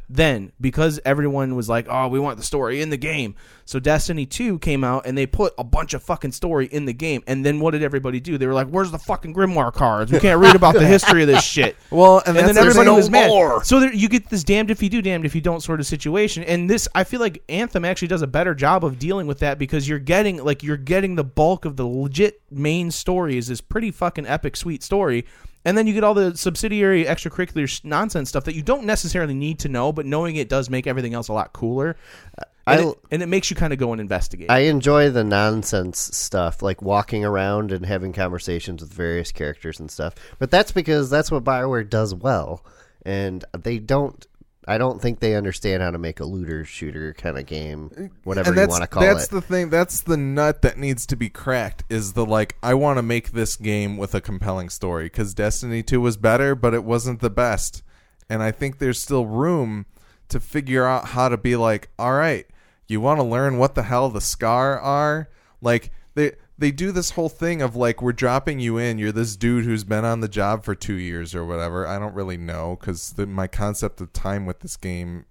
Then, 0.08 0.52
because 0.60 1.00
everyone 1.04 1.54
was 1.54 1.68
like, 1.68 1.86
"Oh, 1.88 2.08
we 2.08 2.18
want 2.18 2.36
the 2.36 2.42
story 2.42 2.82
in 2.82 2.90
the 2.90 2.96
game," 2.96 3.34
so 3.64 3.78
Destiny 3.78 4.26
Two 4.26 4.58
came 4.58 4.84
out 4.84 5.06
and 5.06 5.16
they 5.16 5.26
put 5.26 5.54
a 5.56 5.64
bunch 5.64 5.94
of 5.94 6.02
fucking 6.02 6.32
story 6.32 6.66
in 6.66 6.84
the 6.84 6.92
game. 6.92 7.22
And 7.26 7.46
then 7.46 7.60
what 7.60 7.70
did 7.70 7.82
everybody 7.82 8.20
do? 8.20 8.36
They 8.36 8.46
were 8.46 8.52
like, 8.52 8.68
"Where's 8.68 8.90
the 8.90 8.98
fucking 8.98 9.34
Grimoire 9.34 9.72
cards? 9.72 10.12
We 10.12 10.20
can't 10.20 10.40
read 10.40 10.54
about 10.54 10.74
the 10.74 10.86
history 10.86 11.22
of 11.22 11.28
this 11.28 11.44
shit." 11.44 11.76
Well, 11.90 12.22
and, 12.26 12.36
and 12.36 12.48
then 12.48 12.54
the 12.54 12.60
everybody 12.62 12.88
was 12.90 13.10
mad. 13.10 13.30
So 13.64 13.78
there, 13.80 13.92
you 13.92 14.08
get 14.08 14.30
this 14.30 14.44
damned 14.44 14.70
if 14.70 14.82
you 14.82 14.88
do, 14.88 15.02
damned 15.02 15.26
if 15.26 15.34
you 15.34 15.40
don't 15.42 15.60
sort 15.60 15.78
of 15.78 15.86
situation. 15.86 16.42
And 16.42 16.68
this, 16.70 16.88
I 16.94 17.04
feel 17.04 17.20
like 17.20 17.42
Anthem 17.50 17.84
actually 17.84 18.08
does 18.08 18.22
a 18.22 18.26
better 18.26 18.54
job 18.54 18.84
of 18.84 18.98
dealing 18.98 19.26
with 19.26 19.40
that 19.40 19.58
because 19.58 19.86
you're 19.86 19.98
getting 19.98 20.42
like 20.42 20.62
you're 20.62 20.78
getting 20.78 21.16
the 21.16 21.24
bulk 21.24 21.64
of 21.64 21.76
the 21.76 21.86
legit 21.86 22.40
main 22.50 22.90
story 22.90 23.36
is 23.36 23.48
this 23.48 23.60
pretty 23.60 23.90
fucking 23.90 24.26
epic, 24.26 24.56
sweet 24.56 24.82
story. 24.82 25.26
And 25.64 25.78
then 25.78 25.86
you 25.86 25.92
get 25.94 26.02
all 26.04 26.14
the 26.14 26.36
subsidiary 26.36 27.04
extracurricular 27.04 27.68
sh- 27.68 27.80
nonsense 27.84 28.28
stuff 28.28 28.44
that 28.44 28.54
you 28.54 28.62
don't 28.62 28.84
necessarily 28.84 29.34
need 29.34 29.60
to 29.60 29.68
know, 29.68 29.92
but 29.92 30.06
knowing 30.06 30.36
it 30.36 30.48
does 30.48 30.68
make 30.68 30.86
everything 30.86 31.14
else 31.14 31.28
a 31.28 31.32
lot 31.32 31.52
cooler. 31.52 31.96
Uh, 32.38 32.42
and, 32.66 32.80
I- 32.80 32.84
it, 32.88 32.98
and 33.12 33.22
it 33.22 33.26
makes 33.26 33.50
you 33.50 33.56
kind 33.56 33.72
of 33.72 33.78
go 33.78 33.92
and 33.92 34.00
investigate. 34.00 34.50
I 34.50 34.60
enjoy 34.60 35.10
the 35.10 35.24
nonsense 35.24 35.98
stuff, 36.16 36.62
like 36.62 36.82
walking 36.82 37.24
around 37.24 37.70
and 37.72 37.86
having 37.86 38.12
conversations 38.12 38.82
with 38.82 38.92
various 38.92 39.30
characters 39.32 39.78
and 39.80 39.90
stuff. 39.90 40.14
But 40.38 40.50
that's 40.50 40.72
because 40.72 41.10
that's 41.10 41.30
what 41.30 41.44
Bioware 41.44 41.88
does 41.88 42.14
well, 42.14 42.64
and 43.04 43.44
they 43.56 43.78
don't. 43.78 44.26
I 44.66 44.78
don't 44.78 45.02
think 45.02 45.18
they 45.18 45.34
understand 45.34 45.82
how 45.82 45.90
to 45.90 45.98
make 45.98 46.20
a 46.20 46.24
looter 46.24 46.64
shooter 46.64 47.14
kind 47.14 47.36
of 47.36 47.46
game, 47.46 48.12
whatever 48.22 48.54
you 48.54 48.68
want 48.68 48.82
to 48.82 48.86
call 48.86 49.02
that's 49.02 49.12
it. 49.12 49.16
That's 49.16 49.28
the 49.28 49.40
thing. 49.40 49.70
That's 49.70 50.00
the 50.02 50.16
nut 50.16 50.62
that 50.62 50.78
needs 50.78 51.04
to 51.06 51.16
be 51.16 51.28
cracked. 51.28 51.82
Is 51.88 52.12
the 52.12 52.24
like 52.24 52.56
I 52.62 52.74
want 52.74 52.98
to 52.98 53.02
make 53.02 53.32
this 53.32 53.56
game 53.56 53.96
with 53.96 54.14
a 54.14 54.20
compelling 54.20 54.68
story 54.68 55.06
because 55.06 55.34
Destiny 55.34 55.82
Two 55.82 56.00
was 56.00 56.16
better, 56.16 56.54
but 56.54 56.74
it 56.74 56.84
wasn't 56.84 57.20
the 57.20 57.30
best. 57.30 57.82
And 58.28 58.42
I 58.42 58.52
think 58.52 58.78
there's 58.78 59.00
still 59.00 59.26
room 59.26 59.86
to 60.28 60.38
figure 60.38 60.86
out 60.86 61.08
how 61.08 61.28
to 61.28 61.36
be 61.36 61.56
like, 61.56 61.90
all 61.98 62.14
right, 62.14 62.46
you 62.86 63.00
want 63.00 63.18
to 63.18 63.24
learn 63.24 63.58
what 63.58 63.74
the 63.74 63.82
hell 63.82 64.10
the 64.10 64.20
Scar 64.20 64.78
are? 64.78 65.28
Like 65.60 65.90
they 66.14 66.32
they 66.58 66.70
do 66.70 66.92
this 66.92 67.10
whole 67.10 67.28
thing 67.28 67.62
of 67.62 67.74
like 67.74 68.02
we're 68.02 68.12
dropping 68.12 68.60
you 68.60 68.78
in. 68.78 68.98
You're 68.98 69.12
this 69.12 69.36
dude 69.36 69.64
who's 69.64 69.84
been 69.84 70.04
on 70.04 70.20
the 70.20 70.28
job 70.28 70.64
for 70.64 70.74
two 70.74 70.94
years 70.94 71.34
or 71.34 71.44
whatever. 71.44 71.86
I 71.86 71.98
don't 71.98 72.14
really 72.14 72.36
know 72.36 72.76
because 72.78 73.16
my 73.18 73.46
concept 73.46 74.00
of 74.00 74.12
time 74.12 74.46
with 74.46 74.60
this 74.60 74.76
game 74.76 75.24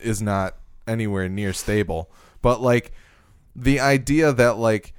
is 0.00 0.22
not 0.22 0.56
anywhere 0.86 1.28
near 1.28 1.52
stable. 1.52 2.10
But 2.42 2.60
like 2.60 2.92
the 3.54 3.80
idea 3.80 4.32
that 4.32 4.56
like 4.56 4.94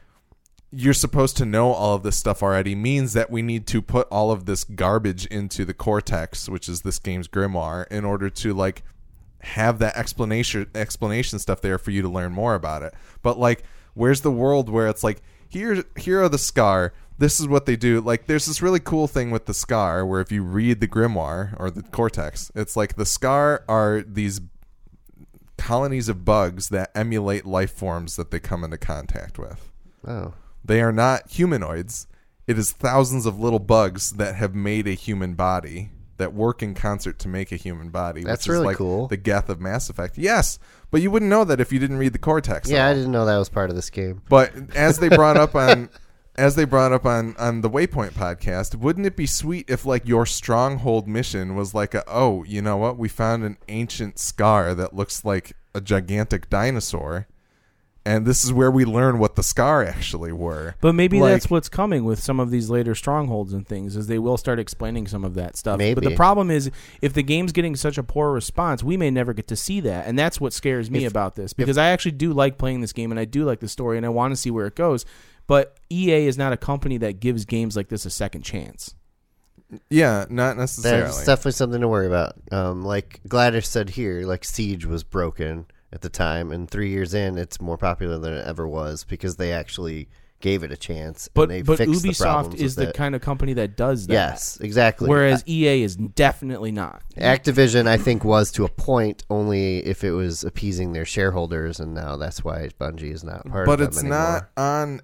you're 0.71 0.93
supposed 0.93 1.35
to 1.37 1.45
know 1.45 1.71
all 1.71 1.95
of 1.95 2.03
this 2.03 2.15
stuff 2.15 2.43
already 2.43 2.75
means 2.75 3.13
that 3.13 3.31
we 3.31 3.41
need 3.41 3.65
to 3.67 3.81
put 3.81 4.07
all 4.11 4.31
of 4.31 4.45
this 4.45 4.63
garbage 4.63 5.25
into 5.27 5.65
the 5.65 5.73
cortex, 5.73 6.47
which 6.47 6.69
is 6.69 6.81
this 6.81 6.99
game's 6.99 7.27
grimoire, 7.27 7.87
in 7.91 8.05
order 8.05 8.29
to 8.29 8.53
like 8.53 8.83
have 9.41 9.79
that 9.79 9.95
explanation 9.97 10.69
explanation 10.75 11.39
stuff 11.39 11.61
there 11.61 11.77
for 11.77 11.91
you 11.91 12.01
to 12.01 12.09
learn 12.09 12.31
more 12.31 12.55
about 12.55 12.83
it. 12.83 12.93
But 13.23 13.39
like 13.39 13.63
where's 13.93 14.21
the 14.21 14.31
world 14.31 14.69
where 14.69 14.87
it's 14.87 15.03
like 15.03 15.21
here 15.49 15.83
here 15.97 16.21
are 16.23 16.29
the 16.29 16.37
scar. 16.37 16.93
This 17.17 17.39
is 17.39 17.47
what 17.47 17.65
they 17.65 17.75
do. 17.75 17.99
Like 17.99 18.27
there's 18.27 18.45
this 18.45 18.61
really 18.61 18.79
cool 18.79 19.07
thing 19.07 19.31
with 19.31 19.45
the 19.45 19.53
scar 19.53 20.05
where 20.05 20.21
if 20.21 20.31
you 20.31 20.43
read 20.43 20.79
the 20.79 20.87
grimoire 20.87 21.59
or 21.59 21.69
the 21.69 21.83
cortex 21.83 22.51
it's 22.55 22.77
like 22.77 22.95
the 22.95 23.05
scar 23.05 23.65
are 23.67 24.01
these 24.01 24.39
colonies 25.57 26.07
of 26.07 26.23
bugs 26.23 26.69
that 26.69 26.91
emulate 26.95 27.45
life 27.45 27.73
forms 27.73 28.15
that 28.15 28.31
they 28.31 28.39
come 28.39 28.63
into 28.63 28.77
contact 28.77 29.37
with. 29.37 29.69
Oh, 30.07 30.33
they 30.63 30.81
are 30.81 30.93
not 30.93 31.29
humanoids. 31.29 32.07
It 32.47 32.57
is 32.57 32.71
thousands 32.71 33.25
of 33.25 33.39
little 33.39 33.59
bugs 33.59 34.11
that 34.11 34.35
have 34.35 34.55
made 34.55 34.87
a 34.87 34.91
human 34.91 35.33
body 35.33 35.91
that 36.19 36.33
work 36.33 36.61
in 36.61 36.75
concert 36.75 37.17
to 37.19 37.27
make 37.27 37.51
a 37.51 37.55
human 37.55 37.89
body. 37.89 38.23
That's 38.23 38.45
which 38.45 38.47
is 38.47 38.49
really 38.49 38.67
like 38.67 38.77
cool. 38.77 39.07
The 39.07 39.17
Geth 39.17 39.49
of 39.49 39.59
Mass 39.59 39.89
Effect. 39.89 40.17
Yes, 40.17 40.59
but 40.91 41.01
you 41.01 41.09
wouldn't 41.09 41.29
know 41.29 41.43
that 41.43 41.59
if 41.59 41.73
you 41.73 41.79
didn't 41.79 41.97
read 41.97 42.13
the 42.13 42.19
cortex. 42.19 42.69
yeah, 42.69 42.87
I 42.87 42.93
didn't 42.93 43.11
know 43.11 43.25
that 43.25 43.37
was 43.37 43.49
part 43.49 43.69
of 43.69 43.75
this 43.75 43.89
game. 43.89 44.21
But 44.29 44.53
as 44.75 44.99
they 44.99 45.09
brought 45.09 45.37
up 45.37 45.55
on 45.55 45.89
as 46.35 46.55
they 46.55 46.65
brought 46.65 46.93
up 46.93 47.05
on 47.05 47.35
on 47.37 47.61
the 47.61 47.69
Waypoint 47.69 48.11
podcast, 48.11 48.75
wouldn't 48.75 49.05
it 49.05 49.15
be 49.15 49.25
sweet 49.25 49.69
if 49.69 49.85
like 49.85 50.07
your 50.07 50.25
stronghold 50.25 51.07
mission 51.07 51.55
was 51.55 51.73
like 51.73 51.93
a 51.93 52.03
oh, 52.07 52.43
you 52.43 52.61
know 52.61 52.77
what? 52.77 52.97
We 52.97 53.09
found 53.09 53.43
an 53.43 53.57
ancient 53.67 54.19
scar 54.19 54.73
that 54.75 54.95
looks 54.95 55.25
like 55.25 55.53
a 55.73 55.81
gigantic 55.81 56.49
dinosaur. 56.49 57.27
And 58.09 58.25
this 58.25 58.43
is 58.43 58.51
where 58.51 58.71
we 58.71 58.85
learn 58.85 59.19
what 59.19 59.35
the 59.35 59.43
scar 59.43 59.83
actually 59.85 60.31
were. 60.31 60.73
But 60.81 60.95
maybe 60.95 61.19
Like- 61.19 61.33
that's 61.33 61.49
what's 61.51 61.69
coming 61.69 62.05
with 62.05 62.19
some 62.19 62.39
of 62.39 62.49
these 62.49 62.67
later 62.67 62.95
strongholds 62.95 63.53
and 63.53 63.67
things, 63.67 63.95
is 63.95 64.07
they 64.07 64.17
will 64.17 64.35
start 64.35 64.57
explaining 64.57 65.05
some 65.05 65.23
of 65.23 65.35
that 65.35 65.55
stuff. 65.55 65.77
But 65.77 66.03
the 66.03 66.15
problem 66.15 66.49
is, 66.49 66.71
if 67.03 67.13
the 67.13 67.21
game's 67.21 67.51
getting 67.51 67.75
such 67.75 67.99
a 67.99 68.03
poor 68.03 68.31
response, 68.31 68.83
we 68.83 68.97
may 68.97 69.11
never 69.11 69.31
get 69.31 69.47
to 69.49 69.55
see 69.55 69.79
that, 69.81 70.07
and 70.07 70.17
that's 70.17 70.41
what 70.41 70.53
scares 70.53 70.89
me 70.89 71.05
If- 71.05 71.11
about 71.11 71.35
this. 71.35 71.53
Because 71.53 71.77
I 71.77 71.89
actually 71.89 72.13
do 72.13 72.33
like 72.33 72.57
playing 72.57 72.81
this 72.81 72.93
game, 72.93 73.11
and 73.11 73.19
I 73.19 73.25
do 73.25 73.45
like 73.45 73.59
the 73.59 73.67
story, 73.67 73.97
and 73.97 74.05
I 74.07 74.09
want 74.09 74.31
to 74.31 74.35
see 74.35 74.49
where 74.49 74.65
it 74.65 74.75
goes. 74.75 75.05
But 75.45 75.77
EA 75.91 76.25
is 76.25 76.35
not 76.37 76.51
a 76.51 76.57
company 76.57 76.97
that 76.97 77.19
gives 77.19 77.45
games 77.45 77.75
like 77.75 77.89
this 77.89 78.05
a 78.05 78.09
second 78.09 78.41
chance. 78.41 78.95
Yeah, 79.91 80.25
not 80.31 80.57
necessarily. 80.57 81.03
That's 81.03 81.25
definitely 81.25 81.51
something 81.51 81.81
to 81.81 81.87
worry 81.87 82.07
about. 82.07 82.33
Um, 82.51 82.83
like 82.83 83.19
Gladys 83.27 83.67
said 83.67 83.91
here, 83.91 84.21
like 84.25 84.43
Siege 84.43 84.85
was 84.85 85.03
broken 85.03 85.67
at 85.91 86.01
the 86.01 86.09
time, 86.09 86.51
and 86.51 86.69
three 86.69 86.89
years 86.89 87.13
in, 87.13 87.37
it's 87.37 87.59
more 87.59 87.77
popular 87.77 88.17
than 88.17 88.33
it 88.33 88.45
ever 88.45 88.67
was 88.67 89.03
because 89.03 89.37
they 89.37 89.51
actually 89.51 90.07
gave 90.39 90.63
it 90.63 90.71
a 90.71 90.77
chance. 90.77 91.29
But 91.33 91.43
and 91.43 91.51
they 91.51 91.61
but 91.61 91.77
fixed 91.77 92.03
the 92.03 92.09
Ubisoft 92.09 92.21
problems 92.21 92.61
is 92.61 92.75
the 92.75 92.89
it. 92.89 92.95
kind 92.95 93.15
of 93.15 93.21
company 93.21 93.53
that 93.53 93.75
does 93.75 94.07
that. 94.07 94.13
yes, 94.13 94.59
exactly. 94.61 95.09
Whereas 95.09 95.43
EA 95.47 95.83
is 95.83 95.95
definitely 95.95 96.71
not. 96.71 97.01
Activision, 97.17 97.87
I 97.87 97.97
think, 97.97 98.23
was 98.23 98.51
to 98.53 98.65
a 98.65 98.69
point 98.69 99.25
only 99.29 99.79
if 99.79 100.03
it 100.03 100.11
was 100.11 100.43
appeasing 100.43 100.93
their 100.93 101.05
shareholders, 101.05 101.79
and 101.79 101.93
now 101.93 102.15
that's 102.15 102.43
why 102.43 102.69
Bungie 102.79 103.11
is 103.11 103.23
not 103.23 103.45
part 103.47 103.65
but 103.65 103.81
of 103.81 103.87
it's 103.89 103.97
them 103.97 104.11
anymore. 104.11 104.49
not 104.55 104.63
on 104.63 105.01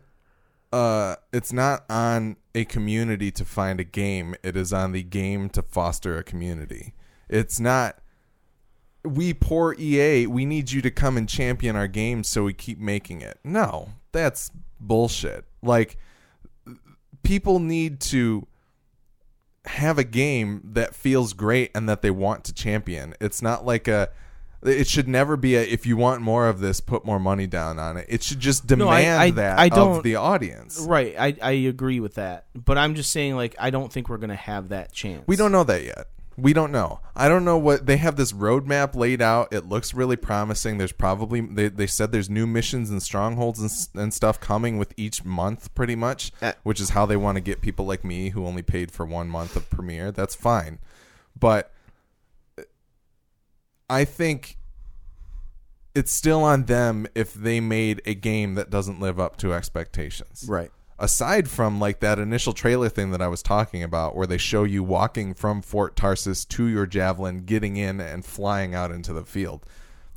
uh 0.73 1.15
it's 1.31 1.53
not 1.53 1.85
on 1.89 2.35
a 2.55 2.65
community 2.65 3.31
to 3.31 3.45
find 3.45 3.79
a 3.79 3.83
game 3.83 4.35
it 4.43 4.57
is 4.57 4.73
on 4.73 4.91
the 4.93 5.03
game 5.03 5.47
to 5.47 5.61
foster 5.61 6.17
a 6.17 6.23
community 6.23 6.93
it's 7.29 7.59
not 7.59 7.99
we 9.05 9.33
poor 9.33 9.75
EA 9.79 10.27
we 10.27 10.45
need 10.45 10.71
you 10.71 10.81
to 10.81 10.91
come 10.91 11.17
and 11.17 11.27
champion 11.29 11.75
our 11.75 11.87
game 11.87 12.23
so 12.23 12.43
we 12.43 12.53
keep 12.53 12.79
making 12.79 13.21
it. 13.21 13.39
No 13.43 13.89
that's 14.11 14.51
bullshit. 14.79 15.45
Like 15.61 15.97
people 17.23 17.59
need 17.59 17.99
to 17.99 18.47
have 19.65 19.97
a 19.97 20.03
game 20.03 20.61
that 20.73 20.93
feels 20.93 21.33
great 21.33 21.71
and 21.73 21.89
that 21.89 22.01
they 22.01 22.11
want 22.11 22.43
to 22.45 22.53
champion. 22.53 23.15
It's 23.19 23.41
not 23.41 23.65
like 23.65 23.87
a 23.87 24.09
it 24.63 24.87
should 24.87 25.07
never 25.07 25.37
be 25.37 25.55
a 25.55 25.61
if 25.63 25.85
you 25.85 25.95
want 25.97 26.21
more 26.21 26.47
of 26.47 26.59
this 26.59 26.79
put 26.79 27.05
more 27.05 27.19
money 27.19 27.45
down 27.47 27.77
on 27.77 27.97
it. 27.97 28.05
It 28.09 28.23
should 28.23 28.39
just 28.39 28.69
No, 28.69 28.87
I- 28.89 29.01
demand 29.01 29.21
I- 29.21 29.31
that 29.31 29.59
I 29.59 29.65
of 29.65 29.71
don't- 29.71 30.03
the 30.03 30.15
audience. 30.15 30.79
Right, 30.79 31.15
I, 31.17 31.35
I 31.41 31.51
agree 31.51 31.99
with 31.99 32.15
that. 32.15 32.45
But 32.55 32.77
I'm 32.77 32.95
just 32.95 33.11
saying, 33.11 33.35
like, 33.35 33.55
I 33.59 33.69
don't 33.69 33.91
think 33.91 34.09
we're 34.09 34.17
going 34.17 34.29
to 34.31 34.35
have 34.35 34.69
that 34.69 34.91
chance. 34.91 35.23
we 35.27 35.35
don't 35.35 35.51
know 35.51 35.63
that 35.65 35.83
yet 35.83 36.07
we 36.37 36.53
don't 36.53 36.71
know. 36.71 36.99
I 37.15 37.29
don't 37.29 37.45
know 37.45 37.57
what 37.57 37.85
they 37.85 37.97
have 37.97 38.17
this 38.17 38.33
roadmap 38.33 38.93
laid 38.95 39.21
out. 39.21 39.53
It 39.53 39.67
looks 39.69 39.93
really 39.93 40.17
promising. 40.17 40.77
There's 40.77 40.91
probably 40.91 41.41
they, 41.41 41.69
they 41.69 41.87
said 41.87 42.11
there's 42.11 42.29
new 42.29 42.45
missions 42.45 42.89
and 42.89 43.01
strongholds 43.01 43.59
and, 43.59 44.03
and 44.03 44.13
stuff 44.13 44.39
coming 44.39 44.77
with 44.77 44.93
each 44.97 45.23
month 45.23 45.73
pretty 45.75 45.95
much 45.95 46.31
Uh, 46.41 46.51
which 46.63 46.81
is 46.81 46.89
how 46.89 47.05
they 47.05 47.15
want 47.15 47.37
to 47.37 47.41
get 47.41 47.61
people 47.61 47.85
like 47.85 48.03
me 48.03 48.29
who 48.29 48.45
only 48.45 48.61
paid 48.61 48.91
for 48.91 49.05
one 49.05 49.29
month 49.29 49.55
of 49.55 49.69
premiere. 49.69 50.11
That's 50.11 50.35
fine. 50.35 50.79
But 51.39 51.71
i 53.87 54.03
think 54.03 54.57
it's 55.93 56.11
still 56.11 56.43
on 56.43 56.63
them 56.65 57.07
if 57.15 57.33
they 57.33 57.59
made 57.61 58.01
a 58.05 58.13
game 58.13 58.55
that 58.55 58.69
doesn't 58.69 58.99
live 58.99 59.19
up 59.19 59.37
to 59.37 59.53
expectations. 59.53 60.45
Right. 60.47 60.71
Aside 60.97 61.49
from 61.49 61.79
like 61.79 61.99
that 61.99 62.19
initial 62.19 62.53
trailer 62.53 62.87
thing 62.87 63.11
that 63.11 63.21
I 63.21 63.27
was 63.27 63.43
talking 63.43 63.83
about, 63.83 64.15
where 64.15 64.27
they 64.27 64.37
show 64.37 64.63
you 64.63 64.81
walking 64.83 65.33
from 65.33 65.61
Fort 65.61 65.95
Tarsis 65.95 66.47
to 66.49 66.67
your 66.67 66.85
javelin, 66.85 67.39
getting 67.45 67.75
in 67.75 67.99
and 67.99 68.23
flying 68.23 68.73
out 68.73 68.91
into 68.91 69.11
the 69.11 69.25
field. 69.25 69.65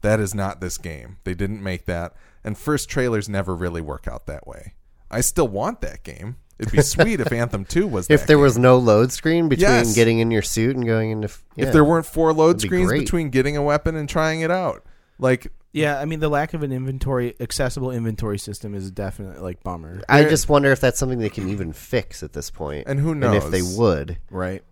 That 0.02 0.20
is 0.20 0.34
not 0.36 0.60
this 0.60 0.78
game. 0.78 1.16
They 1.24 1.34
didn't 1.34 1.62
make 1.62 1.86
that, 1.86 2.14
and 2.44 2.56
first 2.56 2.88
trailers 2.88 3.28
never 3.28 3.56
really 3.56 3.80
work 3.80 4.06
out 4.06 4.26
that 4.26 4.46
way. 4.46 4.74
I 5.10 5.20
still 5.22 5.48
want 5.48 5.80
that 5.80 6.04
game. 6.04 6.36
It'd 6.60 6.70
be 6.72 6.82
sweet 6.82 7.18
if 7.20 7.32
Anthem 7.32 7.64
Two 7.64 7.88
was. 7.88 8.08
If 8.08 8.26
there 8.28 8.36
game. 8.36 8.42
was 8.42 8.56
no 8.58 8.78
load 8.78 9.10
screen 9.10 9.48
between 9.48 9.68
Yes. 9.68 9.94
getting 9.96 10.20
in 10.20 10.30
your 10.30 10.42
suit 10.42 10.76
and 10.76 10.86
going 10.86 11.10
into, 11.10 11.28
yeah. 11.56 11.66
if 11.66 11.72
there 11.72 11.84
weren't 11.84 12.06
four 12.06 12.32
load 12.32 12.56
That'd 12.58 12.70
be 12.70 12.76
screens 12.84 12.92
between 12.92 13.30
getting 13.30 13.56
a 13.56 13.62
weapon 13.62 13.96
and 13.96 14.08
trying 14.08 14.42
it 14.42 14.50
out, 14.52 14.84
like 15.18 15.52
Yeah, 15.72 15.98
I 16.00 16.06
mean 16.06 16.20
the 16.20 16.28
lack 16.30 16.54
of 16.54 16.62
an 16.62 16.72
inventory 16.72 17.34
accessible 17.40 17.90
inventory 17.90 18.38
system 18.38 18.74
is 18.74 18.90
definitely 18.90 19.40
like 19.40 19.62
bummer. 19.62 20.02
I 20.08 20.22
there- 20.22 20.30
just 20.30 20.48
wonder 20.48 20.70
if 20.72 20.80
that's 20.80 20.98
something 20.98 21.18
they 21.18 21.28
can 21.30 21.48
even 21.50 21.72
fix 21.72 22.22
at 22.22 22.32
this 22.32 22.50
point. 22.50 22.86
point, 22.86 22.88
and 22.88 22.98
who 23.00 23.12
and 23.12 23.20
knows 23.20 23.44
if 23.44 23.50
they 23.50 23.62
would. 23.62 24.18
Right. 24.30 24.62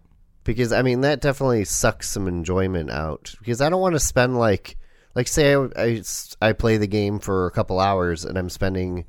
because 0.45 0.73
I 0.73 0.83
mean 0.83 1.03
that 1.03 1.21
definitely 1.21 1.65
sucks 1.65 2.09
some 2.09 2.27
enjoyment 2.27 2.91
out. 2.91 3.35
Because 3.39 3.61
I 3.61 3.69
don't 3.69 3.81
want 3.81 3.95
to 3.95 4.01
spend 4.01 4.39
like 4.39 4.79
like 5.15 5.29
say 5.29 5.55
I, 5.55 5.67
I 5.77 6.03
I 6.41 6.53
play 6.55 6.77
the 6.79 6.87
game 6.87 7.19
for 7.19 7.47
a 7.47 7.51
couple 7.51 7.79
hours 7.79 8.25
and 8.25 8.39
I'm 8.39 8.49
spending 8.51 9.05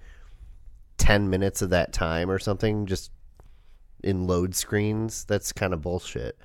ten 0.97 1.29
minutes 1.29 1.61
of 1.61 1.69
that 1.69 1.93
time 1.93 2.29
or 2.29 2.39
something 2.39 2.85
just 2.85 3.11
in 4.03 4.27
load 4.27 4.55
screens. 4.55 5.25
That's 5.25 5.53
kind 5.53 5.73
of 5.73 5.81
bullshit. 5.81 6.37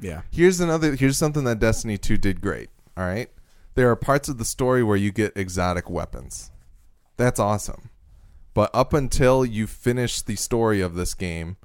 Yeah. 0.00 0.22
Here's 0.30 0.60
another. 0.60 0.94
Here's 0.96 1.18
something 1.18 1.44
that 1.44 1.58
Destiny 1.58 1.98
2 1.98 2.16
did 2.16 2.40
great. 2.40 2.68
All 2.96 3.04
right, 3.04 3.28
there 3.78 3.88
are 3.88 3.94
parts 3.94 4.28
of 4.28 4.38
the 4.38 4.44
story 4.44 4.82
where 4.82 4.96
you 4.96 5.12
get 5.12 5.36
exotic 5.36 5.88
weapons. 5.88 6.50
That's 7.16 7.38
awesome. 7.38 7.90
But 8.52 8.70
up 8.74 8.92
until 8.92 9.44
you 9.44 9.68
finish 9.68 10.20
the 10.20 10.34
story 10.34 10.80
of 10.80 10.96
this 10.96 11.14
game, 11.14 11.58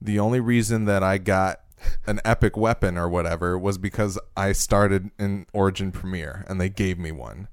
the 0.00 0.18
only 0.18 0.40
reason 0.40 0.86
that 0.86 1.02
I 1.02 1.18
got 1.18 1.60
an 2.06 2.18
epic 2.24 2.56
weapon 2.56 2.96
or 2.96 3.10
whatever 3.10 3.58
was 3.58 3.76
because 3.76 4.18
I 4.34 4.52
started 4.52 5.10
in 5.18 5.44
Origin 5.52 5.92
Premier 5.92 6.46
and 6.48 6.58
they 6.58 6.70
gave 6.70 6.98
me 6.98 7.12
one. 7.12 7.48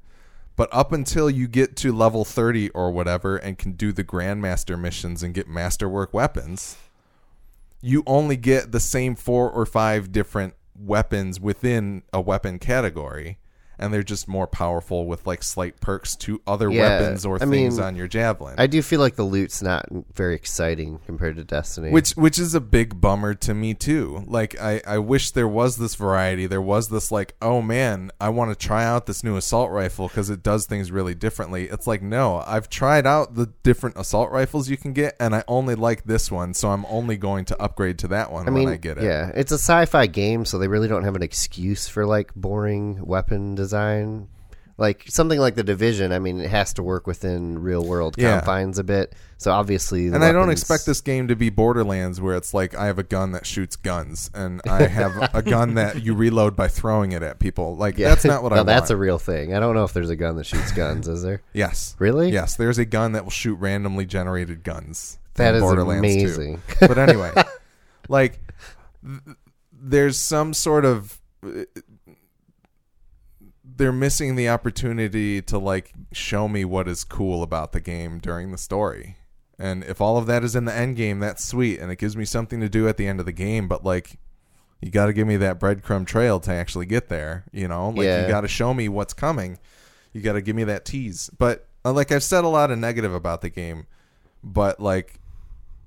But 0.55 0.69
up 0.71 0.93
until 0.93 1.29
you 1.29 1.49
get 1.49 1.75
to 1.75 1.91
level 1.91 2.23
30 2.23 2.69
or 2.69 2.91
whatever 2.91 3.35
and 3.35 3.57
can 3.57 3.73
do 3.73 3.91
the 3.91 4.05
Grandmaster 4.05 4.79
missions 4.79 5.21
and 5.21 5.33
get 5.33 5.49
Masterwork 5.49 6.13
weapons, 6.13 6.77
you 7.81 8.03
only 8.07 8.37
get 8.37 8.71
the 8.71 8.79
same 8.79 9.17
four 9.17 9.51
or 9.51 9.65
five 9.65 10.13
different 10.13 10.53
weapons 10.79 11.41
within 11.41 12.03
a 12.13 12.21
weapon 12.21 12.57
category 12.57 13.37
and 13.79 13.93
they're 13.93 14.03
just 14.03 14.27
more 14.27 14.47
powerful 14.47 15.05
with 15.05 15.25
like 15.27 15.43
slight 15.43 15.79
perks 15.81 16.15
to 16.17 16.41
other 16.47 16.69
Yeah, 16.71 16.81
weapons 16.99 17.25
or 17.25 17.35
I 17.35 17.45
things 17.45 17.77
mean, 17.77 17.85
on 17.85 17.95
your 17.95 18.07
javelin. 18.07 18.55
I 18.57 18.67
do 18.67 18.81
feel 18.81 18.99
like 18.99 19.15
the 19.15 19.23
loot's 19.23 19.61
not 19.61 19.85
very 20.13 20.35
exciting 20.35 20.99
compared 21.05 21.35
to 21.37 21.43
Destiny. 21.43 21.91
which 21.91 22.11
which 22.11 22.39
is 22.39 22.53
a 22.55 22.61
big 22.61 22.99
bummer 22.99 23.33
to 23.35 23.53
me 23.53 23.73
too. 23.73 24.23
Like 24.27 24.59
i 24.61 24.81
i 24.87 24.97
wish 24.97 25.31
there 25.31 25.47
was 25.47 25.77
this 25.77 25.95
variety. 25.95 26.47
There 26.47 26.61
was 26.61 26.89
this 26.89 27.11
like 27.11 27.35
oh 27.41 27.61
man 27.61 28.11
i 28.19 28.29
want 28.29 28.51
to 28.51 28.55
try 28.67 28.83
out 28.85 29.05
this 29.05 29.23
new 29.23 29.35
assault 29.37 29.71
rifle 29.71 30.07
because 30.07 30.29
it 30.29 30.43
does 30.43 30.65
things 30.65 30.91
really 30.91 31.15
differently. 31.15 31.65
It's 31.69 31.87
like 31.87 32.01
no 32.01 32.43
i've 32.47 32.69
tried 32.69 33.05
out 33.05 33.35
the 33.35 33.47
different 33.63 33.95
assault 33.97 34.31
rifles 34.31 34.69
you 34.69 34.77
can 34.77 34.93
get 34.93 35.15
and 35.19 35.35
i 35.35 35.43
only 35.47 35.75
like 35.75 36.03
this 36.05 36.31
one 36.31 36.53
so 36.53 36.69
i'm 36.69 36.85
only 36.87 37.17
going 37.17 37.45
to 37.45 37.61
upgrade 37.61 37.97
to 37.99 38.07
that 38.07 38.31
one 38.31 38.47
I 38.47 38.51
mean, 38.51 38.65
when 38.65 38.73
i 38.73 38.77
get 38.77 38.97
it. 38.97 39.03
yeah, 39.03 39.31
it's 39.35 39.51
a 39.51 39.57
sci-fi 39.57 40.07
game, 40.07 40.45
so 40.45 40.57
they 40.57 40.67
really 40.67 40.87
don't 40.87 41.03
have 41.03 41.15
an 41.15 41.23
excuse 41.23 41.87
for 41.87 42.05
like 42.05 42.33
boring 42.35 43.05
weapon 43.05 43.55
design. 43.67 44.27
Like 44.79 45.05
something 45.07 45.39
like 45.39 45.55
the 45.55 45.63
Division, 45.63 46.11
I 46.11 46.19
mean, 46.19 46.39
it 46.39 46.51
has 46.51 46.71
to 46.73 46.83
work 46.83 47.07
within 47.07 47.57
real 47.63 47.83
world 47.83 48.13
Yeah. 48.15 48.37
confines 48.37 48.77
a 48.77 48.83
bit. 48.83 49.15
So 49.39 49.51
obviously, 49.51 50.05
and 50.07 50.23
I 50.23 50.31
don't 50.31 50.51
expect 50.51 50.85
this 50.85 51.01
game 51.01 51.29
to 51.29 51.35
be 51.35 51.49
Borderlands, 51.49 52.21
where 52.21 52.35
it's 52.35 52.53
like 52.53 52.75
I 52.75 52.85
have 52.85 52.99
a 52.99 53.03
gun 53.03 53.31
that 53.31 53.47
shoots 53.47 53.75
guns, 53.75 54.29
and 54.35 54.61
I 54.69 54.83
have 54.85 55.31
a 55.33 55.41
gun 55.41 55.73
that 55.75 56.03
you 56.03 56.13
reload 56.13 56.55
by 56.55 56.67
throwing 56.67 57.11
it 57.11 57.23
at 57.23 57.39
people. 57.39 57.75
Like 57.75 57.97
Yeah. 57.97 58.09
that's 58.09 58.23
not 58.23 58.43
what 58.43 58.51
I 58.53 58.57
no, 58.57 58.59
want. 58.59 58.67
that's 58.67 58.91
a 58.91 58.95
real 58.97 59.17
thing. 59.17 59.55
I 59.55 59.59
don't 59.59 59.73
know 59.73 59.83
if 59.83 59.93
there's 59.93 60.11
a 60.11 60.15
gun 60.15 60.35
that 60.35 60.45
shoots 60.45 60.71
guns. 60.71 61.07
Is 61.07 61.23
there? 61.23 61.41
yes, 61.53 61.95
Really? 61.97 62.29
Yes, 62.31 62.55
there's 62.55 62.77
a 62.77 62.85
gun 62.85 63.13
that 63.13 63.23
will 63.23 63.31
shoot 63.31 63.55
randomly 63.55 64.05
generated 64.05 64.63
guns. 64.63 65.17
that 65.35 65.55
is 65.55 65.63
in 65.63 65.63
is 65.63 65.69
Borderlands 65.75 66.13
2. 66.15 66.19
amazing. 66.19 66.61
But 66.81 66.99
anyway, 66.99 67.31
like 68.09 68.39
th- 69.03 69.37
there's 69.73 70.19
some 70.19 70.53
sort 70.53 70.85
of 70.85 71.19
they're 73.77 73.91
missing 73.91 74.35
the 74.35 74.49
opportunity 74.49 75.41
to 75.43 75.57
like 75.57 75.93
show 76.11 76.47
me 76.47 76.65
what 76.65 76.87
is 76.87 77.03
cool 77.03 77.43
about 77.43 77.71
the 77.71 77.79
game 77.79 78.19
during 78.19 78.51
the 78.51 78.57
story. 78.57 79.17
And 79.59 79.83
if 79.83 80.01
all 80.01 80.17
of 80.17 80.25
that 80.27 80.43
is 80.43 80.55
in 80.55 80.65
the 80.65 80.73
end 80.73 80.95
game, 80.97 81.19
that's 81.19 81.43
sweet 81.43 81.79
and 81.79 81.91
it 81.91 81.97
gives 81.97 82.17
me 82.17 82.25
something 82.25 82.59
to 82.59 82.69
do 82.69 82.87
at 82.87 82.97
the 82.97 83.07
end 83.07 83.19
of 83.19 83.25
the 83.25 83.31
game, 83.31 83.67
but 83.67 83.83
like 83.83 84.19
you 84.81 84.91
got 84.91 85.07
to 85.07 85.13
give 85.13 85.27
me 85.27 85.37
that 85.37 85.59
breadcrumb 85.59 86.05
trail 86.05 86.39
to 86.41 86.51
actually 86.51 86.85
get 86.85 87.09
there, 87.09 87.45
you 87.51 87.67
know? 87.67 87.89
Like 87.89 88.05
Yeah. 88.05 88.21
you 88.23 88.27
got 88.27 88.41
to 88.41 88.47
show 88.47 88.73
me 88.73 88.87
what's 88.89 89.13
coming. 89.13 89.57
You 90.13 90.21
got 90.21 90.33
to 90.33 90.41
give 90.41 90.55
me 90.55 90.63
that 90.65 90.85
tease. 90.85 91.29
But 91.37 91.67
uh, 91.85 91.93
like 91.93 92.11
I've 92.11 92.23
said 92.23 92.43
a 92.43 92.47
lot 92.47 92.69
of 92.71 92.77
negative 92.77 93.13
about 93.13 93.41
the 93.41 93.49
game, 93.49 93.87
but 94.43 94.79
like 94.79 95.19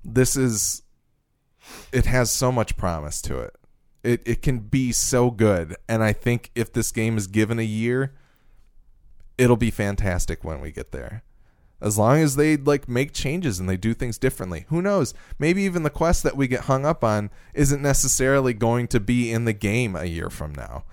this 0.04 0.36
is 0.36 0.82
it 1.92 2.06
has 2.06 2.30
so 2.30 2.50
much 2.50 2.76
promise 2.76 3.20
to 3.22 3.38
it. 3.38 3.54
It 4.02 4.22
it 4.24 4.42
can 4.42 4.60
be 4.60 4.92
so 4.92 5.30
good, 5.30 5.76
and 5.88 6.02
I 6.02 6.12
think 6.12 6.50
if 6.54 6.72
this 6.72 6.90
game 6.90 7.18
is 7.18 7.26
given 7.26 7.58
a 7.58 7.64
year, 7.64 8.14
it'll 9.36 9.56
be 9.56 9.70
fantastic 9.70 10.42
when 10.44 10.60
we 10.60 10.70
get 10.70 10.92
there. 10.92 11.22
As 11.82 11.96
long 11.96 12.18
as 12.18 12.36
they 12.36 12.56
like 12.56 12.88
make 12.88 13.12
changes 13.12 13.58
and 13.58 13.68
they 13.68 13.78
do 13.78 13.94
things 13.94 14.18
differently. 14.18 14.66
Who 14.68 14.82
knows? 14.82 15.14
Maybe 15.38 15.62
even 15.62 15.82
the 15.82 15.90
quest 15.90 16.22
that 16.24 16.36
we 16.36 16.46
get 16.46 16.62
hung 16.62 16.84
up 16.84 17.02
on 17.02 17.30
isn't 17.54 17.80
necessarily 17.80 18.52
going 18.52 18.86
to 18.88 19.00
be 19.00 19.32
in 19.32 19.46
the 19.46 19.54
game 19.54 19.96
a 19.96 20.04
year 20.04 20.28
from 20.28 20.54
now. 20.54 20.84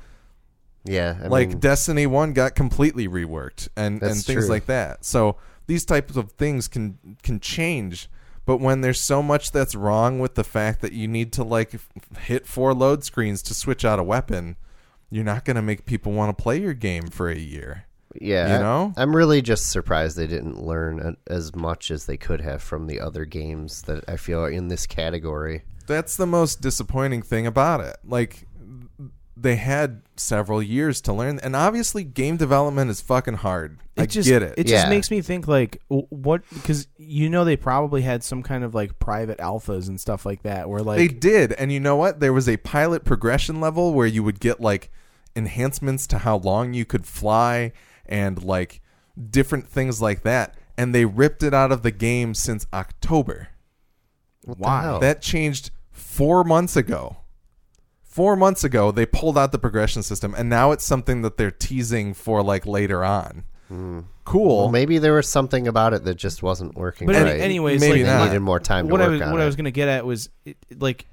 Yeah, 0.86 1.18
I 1.22 1.28
like 1.28 1.50
mean, 1.50 1.60
Destiny 1.60 2.08
1 2.08 2.32
got 2.32 2.56
completely 2.56 3.08
reworked 3.08 3.68
and 3.76 4.02
and 4.02 4.16
things 4.16 4.46
true. 4.46 4.50
like 4.50 4.66
that. 4.68 5.04
So 5.04 5.36
these 5.68 5.84
types 5.84 6.16
of 6.16 6.32
things 6.34 6.70
can 6.70 7.18
can 7.22 7.42
change 7.42 8.10
but 8.48 8.60
when 8.62 8.82
there's 8.82 9.00
so 9.00 9.22
much 9.22 9.52
that's 9.52 9.76
wrong 9.76 10.18
with 10.20 10.34
the 10.36 10.44
fact 10.44 10.82
that 10.82 10.94
you 10.94 11.08
need 11.08 11.32
to 11.34 11.44
like 11.44 11.76
f- 11.76 11.90
hit 12.22 12.48
four 12.48 12.74
load 12.74 13.04
screens 13.04 13.44
to 13.44 13.54
switch 13.54 13.84
out 13.86 14.00
a 14.00 14.04
weapon, 14.04 14.56
you're 15.12 15.26
not 15.26 15.46
going 15.46 15.58
to 15.58 15.62
make 15.62 15.86
people 15.86 16.14
want 16.14 16.36
to 16.36 16.42
play 16.42 16.60
your 16.60 16.74
game 16.74 17.08
for 17.08 17.30
a 17.30 17.38
year. 17.38 17.84
yeah, 18.20 18.56
you 18.56 18.64
know? 18.64 18.94
I'm 18.98 19.14
really 19.16 19.42
just 19.42 19.70
surprised 19.70 20.16
they 20.18 20.28
didn't 20.28 20.64
learn 20.64 21.00
a- 21.28 21.32
as 21.32 21.54
much 21.56 21.92
as 21.92 22.06
they 22.06 22.16
could 22.18 22.40
have 22.42 22.64
from 22.64 22.88
the 22.88 23.02
other 23.02 23.26
games 23.26 23.82
that 23.84 24.06
I 24.08 24.16
feel 24.16 24.40
are 24.40 24.50
in 24.50 24.70
this 24.70 24.88
category. 24.88 25.64
That's 25.86 26.16
the 26.18 26.26
most 26.26 26.62
disappointing 26.62 27.22
thing 27.24 27.46
about 27.46 27.82
it. 27.82 27.98
Like 28.06 28.47
they 29.40 29.56
had 29.56 30.02
several 30.16 30.64
years 30.64 31.00
to 31.02 31.14
learn 31.14 31.40
and 31.44 31.56
obviously 31.56 32.04
game 32.04 32.38
development 32.38 32.90
is 32.90 33.02
fucking 33.02 33.36
hard. 33.36 33.78
I 33.96 34.06
just, 34.06 34.28
get 34.28 34.42
it. 34.42 34.56
It 34.58 34.68
just 34.68 34.86
Yeah. 34.86 34.90
makes 34.90 35.12
me 35.12 35.22
think 35.22 35.48
like 35.48 35.82
what 35.88 36.42
because 36.54 36.88
you 36.98 37.30
know 37.30 37.46
they 37.46 37.56
probably 37.56 38.02
had 38.02 38.24
some 38.24 38.42
kind 38.44 38.64
of 38.64 38.74
like 38.74 38.98
private 39.00 39.38
alphas 39.40 39.88
and 39.88 40.00
stuff 40.00 40.26
like 40.26 40.44
that 40.44 40.70
where 40.70 40.82
like 40.82 40.98
they 40.98 41.08
did, 41.08 41.54
and 41.54 41.72
you 41.72 41.80
know 41.80 41.96
what? 41.96 42.20
There 42.20 42.34
was 42.34 42.48
a 42.50 42.58
pilot 42.58 43.06
progression 43.06 43.60
level 43.62 43.94
where 43.94 44.08
you 44.08 44.24
would 44.24 44.40
get 44.40 44.60
like 44.60 44.92
enhancements 45.36 46.08
to 46.08 46.20
how 46.20 46.38
long 46.38 46.74
you 46.74 46.86
could 46.86 47.06
fly 47.06 47.72
and 48.06 48.44
like 48.44 48.82
different 49.30 49.68
things 49.68 50.02
like 50.02 50.24
that. 50.24 50.56
And 50.78 50.94
they 50.94 51.06
ripped 51.06 51.42
it 51.44 51.54
out 51.54 51.72
of 51.72 51.82
the 51.84 51.92
game 51.92 52.34
since 52.34 52.68
October. 52.74 53.50
What 54.44 54.60
Why? 54.60 54.78
The 54.82 54.88
hell? 54.88 55.00
That 55.00 55.22
changed 55.22 55.72
four 55.92 56.44
months 56.44 56.76
ago. 56.76 57.18
Four 58.18 58.36
months 58.36 58.64
ago, 58.64 58.92
they 58.92 59.06
pulled 59.06 59.38
out 59.38 59.52
the 59.52 59.60
progression 59.60 60.02
system, 60.02 60.34
and 60.36 60.50
now 60.50 60.72
it's 60.72 60.84
something 60.84 61.22
that 61.22 61.38
they're 61.38 61.52
teasing 61.52 62.16
for 62.16 62.42
like 62.42 62.66
later 62.66 63.06
on. 63.06 63.44
Hmm. 63.68 64.00
Cool. 64.26 64.58
Well, 64.64 64.72
maybe 64.72 64.98
there 64.98 65.14
was 65.14 65.30
something 65.30 65.68
about 65.68 65.94
it 65.94 66.04
that 66.06 66.16
just 66.16 66.42
wasn't 66.42 66.74
working 66.76 67.06
But 67.06 67.16
right. 67.16 67.28
any, 67.28 67.42
anyways, 67.42 67.80
Maybe 67.80 68.04
like, 68.04 68.20
they 68.20 68.26
needed 68.26 68.40
more 68.40 68.60
time 68.60 68.88
to 68.88 68.92
what 68.92 69.02
I 69.02 69.08
was 69.08 69.22
on 69.22 69.32
what 69.32 69.40
it. 69.40 69.44
I 69.44 69.46
was 69.46 69.56
going 69.56 69.66
to 69.66 69.72
get 69.72 69.88
at 69.88 70.04
was 70.04 70.30
it, 70.46 70.58
it- 70.68 70.82
like 70.82 71.06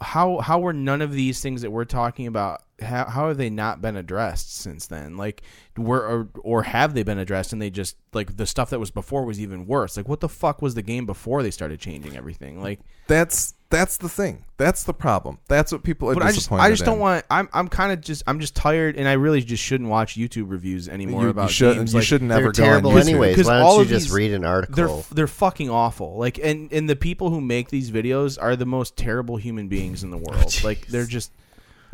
how 0.00 0.38
how 0.38 0.58
were 0.60 0.72
none 0.74 1.00
of 1.02 1.12
these 1.12 1.40
things 1.40 1.62
that 1.62 1.70
we're 1.70 1.84
talking 1.84 2.26
about 2.26 2.62
how, 2.80 3.04
how 3.06 3.28
have 3.28 3.36
they 3.36 3.50
not 3.50 3.80
been 3.80 3.96
addressed 3.96 4.54
since 4.56 4.86
then 4.86 5.16
like 5.16 5.42
were 5.76 6.00
or, 6.00 6.28
or 6.42 6.62
have 6.62 6.94
they 6.94 7.02
been 7.02 7.18
addressed 7.18 7.52
and 7.52 7.60
they 7.60 7.70
just 7.70 7.96
like 8.12 8.36
the 8.36 8.46
stuff 8.46 8.70
that 8.70 8.78
was 8.78 8.90
before 8.90 9.24
was 9.24 9.40
even 9.40 9.66
worse 9.66 9.96
like 9.96 10.08
what 10.08 10.20
the 10.20 10.28
fuck 10.28 10.60
was 10.62 10.74
the 10.74 10.82
game 10.82 11.06
before 11.06 11.42
they 11.42 11.50
started 11.50 11.78
changing 11.80 12.16
everything 12.16 12.60
like 12.62 12.80
That's 13.08 13.54
that's 13.74 13.96
the 13.98 14.08
thing. 14.08 14.44
That's 14.56 14.84
the 14.84 14.94
problem. 14.94 15.38
That's 15.48 15.72
what 15.72 15.82
people 15.82 16.08
are 16.10 16.14
but 16.14 16.22
I 16.22 16.26
just 16.28 16.36
disappointed 16.38 16.62
I 16.62 16.70
just 16.70 16.82
in. 16.82 16.86
don't 16.86 16.98
want 17.00 17.24
I'm 17.30 17.48
I'm 17.52 17.68
kind 17.68 17.92
of 17.92 18.00
just 18.00 18.22
I'm 18.26 18.38
just 18.40 18.54
tired 18.54 18.96
and 18.96 19.08
I 19.08 19.12
really 19.14 19.40
just 19.42 19.62
shouldn't 19.62 19.90
watch 19.90 20.14
YouTube 20.16 20.50
reviews 20.50 20.88
anymore 20.88 21.22
you, 21.24 21.28
about 21.28 21.48
you 21.48 21.52
should 21.52 21.76
games 21.76 21.92
you 21.92 21.98
like, 21.98 22.06
should 22.06 22.20
They're 22.20 22.28
never 22.28 22.46
go 22.46 22.52
terrible 22.52 22.90
on 22.92 22.96
YouTube. 22.98 23.08
anyways. 23.08 23.36
'Cause 23.36 23.46
Why 23.46 23.58
all 23.60 23.70
don't 23.70 23.76
you 23.78 23.82
of 23.82 23.88
just 23.88 24.06
these- 24.06 24.12
read 24.14 24.32
an 24.32 24.44
article? 24.44 24.74
they're 24.76 24.88
article? 24.88 25.14
they're 25.16 25.26
fucking 25.26 25.70
awful. 25.70 26.16
Like 26.16 26.38
and 26.38 26.72
and 26.72 26.88
the 26.88 26.96
people 26.96 27.30
who 27.30 27.40
make 27.40 27.70
these 27.70 27.90
videos 27.90 28.38
are 28.40 28.54
the 28.56 28.66
most 28.66 28.96
terrible 28.96 29.36
human 29.36 29.68
beings 29.68 30.02
in 30.04 30.10
the 30.10 30.18
world. 30.18 30.54
Oh, 30.64 30.66
like 30.66 30.86
they're 30.86 31.06
just 31.06 31.32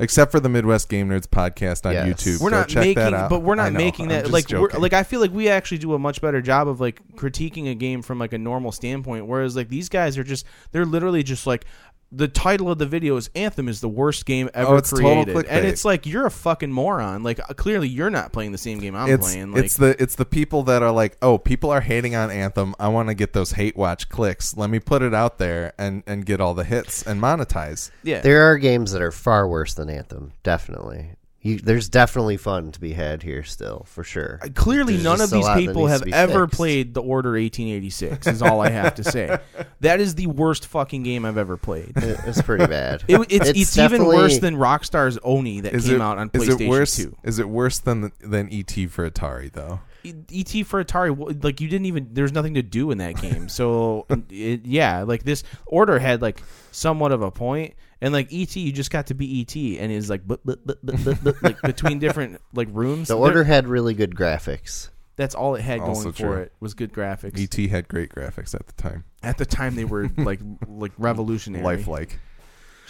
except 0.01 0.33
for 0.33 0.41
the 0.41 0.49
Midwest 0.49 0.89
Game 0.89 1.09
Nerds 1.09 1.27
podcast 1.29 1.87
on 1.87 1.93
Yes. 1.93 2.09
YouTube. 2.09 2.41
we're 2.41 2.51
Go 2.51 2.57
not 2.59 2.69
check 2.69 2.81
making, 2.83 2.95
that 2.97 3.15
out. 3.15 3.31
but 3.31 3.41
we're 3.43 3.53
I 3.55 3.57
not 3.57 3.73
know, 3.75 3.79
making 3.79 4.07
I'm 4.07 4.09
that 4.11 4.21
just 4.23 4.33
like 4.33 4.45
we're, 4.51 4.69
joking. 4.69 4.81
like 4.81 4.93
I 4.93 5.03
feel 5.05 5.21
like 5.21 5.33
we 5.33 5.49
actually 5.49 5.79
do 5.79 5.95
a 5.95 5.99
much 5.99 6.21
better 6.21 6.41
job 6.43 6.67
of 6.67 6.81
like 6.81 7.01
critiquing 7.15 7.71
a 7.71 7.75
game 7.75 8.03
from 8.03 8.19
like 8.19 8.33
a 8.33 8.39
normal 8.39 8.73
standpoint. 8.73 9.27
Whereas 9.27 9.55
like 9.55 9.69
these 9.69 9.89
guys 9.89 10.19
are 10.19 10.25
just 10.25 10.45
they're 10.73 10.85
literally 10.87 11.23
just 11.23 11.47
like 11.47 11.65
the 12.13 12.27
title 12.27 12.71
of 12.71 12.79
the 12.79 12.87
video 12.87 13.17
is 13.17 13.31
Anthem 13.35 13.69
is 13.69 13.81
the 13.81 13.89
worst 13.89 14.27
game 14.27 14.51
ever 14.53 14.75
Oh, 14.75 14.77
it's 14.77 14.91
total 14.91 15.25
created, 15.25 15.47
and 15.47 15.65
it's 15.65 15.85
like 15.85 16.07
you're 16.07 16.27
a 16.27 16.31
fucking 16.31 16.73
moron. 16.73 17.23
Like 17.23 17.39
uh, 17.39 17.55
clearly 17.55 17.89
you're 17.89 18.11
not 18.11 18.33
playing 18.33 18.53
the 18.53 18.59
same 18.59 18.79
game 18.81 18.97
I'm 18.97 19.09
it's 19.09 19.31
playing. 19.31 19.53
Like 19.53 19.65
it's 19.65 19.77
the 19.77 20.01
it's 20.03 20.17
the 20.17 20.25
people 20.25 20.65
that 20.65 20.83
are 20.83 20.91
like, 20.91 21.17
oh, 21.23 21.39
people 21.39 21.71
are 21.71 21.81
hating 21.81 22.17
on 22.17 22.31
Anthem. 22.31 22.75
I 22.81 22.89
want 22.89 23.09
to 23.09 23.15
get 23.15 23.33
those 23.33 23.53
hate 23.53 23.77
watch 23.77 24.09
clicks. 24.09 24.57
Let 24.57 24.71
me 24.71 24.81
put 24.81 25.03
it 25.03 25.15
out 25.15 25.39
there 25.39 25.73
and 25.79 26.03
and 26.07 26.27
get 26.27 26.41
all 26.41 26.55
the 26.55 26.65
hits 26.65 27.07
and 27.07 27.21
monetize. 27.21 27.91
yeah. 28.03 28.21
There 28.21 28.51
are 28.51 28.59
games 28.59 28.93
that 28.93 29.03
are 29.03 29.13
far 29.13 29.47
worse 29.49 29.75
than 29.75 29.89
Anthem. 29.89 30.33
Definitely, 30.43 31.13
you, 31.43 31.57
there's 31.59 31.89
definitely 31.89 32.37
fun 32.37 32.71
to 32.73 32.81
be 32.81 32.93
had 32.93 33.23
here 33.23 33.43
still, 33.45 33.85
for 33.89 34.05
sure. 34.05 34.41
Clearly, 34.55 34.95
There's 34.95 35.05
none 35.05 35.21
of 35.23 35.31
these 35.31 35.49
people 35.57 35.87
have 35.87 36.03
ever 36.13 36.47
fixed. 36.47 36.57
played 36.57 36.93
the 36.95 37.01
Order 37.03 37.31
1886. 37.31 38.27
Is 38.27 38.43
all 38.43 38.61
I 38.61 38.69
have 38.71 38.95
to 38.97 39.05
say. 39.05 39.39
That 39.81 39.99
is 39.99 40.15
the 40.15 40.27
worst 40.27 40.67
fucking 40.67 41.05
game 41.05 41.25
I've 41.25 41.39
ever 41.39 41.57
played. 41.57 41.93
It- 41.97 42.21
It's 42.27 42.43
pretty 42.43 42.67
bad. 42.67 43.03
It, 43.09 43.19
it's 43.33 43.49
it's, 43.49 43.79
even 43.79 44.05
worse 44.05 44.39
than 44.39 44.57
Rockstar's 44.57 45.19
Oni 45.23 45.61
that 45.63 45.73
Is 45.73 45.87
came 45.87 45.95
it 45.97 46.01
out 46.03 46.19
on 46.19 46.31
is 46.35 46.43
PlayStation 46.49 46.61
it 46.61 46.69
worse? 46.69 46.97
2. 46.97 47.17
Is 47.25 47.39
it 47.39 47.49
worse 47.49 47.79
than 47.79 48.13
than 48.21 48.53
ET 48.53 48.71
for 48.91 49.09
Atari 49.11 49.51
though? 49.51 49.81
E- 50.05 50.15
ET 50.33 50.67
for 50.67 50.83
Atari, 50.83 51.43
like 51.45 51.61
you 51.61 51.69
didn't 51.69 51.87
even. 51.87 52.09
There's 52.13 52.33
nothing 52.33 52.55
to 52.55 52.63
do 52.63 52.91
in 52.91 52.99
that 52.99 53.17
game. 53.21 53.49
So 53.49 54.07
it, 54.31 54.65
yeah, 54.67 55.03
like 55.03 55.25
this 55.25 55.43
Order 55.67 55.99
had 55.99 56.23
like 56.23 56.43
somewhat 56.73 57.13
of 57.13 57.23
a 57.23 57.31
point, 57.31 57.75
and 58.01 58.13
like 58.13 58.33
ET, 58.33 58.55
you 58.57 58.73
just 58.73 58.91
got 58.91 59.07
to 59.09 59.15
be 59.15 59.41
ET, 59.43 59.55
and 59.81 59.91
is 59.93 60.09
like 60.11 60.27
but, 60.27 60.41
but, 60.45 60.67
but, 60.67 60.79
but, 60.85 61.05
but, 61.05 61.25
but, 61.25 61.43
like 61.43 61.61
between 61.63 61.99
different 61.99 62.41
like 62.55 62.69
rooms. 62.71 63.09
the 63.09 63.15
There- 63.15 63.23
order 63.23 63.45
had 63.45 63.67
really 63.69 63.95
good 63.95 64.15
graphics. 64.15 64.89
that's 65.17 65.35
all 65.35 65.55
it 65.55 65.61
had 65.61 65.81
Also 65.81 66.05
going 66.05 66.15
true. 66.15 66.29
for 66.29 66.41
it 66.43 66.53
was 66.61 66.75
good 66.75 66.93
graphics. 66.93 67.39
ET 67.43 67.71
had 67.71 67.89
great 67.89 68.11
graphics 68.11 68.55
at 68.55 68.67
the 68.67 68.73
time, 68.75 69.05
At 69.23 69.37
the 69.39 69.45
time, 69.47 69.75
they 69.77 69.85
were 69.85 70.09
like 70.17 70.41
like 70.69 70.93
revolutionary. 70.99 71.65
lifelike. 71.65 72.19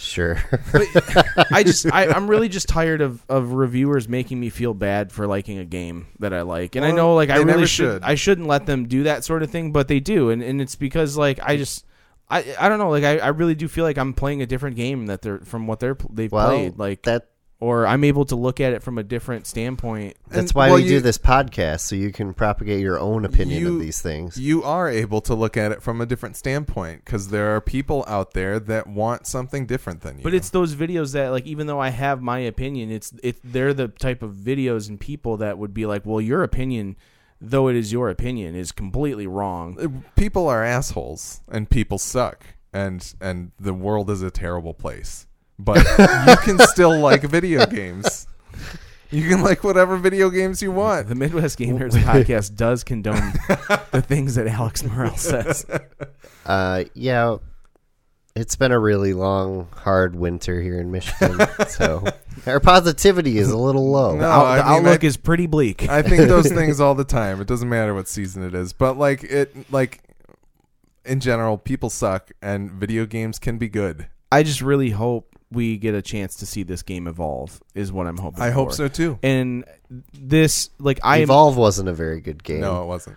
Sure. 0.00 0.42
I 1.52 1.62
just 1.62 1.84
I, 1.92 2.06
I'm 2.06 2.26
really 2.26 2.48
just 2.48 2.68
tired 2.68 3.02
of, 3.02 3.22
of 3.28 3.52
reviewers 3.52 4.08
making 4.08 4.40
me 4.40 4.48
feel 4.48 4.72
bad 4.72 5.12
for 5.12 5.26
liking 5.26 5.58
a 5.58 5.64
game 5.66 6.06
that 6.20 6.32
I 6.32 6.40
like. 6.40 6.74
And 6.74 6.86
I 6.86 6.90
know 6.90 7.14
like 7.14 7.28
I 7.28 7.36
really 7.36 7.66
should 7.66 7.96
should. 7.96 8.02
I 8.02 8.14
shouldn't 8.14 8.46
let 8.46 8.64
them 8.64 8.88
do 8.88 9.02
that 9.02 9.24
sort 9.24 9.42
of 9.42 9.50
thing, 9.50 9.72
but 9.72 9.88
they 9.88 10.00
do. 10.00 10.30
And 10.30 10.42
and 10.42 10.60
it's 10.60 10.74
because 10.74 11.18
like 11.18 11.38
I 11.42 11.58
just 11.58 11.84
I 12.30 12.44
I 12.58 12.70
don't 12.70 12.78
know, 12.78 12.88
like 12.88 13.04
I, 13.04 13.18
I 13.18 13.28
really 13.28 13.54
do 13.54 13.68
feel 13.68 13.84
like 13.84 13.98
I'm 13.98 14.14
playing 14.14 14.40
a 14.40 14.46
different 14.46 14.76
game 14.76 15.06
that 15.06 15.20
they're 15.20 15.40
from 15.40 15.66
what 15.66 15.80
they're 15.80 15.98
they've 16.10 16.32
well, 16.32 16.48
played. 16.48 16.78
Like 16.78 17.02
that 17.02 17.28
or 17.60 17.86
I'm 17.86 18.04
able 18.04 18.24
to 18.24 18.36
look 18.36 18.58
at 18.58 18.72
it 18.72 18.82
from 18.82 18.96
a 18.98 19.02
different 19.02 19.46
standpoint. 19.46 20.16
that's 20.28 20.54
why 20.54 20.68
well, 20.68 20.76
we 20.76 20.84
you- 20.84 20.88
do 20.88 21.00
this 21.00 21.18
podcast 21.18 21.80
so 21.80 21.94
you 21.94 22.10
can 22.10 22.32
propagate 22.34 22.80
your 22.80 22.98
own 22.98 23.24
opinion 23.24 23.62
You- 23.62 23.74
of 23.74 23.80
these 23.80 24.00
things. 24.00 24.38
You 24.38 24.62
are 24.64 24.88
able 24.88 25.20
to 25.22 25.34
look 25.34 25.56
at 25.56 25.70
it 25.70 25.82
from 25.82 26.00
a 26.00 26.06
different 26.06 26.36
standpoint 26.36 27.04
because 27.04 27.28
there 27.28 27.54
are 27.54 27.60
people 27.60 28.04
out 28.08 28.32
there 28.32 28.58
that 28.60 28.86
want 28.86 29.26
something 29.26 29.66
different 29.66 30.00
than 30.00 30.16
you. 30.18 30.22
But 30.24 30.34
it's 30.34 30.50
those 30.50 30.74
videos 30.74 31.12
that 31.12 31.28
like 31.28 31.46
even 31.46 31.66
though 31.66 31.80
I 31.80 31.90
have 31.90 32.22
my 32.22 32.38
opinion, 32.38 32.90
it's 32.90 33.12
it 33.22 33.36
they're 33.44 33.74
the 33.74 33.88
type 33.88 34.22
of 34.22 34.32
videos 34.32 34.88
and 34.88 34.98
people 34.98 35.36
that 35.36 35.58
would 35.58 35.74
be 35.74 35.84
like, 35.86 36.06
"Well, 36.06 36.20
your 36.20 36.42
opinion, 36.42 36.96
though 37.40 37.68
it 37.68 37.76
is 37.76 37.92
your 37.92 38.08
opinion, 38.08 38.54
is 38.54 38.72
completely 38.72 39.26
wrong." 39.26 39.76
Uh, 39.78 39.88
people 40.16 40.48
are 40.48 40.64
assholes 40.64 41.42
and 41.48 41.68
people 41.68 41.98
suck 41.98 42.44
and 42.72 43.14
and 43.20 43.50
the 43.60 43.74
world 43.74 44.08
is 44.10 44.22
a 44.22 44.30
terrible 44.30 44.72
place. 44.74 45.26
But 45.64 45.78
you 46.28 46.36
can 46.42 46.58
still 46.68 46.98
like 46.98 47.22
video 47.22 47.66
games. 47.66 48.26
You 49.10 49.28
can 49.28 49.42
like 49.42 49.64
whatever 49.64 49.96
video 49.96 50.30
games 50.30 50.62
you 50.62 50.70
want. 50.70 51.08
The 51.08 51.14
Midwest 51.16 51.58
Gamers 51.58 51.90
podcast 52.04 52.54
does 52.56 52.84
condone 52.84 53.32
the 53.90 54.02
things 54.06 54.36
that 54.36 54.46
Alex 54.46 54.84
Morel 54.84 55.16
says. 55.16 55.66
Uh, 56.46 56.84
yeah, 56.94 57.36
it's 58.36 58.54
been 58.54 58.70
a 58.70 58.78
really 58.78 59.12
long, 59.12 59.66
hard 59.74 60.14
winter 60.14 60.62
here 60.62 60.78
in 60.80 60.92
Michigan, 60.92 61.38
so 61.68 62.04
our 62.46 62.60
positivity 62.60 63.38
is 63.38 63.50
a 63.50 63.56
little 63.58 63.90
low. 63.90 64.16
No, 64.16 64.24
Out- 64.24 64.46
I 64.46 64.56
the 64.58 64.62
mean, 64.62 64.86
outlook 64.86 65.02
I- 65.04 65.06
is 65.08 65.16
pretty 65.16 65.46
bleak. 65.46 65.88
I 65.88 66.02
think 66.02 66.28
those 66.28 66.48
things 66.52 66.80
all 66.80 66.94
the 66.94 67.04
time. 67.04 67.40
It 67.40 67.48
doesn't 67.48 67.68
matter 67.68 67.92
what 67.94 68.06
season 68.06 68.44
it 68.44 68.54
is. 68.54 68.72
But 68.72 68.96
like 68.96 69.24
it 69.24 69.72
like 69.72 70.00
in 71.04 71.18
general, 71.18 71.58
people 71.58 71.90
suck 71.90 72.30
and 72.40 72.70
video 72.70 73.06
games 73.06 73.40
can 73.40 73.58
be 73.58 73.68
good. 73.68 74.06
I 74.30 74.44
just 74.44 74.60
really 74.62 74.90
hope 74.90 75.29
we 75.52 75.76
get 75.76 75.94
a 75.94 76.02
chance 76.02 76.36
to 76.36 76.46
see 76.46 76.62
this 76.62 76.82
game 76.82 77.06
evolve. 77.06 77.60
Is 77.74 77.92
what 77.92 78.06
I'm 78.06 78.18
hoping. 78.18 78.42
I 78.42 78.50
hope 78.50 78.72
so 78.72 78.88
too. 78.88 79.18
And 79.22 79.64
this, 80.12 80.70
like, 80.78 81.00
I 81.02 81.18
am 81.18 81.22
Evolve 81.24 81.56
wasn't 81.56 81.88
a 81.88 81.92
very 81.92 82.20
good 82.20 82.42
game. 82.44 82.60
No, 82.60 82.82
it 82.82 82.86
wasn't. 82.86 83.16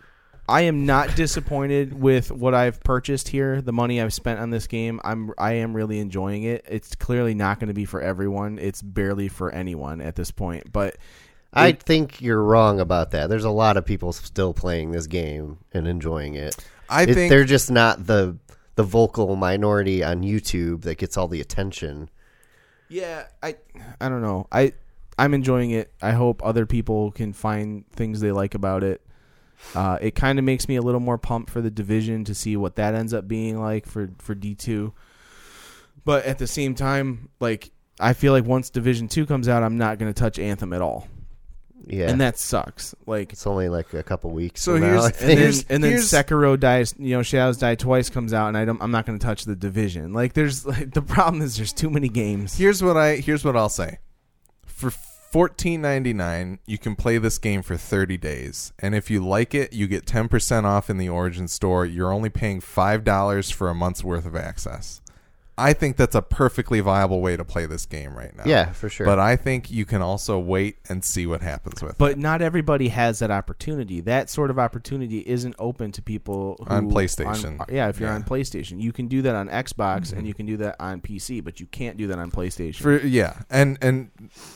I 0.49 0.61
am 0.63 0.85
not 0.85 1.15
disappointed 1.15 1.93
with 1.99 2.29
what 2.29 2.53
I've 2.53 2.83
purchased 2.83 3.29
here. 3.29 3.61
The 3.61 3.71
money 3.71 4.01
I've 4.01 4.13
spent 4.13 4.41
on 4.41 4.49
this 4.49 4.67
game, 4.67 4.99
I'm 5.03 5.31
I 5.37 5.53
am 5.53 5.73
really 5.73 5.99
enjoying 5.99 6.43
it. 6.43 6.65
It's 6.67 6.95
clearly 6.95 7.33
not 7.33 7.59
going 7.59 7.69
to 7.69 7.73
be 7.73 7.85
for 7.85 8.01
everyone. 8.01 8.59
It's 8.59 8.81
barely 8.81 9.29
for 9.29 9.51
anyone 9.51 10.01
at 10.01 10.15
this 10.15 10.31
point. 10.31 10.69
But 10.71 10.97
I 11.53 11.67
it- 11.69 11.83
think 11.83 12.19
you're 12.21 12.43
wrong 12.43 12.81
about 12.81 13.11
that. 13.11 13.29
There's 13.29 13.45
a 13.45 13.49
lot 13.51 13.77
of 13.77 13.85
people 13.85 14.11
still 14.11 14.53
playing 14.53 14.91
this 14.91 15.07
game 15.07 15.59
and 15.71 15.87
enjoying 15.87 16.35
it. 16.35 16.55
I 16.89 17.03
It- 17.03 17.13
think 17.13 17.29
they're 17.29 17.45
just 17.45 17.71
not 17.71 18.05
the 18.07 18.35
the 18.75 18.83
vocal 18.83 19.35
minority 19.37 20.03
on 20.03 20.23
YouTube 20.23 20.81
that 20.81 20.97
gets 20.97 21.15
all 21.15 21.27
the 21.29 21.39
attention. 21.39 22.09
Yeah, 22.89 23.27
I 23.41 23.55
I 23.99 24.09
don't 24.09 24.21
know. 24.21 24.47
I 24.51 24.73
I'm 25.17 25.33
enjoying 25.33 25.71
it. 25.71 25.91
I 26.01 26.11
hope 26.11 26.41
other 26.43 26.65
people 26.65 27.11
can 27.11 27.33
find 27.33 27.89
things 27.91 28.19
they 28.19 28.31
like 28.31 28.55
about 28.55 28.83
it. 28.83 29.01
Uh, 29.75 29.97
it 30.01 30.15
kind 30.15 30.39
of 30.39 30.45
makes 30.45 30.67
me 30.67 30.75
a 30.75 30.81
little 30.81 30.99
more 30.99 31.17
pumped 31.17 31.49
for 31.49 31.61
the 31.61 31.71
division 31.71 32.25
to 32.25 32.35
see 32.35 32.57
what 32.57 32.75
that 32.75 32.95
ends 32.95 33.13
up 33.13 33.27
being 33.27 33.59
like 33.59 33.85
for 33.85 34.09
for 34.17 34.35
D 34.35 34.55
two. 34.55 34.93
But 36.05 36.25
at 36.25 36.37
the 36.37 36.47
same 36.47 36.75
time, 36.75 37.29
like 37.39 37.71
I 37.99 38.13
feel 38.13 38.33
like 38.33 38.45
once 38.45 38.69
Division 38.69 39.07
Two 39.07 39.25
comes 39.25 39.47
out, 39.47 39.63
I'm 39.63 39.77
not 39.77 39.99
going 39.99 40.11
to 40.11 40.19
touch 40.19 40.39
Anthem 40.39 40.73
at 40.73 40.81
all. 40.81 41.07
Yeah, 41.85 42.09
and 42.09 42.21
that 42.21 42.37
sucks. 42.37 42.95
Like, 43.05 43.33
it's 43.33 43.45
only 43.45 43.67
like 43.69 43.93
a 43.93 44.03
couple 44.03 44.31
weeks. 44.31 44.61
So 44.61 44.73
from 44.73 44.81
now, 44.81 44.87
here's- 44.87 45.05
I 45.21 45.25
and 45.25 45.37
then, 45.37 45.53
and 45.69 45.83
then 45.83 45.91
here's- 45.91 46.09
Sekiro 46.11 46.59
dies. 46.59 46.95
You 46.97 47.15
know, 47.17 47.23
Shadows 47.23 47.57
Die 47.57 47.75
Twice 47.75 48.09
comes 48.09 48.33
out, 48.33 48.47
and 48.47 48.57
I 48.57 48.65
don't. 48.65 48.81
I'm 48.81 48.91
not 48.91 49.05
going 49.05 49.19
to 49.19 49.25
touch 49.25 49.45
the 49.45 49.55
division. 49.55 50.13
Like, 50.13 50.33
there's 50.33 50.65
like, 50.65 50.93
the 50.93 51.01
problem 51.01 51.41
is 51.41 51.57
there's 51.57 51.73
too 51.73 51.89
many 51.89 52.09
games. 52.09 52.57
Here's 52.57 52.81
what 52.81 52.97
I 52.97 53.15
here's 53.17 53.43
what 53.43 53.55
I'll 53.57 53.69
say. 53.69 53.99
For 54.65 54.91
fourteen 54.91 55.81
ninety 55.81 56.13
nine, 56.13 56.59
you 56.65 56.77
can 56.77 56.95
play 56.95 57.17
this 57.17 57.37
game 57.37 57.61
for 57.61 57.75
thirty 57.75 58.17
days, 58.17 58.71
and 58.79 58.93
if 58.95 59.09
you 59.09 59.25
like 59.25 59.53
it, 59.55 59.73
you 59.73 59.87
get 59.87 60.05
ten 60.05 60.27
percent 60.27 60.65
off 60.65 60.89
in 60.89 60.97
the 60.97 61.09
Origin 61.09 61.47
store. 61.47 61.85
You're 61.85 62.13
only 62.13 62.29
paying 62.29 62.61
five 62.61 63.03
dollars 63.03 63.49
for 63.49 63.69
a 63.69 63.75
month's 63.75 64.03
worth 64.03 64.25
of 64.25 64.35
access. 64.35 65.01
I 65.57 65.73
think 65.73 65.97
that's 65.97 66.15
a 66.15 66.21
perfectly 66.23 66.79
viable 66.79 67.21
way 67.21 67.37
to 67.37 67.45
play 67.45 67.65
this 67.67 67.85
game 67.85 68.15
right 68.17 68.35
now. 68.35 68.43
yeah, 68.45 68.71
for 68.71 68.89
sure. 68.89 69.05
But 69.05 69.19
I 69.19 69.35
think 69.35 69.69
you 69.69 69.85
can 69.85 70.01
also 70.01 70.39
wait 70.39 70.77
and 70.89 71.03
see 71.05 71.27
what 71.27 71.41
happens 71.41 71.81
with 71.81 71.91
it. 71.91 71.97
But 71.99 72.17
not 72.17 72.41
everybody 72.41 72.87
has 72.87 73.19
that 73.19 73.29
opportunity. 73.29 74.01
That 74.01 74.29
sort 74.31 74.49
of 74.49 74.57
opportunity 74.57 75.19
isn't 75.19 75.55
open 75.59 75.91
to 75.91 76.01
people 76.01 76.55
who, 76.67 76.73
On 76.73 76.89
PlayStation. 76.89 77.59
on- 77.59 77.67
yeah, 77.69 77.87
if 77.89 77.99
you're 77.99 78.09
Yeah. 78.09 78.15
on 78.15 78.23
PlayStation, 78.23 78.81
you 78.81 78.91
can 78.91 79.07
do 79.07 79.21
that 79.21 79.35
on 79.35 79.47
Xbox 79.49 80.11
and 80.11 80.25
you 80.25 80.33
can 80.33 80.45
do 80.47 80.57
that 80.57 80.75
on 80.79 81.01
PC, 81.01 81.39
but 81.43 81.59
you 81.59 81.67
can't 81.67 81.97
do 81.97 82.07
that 82.07 82.17
on 82.17 82.31
PlayStation. 82.31 82.77
For 82.81 82.97
yeah, 82.97 83.41
and 83.51 83.77
and 83.81 84.09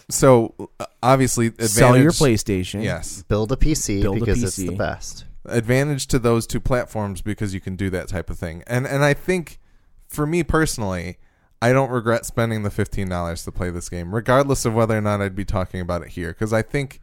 so 0.10 0.54
uh, 0.80 0.86
obviously 1.04 1.48
advantage, 1.48 1.70
Sell 1.72 1.98
your 1.98 2.12
PlayStation. 2.12 2.84
Yes, 2.84 3.24
build 3.24 3.52
a 3.52 3.56
PC 3.56 4.02
Build 4.02 4.18
a 4.18 4.20
because 4.22 4.44
it's 4.44 4.56
the 4.56 4.72
best. 4.76 5.26
advantage 5.46 6.08
to 6.08 6.20
those 6.20 6.48
two 6.48 6.60
platforms 6.60 7.22
because 7.22 7.54
you 7.54 7.60
can 7.62 7.76
do 7.76 7.90
that 7.92 8.08
type 8.08 8.30
of 8.30 8.38
thing. 8.40 8.64
And 8.68 8.88
and 8.88 9.04
I 9.04 9.14
think 9.14 9.60
for 10.18 10.26
me 10.26 10.42
personally, 10.42 11.20
I 11.62 11.72
don't 11.72 11.92
regret 11.92 12.26
spending 12.26 12.64
the 12.64 12.72
fifteen 12.72 13.08
dollars 13.08 13.44
to 13.44 13.52
play 13.52 13.70
this 13.70 13.88
game, 13.88 14.16
regardless 14.16 14.66
of 14.66 14.74
whether 14.74 14.98
or 14.98 15.02
not 15.02 15.22
I'd 15.22 15.36
be 15.36 15.46
talking 15.46 15.80
about 15.80 16.02
it 16.02 16.08
here, 16.10 16.30
because 16.30 16.52
I 16.52 16.64
think 16.64 17.00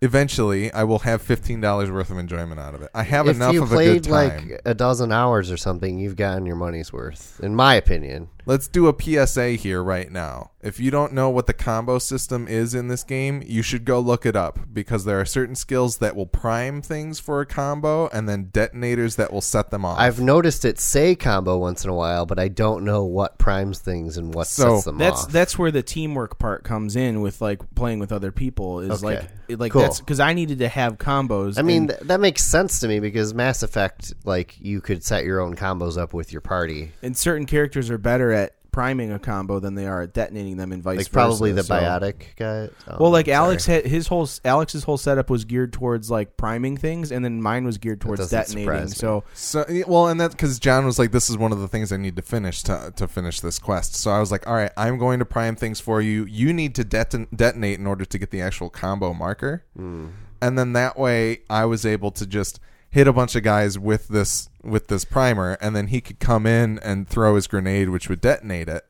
eventually 0.00 0.72
I 0.72 0.82
will 0.82 0.98
have 0.98 1.22
fifteen 1.22 1.60
dollars 1.60 1.88
worth 1.88 2.10
of 2.10 2.18
enjoyment 2.18 2.58
out 2.58 2.74
of 2.74 2.82
it. 2.82 2.90
I 2.94 3.04
have 3.04 3.28
if 3.28 3.36
enough 3.36 3.54
you 3.54 3.62
of 3.62 3.70
a 3.70 3.76
good 3.76 4.02
played 4.02 4.04
time. 4.04 4.48
like 4.50 4.60
a 4.64 4.74
dozen 4.74 5.12
hours 5.12 5.52
or 5.52 5.56
something, 5.56 6.00
you've 6.00 6.16
gotten 6.16 6.44
your 6.44 6.56
money's 6.56 6.92
worth, 6.92 7.38
in 7.40 7.54
my 7.54 7.76
opinion. 7.76 8.28
Let's 8.44 8.66
do 8.66 8.88
a 8.88 8.94
PSA 9.26 9.50
here 9.52 9.82
right 9.82 10.10
now. 10.10 10.50
If 10.60 10.78
you 10.80 10.90
don't 10.92 11.12
know 11.12 11.28
what 11.30 11.46
the 11.46 11.52
combo 11.52 11.98
system 11.98 12.46
is 12.48 12.72
in 12.74 12.86
this 12.88 13.02
game, 13.04 13.42
you 13.46 13.62
should 13.62 13.84
go 13.84 13.98
look 14.00 14.24
it 14.26 14.36
up 14.36 14.60
because 14.72 15.04
there 15.04 15.20
are 15.20 15.24
certain 15.24 15.54
skills 15.56 15.98
that 15.98 16.14
will 16.14 16.26
prime 16.26 16.82
things 16.82 17.18
for 17.18 17.40
a 17.40 17.46
combo 17.46 18.08
and 18.08 18.28
then 18.28 18.50
detonators 18.52 19.16
that 19.16 19.32
will 19.32 19.40
set 19.40 19.70
them 19.70 19.84
off. 19.84 19.98
I've 19.98 20.20
noticed 20.20 20.64
it 20.64 20.78
say 20.78 21.14
combo 21.16 21.58
once 21.58 21.82
in 21.84 21.90
a 21.90 21.94
while, 21.94 22.26
but 22.26 22.38
I 22.38 22.46
don't 22.48 22.84
know 22.84 23.04
what 23.04 23.38
primes 23.38 23.78
things 23.80 24.16
and 24.16 24.32
what 24.34 24.46
So, 24.46 24.74
sets 24.76 24.84
them 24.84 24.98
That's 24.98 25.24
off. 25.24 25.32
that's 25.32 25.58
where 25.58 25.70
the 25.72 25.82
teamwork 25.82 26.38
part 26.38 26.62
comes 26.64 26.94
in 26.96 27.20
with 27.20 27.40
like 27.40 27.60
playing 27.74 27.98
with 27.98 28.12
other 28.12 28.30
people 28.32 28.80
is 28.80 29.02
Okay. 29.04 29.16
like 29.16 29.28
like 29.60 29.72
Cool. 29.72 29.82
that's 29.82 30.00
because 30.00 30.20
I 30.20 30.32
needed 30.32 30.60
to 30.60 30.68
have 30.68 30.96
combos. 30.96 31.58
I 31.58 31.62
mean, 31.62 31.82
and- 31.82 31.88
th- 31.90 32.00
that 32.04 32.20
makes 32.20 32.42
sense 32.42 32.80
to 32.80 32.88
me 32.88 33.00
because 33.00 33.34
Mass 33.34 33.62
Effect, 33.62 34.14
like, 34.24 34.56
you 34.60 34.80
could 34.80 35.04
set 35.04 35.24
your 35.24 35.40
own 35.40 35.54
combos 35.56 35.98
up 35.98 36.14
with 36.14 36.32
your 36.32 36.40
party. 36.40 36.92
and 37.02 37.14
certain 37.16 37.44
characters 37.44 37.90
are 37.90 37.98
better 37.98 38.31
at 38.31 38.31
priming 38.72 39.12
a 39.12 39.18
combo 39.18 39.60
than 39.60 39.74
they 39.74 39.86
are 39.86 40.02
at 40.02 40.12
detonating 40.14 40.56
them, 40.56 40.72
and 40.72 40.82
vice 40.82 40.96
like 40.96 41.06
versa. 41.06 41.10
probably 41.12 41.52
the 41.52 41.62
So- 41.62 41.74
biotic 41.74 42.14
guy. 42.36 42.68
Oh, 42.88 42.96
Well, 42.98 43.10
like 43.10 43.26
sorry. 43.26 43.34
Alex 43.36 43.66
had 43.66 43.86
his 43.86 44.08
whole 44.08 44.28
Alex's 44.44 44.84
whole 44.84 44.96
setup 44.98 45.30
was 45.30 45.44
geared 45.44 45.72
towards 45.72 46.10
like 46.10 46.36
priming 46.36 46.76
things, 46.76 47.12
and 47.12 47.24
then 47.24 47.40
mine 47.42 47.64
was 47.64 47.78
geared 47.78 48.00
towards 48.00 48.28
detonating. 48.30 48.88
So 48.88 49.24
So 49.34 49.64
well, 49.86 50.08
and 50.08 50.20
that 50.20 50.32
because 50.32 50.58
John 50.58 50.84
was 50.86 50.98
like, 50.98 51.12
"This 51.12 51.28
is 51.30 51.36
one 51.38 51.52
of 51.52 51.60
the 51.60 51.68
things 51.68 51.92
I 51.92 51.96
need 51.98 52.16
to 52.16 52.22
finish 52.22 52.62
to 52.64 52.92
to 52.96 53.06
finish 53.06 53.40
this 53.40 53.58
quest." 53.58 53.94
So 53.94 54.10
I 54.10 54.18
was 54.18 54.32
like, 54.32 54.46
"All 54.46 54.54
right, 54.54 54.72
I'm 54.76 54.98
going 54.98 55.18
to 55.20 55.24
prime 55.24 55.54
things 55.54 55.78
for 55.78 56.00
you. 56.00 56.24
You 56.24 56.52
need 56.52 56.74
to 56.76 56.84
deton- 56.84 57.28
detonate 57.34 57.78
in 57.78 57.86
order 57.86 58.04
to 58.04 58.18
get 58.18 58.30
the 58.30 58.40
actual 58.40 58.70
combo 58.70 59.12
marker." 59.12 59.64
Hmm. 59.76 60.06
And 60.40 60.58
then 60.58 60.72
that 60.72 60.98
way, 60.98 61.42
I 61.48 61.66
was 61.66 61.86
able 61.86 62.10
to 62.12 62.26
just 62.26 62.58
hit 62.90 63.06
a 63.06 63.12
bunch 63.12 63.36
of 63.36 63.42
guys 63.42 63.78
with 63.78 64.08
this 64.08 64.48
with 64.62 64.88
this 64.88 65.04
primer, 65.04 65.56
and 65.60 65.74
then 65.74 65.88
he 65.88 66.00
could 66.00 66.20
come 66.20 66.46
in 66.46 66.78
and 66.80 67.08
throw 67.08 67.34
his 67.36 67.46
grenade, 67.46 67.88
which 67.88 68.08
would 68.08 68.20
detonate 68.20 68.68
it. 68.68 68.84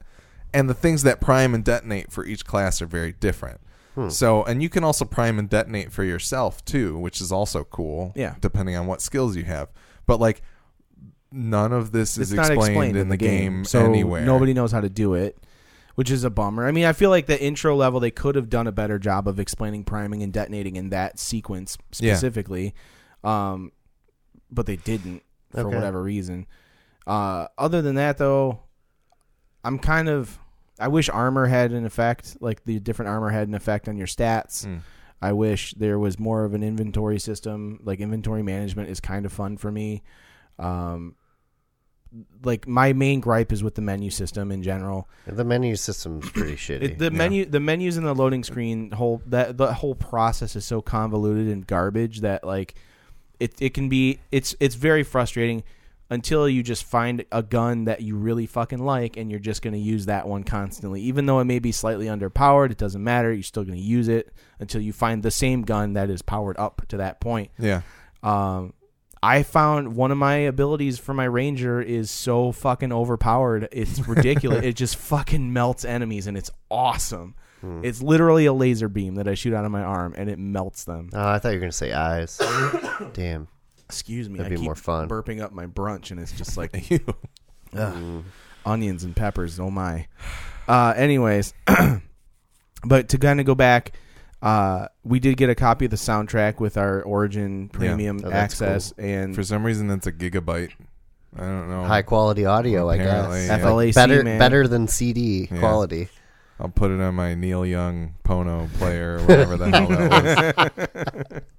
And 0.55 0.69
the 0.69 0.74
things 0.74 1.03
that 1.03 1.20
prime 1.20 1.55
and 1.55 1.65
detonate 1.65 2.12
for 2.12 2.27
each 2.27 2.44
class 2.44 2.82
are 2.82 2.86
very 2.86 3.12
different. 3.12 3.61
So, 4.09 4.43
and 4.44 4.62
you 4.62 4.70
can 4.70 4.85
also 4.85 5.05
prime 5.05 5.39
and 5.39 5.51
detonate 5.51 5.93
for 5.93 6.03
yourself 6.03 6.65
too, 6.65 6.97
which 6.97 7.20
is 7.20 7.31
also 7.31 7.65
cool. 7.65 8.12
Yeah. 8.16 8.36
depending 8.40 8.74
on 8.74 8.86
what 8.86 9.03
skills 9.03 9.36
you 9.36 9.44
have. 9.44 9.69
But 10.07 10.19
like, 10.19 10.40
none 11.31 11.73
of 11.74 11.93
this 11.93 12.16
is 12.16 12.32
it's 12.32 12.36
not 12.36 12.47
explained, 12.51 12.69
explained 12.70 12.97
in 12.97 13.09
the 13.11 13.19
game, 13.19 13.65
so 13.66 13.85
anywhere. 13.85 14.24
nobody 14.24 14.55
knows 14.55 14.73
how 14.73 14.81
to 14.81 14.89
do 14.89 15.12
it, 15.12 15.36
which 15.94 16.11
is 16.11 16.24
a 16.24 16.31
bummer. 16.31 16.66
I 16.66 16.73
mean, 16.73 16.86
I 16.86 16.94
feel 16.94 17.11
like 17.11 17.27
the 17.27 17.39
intro 17.43 17.77
level 17.77 18.01
they 18.01 18.11
could 18.11 18.35
have 18.35 18.49
done 18.49 18.66
a 18.66 18.73
better 18.73 18.99
job 18.99 19.28
of 19.28 19.39
explaining 19.39 19.85
priming 19.85 20.23
and 20.23 20.32
detonating 20.32 20.77
in 20.77 20.89
that 20.89 21.19
sequence 21.19 21.77
Yeah. 22.01 22.15
specifically, 22.15 22.74
um, 23.24 23.73
but 24.51 24.65
they 24.65 24.77
didn't 24.77 25.23
for 25.52 25.60
Okay. 25.60 25.74
whatever 25.76 26.02
reason. 26.02 26.46
Uh, 27.06 27.46
other 27.58 27.82
than 27.82 27.94
that, 27.96 28.18
though, 28.18 28.60
I'm 29.64 29.78
kind 29.78 30.08
of. 30.08 30.38
I 30.80 30.88
wish 30.88 31.08
armor 31.08 31.46
had 31.46 31.72
an 31.72 31.84
effect, 31.84 32.36
like 32.40 32.64
the 32.64 32.80
different 32.80 33.08
armor 33.10 33.30
had 33.30 33.46
an 33.46 33.54
effect 33.54 33.88
on 33.88 33.96
your 33.96 34.06
stats. 34.06 34.66
Mm. 34.66 34.80
I 35.20 35.32
wish 35.32 35.74
there 35.74 35.98
was 35.98 36.18
more 36.18 36.44
of 36.44 36.54
an 36.54 36.62
inventory 36.64 37.20
system. 37.20 37.78
Like 37.84 38.00
inventory 38.00 38.42
management 38.42 38.88
is 38.88 38.98
kind 38.98 39.24
of 39.24 39.32
fun 39.32 39.56
for 39.58 39.70
me. 39.70 40.02
Um, 40.58 41.14
like 42.44 42.66
my 42.66 42.92
main 42.92 43.20
gripe 43.20 43.52
is 43.52 43.62
with 43.62 43.74
the 43.74 43.80
menu 43.80 44.10
system 44.10 44.50
in 44.52 44.62
general. 44.62 45.08
the 45.26 45.44
menu 45.44 45.76
system's 45.76 46.28
pretty 46.30 46.56
shitty. 46.56 46.82
It, 46.82 46.98
the 46.98 47.04
Yeah. 47.06 47.10
menu, 47.10 47.44
the 47.46 47.60
menus 47.60 47.96
and 47.96 48.06
the 48.06 48.14
loading 48.14 48.44
screen 48.44 48.90
whole 48.90 49.22
that 49.26 49.56
the 49.56 49.72
whole 49.72 49.94
process 49.94 50.54
is 50.56 50.64
so 50.64 50.82
convoluted 50.82 51.48
and 51.48 51.66
garbage 51.66 52.20
that 52.20 52.44
like 52.44 52.74
it 53.43 53.60
it 53.60 53.74
can 53.74 53.89
be 53.89 54.20
it's 54.31 54.55
it's 54.60 54.74
very 54.74 55.02
frustrating 55.02 55.62
until 56.10 56.47
you 56.47 56.62
just 56.62 56.85
find 56.85 57.24
a 57.32 57.43
gun 57.43 57.85
that 57.85 58.02
you 58.02 58.16
really 58.16 58.44
fucking 58.47 58.78
like 58.78 59.16
and 59.16 59.31
you're 59.31 59.40
just 59.40 59.62
going 59.62 59.73
to 59.73 59.78
use 59.78 60.06
that 60.06 60.28
one 60.28 60.44
constantly 60.44 61.01
even 61.01 61.27
though 61.27 61.40
it 61.40 61.44
may 61.44 61.59
be 61.59 61.73
slightly 61.73 62.06
underpowered 62.06 62.70
it 62.70 62.78
doesn't 62.78 63.02
matter 63.02 63.32
you're 63.32 63.43
still 63.43 63.64
going 63.64 63.78
to 63.78 63.85
use 63.85 64.09
it 64.09 64.32
until 64.60 64.81
you 64.81 64.93
find 64.93 65.23
the 65.23 65.31
same 65.31 65.62
gun 65.62 65.94
that 65.94 66.10
is 66.10 66.23
powered 66.23 66.56
up 66.59 66.82
to 66.89 66.98
that 66.98 67.20
point 67.20 67.51
Yeah, 67.59 67.82
um, 68.23 68.74
I 69.23 69.44
found 69.44 69.94
one 69.94 70.10
of 70.10 70.19
my 70.19 70.35
abilities 70.35 70.98
for 70.98 71.14
my 71.14 71.24
ranger 71.24 71.81
is 71.81 72.10
so 72.10 72.51
fucking 72.51 72.93
overpowered. 72.93 73.69
It's 73.70 74.01
ridiculous. 74.09 74.64
it 74.64 74.74
just 74.74 74.97
fucking 74.97 75.52
melts 75.52 75.85
enemies, 75.85 76.27
and 76.27 76.36
it's 76.36 76.51
awesome. 76.69 77.36
Hmm. 77.62 77.80
It's 77.84 78.02
literally 78.02 78.44
a 78.47 78.52
laser 78.52 78.89
beam 78.89 79.14
that 79.14 79.26
I 79.26 79.34
shoot 79.34 79.55
out 79.55 79.64
of 79.64 79.70
my 79.70 79.82
arm, 79.82 80.14
and 80.18 80.28
it 80.28 80.39
melts 80.39 80.84
them. 80.84 81.09
Oh, 81.14 81.26
I 81.28 81.39
thought 81.39 81.51
you 81.51 81.55
were 81.56 81.60
gonna 81.60 81.72
say 81.72 81.93
eyes. 81.93 82.39
Damn. 83.14 83.48
Excuse 83.86 84.28
me, 84.28 84.39
That'd 84.39 84.52
I 84.52 84.55
be 84.55 84.56
keep 84.56 84.64
more 84.64 84.74
fun. 84.74 85.09
burping 85.09 85.40
up 85.40 85.52
my 85.52 85.66
brunch, 85.66 86.10
and 86.10 86.20
it's 86.20 86.32
just 86.32 86.56
like 86.56 86.72
you. 86.90 87.01
Mm. 87.72 88.24
onions 88.66 89.05
and 89.05 89.14
peppers. 89.16 89.59
Oh 89.60 89.70
my. 89.70 90.06
Uh, 90.68 90.93
anyways, 90.97 91.55
but 92.84 93.09
to 93.10 93.18
kind 93.18 93.40
of 93.40 93.47
go 93.47 93.55
back, 93.55 93.93
uh, 94.43 94.89
we 95.05 95.20
did 95.20 95.36
get 95.36 95.51
a 95.51 95.55
copy 95.55 95.84
of 95.86 95.90
the 95.90 95.97
soundtrack 95.97 96.60
with 96.60 96.76
our 96.76 97.02
Origin 97.02 97.68
Premium 97.68 98.18
Oh, 98.24 98.28
that's 98.30 98.34
access, 98.60 98.93
and 98.98 99.34
For 99.34 99.43
some 99.43 99.64
reason, 99.64 99.90
it's 99.90 100.06
a 100.06 100.12
gigabyte. 100.12 100.70
I 101.36 101.40
don't 101.40 101.68
know. 101.70 101.84
High 101.84 102.02
quality 102.02 102.44
audio, 102.44 102.89
I 102.90 102.97
Apparently, 102.97 103.47
guess. 103.47 103.48
yeah. 103.48 103.59
FLAC, 103.59 103.94
better, 103.94 104.22
man. 104.22 104.39
better 104.39 104.68
than 104.68 104.86
CD 104.86 105.48
Yeah. 105.51 105.59
quality. 105.60 106.09
I'll 106.62 106.68
put 106.70 106.93
it 106.93 107.01
on 107.01 107.14
my 107.16 107.34
Neil 107.34 107.66
Young 107.66 108.14
Pono 108.24 108.72
player, 108.74 109.16
or 109.18 109.20
whatever 109.22 109.56
the 109.56 109.68
hell 109.70 109.89
that 109.89 111.32
was. 111.32 111.43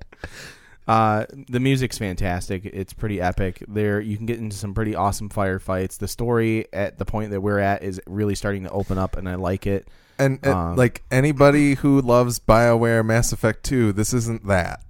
Uh, 0.85 1.25
the 1.47 1.61
music's 1.61 1.97
fantastic. 1.97 2.65
It's 2.65 2.91
pretty 2.91 3.21
epic. 3.21 3.63
There, 3.69 4.01
you 4.01 4.17
can 4.17 4.25
get 4.25 4.39
into 4.39 4.57
some 4.57 4.73
pretty 4.73 4.95
awesome 4.95 5.29
firefights. 5.29 5.97
The 5.97 6.09
story 6.09 6.67
at 6.73 6.97
the 6.97 7.05
point 7.05 7.31
that 7.31 7.39
we're 7.39 7.59
at 7.59 7.83
is 7.83 8.01
really 8.05 8.35
starting 8.35 8.63
to 8.63 8.69
open 8.69 8.97
up, 8.97 9.15
and 9.15 9.29
I 9.29 9.35
like 9.35 9.65
it. 9.65 9.87
And 10.19 10.45
uh, 10.45 10.53
Um, 10.53 10.75
like 10.75 11.01
anybody 11.09 11.75
who 11.75 12.01
loves 12.01 12.37
BioWare 12.39 13.05
Mass 13.05 13.31
Effect 13.31 13.63
2, 13.63 13.93
this 13.93 14.13
isn't 14.13 14.45
that. 14.47 14.83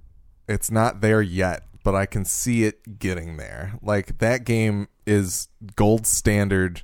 It's 0.48 0.68
not 0.68 1.00
there 1.00 1.22
yet, 1.22 1.62
but 1.84 1.94
I 1.94 2.06
can 2.06 2.24
see 2.24 2.64
it 2.64 2.98
getting 2.98 3.36
there. 3.36 3.74
Like 3.80 4.18
that 4.18 4.42
game 4.42 4.88
is 5.06 5.46
gold 5.76 6.08
standard. 6.08 6.82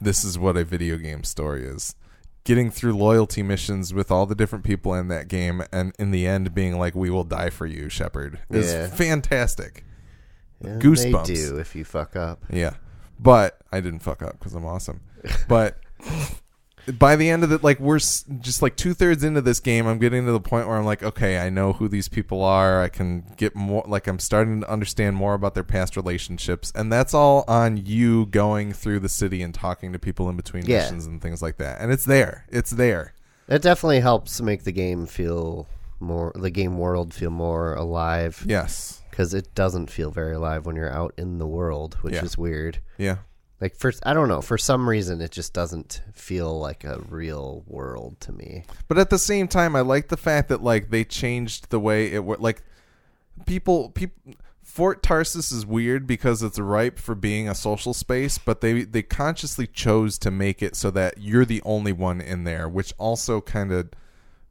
This 0.00 0.22
is 0.22 0.38
what 0.38 0.56
a 0.56 0.64
video 0.64 0.96
game 0.96 1.24
story 1.24 1.64
is. 1.64 1.96
Getting 2.44 2.70
through 2.70 2.94
loyalty 2.96 3.42
missions 3.42 3.94
with 3.94 4.10
all 4.10 4.26
the 4.26 4.34
different 4.34 4.64
people 4.64 4.94
in 4.94 5.08
that 5.08 5.28
game 5.28 5.62
and 5.72 5.94
in 5.98 6.10
the 6.10 6.26
end 6.26 6.54
being 6.54 6.78
like 6.78 6.94
we 6.94 7.08
will 7.10 7.24
die 7.24 7.48
for 7.50 7.66
you, 7.66 7.88
Shepard 7.88 8.38
is 8.50 8.72
Yeah. 8.72 8.86
fantastic. 8.88 9.84
And 10.62 10.80
Goosebumps. 10.80 11.26
They 11.26 11.34
do 11.34 11.56
if 11.58 11.74
you 11.74 11.84
fuck 11.84 12.16
up. 12.16 12.44
Yeah, 12.50 12.74
but 13.18 13.58
I 13.72 13.80
didn't 13.80 14.00
fuck 14.00 14.22
up 14.22 14.38
because 14.38 14.54
I'm 14.54 14.64
awesome. 14.66 15.00
But 15.48 15.78
by 16.98 17.16
the 17.16 17.30
end 17.30 17.44
of 17.44 17.52
it, 17.52 17.62
like 17.64 17.80
we're 17.80 17.96
s- 17.96 18.24
just 18.40 18.60
like 18.62 18.76
two 18.76 18.94
thirds 18.94 19.24
into 19.24 19.40
this 19.40 19.60
game, 19.60 19.86
I'm 19.86 19.98
getting 19.98 20.26
to 20.26 20.32
the 20.32 20.40
point 20.40 20.66
where 20.68 20.76
I'm 20.76 20.84
like, 20.84 21.02
okay, 21.02 21.38
I 21.38 21.48
know 21.50 21.72
who 21.72 21.88
these 21.88 22.08
people 22.08 22.42
are. 22.44 22.82
I 22.82 22.88
can 22.88 23.24
get 23.36 23.54
more. 23.54 23.84
Like 23.86 24.06
I'm 24.06 24.18
starting 24.18 24.60
to 24.60 24.70
understand 24.70 25.16
more 25.16 25.34
about 25.34 25.54
their 25.54 25.64
past 25.64 25.96
relationships, 25.96 26.72
and 26.74 26.92
that's 26.92 27.14
all 27.14 27.44
on 27.48 27.76
you 27.78 28.26
going 28.26 28.72
through 28.72 29.00
the 29.00 29.08
city 29.08 29.42
and 29.42 29.54
talking 29.54 29.92
to 29.92 29.98
people 29.98 30.28
in 30.28 30.36
between 30.36 30.64
Yeah. 30.66 30.80
missions 30.82 31.06
and 31.06 31.20
things 31.22 31.40
like 31.42 31.56
that. 31.58 31.80
And 31.80 31.90
it's 31.92 32.04
there. 32.04 32.44
It's 32.50 32.70
there. 32.70 33.14
It 33.48 33.62
definitely 33.62 34.00
helps 34.00 34.40
make 34.40 34.64
the 34.64 34.72
game 34.72 35.06
feel 35.06 35.66
more, 36.00 36.32
the 36.34 36.50
game 36.50 36.78
world 36.78 37.12
feel 37.14 37.30
more 37.30 37.74
alive. 37.74 38.44
Yes. 38.46 39.02
Because 39.10 39.32
it 39.32 39.54
doesn't 39.54 39.90
feel 39.90 40.10
very 40.10 40.34
alive 40.34 40.66
when 40.66 40.76
you're 40.76 40.92
out 40.92 41.14
in 41.16 41.38
the 41.38 41.46
world, 41.46 41.96
which 42.02 42.14
Yeah. 42.14 42.24
is 42.24 42.36
weird. 42.36 42.78
Yeah. 42.98 43.18
Like 43.60 43.76
first, 43.76 44.02
I 44.04 44.14
don't 44.14 44.28
know. 44.28 44.40
For 44.40 44.58
some 44.58 44.88
reason, 44.88 45.20
it 45.20 45.30
just 45.30 45.52
doesn't 45.52 46.02
feel 46.12 46.58
like 46.58 46.84
a 46.84 47.00
real 47.08 47.64
world 47.66 48.20
to 48.20 48.32
me. 48.32 48.64
But 48.88 48.98
at 48.98 49.10
the 49.10 49.18
same 49.18 49.48
time, 49.48 49.76
I 49.76 49.80
like 49.80 50.08
the 50.08 50.16
fact 50.16 50.48
that 50.48 50.62
like 50.62 50.90
they 50.90 51.04
changed 51.04 51.70
the 51.70 51.80
way 51.80 52.12
it 52.12 52.24
worked. 52.24 52.42
Like 52.42 52.62
people, 53.46 53.90
people, 53.90 54.34
Fort 54.62 55.02
Tarsis 55.02 55.52
is 55.52 55.64
weird 55.64 56.06
because 56.06 56.42
it's 56.42 56.58
ripe 56.58 56.98
for 56.98 57.14
being 57.14 57.48
a 57.48 57.54
social 57.54 57.94
space, 57.94 58.38
but 58.38 58.60
they 58.60 58.82
they 58.82 59.02
consciously 59.02 59.66
chose 59.66 60.18
to 60.18 60.30
make 60.30 60.62
it 60.62 60.74
so 60.74 60.90
that 60.90 61.18
you're 61.18 61.44
the 61.44 61.62
only 61.64 61.92
one 61.92 62.20
in 62.20 62.44
there, 62.44 62.68
which 62.68 62.92
also 62.98 63.40
kind 63.40 63.70
of 63.70 63.90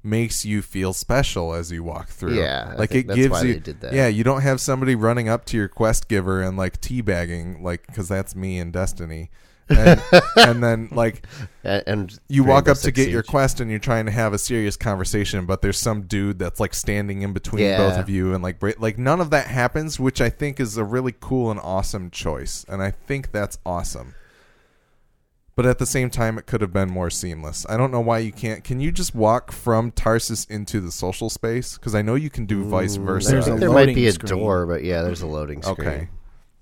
makes 0.04 0.44
you 0.46 0.62
feel 0.62 0.94
special 0.94 1.54
as 1.54 1.72
you 1.72 1.84
walk 1.84 2.10
through. 2.10 2.36
Yeah, 2.38 2.76
like 2.78 2.94
it 2.94 3.08
gives 3.08 3.44
you. 3.44 3.62
Yeah, 3.92 4.08
you 4.08 4.24
don't 4.24 4.42
have 4.42 4.60
somebody 4.60 4.96
running 4.96 5.30
up 5.30 5.46
to 5.46 5.58
your 5.58 5.68
quest 5.70 6.08
giver 6.08 6.42
and 6.42 6.58
like 6.58 6.82
teabagging, 6.82 7.62
like 7.62 7.88
because 7.88 8.08
that's 8.08 8.36
me 8.36 8.60
in 8.60 8.72
Destiny. 8.72 9.30
And, 9.70 10.02
and 10.36 10.62
then 10.62 10.90
like 10.92 11.26
A- 11.64 11.88
And 11.90 12.20
you 12.28 12.44
walk 12.44 12.68
up 12.68 12.78
to 12.80 12.92
get 12.92 13.08
your 13.10 13.24
quest 13.24 13.62
and 13.62 13.70
you're 13.72 13.80
trying 13.80 14.06
to 14.08 14.12
have 14.12 14.34
a 14.34 14.38
serious 14.38 14.76
conversation, 14.76 15.46
but 15.46 15.62
there's 15.62 15.78
some 15.80 16.02
dude 16.02 16.38
that's 16.38 16.60
like 16.60 16.74
standing 16.74 17.22
in 17.22 17.32
between 17.32 17.64
Yeah. 17.64 17.78
both 17.78 17.98
of 17.98 18.10
you, 18.10 18.34
and 18.34 18.44
like 18.44 18.62
like 18.80 18.98
none 18.98 19.22
of 19.22 19.30
that 19.30 19.48
happens, 19.48 20.00
which 20.02 20.20
I 20.20 20.30
think 20.30 20.60
is 20.60 20.76
a 20.76 20.84
really 20.84 21.14
cool 21.18 21.50
and 21.50 21.60
awesome 21.62 22.12
choice, 22.12 22.66
and 22.68 22.84
I 22.84 22.92
think 22.92 23.32
that's 23.32 23.58
awesome. 23.66 24.16
But 25.56 25.68
at 25.68 25.78
the 25.78 25.86
same 25.86 26.10
time, 26.10 26.40
it 26.40 26.48
could 26.48 26.62
have 26.62 26.74
been 26.74 26.90
more 26.90 27.12
seamless. 27.12 27.64
I 27.70 27.78
don't 27.78 27.92
know 27.92 28.00
why 28.02 28.18
you 28.20 28.32
can't. 28.32 28.64
Can 28.64 28.80
you 28.80 28.92
just 28.92 29.14
walk 29.14 29.52
from 29.52 29.92
Tarsis 29.92 30.50
into 30.50 30.80
the 30.82 30.92
social 30.92 31.30
space? 31.30 31.78
Because 31.78 31.94
I 31.94 32.02
know 32.02 32.16
you 32.16 32.32
can 32.32 32.48
do 32.48 32.64
vice 32.64 32.98
Mm, 32.98 33.06
versa. 33.06 33.32
There's 33.32 33.48
a 33.48 33.56
there 33.56 33.70
might 33.72 33.94
be 33.94 34.08
a 34.08 34.12
screen. 34.14 34.40
door, 34.40 34.66
but 34.66 34.84
yeah, 34.84 35.04
there's 35.04 35.22
a 35.22 35.28
loading 35.28 35.62
screen. 35.62 35.88
Okay. 35.88 36.10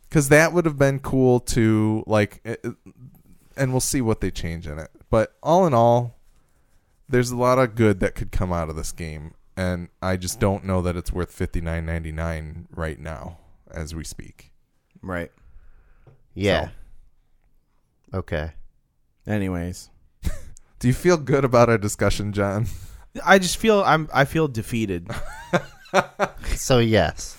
Because 0.09 0.27
that 0.27 0.51
would 0.51 0.65
have 0.65 0.77
been 0.77 0.99
cool 0.99 1.39
to 1.39 2.03
like, 2.05 2.41
it- 2.43 2.59
it- 2.65 2.75
and 3.55 3.71
we'll 3.71 3.79
see 3.79 4.01
what 4.01 4.19
they 4.19 4.29
change 4.29 4.67
in 4.67 4.77
it. 4.77 4.89
But 5.09 5.35
all 5.41 5.65
in 5.65 5.73
all, 5.73 6.17
there's 7.07 7.31
a 7.31 7.37
lot 7.37 7.59
of 7.59 7.75
good 7.75 8.01
that 8.01 8.13
could 8.15 8.31
come 8.33 8.51
out 8.51 8.69
of 8.69 8.75
this 8.75 8.91
game, 8.91 9.35
and 9.55 9.87
I 10.01 10.17
just 10.17 10.37
don't 10.41 10.65
know 10.65 10.81
that 10.81 10.97
it's 10.97 11.13
worth 11.13 11.31
fifty 11.31 11.61
nine 11.61 11.85
ninety 11.85 12.11
nine 12.11 12.67
right 12.75 12.99
now 12.99 13.37
as 13.73 13.95
we 13.95 14.03
speak. 14.03 14.51
Right. 15.01 15.31
Yeah. 16.33 16.69
Okay. 18.13 18.51
Anyways, 19.27 19.89
Do 20.79 20.87
you 20.87 20.93
feel 20.93 21.17
good 21.17 21.45
about 21.45 21.69
our 21.69 21.77
discussion, 21.77 22.33
John? 22.33 22.67
I 23.25 23.39
just 23.39 23.57
feel 23.57 23.81
I'm 23.81 24.09
I 24.13 24.25
feel 24.25 24.47
defeated. 24.47 25.09
So 26.55 26.79
yes. 26.79 27.37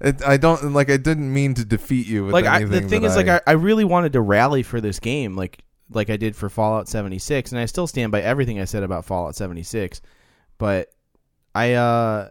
It, 0.00 0.22
I 0.26 0.36
don't 0.36 0.74
like. 0.74 0.90
I 0.90 0.98
didn't 0.98 1.32
mean 1.32 1.54
to 1.54 1.64
defeat 1.64 2.06
you 2.06 2.24
with 2.24 2.34
like 2.34 2.44
I, 2.44 2.64
the 2.64 2.82
thing 2.82 3.02
that 3.02 3.08
is, 3.08 3.16
like 3.16 3.28
I, 3.28 3.40
I 3.46 3.52
really 3.52 3.84
wanted 3.84 4.12
to 4.14 4.20
rally 4.20 4.62
for 4.62 4.80
this 4.80 4.98
game. 4.98 5.36
Like 5.36 5.62
like 5.90 6.10
I 6.10 6.16
did 6.16 6.36
for 6.36 6.48
Fallout 6.48 6.88
76, 6.88 7.52
and 7.52 7.60
I 7.60 7.66
still 7.66 7.86
stand 7.86 8.12
by 8.12 8.20
everything 8.20 8.60
I 8.60 8.64
said 8.64 8.82
about 8.82 9.04
Fallout 9.04 9.36
76. 9.36 10.02
But 10.58 10.90
I, 11.54 11.74
uh, 11.74 12.30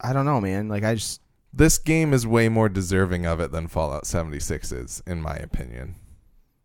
I 0.00 0.12
don't 0.12 0.26
know, 0.26 0.40
man. 0.40 0.68
Like 0.68 0.84
I 0.84 0.94
just, 0.94 1.20
This 1.52 1.78
game 1.78 2.12
is 2.12 2.26
way 2.26 2.48
more 2.48 2.68
deserving 2.68 3.26
of 3.26 3.40
it 3.40 3.52
than 3.52 3.68
Fallout 3.68 4.06
76 4.06 4.72
is, 4.72 5.02
in 5.06 5.22
my 5.22 5.36
opinion. 5.36 5.96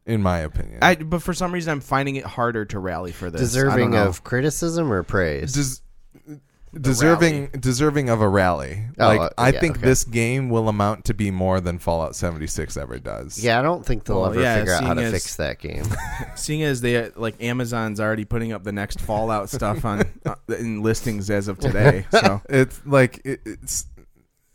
In 0.05 0.21
my 0.23 0.39
opinion, 0.39 0.79
I, 0.81 0.95
but 0.95 1.21
for 1.21 1.33
some 1.33 1.51
reason, 1.53 1.71
I'm 1.71 1.79
finding 1.81 2.15
it 2.15 2.25
harder 2.25 2.65
to 2.65 2.79
rally 2.79 3.11
for 3.11 3.29
this. 3.29 3.39
Deserving 3.41 3.95
of 3.95 4.23
criticism 4.23 4.91
or 4.91 5.03
praise? 5.03 5.53
Des- 5.53 6.39
deserving 6.79 7.47
deserving 7.59 8.09
of 8.09 8.21
a 8.21 8.27
rally. 8.29 8.83
Oh, 8.97 9.07
like 9.07 9.19
uh, 9.19 9.29
I 9.37 9.49
yeah, 9.51 9.59
think 9.59 9.77
okay. 9.77 9.85
this 9.85 10.03
game 10.03 10.49
will 10.49 10.69
amount 10.69 11.05
to 11.05 11.13
be 11.13 11.29
more 11.29 11.59
than 11.59 11.79
Fallout 11.79 12.15
76 12.15 12.77
ever 12.77 12.97
does. 12.97 13.43
yeah, 13.43 13.59
I 13.59 13.61
don't 13.61 13.85
think 13.85 14.05
they'll 14.05 14.21
Well, 14.21 14.31
ever 14.31 14.41
yeah, 14.41 14.57
figure 14.59 14.73
out 14.73 14.83
how 14.85 14.93
to 14.93 15.03
as- 15.03 15.11
fix 15.11 15.35
that 15.35 15.59
game. 15.59 15.83
Seeing 16.35 16.63
as 16.63 16.81
they 16.81 17.09
like 17.11 17.41
Amazon's 17.43 17.99
already 17.99 18.25
putting 18.25 18.53
up 18.53 18.63
the 18.63 18.71
next 18.71 19.01
Fallout 19.01 19.49
stuff 19.49 19.83
on 19.85 20.03
uh, 20.25 20.35
in 20.57 20.81
listings 20.81 21.29
as 21.29 21.47
of 21.47 21.59
today, 21.59 22.05
so 22.11 22.41
It's 22.49 22.81
like 22.85 23.21
it, 23.25 23.41
it's 23.45 23.85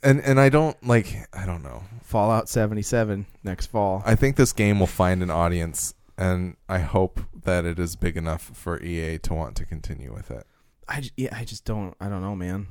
and 0.03 0.21
and 0.21 0.39
I 0.41 0.49
don't 0.49 0.77
like 0.87 1.15
I 1.33 1.47
don't 1.47 1.63
know. 1.63 1.85
Fallout 2.03 2.49
77 2.49 3.27
next 3.43 3.67
fall. 3.67 4.03
I 4.07 4.15
think 4.15 4.37
this 4.37 4.53
game 4.53 4.79
will 4.79 4.87
find 4.87 5.23
an 5.23 5.31
audience 5.31 5.95
and 6.17 6.57
I 6.69 6.79
hope 6.79 7.21
that 7.45 7.65
it 7.65 7.79
is 7.79 7.97
big 7.97 8.17
enough 8.17 8.43
for 8.43 8.81
EA 8.83 9.19
to 9.19 9.35
want 9.35 9.57
to 9.57 9.65
continue 9.67 10.13
with 10.15 10.31
it. 10.31 10.47
I 10.89 11.01
j- 11.03 11.11
yeah, 11.17 11.37
I 11.37 11.45
just 11.45 11.65
don't. 11.65 11.95
I 12.01 12.09
don't 12.09 12.23
know, 12.23 12.37
man. 12.37 12.69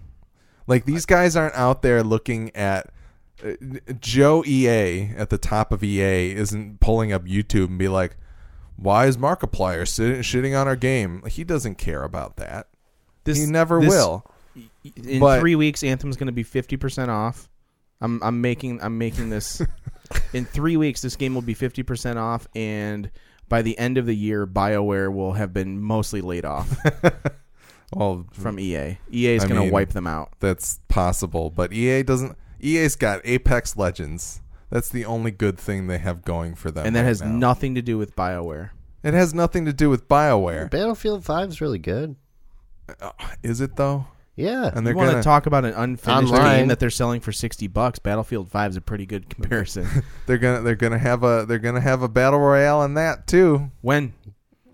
Like 0.68 0.86
these 0.86 1.06
guys 1.06 1.36
aren't 1.36 1.56
out 1.56 1.82
there 1.82 2.02
looking 2.02 2.56
at 2.56 2.90
uh, 3.46 3.52
Joe 4.00 4.44
EA 4.46 5.10
at 5.18 5.30
the 5.30 5.38
top 5.38 5.72
of 5.72 5.84
EA 5.84 6.32
isn't 6.34 6.80
pulling 6.80 7.12
up 7.12 7.26
YouTube 7.26 7.68
and 7.68 7.78
be 7.78 7.90
like, 7.90 8.16
"Why 8.78 9.06
is 9.06 9.18
Markiplier 9.18 9.86
sit- 9.88 10.20
shitting 10.22 10.60
on 10.60 10.66
our 10.68 10.78
game?" 10.78 11.24
He 11.28 11.44
doesn't 11.44 11.76
care 11.76 12.04
about 12.04 12.38
that. 12.38 12.68
This 13.26 13.38
he 13.38 13.46
never 13.46 13.82
this- 13.82 13.90
will. 13.90 14.26
In 14.96 15.20
But- 15.20 15.40
three 15.40 15.56
weeks, 15.56 15.84
Anthem's 15.84 16.18
going 16.18 16.28
to 16.28 16.34
be 16.34 16.44
fifty 16.44 16.78
percent 16.78 17.10
off. 17.12 17.50
I'm 18.02 18.22
I'm 18.24 18.42
making 18.42 18.82
I'm 18.82 18.98
making 18.98 19.30
this. 19.30 19.62
in 20.34 20.46
three 20.46 20.78
weeks, 20.78 21.02
this 21.02 21.16
game 21.16 21.34
will 21.34 21.42
be 21.42 21.54
fifty 21.54 21.84
percent 21.84 22.20
off, 22.20 22.48
and 22.56 23.10
by 23.50 23.62
the 23.62 23.78
end 23.78 23.98
of 23.98 24.06
the 24.06 24.16
year, 24.16 24.46
Bioware 24.48 25.14
will 25.14 25.34
have 25.34 25.54
been 25.54 25.80
mostly 25.82 26.20
laid 26.22 26.46
off 26.46 26.78
Well, 27.94 28.26
from 28.34 28.60
EA. 28.60 28.98
EA 29.12 29.36
is 29.36 29.44
I 29.44 29.48
going 29.48 29.68
to 29.68 29.72
wipe 29.72 29.90
them 29.92 30.08
out. 30.08 30.34
that's 30.40 30.80
possible, 30.88 31.50
but 31.52 31.72
EA 31.72 32.04
doesn't. 32.04 32.36
EA's 32.62 32.96
got 32.96 33.22
Apex 33.24 33.78
Legends. 33.78 34.42
That's 34.72 34.90
the 34.90 35.06
only 35.06 35.30
good 35.32 35.58
thing 35.60 35.88
they 35.88 36.00
have 36.00 36.24
going 36.24 36.56
for 36.56 36.72
them. 36.72 36.86
And 36.88 36.96
that 36.96 37.02
right 37.02 37.08
has 37.08 37.22
now. 37.22 37.28
nothing 37.30 37.76
to 37.76 37.82
do 37.84 37.98
with 37.98 38.16
Bioware. 38.16 38.72
It 39.04 39.14
has 39.14 39.34
nothing 39.36 39.66
to 39.66 39.74
do 39.74 39.90
with 39.92 40.08
Bioware, 40.08 40.70
Battlefield 40.72 41.24
5 41.24 41.50
is 41.50 41.62
really 41.62 41.78
good. 41.78 42.16
Uh, 43.00 43.12
is 43.44 43.62
it 43.62 43.76
though? 43.76 44.08
Yeah. 44.36 44.70
And 44.74 44.86
they're 44.86 44.96
want 44.96 45.10
gonna 45.12 45.22
to 45.22 45.24
talk 45.24 45.46
about 45.46 45.66
an 45.66 45.74
unfinished 45.74 46.34
Online. 46.34 46.60
game 46.60 46.68
that 46.68 46.80
they're 46.80 46.90
selling 46.90 47.22
for 47.22 47.32
sixty 47.32 47.68
bucks? 47.68 48.00
Battlefield 48.00 48.50
Five 48.50 48.72
is 48.72 48.78
a 48.78 48.82
pretty 48.82 49.06
good 49.06 49.30
comparison. 49.30 49.88
they're 50.26 50.38
gonna 50.38 50.62
they're 50.62 50.76
gonna 50.76 50.98
have 50.98 51.24
a 51.24 51.46
they're 51.48 51.60
gonna 51.60 51.82
have 51.82 52.02
a 52.02 52.10
battle 52.10 52.40
royale 52.40 52.84
in 52.84 52.96
that 52.96 53.28
too 53.28 53.72
when 53.82 54.14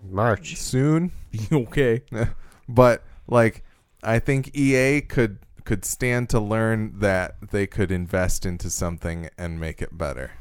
March. 0.02 0.56
soon. 0.56 1.12
okay, 1.52 2.02
but 2.68 3.04
like 3.28 3.62
I 4.02 4.18
think 4.18 4.56
EA 4.56 5.00
could 5.00 5.38
could 5.64 5.84
stand 5.84 6.28
to 6.30 6.40
learn 6.40 6.98
that 6.98 7.36
they 7.50 7.66
could 7.66 7.92
invest 7.92 8.44
into 8.44 8.68
something 8.68 9.30
and 9.38 9.60
make 9.60 9.80
it 9.80 9.96
better. 9.96 10.32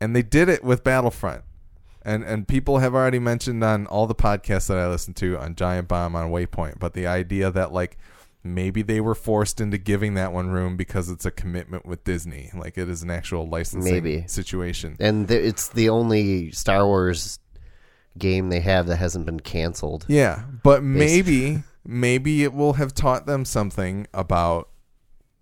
And 0.00 0.14
they 0.14 0.22
did 0.22 0.48
it 0.48 0.62
with 0.62 0.84
Battlefront. 0.84 1.42
And 2.02 2.24
and 2.24 2.48
people 2.48 2.78
have 2.78 2.94
already 2.94 3.18
mentioned 3.18 3.62
on 3.62 3.86
all 3.86 4.06
the 4.06 4.14
podcasts 4.14 4.68
that 4.68 4.78
I 4.78 4.88
listen 4.88 5.12
to 5.14 5.36
on 5.36 5.54
Giant 5.54 5.88
Bomb 5.88 6.16
on 6.16 6.30
Waypoint, 6.30 6.78
but 6.78 6.94
the 6.94 7.06
idea 7.06 7.50
that 7.50 7.72
like 7.72 7.98
maybe 8.42 8.82
they 8.82 9.00
were 9.00 9.14
forced 9.14 9.60
into 9.60 9.78
giving 9.78 10.14
that 10.14 10.32
one 10.32 10.50
room 10.50 10.76
because 10.76 11.10
it's 11.10 11.26
a 11.26 11.30
commitment 11.30 11.84
with 11.84 12.04
Disney, 12.04 12.50
like 12.54 12.78
it 12.78 12.88
is 12.88 13.02
an 13.02 13.10
actual 13.10 13.46
licensing 13.46 13.92
Maybe. 13.92 14.24
situation. 14.26 14.96
And 14.98 15.28
th- 15.28 15.42
it's 15.42 15.68
the 15.68 15.88
only 15.88 16.50
Star 16.52 16.86
Wars 16.86 17.38
game 18.18 18.48
they 18.48 18.60
have 18.60 18.86
that 18.86 18.96
hasn't 18.96 19.26
been 19.26 19.40
canceled. 19.40 20.06
Yeah, 20.08 20.44
but 20.62 20.82
maybe 20.82 21.62
maybe 21.84 22.42
it 22.42 22.52
will 22.52 22.74
have 22.74 22.94
taught 22.94 23.26
them 23.26 23.44
something 23.44 24.06
about 24.12 24.68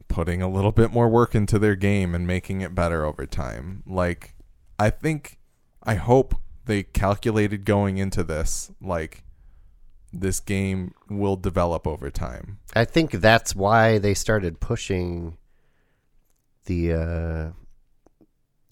putting 0.08 0.40
a 0.40 0.48
little 0.48 0.72
bit 0.72 0.90
more 0.92 1.08
work 1.08 1.34
into 1.34 1.58
their 1.58 1.76
game 1.76 2.14
and 2.14 2.26
making 2.26 2.60
it 2.60 2.74
better 2.74 3.04
over 3.04 3.26
time. 3.26 3.82
Like 3.86 4.34
I 4.78 4.90
think 4.90 5.38
I 5.82 5.94
hope 5.94 6.34
they 6.64 6.82
calculated 6.82 7.64
going 7.64 7.98
into 7.98 8.22
this 8.22 8.70
like 8.80 9.24
this 10.20 10.40
game 10.40 10.94
will 11.08 11.36
develop 11.36 11.86
over 11.86 12.10
time. 12.10 12.58
I 12.74 12.84
think 12.84 13.12
that's 13.12 13.54
why 13.54 13.98
they 13.98 14.14
started 14.14 14.60
pushing 14.60 15.36
the 16.66 16.92
uh, 16.92 17.50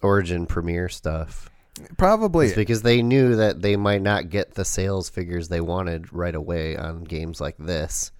Origin 0.02 0.46
Premier 0.46 0.88
stuff. 0.88 1.50
Probably 1.98 2.46
It's 2.46 2.56
because 2.56 2.82
they 2.82 3.02
knew 3.02 3.36
that 3.36 3.60
they 3.60 3.76
might 3.76 4.02
not 4.02 4.30
get 4.30 4.54
the 4.54 4.64
sales 4.64 5.08
figures 5.08 5.48
they 5.48 5.60
wanted 5.60 6.12
right 6.12 6.34
away 6.34 6.76
on 6.76 7.04
games 7.04 7.40
like 7.40 7.56
this 7.58 8.12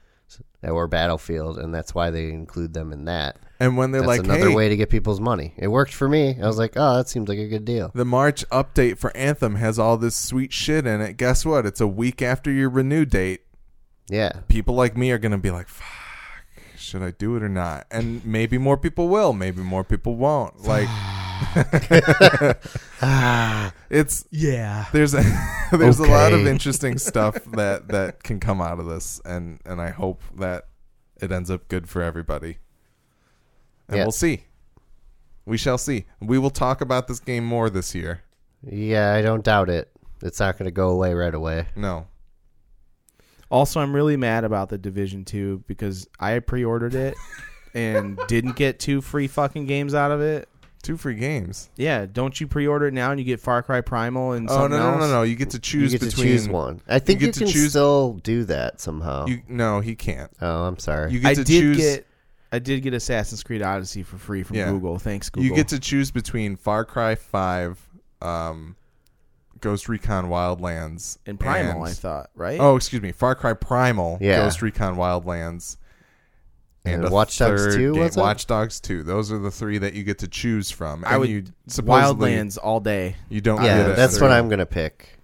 or 0.62 0.88
Battlefield, 0.88 1.58
and 1.58 1.74
that's 1.74 1.94
why 1.94 2.10
they 2.10 2.30
include 2.30 2.74
them 2.74 2.92
in 2.92 3.04
that. 3.06 3.38
And 3.60 3.76
when 3.76 3.90
they're 3.90 4.02
That's 4.02 4.08
like 4.18 4.24
another 4.24 4.50
hey, 4.50 4.54
way 4.54 4.68
to 4.68 4.76
get 4.76 4.90
people's 4.90 5.20
money. 5.20 5.54
It 5.56 5.68
worked 5.68 5.94
for 5.94 6.08
me. 6.08 6.36
I 6.40 6.46
was 6.46 6.58
like, 6.58 6.72
oh, 6.76 6.96
that 6.96 7.08
seems 7.08 7.28
like 7.28 7.38
a 7.38 7.48
good 7.48 7.64
deal. 7.64 7.90
the 7.94 8.04
March 8.04 8.46
update 8.50 8.98
for 8.98 9.16
Anthem 9.16 9.56
has 9.56 9.78
all 9.78 9.96
this 9.96 10.16
sweet 10.16 10.52
shit 10.52 10.86
in 10.86 11.00
it. 11.00 11.16
Guess 11.16 11.44
what? 11.46 11.64
It's 11.66 11.80
a 11.80 11.86
week 11.86 12.20
after 12.22 12.50
your 12.50 12.68
renew 12.70 13.04
date. 13.04 13.42
Yeah. 14.08 14.40
people 14.46 14.74
like 14.76 14.96
me 14.96 15.10
are 15.10 15.18
going 15.18 15.32
to 15.32 15.38
be 15.38 15.50
like, 15.50 15.66
fuck, 15.68 15.86
should 16.76 17.02
I 17.02 17.10
do 17.10 17.34
it 17.34 17.42
or 17.42 17.48
not? 17.48 17.86
And 17.90 18.24
maybe 18.24 18.56
more 18.56 18.76
people 18.76 19.08
will, 19.08 19.32
maybe 19.32 19.62
more 19.62 19.82
people 19.84 20.14
won't. 20.16 20.54
Like, 20.64 20.88
it's 23.90 24.26
yeah. 24.30 24.86
there's 24.92 25.12
a 25.14 25.22
there's 25.72 25.98
a 25.98 26.04
lot 26.06 26.32
of 26.32 26.40
Okay. 26.40 26.50
interesting 26.50 26.98
stuff 26.98 27.34
that 27.52 27.88
that 27.88 28.22
can 28.22 28.40
come 28.40 28.60
out 28.60 28.78
of 28.80 28.86
this, 28.86 29.20
and 29.24 29.60
and 29.66 29.80
I 29.80 29.90
hope 29.90 30.22
that 30.38 30.68
it 31.20 31.32
ends 31.32 31.50
up 31.50 31.68
good 31.68 31.88
for 31.88 32.02
everybody. 32.02 32.58
And 33.88 33.96
Yeah. 33.98 34.04
we'll 34.04 34.12
see. 34.12 34.44
We 35.44 35.56
shall 35.56 35.78
see. 35.78 36.06
We 36.20 36.38
will 36.38 36.50
talk 36.50 36.80
about 36.80 37.06
this 37.08 37.20
game 37.20 37.44
more 37.44 37.70
this 37.70 37.94
year. 37.94 38.22
Yeah, 38.68 39.12
I 39.14 39.22
don't 39.22 39.44
doubt 39.44 39.70
it. 39.70 39.90
It's 40.22 40.40
not 40.40 40.58
going 40.58 40.64
to 40.66 40.72
go 40.72 40.88
away 40.88 41.14
right 41.14 41.34
away. 41.34 41.66
No, 41.76 42.06
Also, 43.50 43.80
I'm 43.80 43.94
really 43.94 44.16
mad 44.16 44.42
about 44.44 44.70
the 44.70 44.78
Division 44.78 45.24
Two 45.24 45.62
because 45.68 46.08
I 46.18 46.38
pre-ordered 46.40 46.94
it 46.94 47.14
and 47.74 48.18
didn't 48.26 48.56
get 48.56 48.80
two 48.80 49.00
free 49.00 49.28
fucking 49.28 49.66
games 49.66 49.94
out 49.94 50.10
of 50.10 50.20
it. 50.20 50.48
two 50.82 50.96
free 50.96 51.14
games. 51.14 51.70
Yeah, 51.76 52.06
don't 52.06 52.40
you 52.40 52.48
pre-order 52.48 52.86
it 52.88 52.94
now 52.94 53.10
and 53.12 53.20
you 53.20 53.26
get 53.26 53.38
Far 53.38 53.62
Cry 53.62 53.82
Primal 53.82 54.32
and 54.32 54.48
Oh 54.50 54.54
no 54.54 54.58
something 54.62 54.78
no 54.78 54.90
no 54.96 55.00
else? 55.02 55.10
no! 55.12 55.22
You 55.22 55.36
get 55.36 55.50
to 55.50 55.58
choose 55.60 55.92
you 55.92 55.98
get 56.00 56.06
between 56.08 56.26
to 56.26 56.32
choose 56.32 56.48
one. 56.48 56.80
I 56.88 56.98
think 56.98 57.20
you 57.20 57.26
you, 57.28 57.32
get 57.32 57.38
to 57.38 57.44
can 57.44 57.52
choose- 57.52 57.70
still 57.70 58.14
do 58.14 58.44
that 58.44 58.80
somehow. 58.80 59.26
You 59.26 59.42
no, 59.48 59.78
he 59.80 59.94
can't. 59.94 60.30
oh, 60.40 60.64
I'm 60.64 60.78
sorry. 60.78 61.12
You 61.12 61.20
get 61.20 61.28
I 61.30 61.34
to 61.34 61.44
did 61.44 61.60
choose. 61.60 61.76
get 61.76 62.06
I 62.52 62.58
did 62.58 62.82
get 62.82 62.94
Assassin's 62.94 63.42
Creed 63.42 63.62
Odyssey 63.62 64.02
for 64.02 64.18
free 64.18 64.42
from 64.42 64.56
Yeah. 64.56 64.70
Google. 64.70 64.98
Thanks 64.98 65.28
Google. 65.30 65.48
You 65.48 65.54
get 65.54 65.68
to 65.68 65.78
choose 65.80 66.10
between 66.10 66.56
Far 66.56 66.84
Cry 66.84 67.14
Five, 67.16 67.78
um, 68.22 68.76
Ghost 69.60 69.88
Recon 69.88 70.26
Wildlands, 70.28 71.18
and 71.26 71.40
Primal, 71.40 71.82
and- 71.82 71.90
I 71.90 71.92
thought, 71.92 72.30
right? 72.34 72.60
Oh, 72.60 72.76
excuse 72.76 73.02
me, 73.02 73.10
Far 73.12 73.34
Cry 73.34 73.52
Primal, 73.54 74.18
Yeah. 74.20 74.36
Ghost 74.44 74.62
Recon 74.62 74.96
Wildlands, 74.96 75.76
and, 76.84 76.96
And 77.02 77.04
a 77.06 77.10
Watch 77.10 77.36
Dogs 77.38 77.62
third 77.64 77.74
2, 77.74 77.92
game, 77.94 78.02
was 78.02 78.16
it? 78.16 78.20
Watch 78.20 78.46
Dogs 78.46 78.78
Two. 78.80 79.02
Those 79.02 79.32
are 79.32 79.38
the 79.38 79.50
three 79.50 79.78
that 79.78 79.94
you 79.94 80.04
get 80.04 80.18
to 80.20 80.28
choose 80.28 80.70
from. 80.70 81.04
I 81.04 81.12
And 81.12 81.20
would 81.20 81.28
you 81.28 81.44
supposedly 81.66 82.30
Wildlands 82.30 82.58
all 82.62 82.78
day. 82.78 83.16
you 83.28 83.40
don't 83.40 83.62
yeah, 83.64 83.78
get 83.82 83.90
it. 83.90 83.96
that's 83.96 84.20
what 84.20 84.30
I'm 84.30 84.46
going 84.48 84.60
to 84.60 84.66
pick 84.66 85.15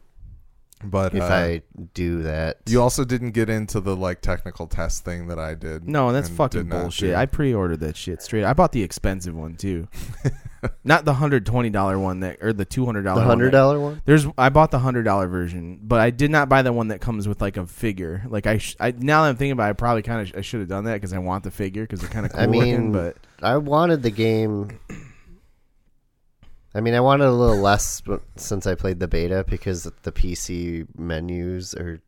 But 0.85 1.15
if 1.15 1.23
uh, 1.23 1.27
I 1.27 1.63
do 1.95 2.23
that. 2.23 2.59
you 2.67 2.81
also 2.81 3.05
didn't 3.05 3.31
get 3.33 3.49
into 3.49 3.81
the 3.81 3.95
like 3.97 4.21
technical 4.21 4.67
test 4.67 5.05
thing 5.05 5.29
that 5.29 5.39
I 5.39 5.55
did. 5.55 5.89
No, 5.89 6.13
that's 6.13 6.29
and 6.29 6.37
fucking 6.37 6.69
bullshit. 6.69 7.11
do. 7.11 7.15
I 7.15 7.27
pre-ordered 7.27 7.81
that 7.81 7.97
shit 7.97 8.23
straight. 8.23 8.45
I 8.45 8.53
bought 8.53 8.73
the 8.73 8.83
expensive 8.83 9.35
one 9.35 9.57
too, 9.57 9.89
not 10.85 11.05
the 11.05 11.15
hundred 11.15 11.47
twenty 11.47 11.71
dollar 11.71 11.99
one 11.99 12.21
that 12.21 12.39
or 12.43 12.53
the 12.53 12.65
two 12.65 12.85
hundred 12.87 13.03
the 13.03 13.11
dollar. 13.11 13.23
hundred 13.23 13.51
dollar 13.51 13.79
one. 13.81 14.03
There's 14.05 14.27
I 14.37 14.49
bought 14.49 14.71
the 14.71 14.79
hundred 14.79 15.05
dollar 15.05 15.29
version, 15.29 15.81
but 15.83 16.01
I 16.01 16.11
did 16.11 16.31
not 16.31 16.49
buy 16.49 16.63
the 16.63 16.73
one 16.73 16.89
that 16.89 17.01
comes 17.01 17.29
with 17.29 17.41
like 17.41 17.57
a 17.57 17.67
figure. 17.67 18.23
Like 18.29 18.47
I, 18.47 18.59
sh- 18.59 18.77
I 18.81 18.93
now 18.93 19.23
that 19.23 19.31
I'm 19.31 19.37
thinking 19.37 19.53
about, 19.53 19.67
it, 19.67 19.71
I 19.71 19.73
probably 19.75 20.03
kind 20.03 20.21
of 20.23 20.29
sh- 20.29 20.35
I 20.37 20.41
should 20.41 20.61
have 20.61 20.69
done 20.69 20.85
that 20.85 20.95
because 20.95 21.13
I 21.13 21.19
want 21.19 21.45
the 21.45 21.51
figure 21.51 21.83
because 21.83 22.01
they're 22.01 22.11
kind 22.11 22.27
of 22.27 22.33
cool 22.33 22.41
I 22.41 22.47
mean, 22.47 22.61
looking. 22.63 22.93
But 22.93 23.17
I 23.43 23.57
wanted 23.59 24.03
the 24.03 24.11
game. 24.11 24.79
I 26.75 26.81
mean, 26.81 26.95
I 26.95 27.01
wanted 27.01 27.27
a 27.27 27.33
little 27.33 27.59
less 27.59 28.01
since 28.37 28.67
I 28.67 28.75
played 28.75 28.99
the 29.01 29.09
beta 29.09 29.45
because 29.49 29.83
the 29.85 30.13
PC 30.13 30.87
menus 30.97 31.75
are 31.75 32.01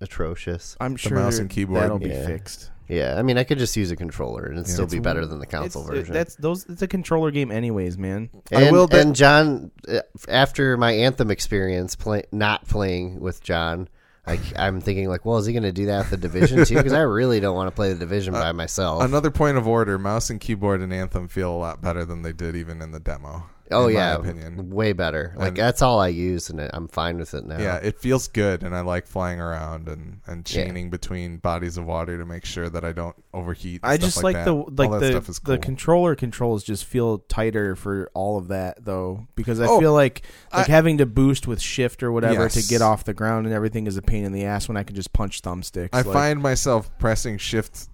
atrocious. 0.00 0.76
I'm 0.80 0.92
The 0.92 0.98
sure 0.98 1.16
mouse 1.18 1.38
and 1.38 1.48
keyboard. 1.48 1.82
that'll 1.82 1.98
be 1.98 2.08
Yeah. 2.10 2.26
fixed. 2.26 2.70
Yeah, 2.88 3.16
I 3.18 3.22
mean, 3.22 3.36
I 3.36 3.42
could 3.42 3.58
just 3.58 3.76
use 3.76 3.90
a 3.90 3.96
controller 3.96 4.44
and 4.44 4.54
it'd 4.54 4.68
Yeah, 4.68 4.72
still 4.74 4.84
it's 4.84 4.94
be 4.94 5.00
better 5.00 5.26
than 5.26 5.40
the 5.40 5.46
console 5.46 5.82
It's- 5.84 5.98
version. 6.00 6.14
That's 6.14 6.36
those. 6.36 6.66
It's 6.68 6.82
a 6.82 6.86
controller 6.86 7.32
game, 7.32 7.50
anyways, 7.50 7.98
man. 7.98 8.28
I 8.52 8.62
and, 8.62 8.72
will 8.76 8.86
bet- 8.86 9.04
and 9.06 9.16
John, 9.16 9.72
uh, 9.88 10.00
after 10.28 10.76
my 10.76 10.92
Anthem 10.92 11.30
experience, 11.32 11.96
play, 11.96 12.22
not 12.30 12.68
playing 12.68 13.18
with 13.18 13.42
John, 13.42 13.88
like 14.24 14.38
I'm 14.56 14.80
thinking, 14.80 15.08
like, 15.08 15.24
well, 15.24 15.38
is 15.38 15.46
he 15.46 15.52
going 15.52 15.64
to 15.64 15.72
do 15.72 15.86
that 15.86 15.98
with 15.98 16.10
the 16.10 16.16
Division 16.28 16.64
too? 16.64 16.76
Because 16.76 16.92
I 16.92 17.00
really 17.00 17.40
don't 17.40 17.56
want 17.56 17.66
to 17.66 17.74
play 17.74 17.92
the 17.92 17.98
Division 17.98 18.34
by 18.34 18.52
myself. 18.52 19.02
Another 19.02 19.32
point 19.32 19.56
of 19.56 19.66
order: 19.66 19.98
mouse 19.98 20.30
and 20.30 20.40
keyboard 20.40 20.80
in 20.80 20.92
Anthem 20.92 21.26
feel 21.26 21.50
a 21.50 21.56
lot 21.58 21.82
better 21.82 22.04
than 22.04 22.22
they 22.22 22.32
did 22.32 22.54
even 22.54 22.80
in 22.82 22.92
the 22.92 23.00
demo. 23.00 23.46
Oh 23.70 23.88
in 23.88 23.94
my 23.94 24.00
yeah, 24.00 24.14
opinion. 24.16 24.70
way 24.70 24.92
better. 24.92 25.34
Like 25.36 25.48
And- 25.48 25.56
that's 25.56 25.82
all 25.82 26.00
I 26.00 26.08
use, 26.08 26.50
and 26.50 26.60
I'm 26.72 26.88
fine 26.88 27.18
with 27.18 27.34
it 27.34 27.44
now. 27.46 27.58
Yeah, 27.58 27.76
it 27.76 27.98
feels 27.98 28.28
good, 28.28 28.62
and 28.62 28.74
I 28.74 28.80
like 28.80 29.06
flying 29.06 29.40
around 29.40 29.88
and, 29.88 30.20
and 30.26 30.48
Yeah. 30.50 30.64
chaining 30.64 30.90
between 30.90 31.38
bodies 31.38 31.76
of 31.76 31.84
water 31.86 32.18
to 32.18 32.24
make 32.24 32.44
sure 32.44 32.68
that 32.68 32.84
I 32.84 32.92
don't 32.92 33.16
overheat. 33.34 33.80
and 33.82 33.90
I 33.92 33.96
stuff 33.96 34.06
just 34.08 34.22
like, 34.24 34.34
that. 34.36 34.44
the 34.44 34.54
All 34.54 34.68
like 34.76 34.90
that 34.90 35.00
the 35.00 35.10
stuff 35.12 35.28
is 35.28 35.38
cool. 35.38 35.54
the 35.54 35.58
controller 35.58 36.14
controls 36.14 36.64
just 36.64 36.84
feel 36.84 37.18
tighter 37.18 37.76
for 37.76 38.10
all 38.14 38.38
of 38.38 38.48
that 38.48 38.84
though 38.84 39.26
because 39.34 39.60
I 39.60 39.66
Oh, 39.66 39.78
feel 39.80 39.92
like 39.92 40.22
like 40.52 40.68
I- 40.68 40.70
having 40.70 40.98
to 40.98 41.06
boost 41.06 41.46
with 41.46 41.60
shift 41.60 42.02
or 42.02 42.12
whatever 42.12 42.48
to 42.48 42.62
get 42.62 42.82
off 42.82 43.04
the 43.04 43.14
ground 43.14 43.46
and 43.46 43.54
everything 43.54 43.86
is 43.86 43.96
a 43.96 44.02
pain 44.02 44.24
in 44.24 44.32
the 44.32 44.44
ass 44.44 44.68
when 44.68 44.76
I 44.76 44.82
can 44.82 44.94
just 44.96 45.12
punch 45.12 45.42
thumbsticks. 45.42 45.90
I 45.92 45.98
like, 46.02 46.06
find 46.12 46.40
myself 46.40 46.90
pressing 46.98 47.38
shift 47.38 47.74
f- 47.76 47.88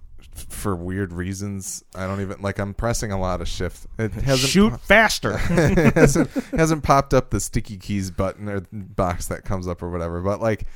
for 0.48 0.74
weird 0.76 1.12
reasons. 1.12 1.84
I 1.94 2.06
don't 2.06 2.20
even 2.20 2.40
like. 2.42 2.58
I'm 2.58 2.74
pressing 2.74 3.12
a 3.12 3.20
lot 3.20 3.40
of 3.40 3.48
shift. 3.48 3.86
It 3.98 4.12
hasn't 4.12 4.50
shoot 4.50 4.80
faster. 4.80 5.38
it 5.50 5.94
hasn't 5.94 6.30
hasn't 6.52 6.82
popped 6.82 7.14
up 7.14 7.30
the 7.30 7.40
sticky 7.40 7.76
keys 7.76 8.10
button 8.10 8.48
or 8.48 8.62
box 8.72 9.26
that 9.28 9.44
comes 9.44 9.66
up 9.68 9.82
or 9.82 9.90
whatever. 9.90 10.20
But 10.20 10.40
like, 10.40 10.66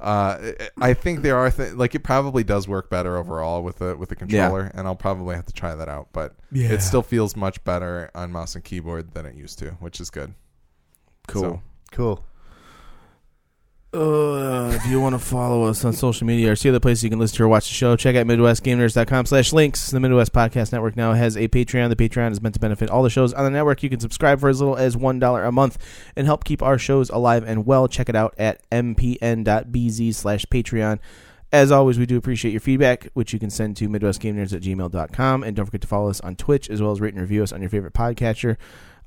uh, 0.00 0.52
I 0.80 0.94
think 0.94 1.22
there 1.22 1.36
are 1.36 1.50
th- 1.50 1.74
like 1.74 1.94
it 1.94 2.00
probably 2.04 2.44
does 2.44 2.66
work 2.66 2.90
better 2.90 3.16
overall 3.16 3.62
with 3.62 3.78
the 3.78 3.96
with 3.96 4.08
the 4.08 4.16
controller, 4.16 4.70
and 4.74 4.86
I'll 4.86 4.96
probably 4.96 5.36
have 5.36 5.46
to 5.46 5.52
try 5.52 5.74
that 5.74 5.88
out. 5.88 6.08
But 6.12 6.34
Yeah. 6.50 6.72
it 6.72 6.82
still 6.82 7.02
feels 7.02 7.36
much 7.36 7.62
better 7.64 8.10
on 8.14 8.32
mouse 8.32 8.54
and 8.54 8.64
keyboard 8.64 9.14
than 9.14 9.26
it 9.26 9.34
used 9.36 9.58
to, 9.60 9.72
which 9.80 10.00
is 10.00 10.10
good. 10.10 10.34
cool. 11.28 11.42
So- 11.42 11.62
cool. 11.92 12.24
Uh, 13.94 14.72
if 14.74 14.86
you 14.86 14.98
want 14.98 15.14
to 15.14 15.18
follow 15.18 15.64
us 15.64 15.84
on 15.84 15.92
social 15.92 16.26
media 16.26 16.50
or 16.50 16.56
see 16.56 16.70
other 16.70 16.80
places 16.80 17.04
you 17.04 17.10
can 17.10 17.18
listen 17.18 17.36
to 17.36 17.42
or 17.44 17.48
watch 17.48 17.68
the 17.68 17.74
show, 17.74 17.94
check 17.94 18.16
out 18.16 18.26
MidwestGameNerds.com 18.26 19.26
slash 19.26 19.52
links. 19.52 19.90
The 19.90 20.00
Midwest 20.00 20.32
Podcast 20.32 20.72
Network 20.72 20.96
now 20.96 21.12
has 21.12 21.36
a 21.36 21.46
Patreon. 21.48 21.90
The 21.90 21.96
Patreon 21.96 22.32
is 22.32 22.40
meant 22.40 22.54
to 22.54 22.60
benefit 22.60 22.88
all 22.88 23.02
the 23.02 23.10
shows 23.10 23.34
on 23.34 23.44
the 23.44 23.50
network. 23.50 23.82
You 23.82 23.90
can 23.90 24.00
subscribe 24.00 24.40
for 24.40 24.48
as 24.48 24.60
little 24.60 24.76
as 24.76 24.96
$1 24.96 25.46
a 25.46 25.52
month 25.52 25.76
and 26.16 26.26
help 26.26 26.44
keep 26.44 26.62
our 26.62 26.78
shows 26.78 27.10
alive 27.10 27.44
and 27.46 27.66
well. 27.66 27.86
Check 27.86 28.08
it 28.08 28.16
out 28.16 28.34
at 28.38 28.62
mpn.bz 28.70 30.14
slash 30.14 30.46
Patreon. 30.46 30.98
As 31.52 31.70
always, 31.70 31.98
we 31.98 32.06
do 32.06 32.16
appreciate 32.16 32.52
your 32.52 32.62
feedback, 32.62 33.08
which 33.12 33.34
you 33.34 33.38
can 33.38 33.50
send 33.50 33.76
to 33.76 33.90
MidwestGameNerds 33.90 34.54
at 34.54 34.62
gmail.com. 34.62 35.42
And 35.42 35.54
don't 35.54 35.66
forget 35.66 35.82
to 35.82 35.86
follow 35.86 36.08
us 36.08 36.20
on 36.22 36.34
Twitch 36.36 36.70
as 36.70 36.80
well 36.80 36.92
as 36.92 37.00
rate 37.02 37.12
and 37.12 37.20
review 37.20 37.42
us 37.42 37.52
on 37.52 37.60
your 37.60 37.68
favorite 37.68 37.92
podcatcher. 37.92 38.56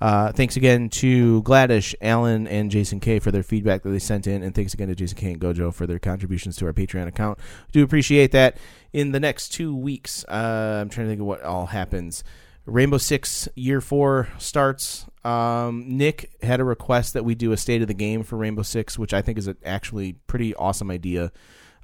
Uh, 0.02 0.32
thanks 0.34 0.58
again 0.58 0.90
to 0.90 1.42
Gladish, 1.44 1.96
Alan, 2.02 2.48
and 2.48 2.70
Jason 2.70 3.00
K 3.00 3.20
for 3.20 3.32
their 3.32 3.44
feedback 3.44 3.84
that 3.84 3.90
they 3.90 4.00
sent 4.00 4.28
in, 4.28 4.44
and 4.44 4.54
thanks 4.54 4.74
again 4.74 4.90
to 4.90 4.96
Jason 4.96 5.18
K 5.18 5.32
and 5.32 5.40
Gojo 5.40 5.74
for 5.74 5.88
their 5.88 6.00
contributions 6.00 6.58
to 6.58 6.66
our 6.66 6.74
Patreon 6.74 7.08
account. 7.08 7.40
Do 7.72 7.82
appreciate 7.84 8.32
that. 8.32 8.58
In 8.92 9.12
the 9.12 9.20
next 9.20 9.50
two 9.50 9.76
weeks, 9.76 10.26
uh, 10.26 10.80
I'm 10.82 10.90
trying 10.90 11.08
to 11.08 11.12
think 11.12 11.22
of 11.22 11.28
what 11.28 11.42
all 11.44 11.68
happens. 11.68 12.24
Rainbow 12.66 12.98
Six 12.98 13.48
Year 13.56 13.80
Four 13.80 14.28
starts. 14.38 15.06
Um, 15.24 15.86
Nick 15.88 16.32
had 16.42 16.60
a 16.60 16.64
request 16.64 17.14
that 17.14 17.24
we 17.24 17.36
do 17.36 17.52
a 17.52 17.58
state 17.58 17.82
of 17.82 17.88
the 17.88 17.94
game 17.94 18.24
for 18.24 18.38
Rainbow 18.38 18.64
Six, 18.64 18.98
which 19.00 19.14
I 19.14 19.22
think 19.22 19.38
is 19.38 19.48
an 19.48 19.58
actually 19.64 20.14
pretty 20.28 20.54
awesome 20.56 20.92
idea. 20.92 21.32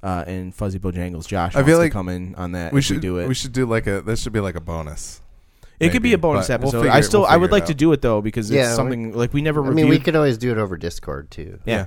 Uh, 0.02 0.24
and 0.26 0.52
Fuzzy 0.52 0.80
Bojangles, 0.80 1.28
Josh, 1.28 1.54
I 1.54 1.62
feel 1.62 1.76
to 1.76 1.84
like 1.84 1.92
come 1.92 2.08
in 2.08 2.34
on 2.34 2.52
that. 2.52 2.72
we 2.72 2.82
should 2.82 2.96
we 2.96 3.00
do 3.02 3.18
it. 3.18 3.28
We 3.28 3.34
should 3.34 3.52
do 3.52 3.66
like 3.66 3.86
a. 3.86 4.02
This 4.02 4.20
should 4.20 4.32
be 4.32 4.40
like 4.40 4.56
a 4.56 4.60
bonus. 4.60 5.21
It 5.82 5.90
could 5.92 6.02
be 6.02 6.12
a 6.12 6.18
bonus 6.18 6.48
but 6.48 6.60
we'll 6.60 6.68
episode. 6.68 6.78
figure 6.82 6.92
I 6.92 6.98
it- 6.98 7.02
still, 7.04 7.20
we'll 7.20 7.30
I 7.30 7.36
would 7.36 7.46
figure 7.46 7.56
it 7.56 7.60
like 7.60 7.66
to 7.66 7.72
out. 7.72 7.76
do 7.78 7.92
it 7.92 8.02
though 8.02 8.20
because 8.20 8.50
it's 8.50 8.56
Yeah, 8.56 8.70
we- 8.70 8.76
something 8.76 9.12
like 9.14 9.32
we 9.34 9.42
never 9.42 9.62
I 9.62 9.68
reviewed. 9.68 9.84
mean, 9.86 9.90
we 9.90 9.98
could 9.98 10.16
always 10.16 10.38
do 10.38 10.50
it 10.52 10.58
over 10.58 10.76
Discord 10.76 11.30
too. 11.30 11.58
Yeah. 11.66 11.86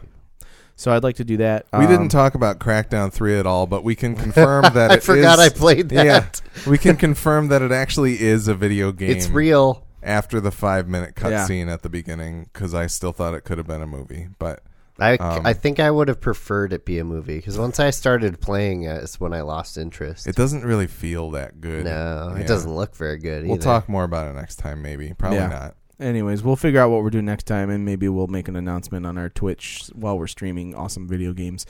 So 0.78 0.92
I'd 0.92 1.04
like 1.04 1.16
to 1.18 1.24
do 1.24 1.38
that. 1.38 1.66
We 1.72 1.86
Um, 1.86 1.88
didn't 1.88 2.10
talk 2.10 2.36
about 2.36 2.60
Crackdown 2.60 3.12
three 3.12 3.38
at 3.40 3.46
all, 3.48 3.66
but 3.66 3.84
we 3.84 3.96
can 3.96 4.14
confirm 4.26 4.64
that 4.74 4.92
I 4.92 4.96
it 4.96 5.04
forgot 5.04 5.40
is- 5.40 5.46
I 5.46 5.50
played 5.50 5.90
that. 5.90 6.06
Yeah, 6.06 6.26
we 6.70 6.78
can 6.78 6.98
confirm 6.98 7.48
that 7.48 7.62
it 7.62 7.72
actually 7.72 8.22
is 8.22 8.48
a 8.50 8.54
video 8.54 8.92
game. 8.94 9.10
It's 9.12 9.30
real. 9.30 9.84
after 10.04 10.40
the 10.42 10.52
five 10.52 10.88
minute 10.88 11.14
Yeah. 11.18 11.24
cutscene 11.48 11.68
at 11.72 11.82
the 11.82 11.90
beginning 11.90 12.50
because 12.54 12.74
I 12.76 12.86
still 12.88 13.12
thought 13.14 13.34
it 13.34 13.44
could 13.46 13.58
have 13.58 13.66
been 13.68 13.82
a 13.82 13.88
movie, 13.88 14.28
but 14.38 14.62
I, 14.98 15.16
Um, 15.18 15.46
I 15.46 15.54
think 15.54 15.80
I 15.80 15.92
would 15.92 16.08
have 16.08 16.22
preferred 16.22 16.72
it 16.72 16.86
be 16.86 17.00
a 17.00 17.04
movie 17.04 17.36
because 17.36 17.58
once 17.58 17.80
I 17.80 17.90
started 17.90 18.40
playing 18.40 18.84
it, 18.84 19.04
it's 19.04 19.20
when 19.20 19.34
I 19.34 19.42
lost 19.42 19.78
interest. 19.78 20.26
it 20.28 20.36
doesn't 20.36 20.64
really 20.64 20.88
feel 20.88 21.32
that 21.32 21.60
good. 21.60 21.84
no, 21.86 22.34
Yeah. 22.36 22.42
it 22.42 22.48
doesn't 22.48 22.74
look 22.74 22.96
very 22.96 23.18
good. 23.18 23.40
Either. 23.40 23.48
We'll 23.48 23.56
either. 23.56 23.64
talk 23.64 23.90
more 23.90 24.04
about 24.06 24.28
it 24.28 24.36
next 24.36 24.56
time, 24.58 24.82
maybe. 24.82 25.14
Probably 25.18 25.40
Yeah. 25.40 25.48
not. 25.48 25.76
Anyways, 26.00 26.44
we'll 26.44 26.56
figure 26.58 26.80
out 26.82 26.92
what 26.92 27.04
we're 27.04 27.10
doing 27.10 27.26
next 27.26 27.46
time, 27.46 27.70
and 27.70 27.86
maybe 27.86 28.08
we'll 28.10 28.28
make 28.28 28.48
an 28.50 28.56
announcement 28.58 29.06
on 29.06 29.18
our 29.18 29.30
Twitch 29.30 29.90
while 29.94 30.18
we're 30.18 30.28
streaming 30.28 30.76
awesome 30.76 31.08
video 31.08 31.32
games. 31.34 31.66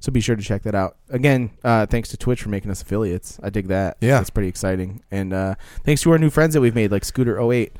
So 0.00 0.10
be 0.12 0.20
sure 0.20 0.36
to 0.36 0.42
check 0.42 0.62
that 0.64 0.74
out. 0.74 0.96
Again, 1.10 1.50
uh, 1.64 1.86
thanks 1.86 2.08
to 2.10 2.16
Twitch 2.16 2.42
for 2.42 2.48
making 2.48 2.70
us 2.70 2.82
affiliates. 2.82 3.38
I 3.42 3.50
dig 3.50 3.68
that. 3.68 3.96
Yeah. 4.00 4.20
it's 4.20 4.30
pretty 4.30 4.48
exciting. 4.48 5.00
And 5.10 5.32
uh, 5.32 5.54
thanks 5.84 6.02
to 6.02 6.10
our 6.12 6.18
new 6.18 6.28
friends 6.28 6.54
that 6.54 6.60
we've 6.60 6.74
made, 6.74 6.90
like 6.90 7.02
Scooter08 7.04 7.70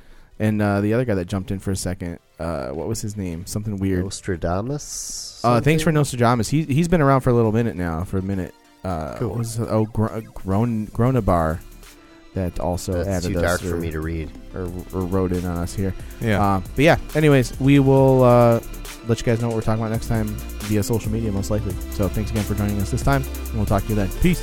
and 0.43 0.61
uh, 0.61 0.81
the 0.81 0.93
other 0.95 1.05
guy 1.05 1.15
that 1.15 1.27
jumped 1.27 1.51
in 1.51 1.59
for 1.59 1.71
a 1.71 1.77
second. 1.77 2.19
Uh, 2.39 2.69
what 2.71 2.89
was 2.89 3.01
his 3.01 3.17
name? 3.17 3.47
Something 3.47 3.77
weird. 3.79 4.05
Nostradamus. 4.05 5.41
Uh, 5.45 5.61
thanks 5.61 5.83
for 5.83 5.87
something? 5.89 5.95
Nostradamus. 5.95 6.49
He 6.49 6.65
he's 6.65 6.89
been 6.89 7.01
around 7.01 7.21
for 7.21 7.31
a 7.31 7.33
little 7.35 7.53
minute 7.53 7.77
now, 7.77 8.05
for 8.05 8.19
a 8.19 8.23
minute. 8.23 8.55
Uh, 8.85 9.17
Cool. 9.19 9.37
was 9.37 9.61
oh, 9.61 9.85
Gro- 9.87 10.21
Groan 10.35 10.87
Gronabar. 10.89 11.61
That 12.35 12.59
also 12.61 12.93
That's 12.95 13.09
added 13.27 13.33
too 13.35 13.39
us 13.41 13.43
dark 13.45 13.63
or, 13.63 13.77
for 13.77 13.81
me 13.81 13.91
to 13.91 14.01
read. 14.01 14.31
or, 14.55 14.63
or 14.95 15.03
wrote 15.05 15.33
in 15.33 15.45
on 15.45 15.59
us 15.59 15.75
here. 15.75 15.95
Yeah. 16.21 16.43
Uh, 16.43 16.61
but 16.75 16.83
yeah, 16.83 16.97
anyways, 17.15 17.61
we 17.61 17.79
will 17.79 18.25
uh, 18.25 18.59
let 19.07 19.21
you 19.21 19.25
guys 19.25 19.43
know 19.43 19.49
what 19.49 19.57
we're 19.57 19.61
talking 19.63 19.83
about 19.83 19.93
next 19.93 20.09
time 20.09 20.29
via 20.65 20.83
social 20.83 21.13
media, 21.13 21.31
most 21.31 21.51
likely. 21.51 21.75
So 21.91 22.09
thanks 22.09 22.31
again 22.31 22.45
for 22.45 22.55
joining 22.55 22.81
us 22.81 22.91
this 22.91 23.03
time, 23.03 23.23
and 23.23 23.55
we'll 23.55 23.67
talk 23.67 23.83
to 23.83 23.89
you 23.91 23.97
then. 23.97 24.09
Peace. 24.23 24.41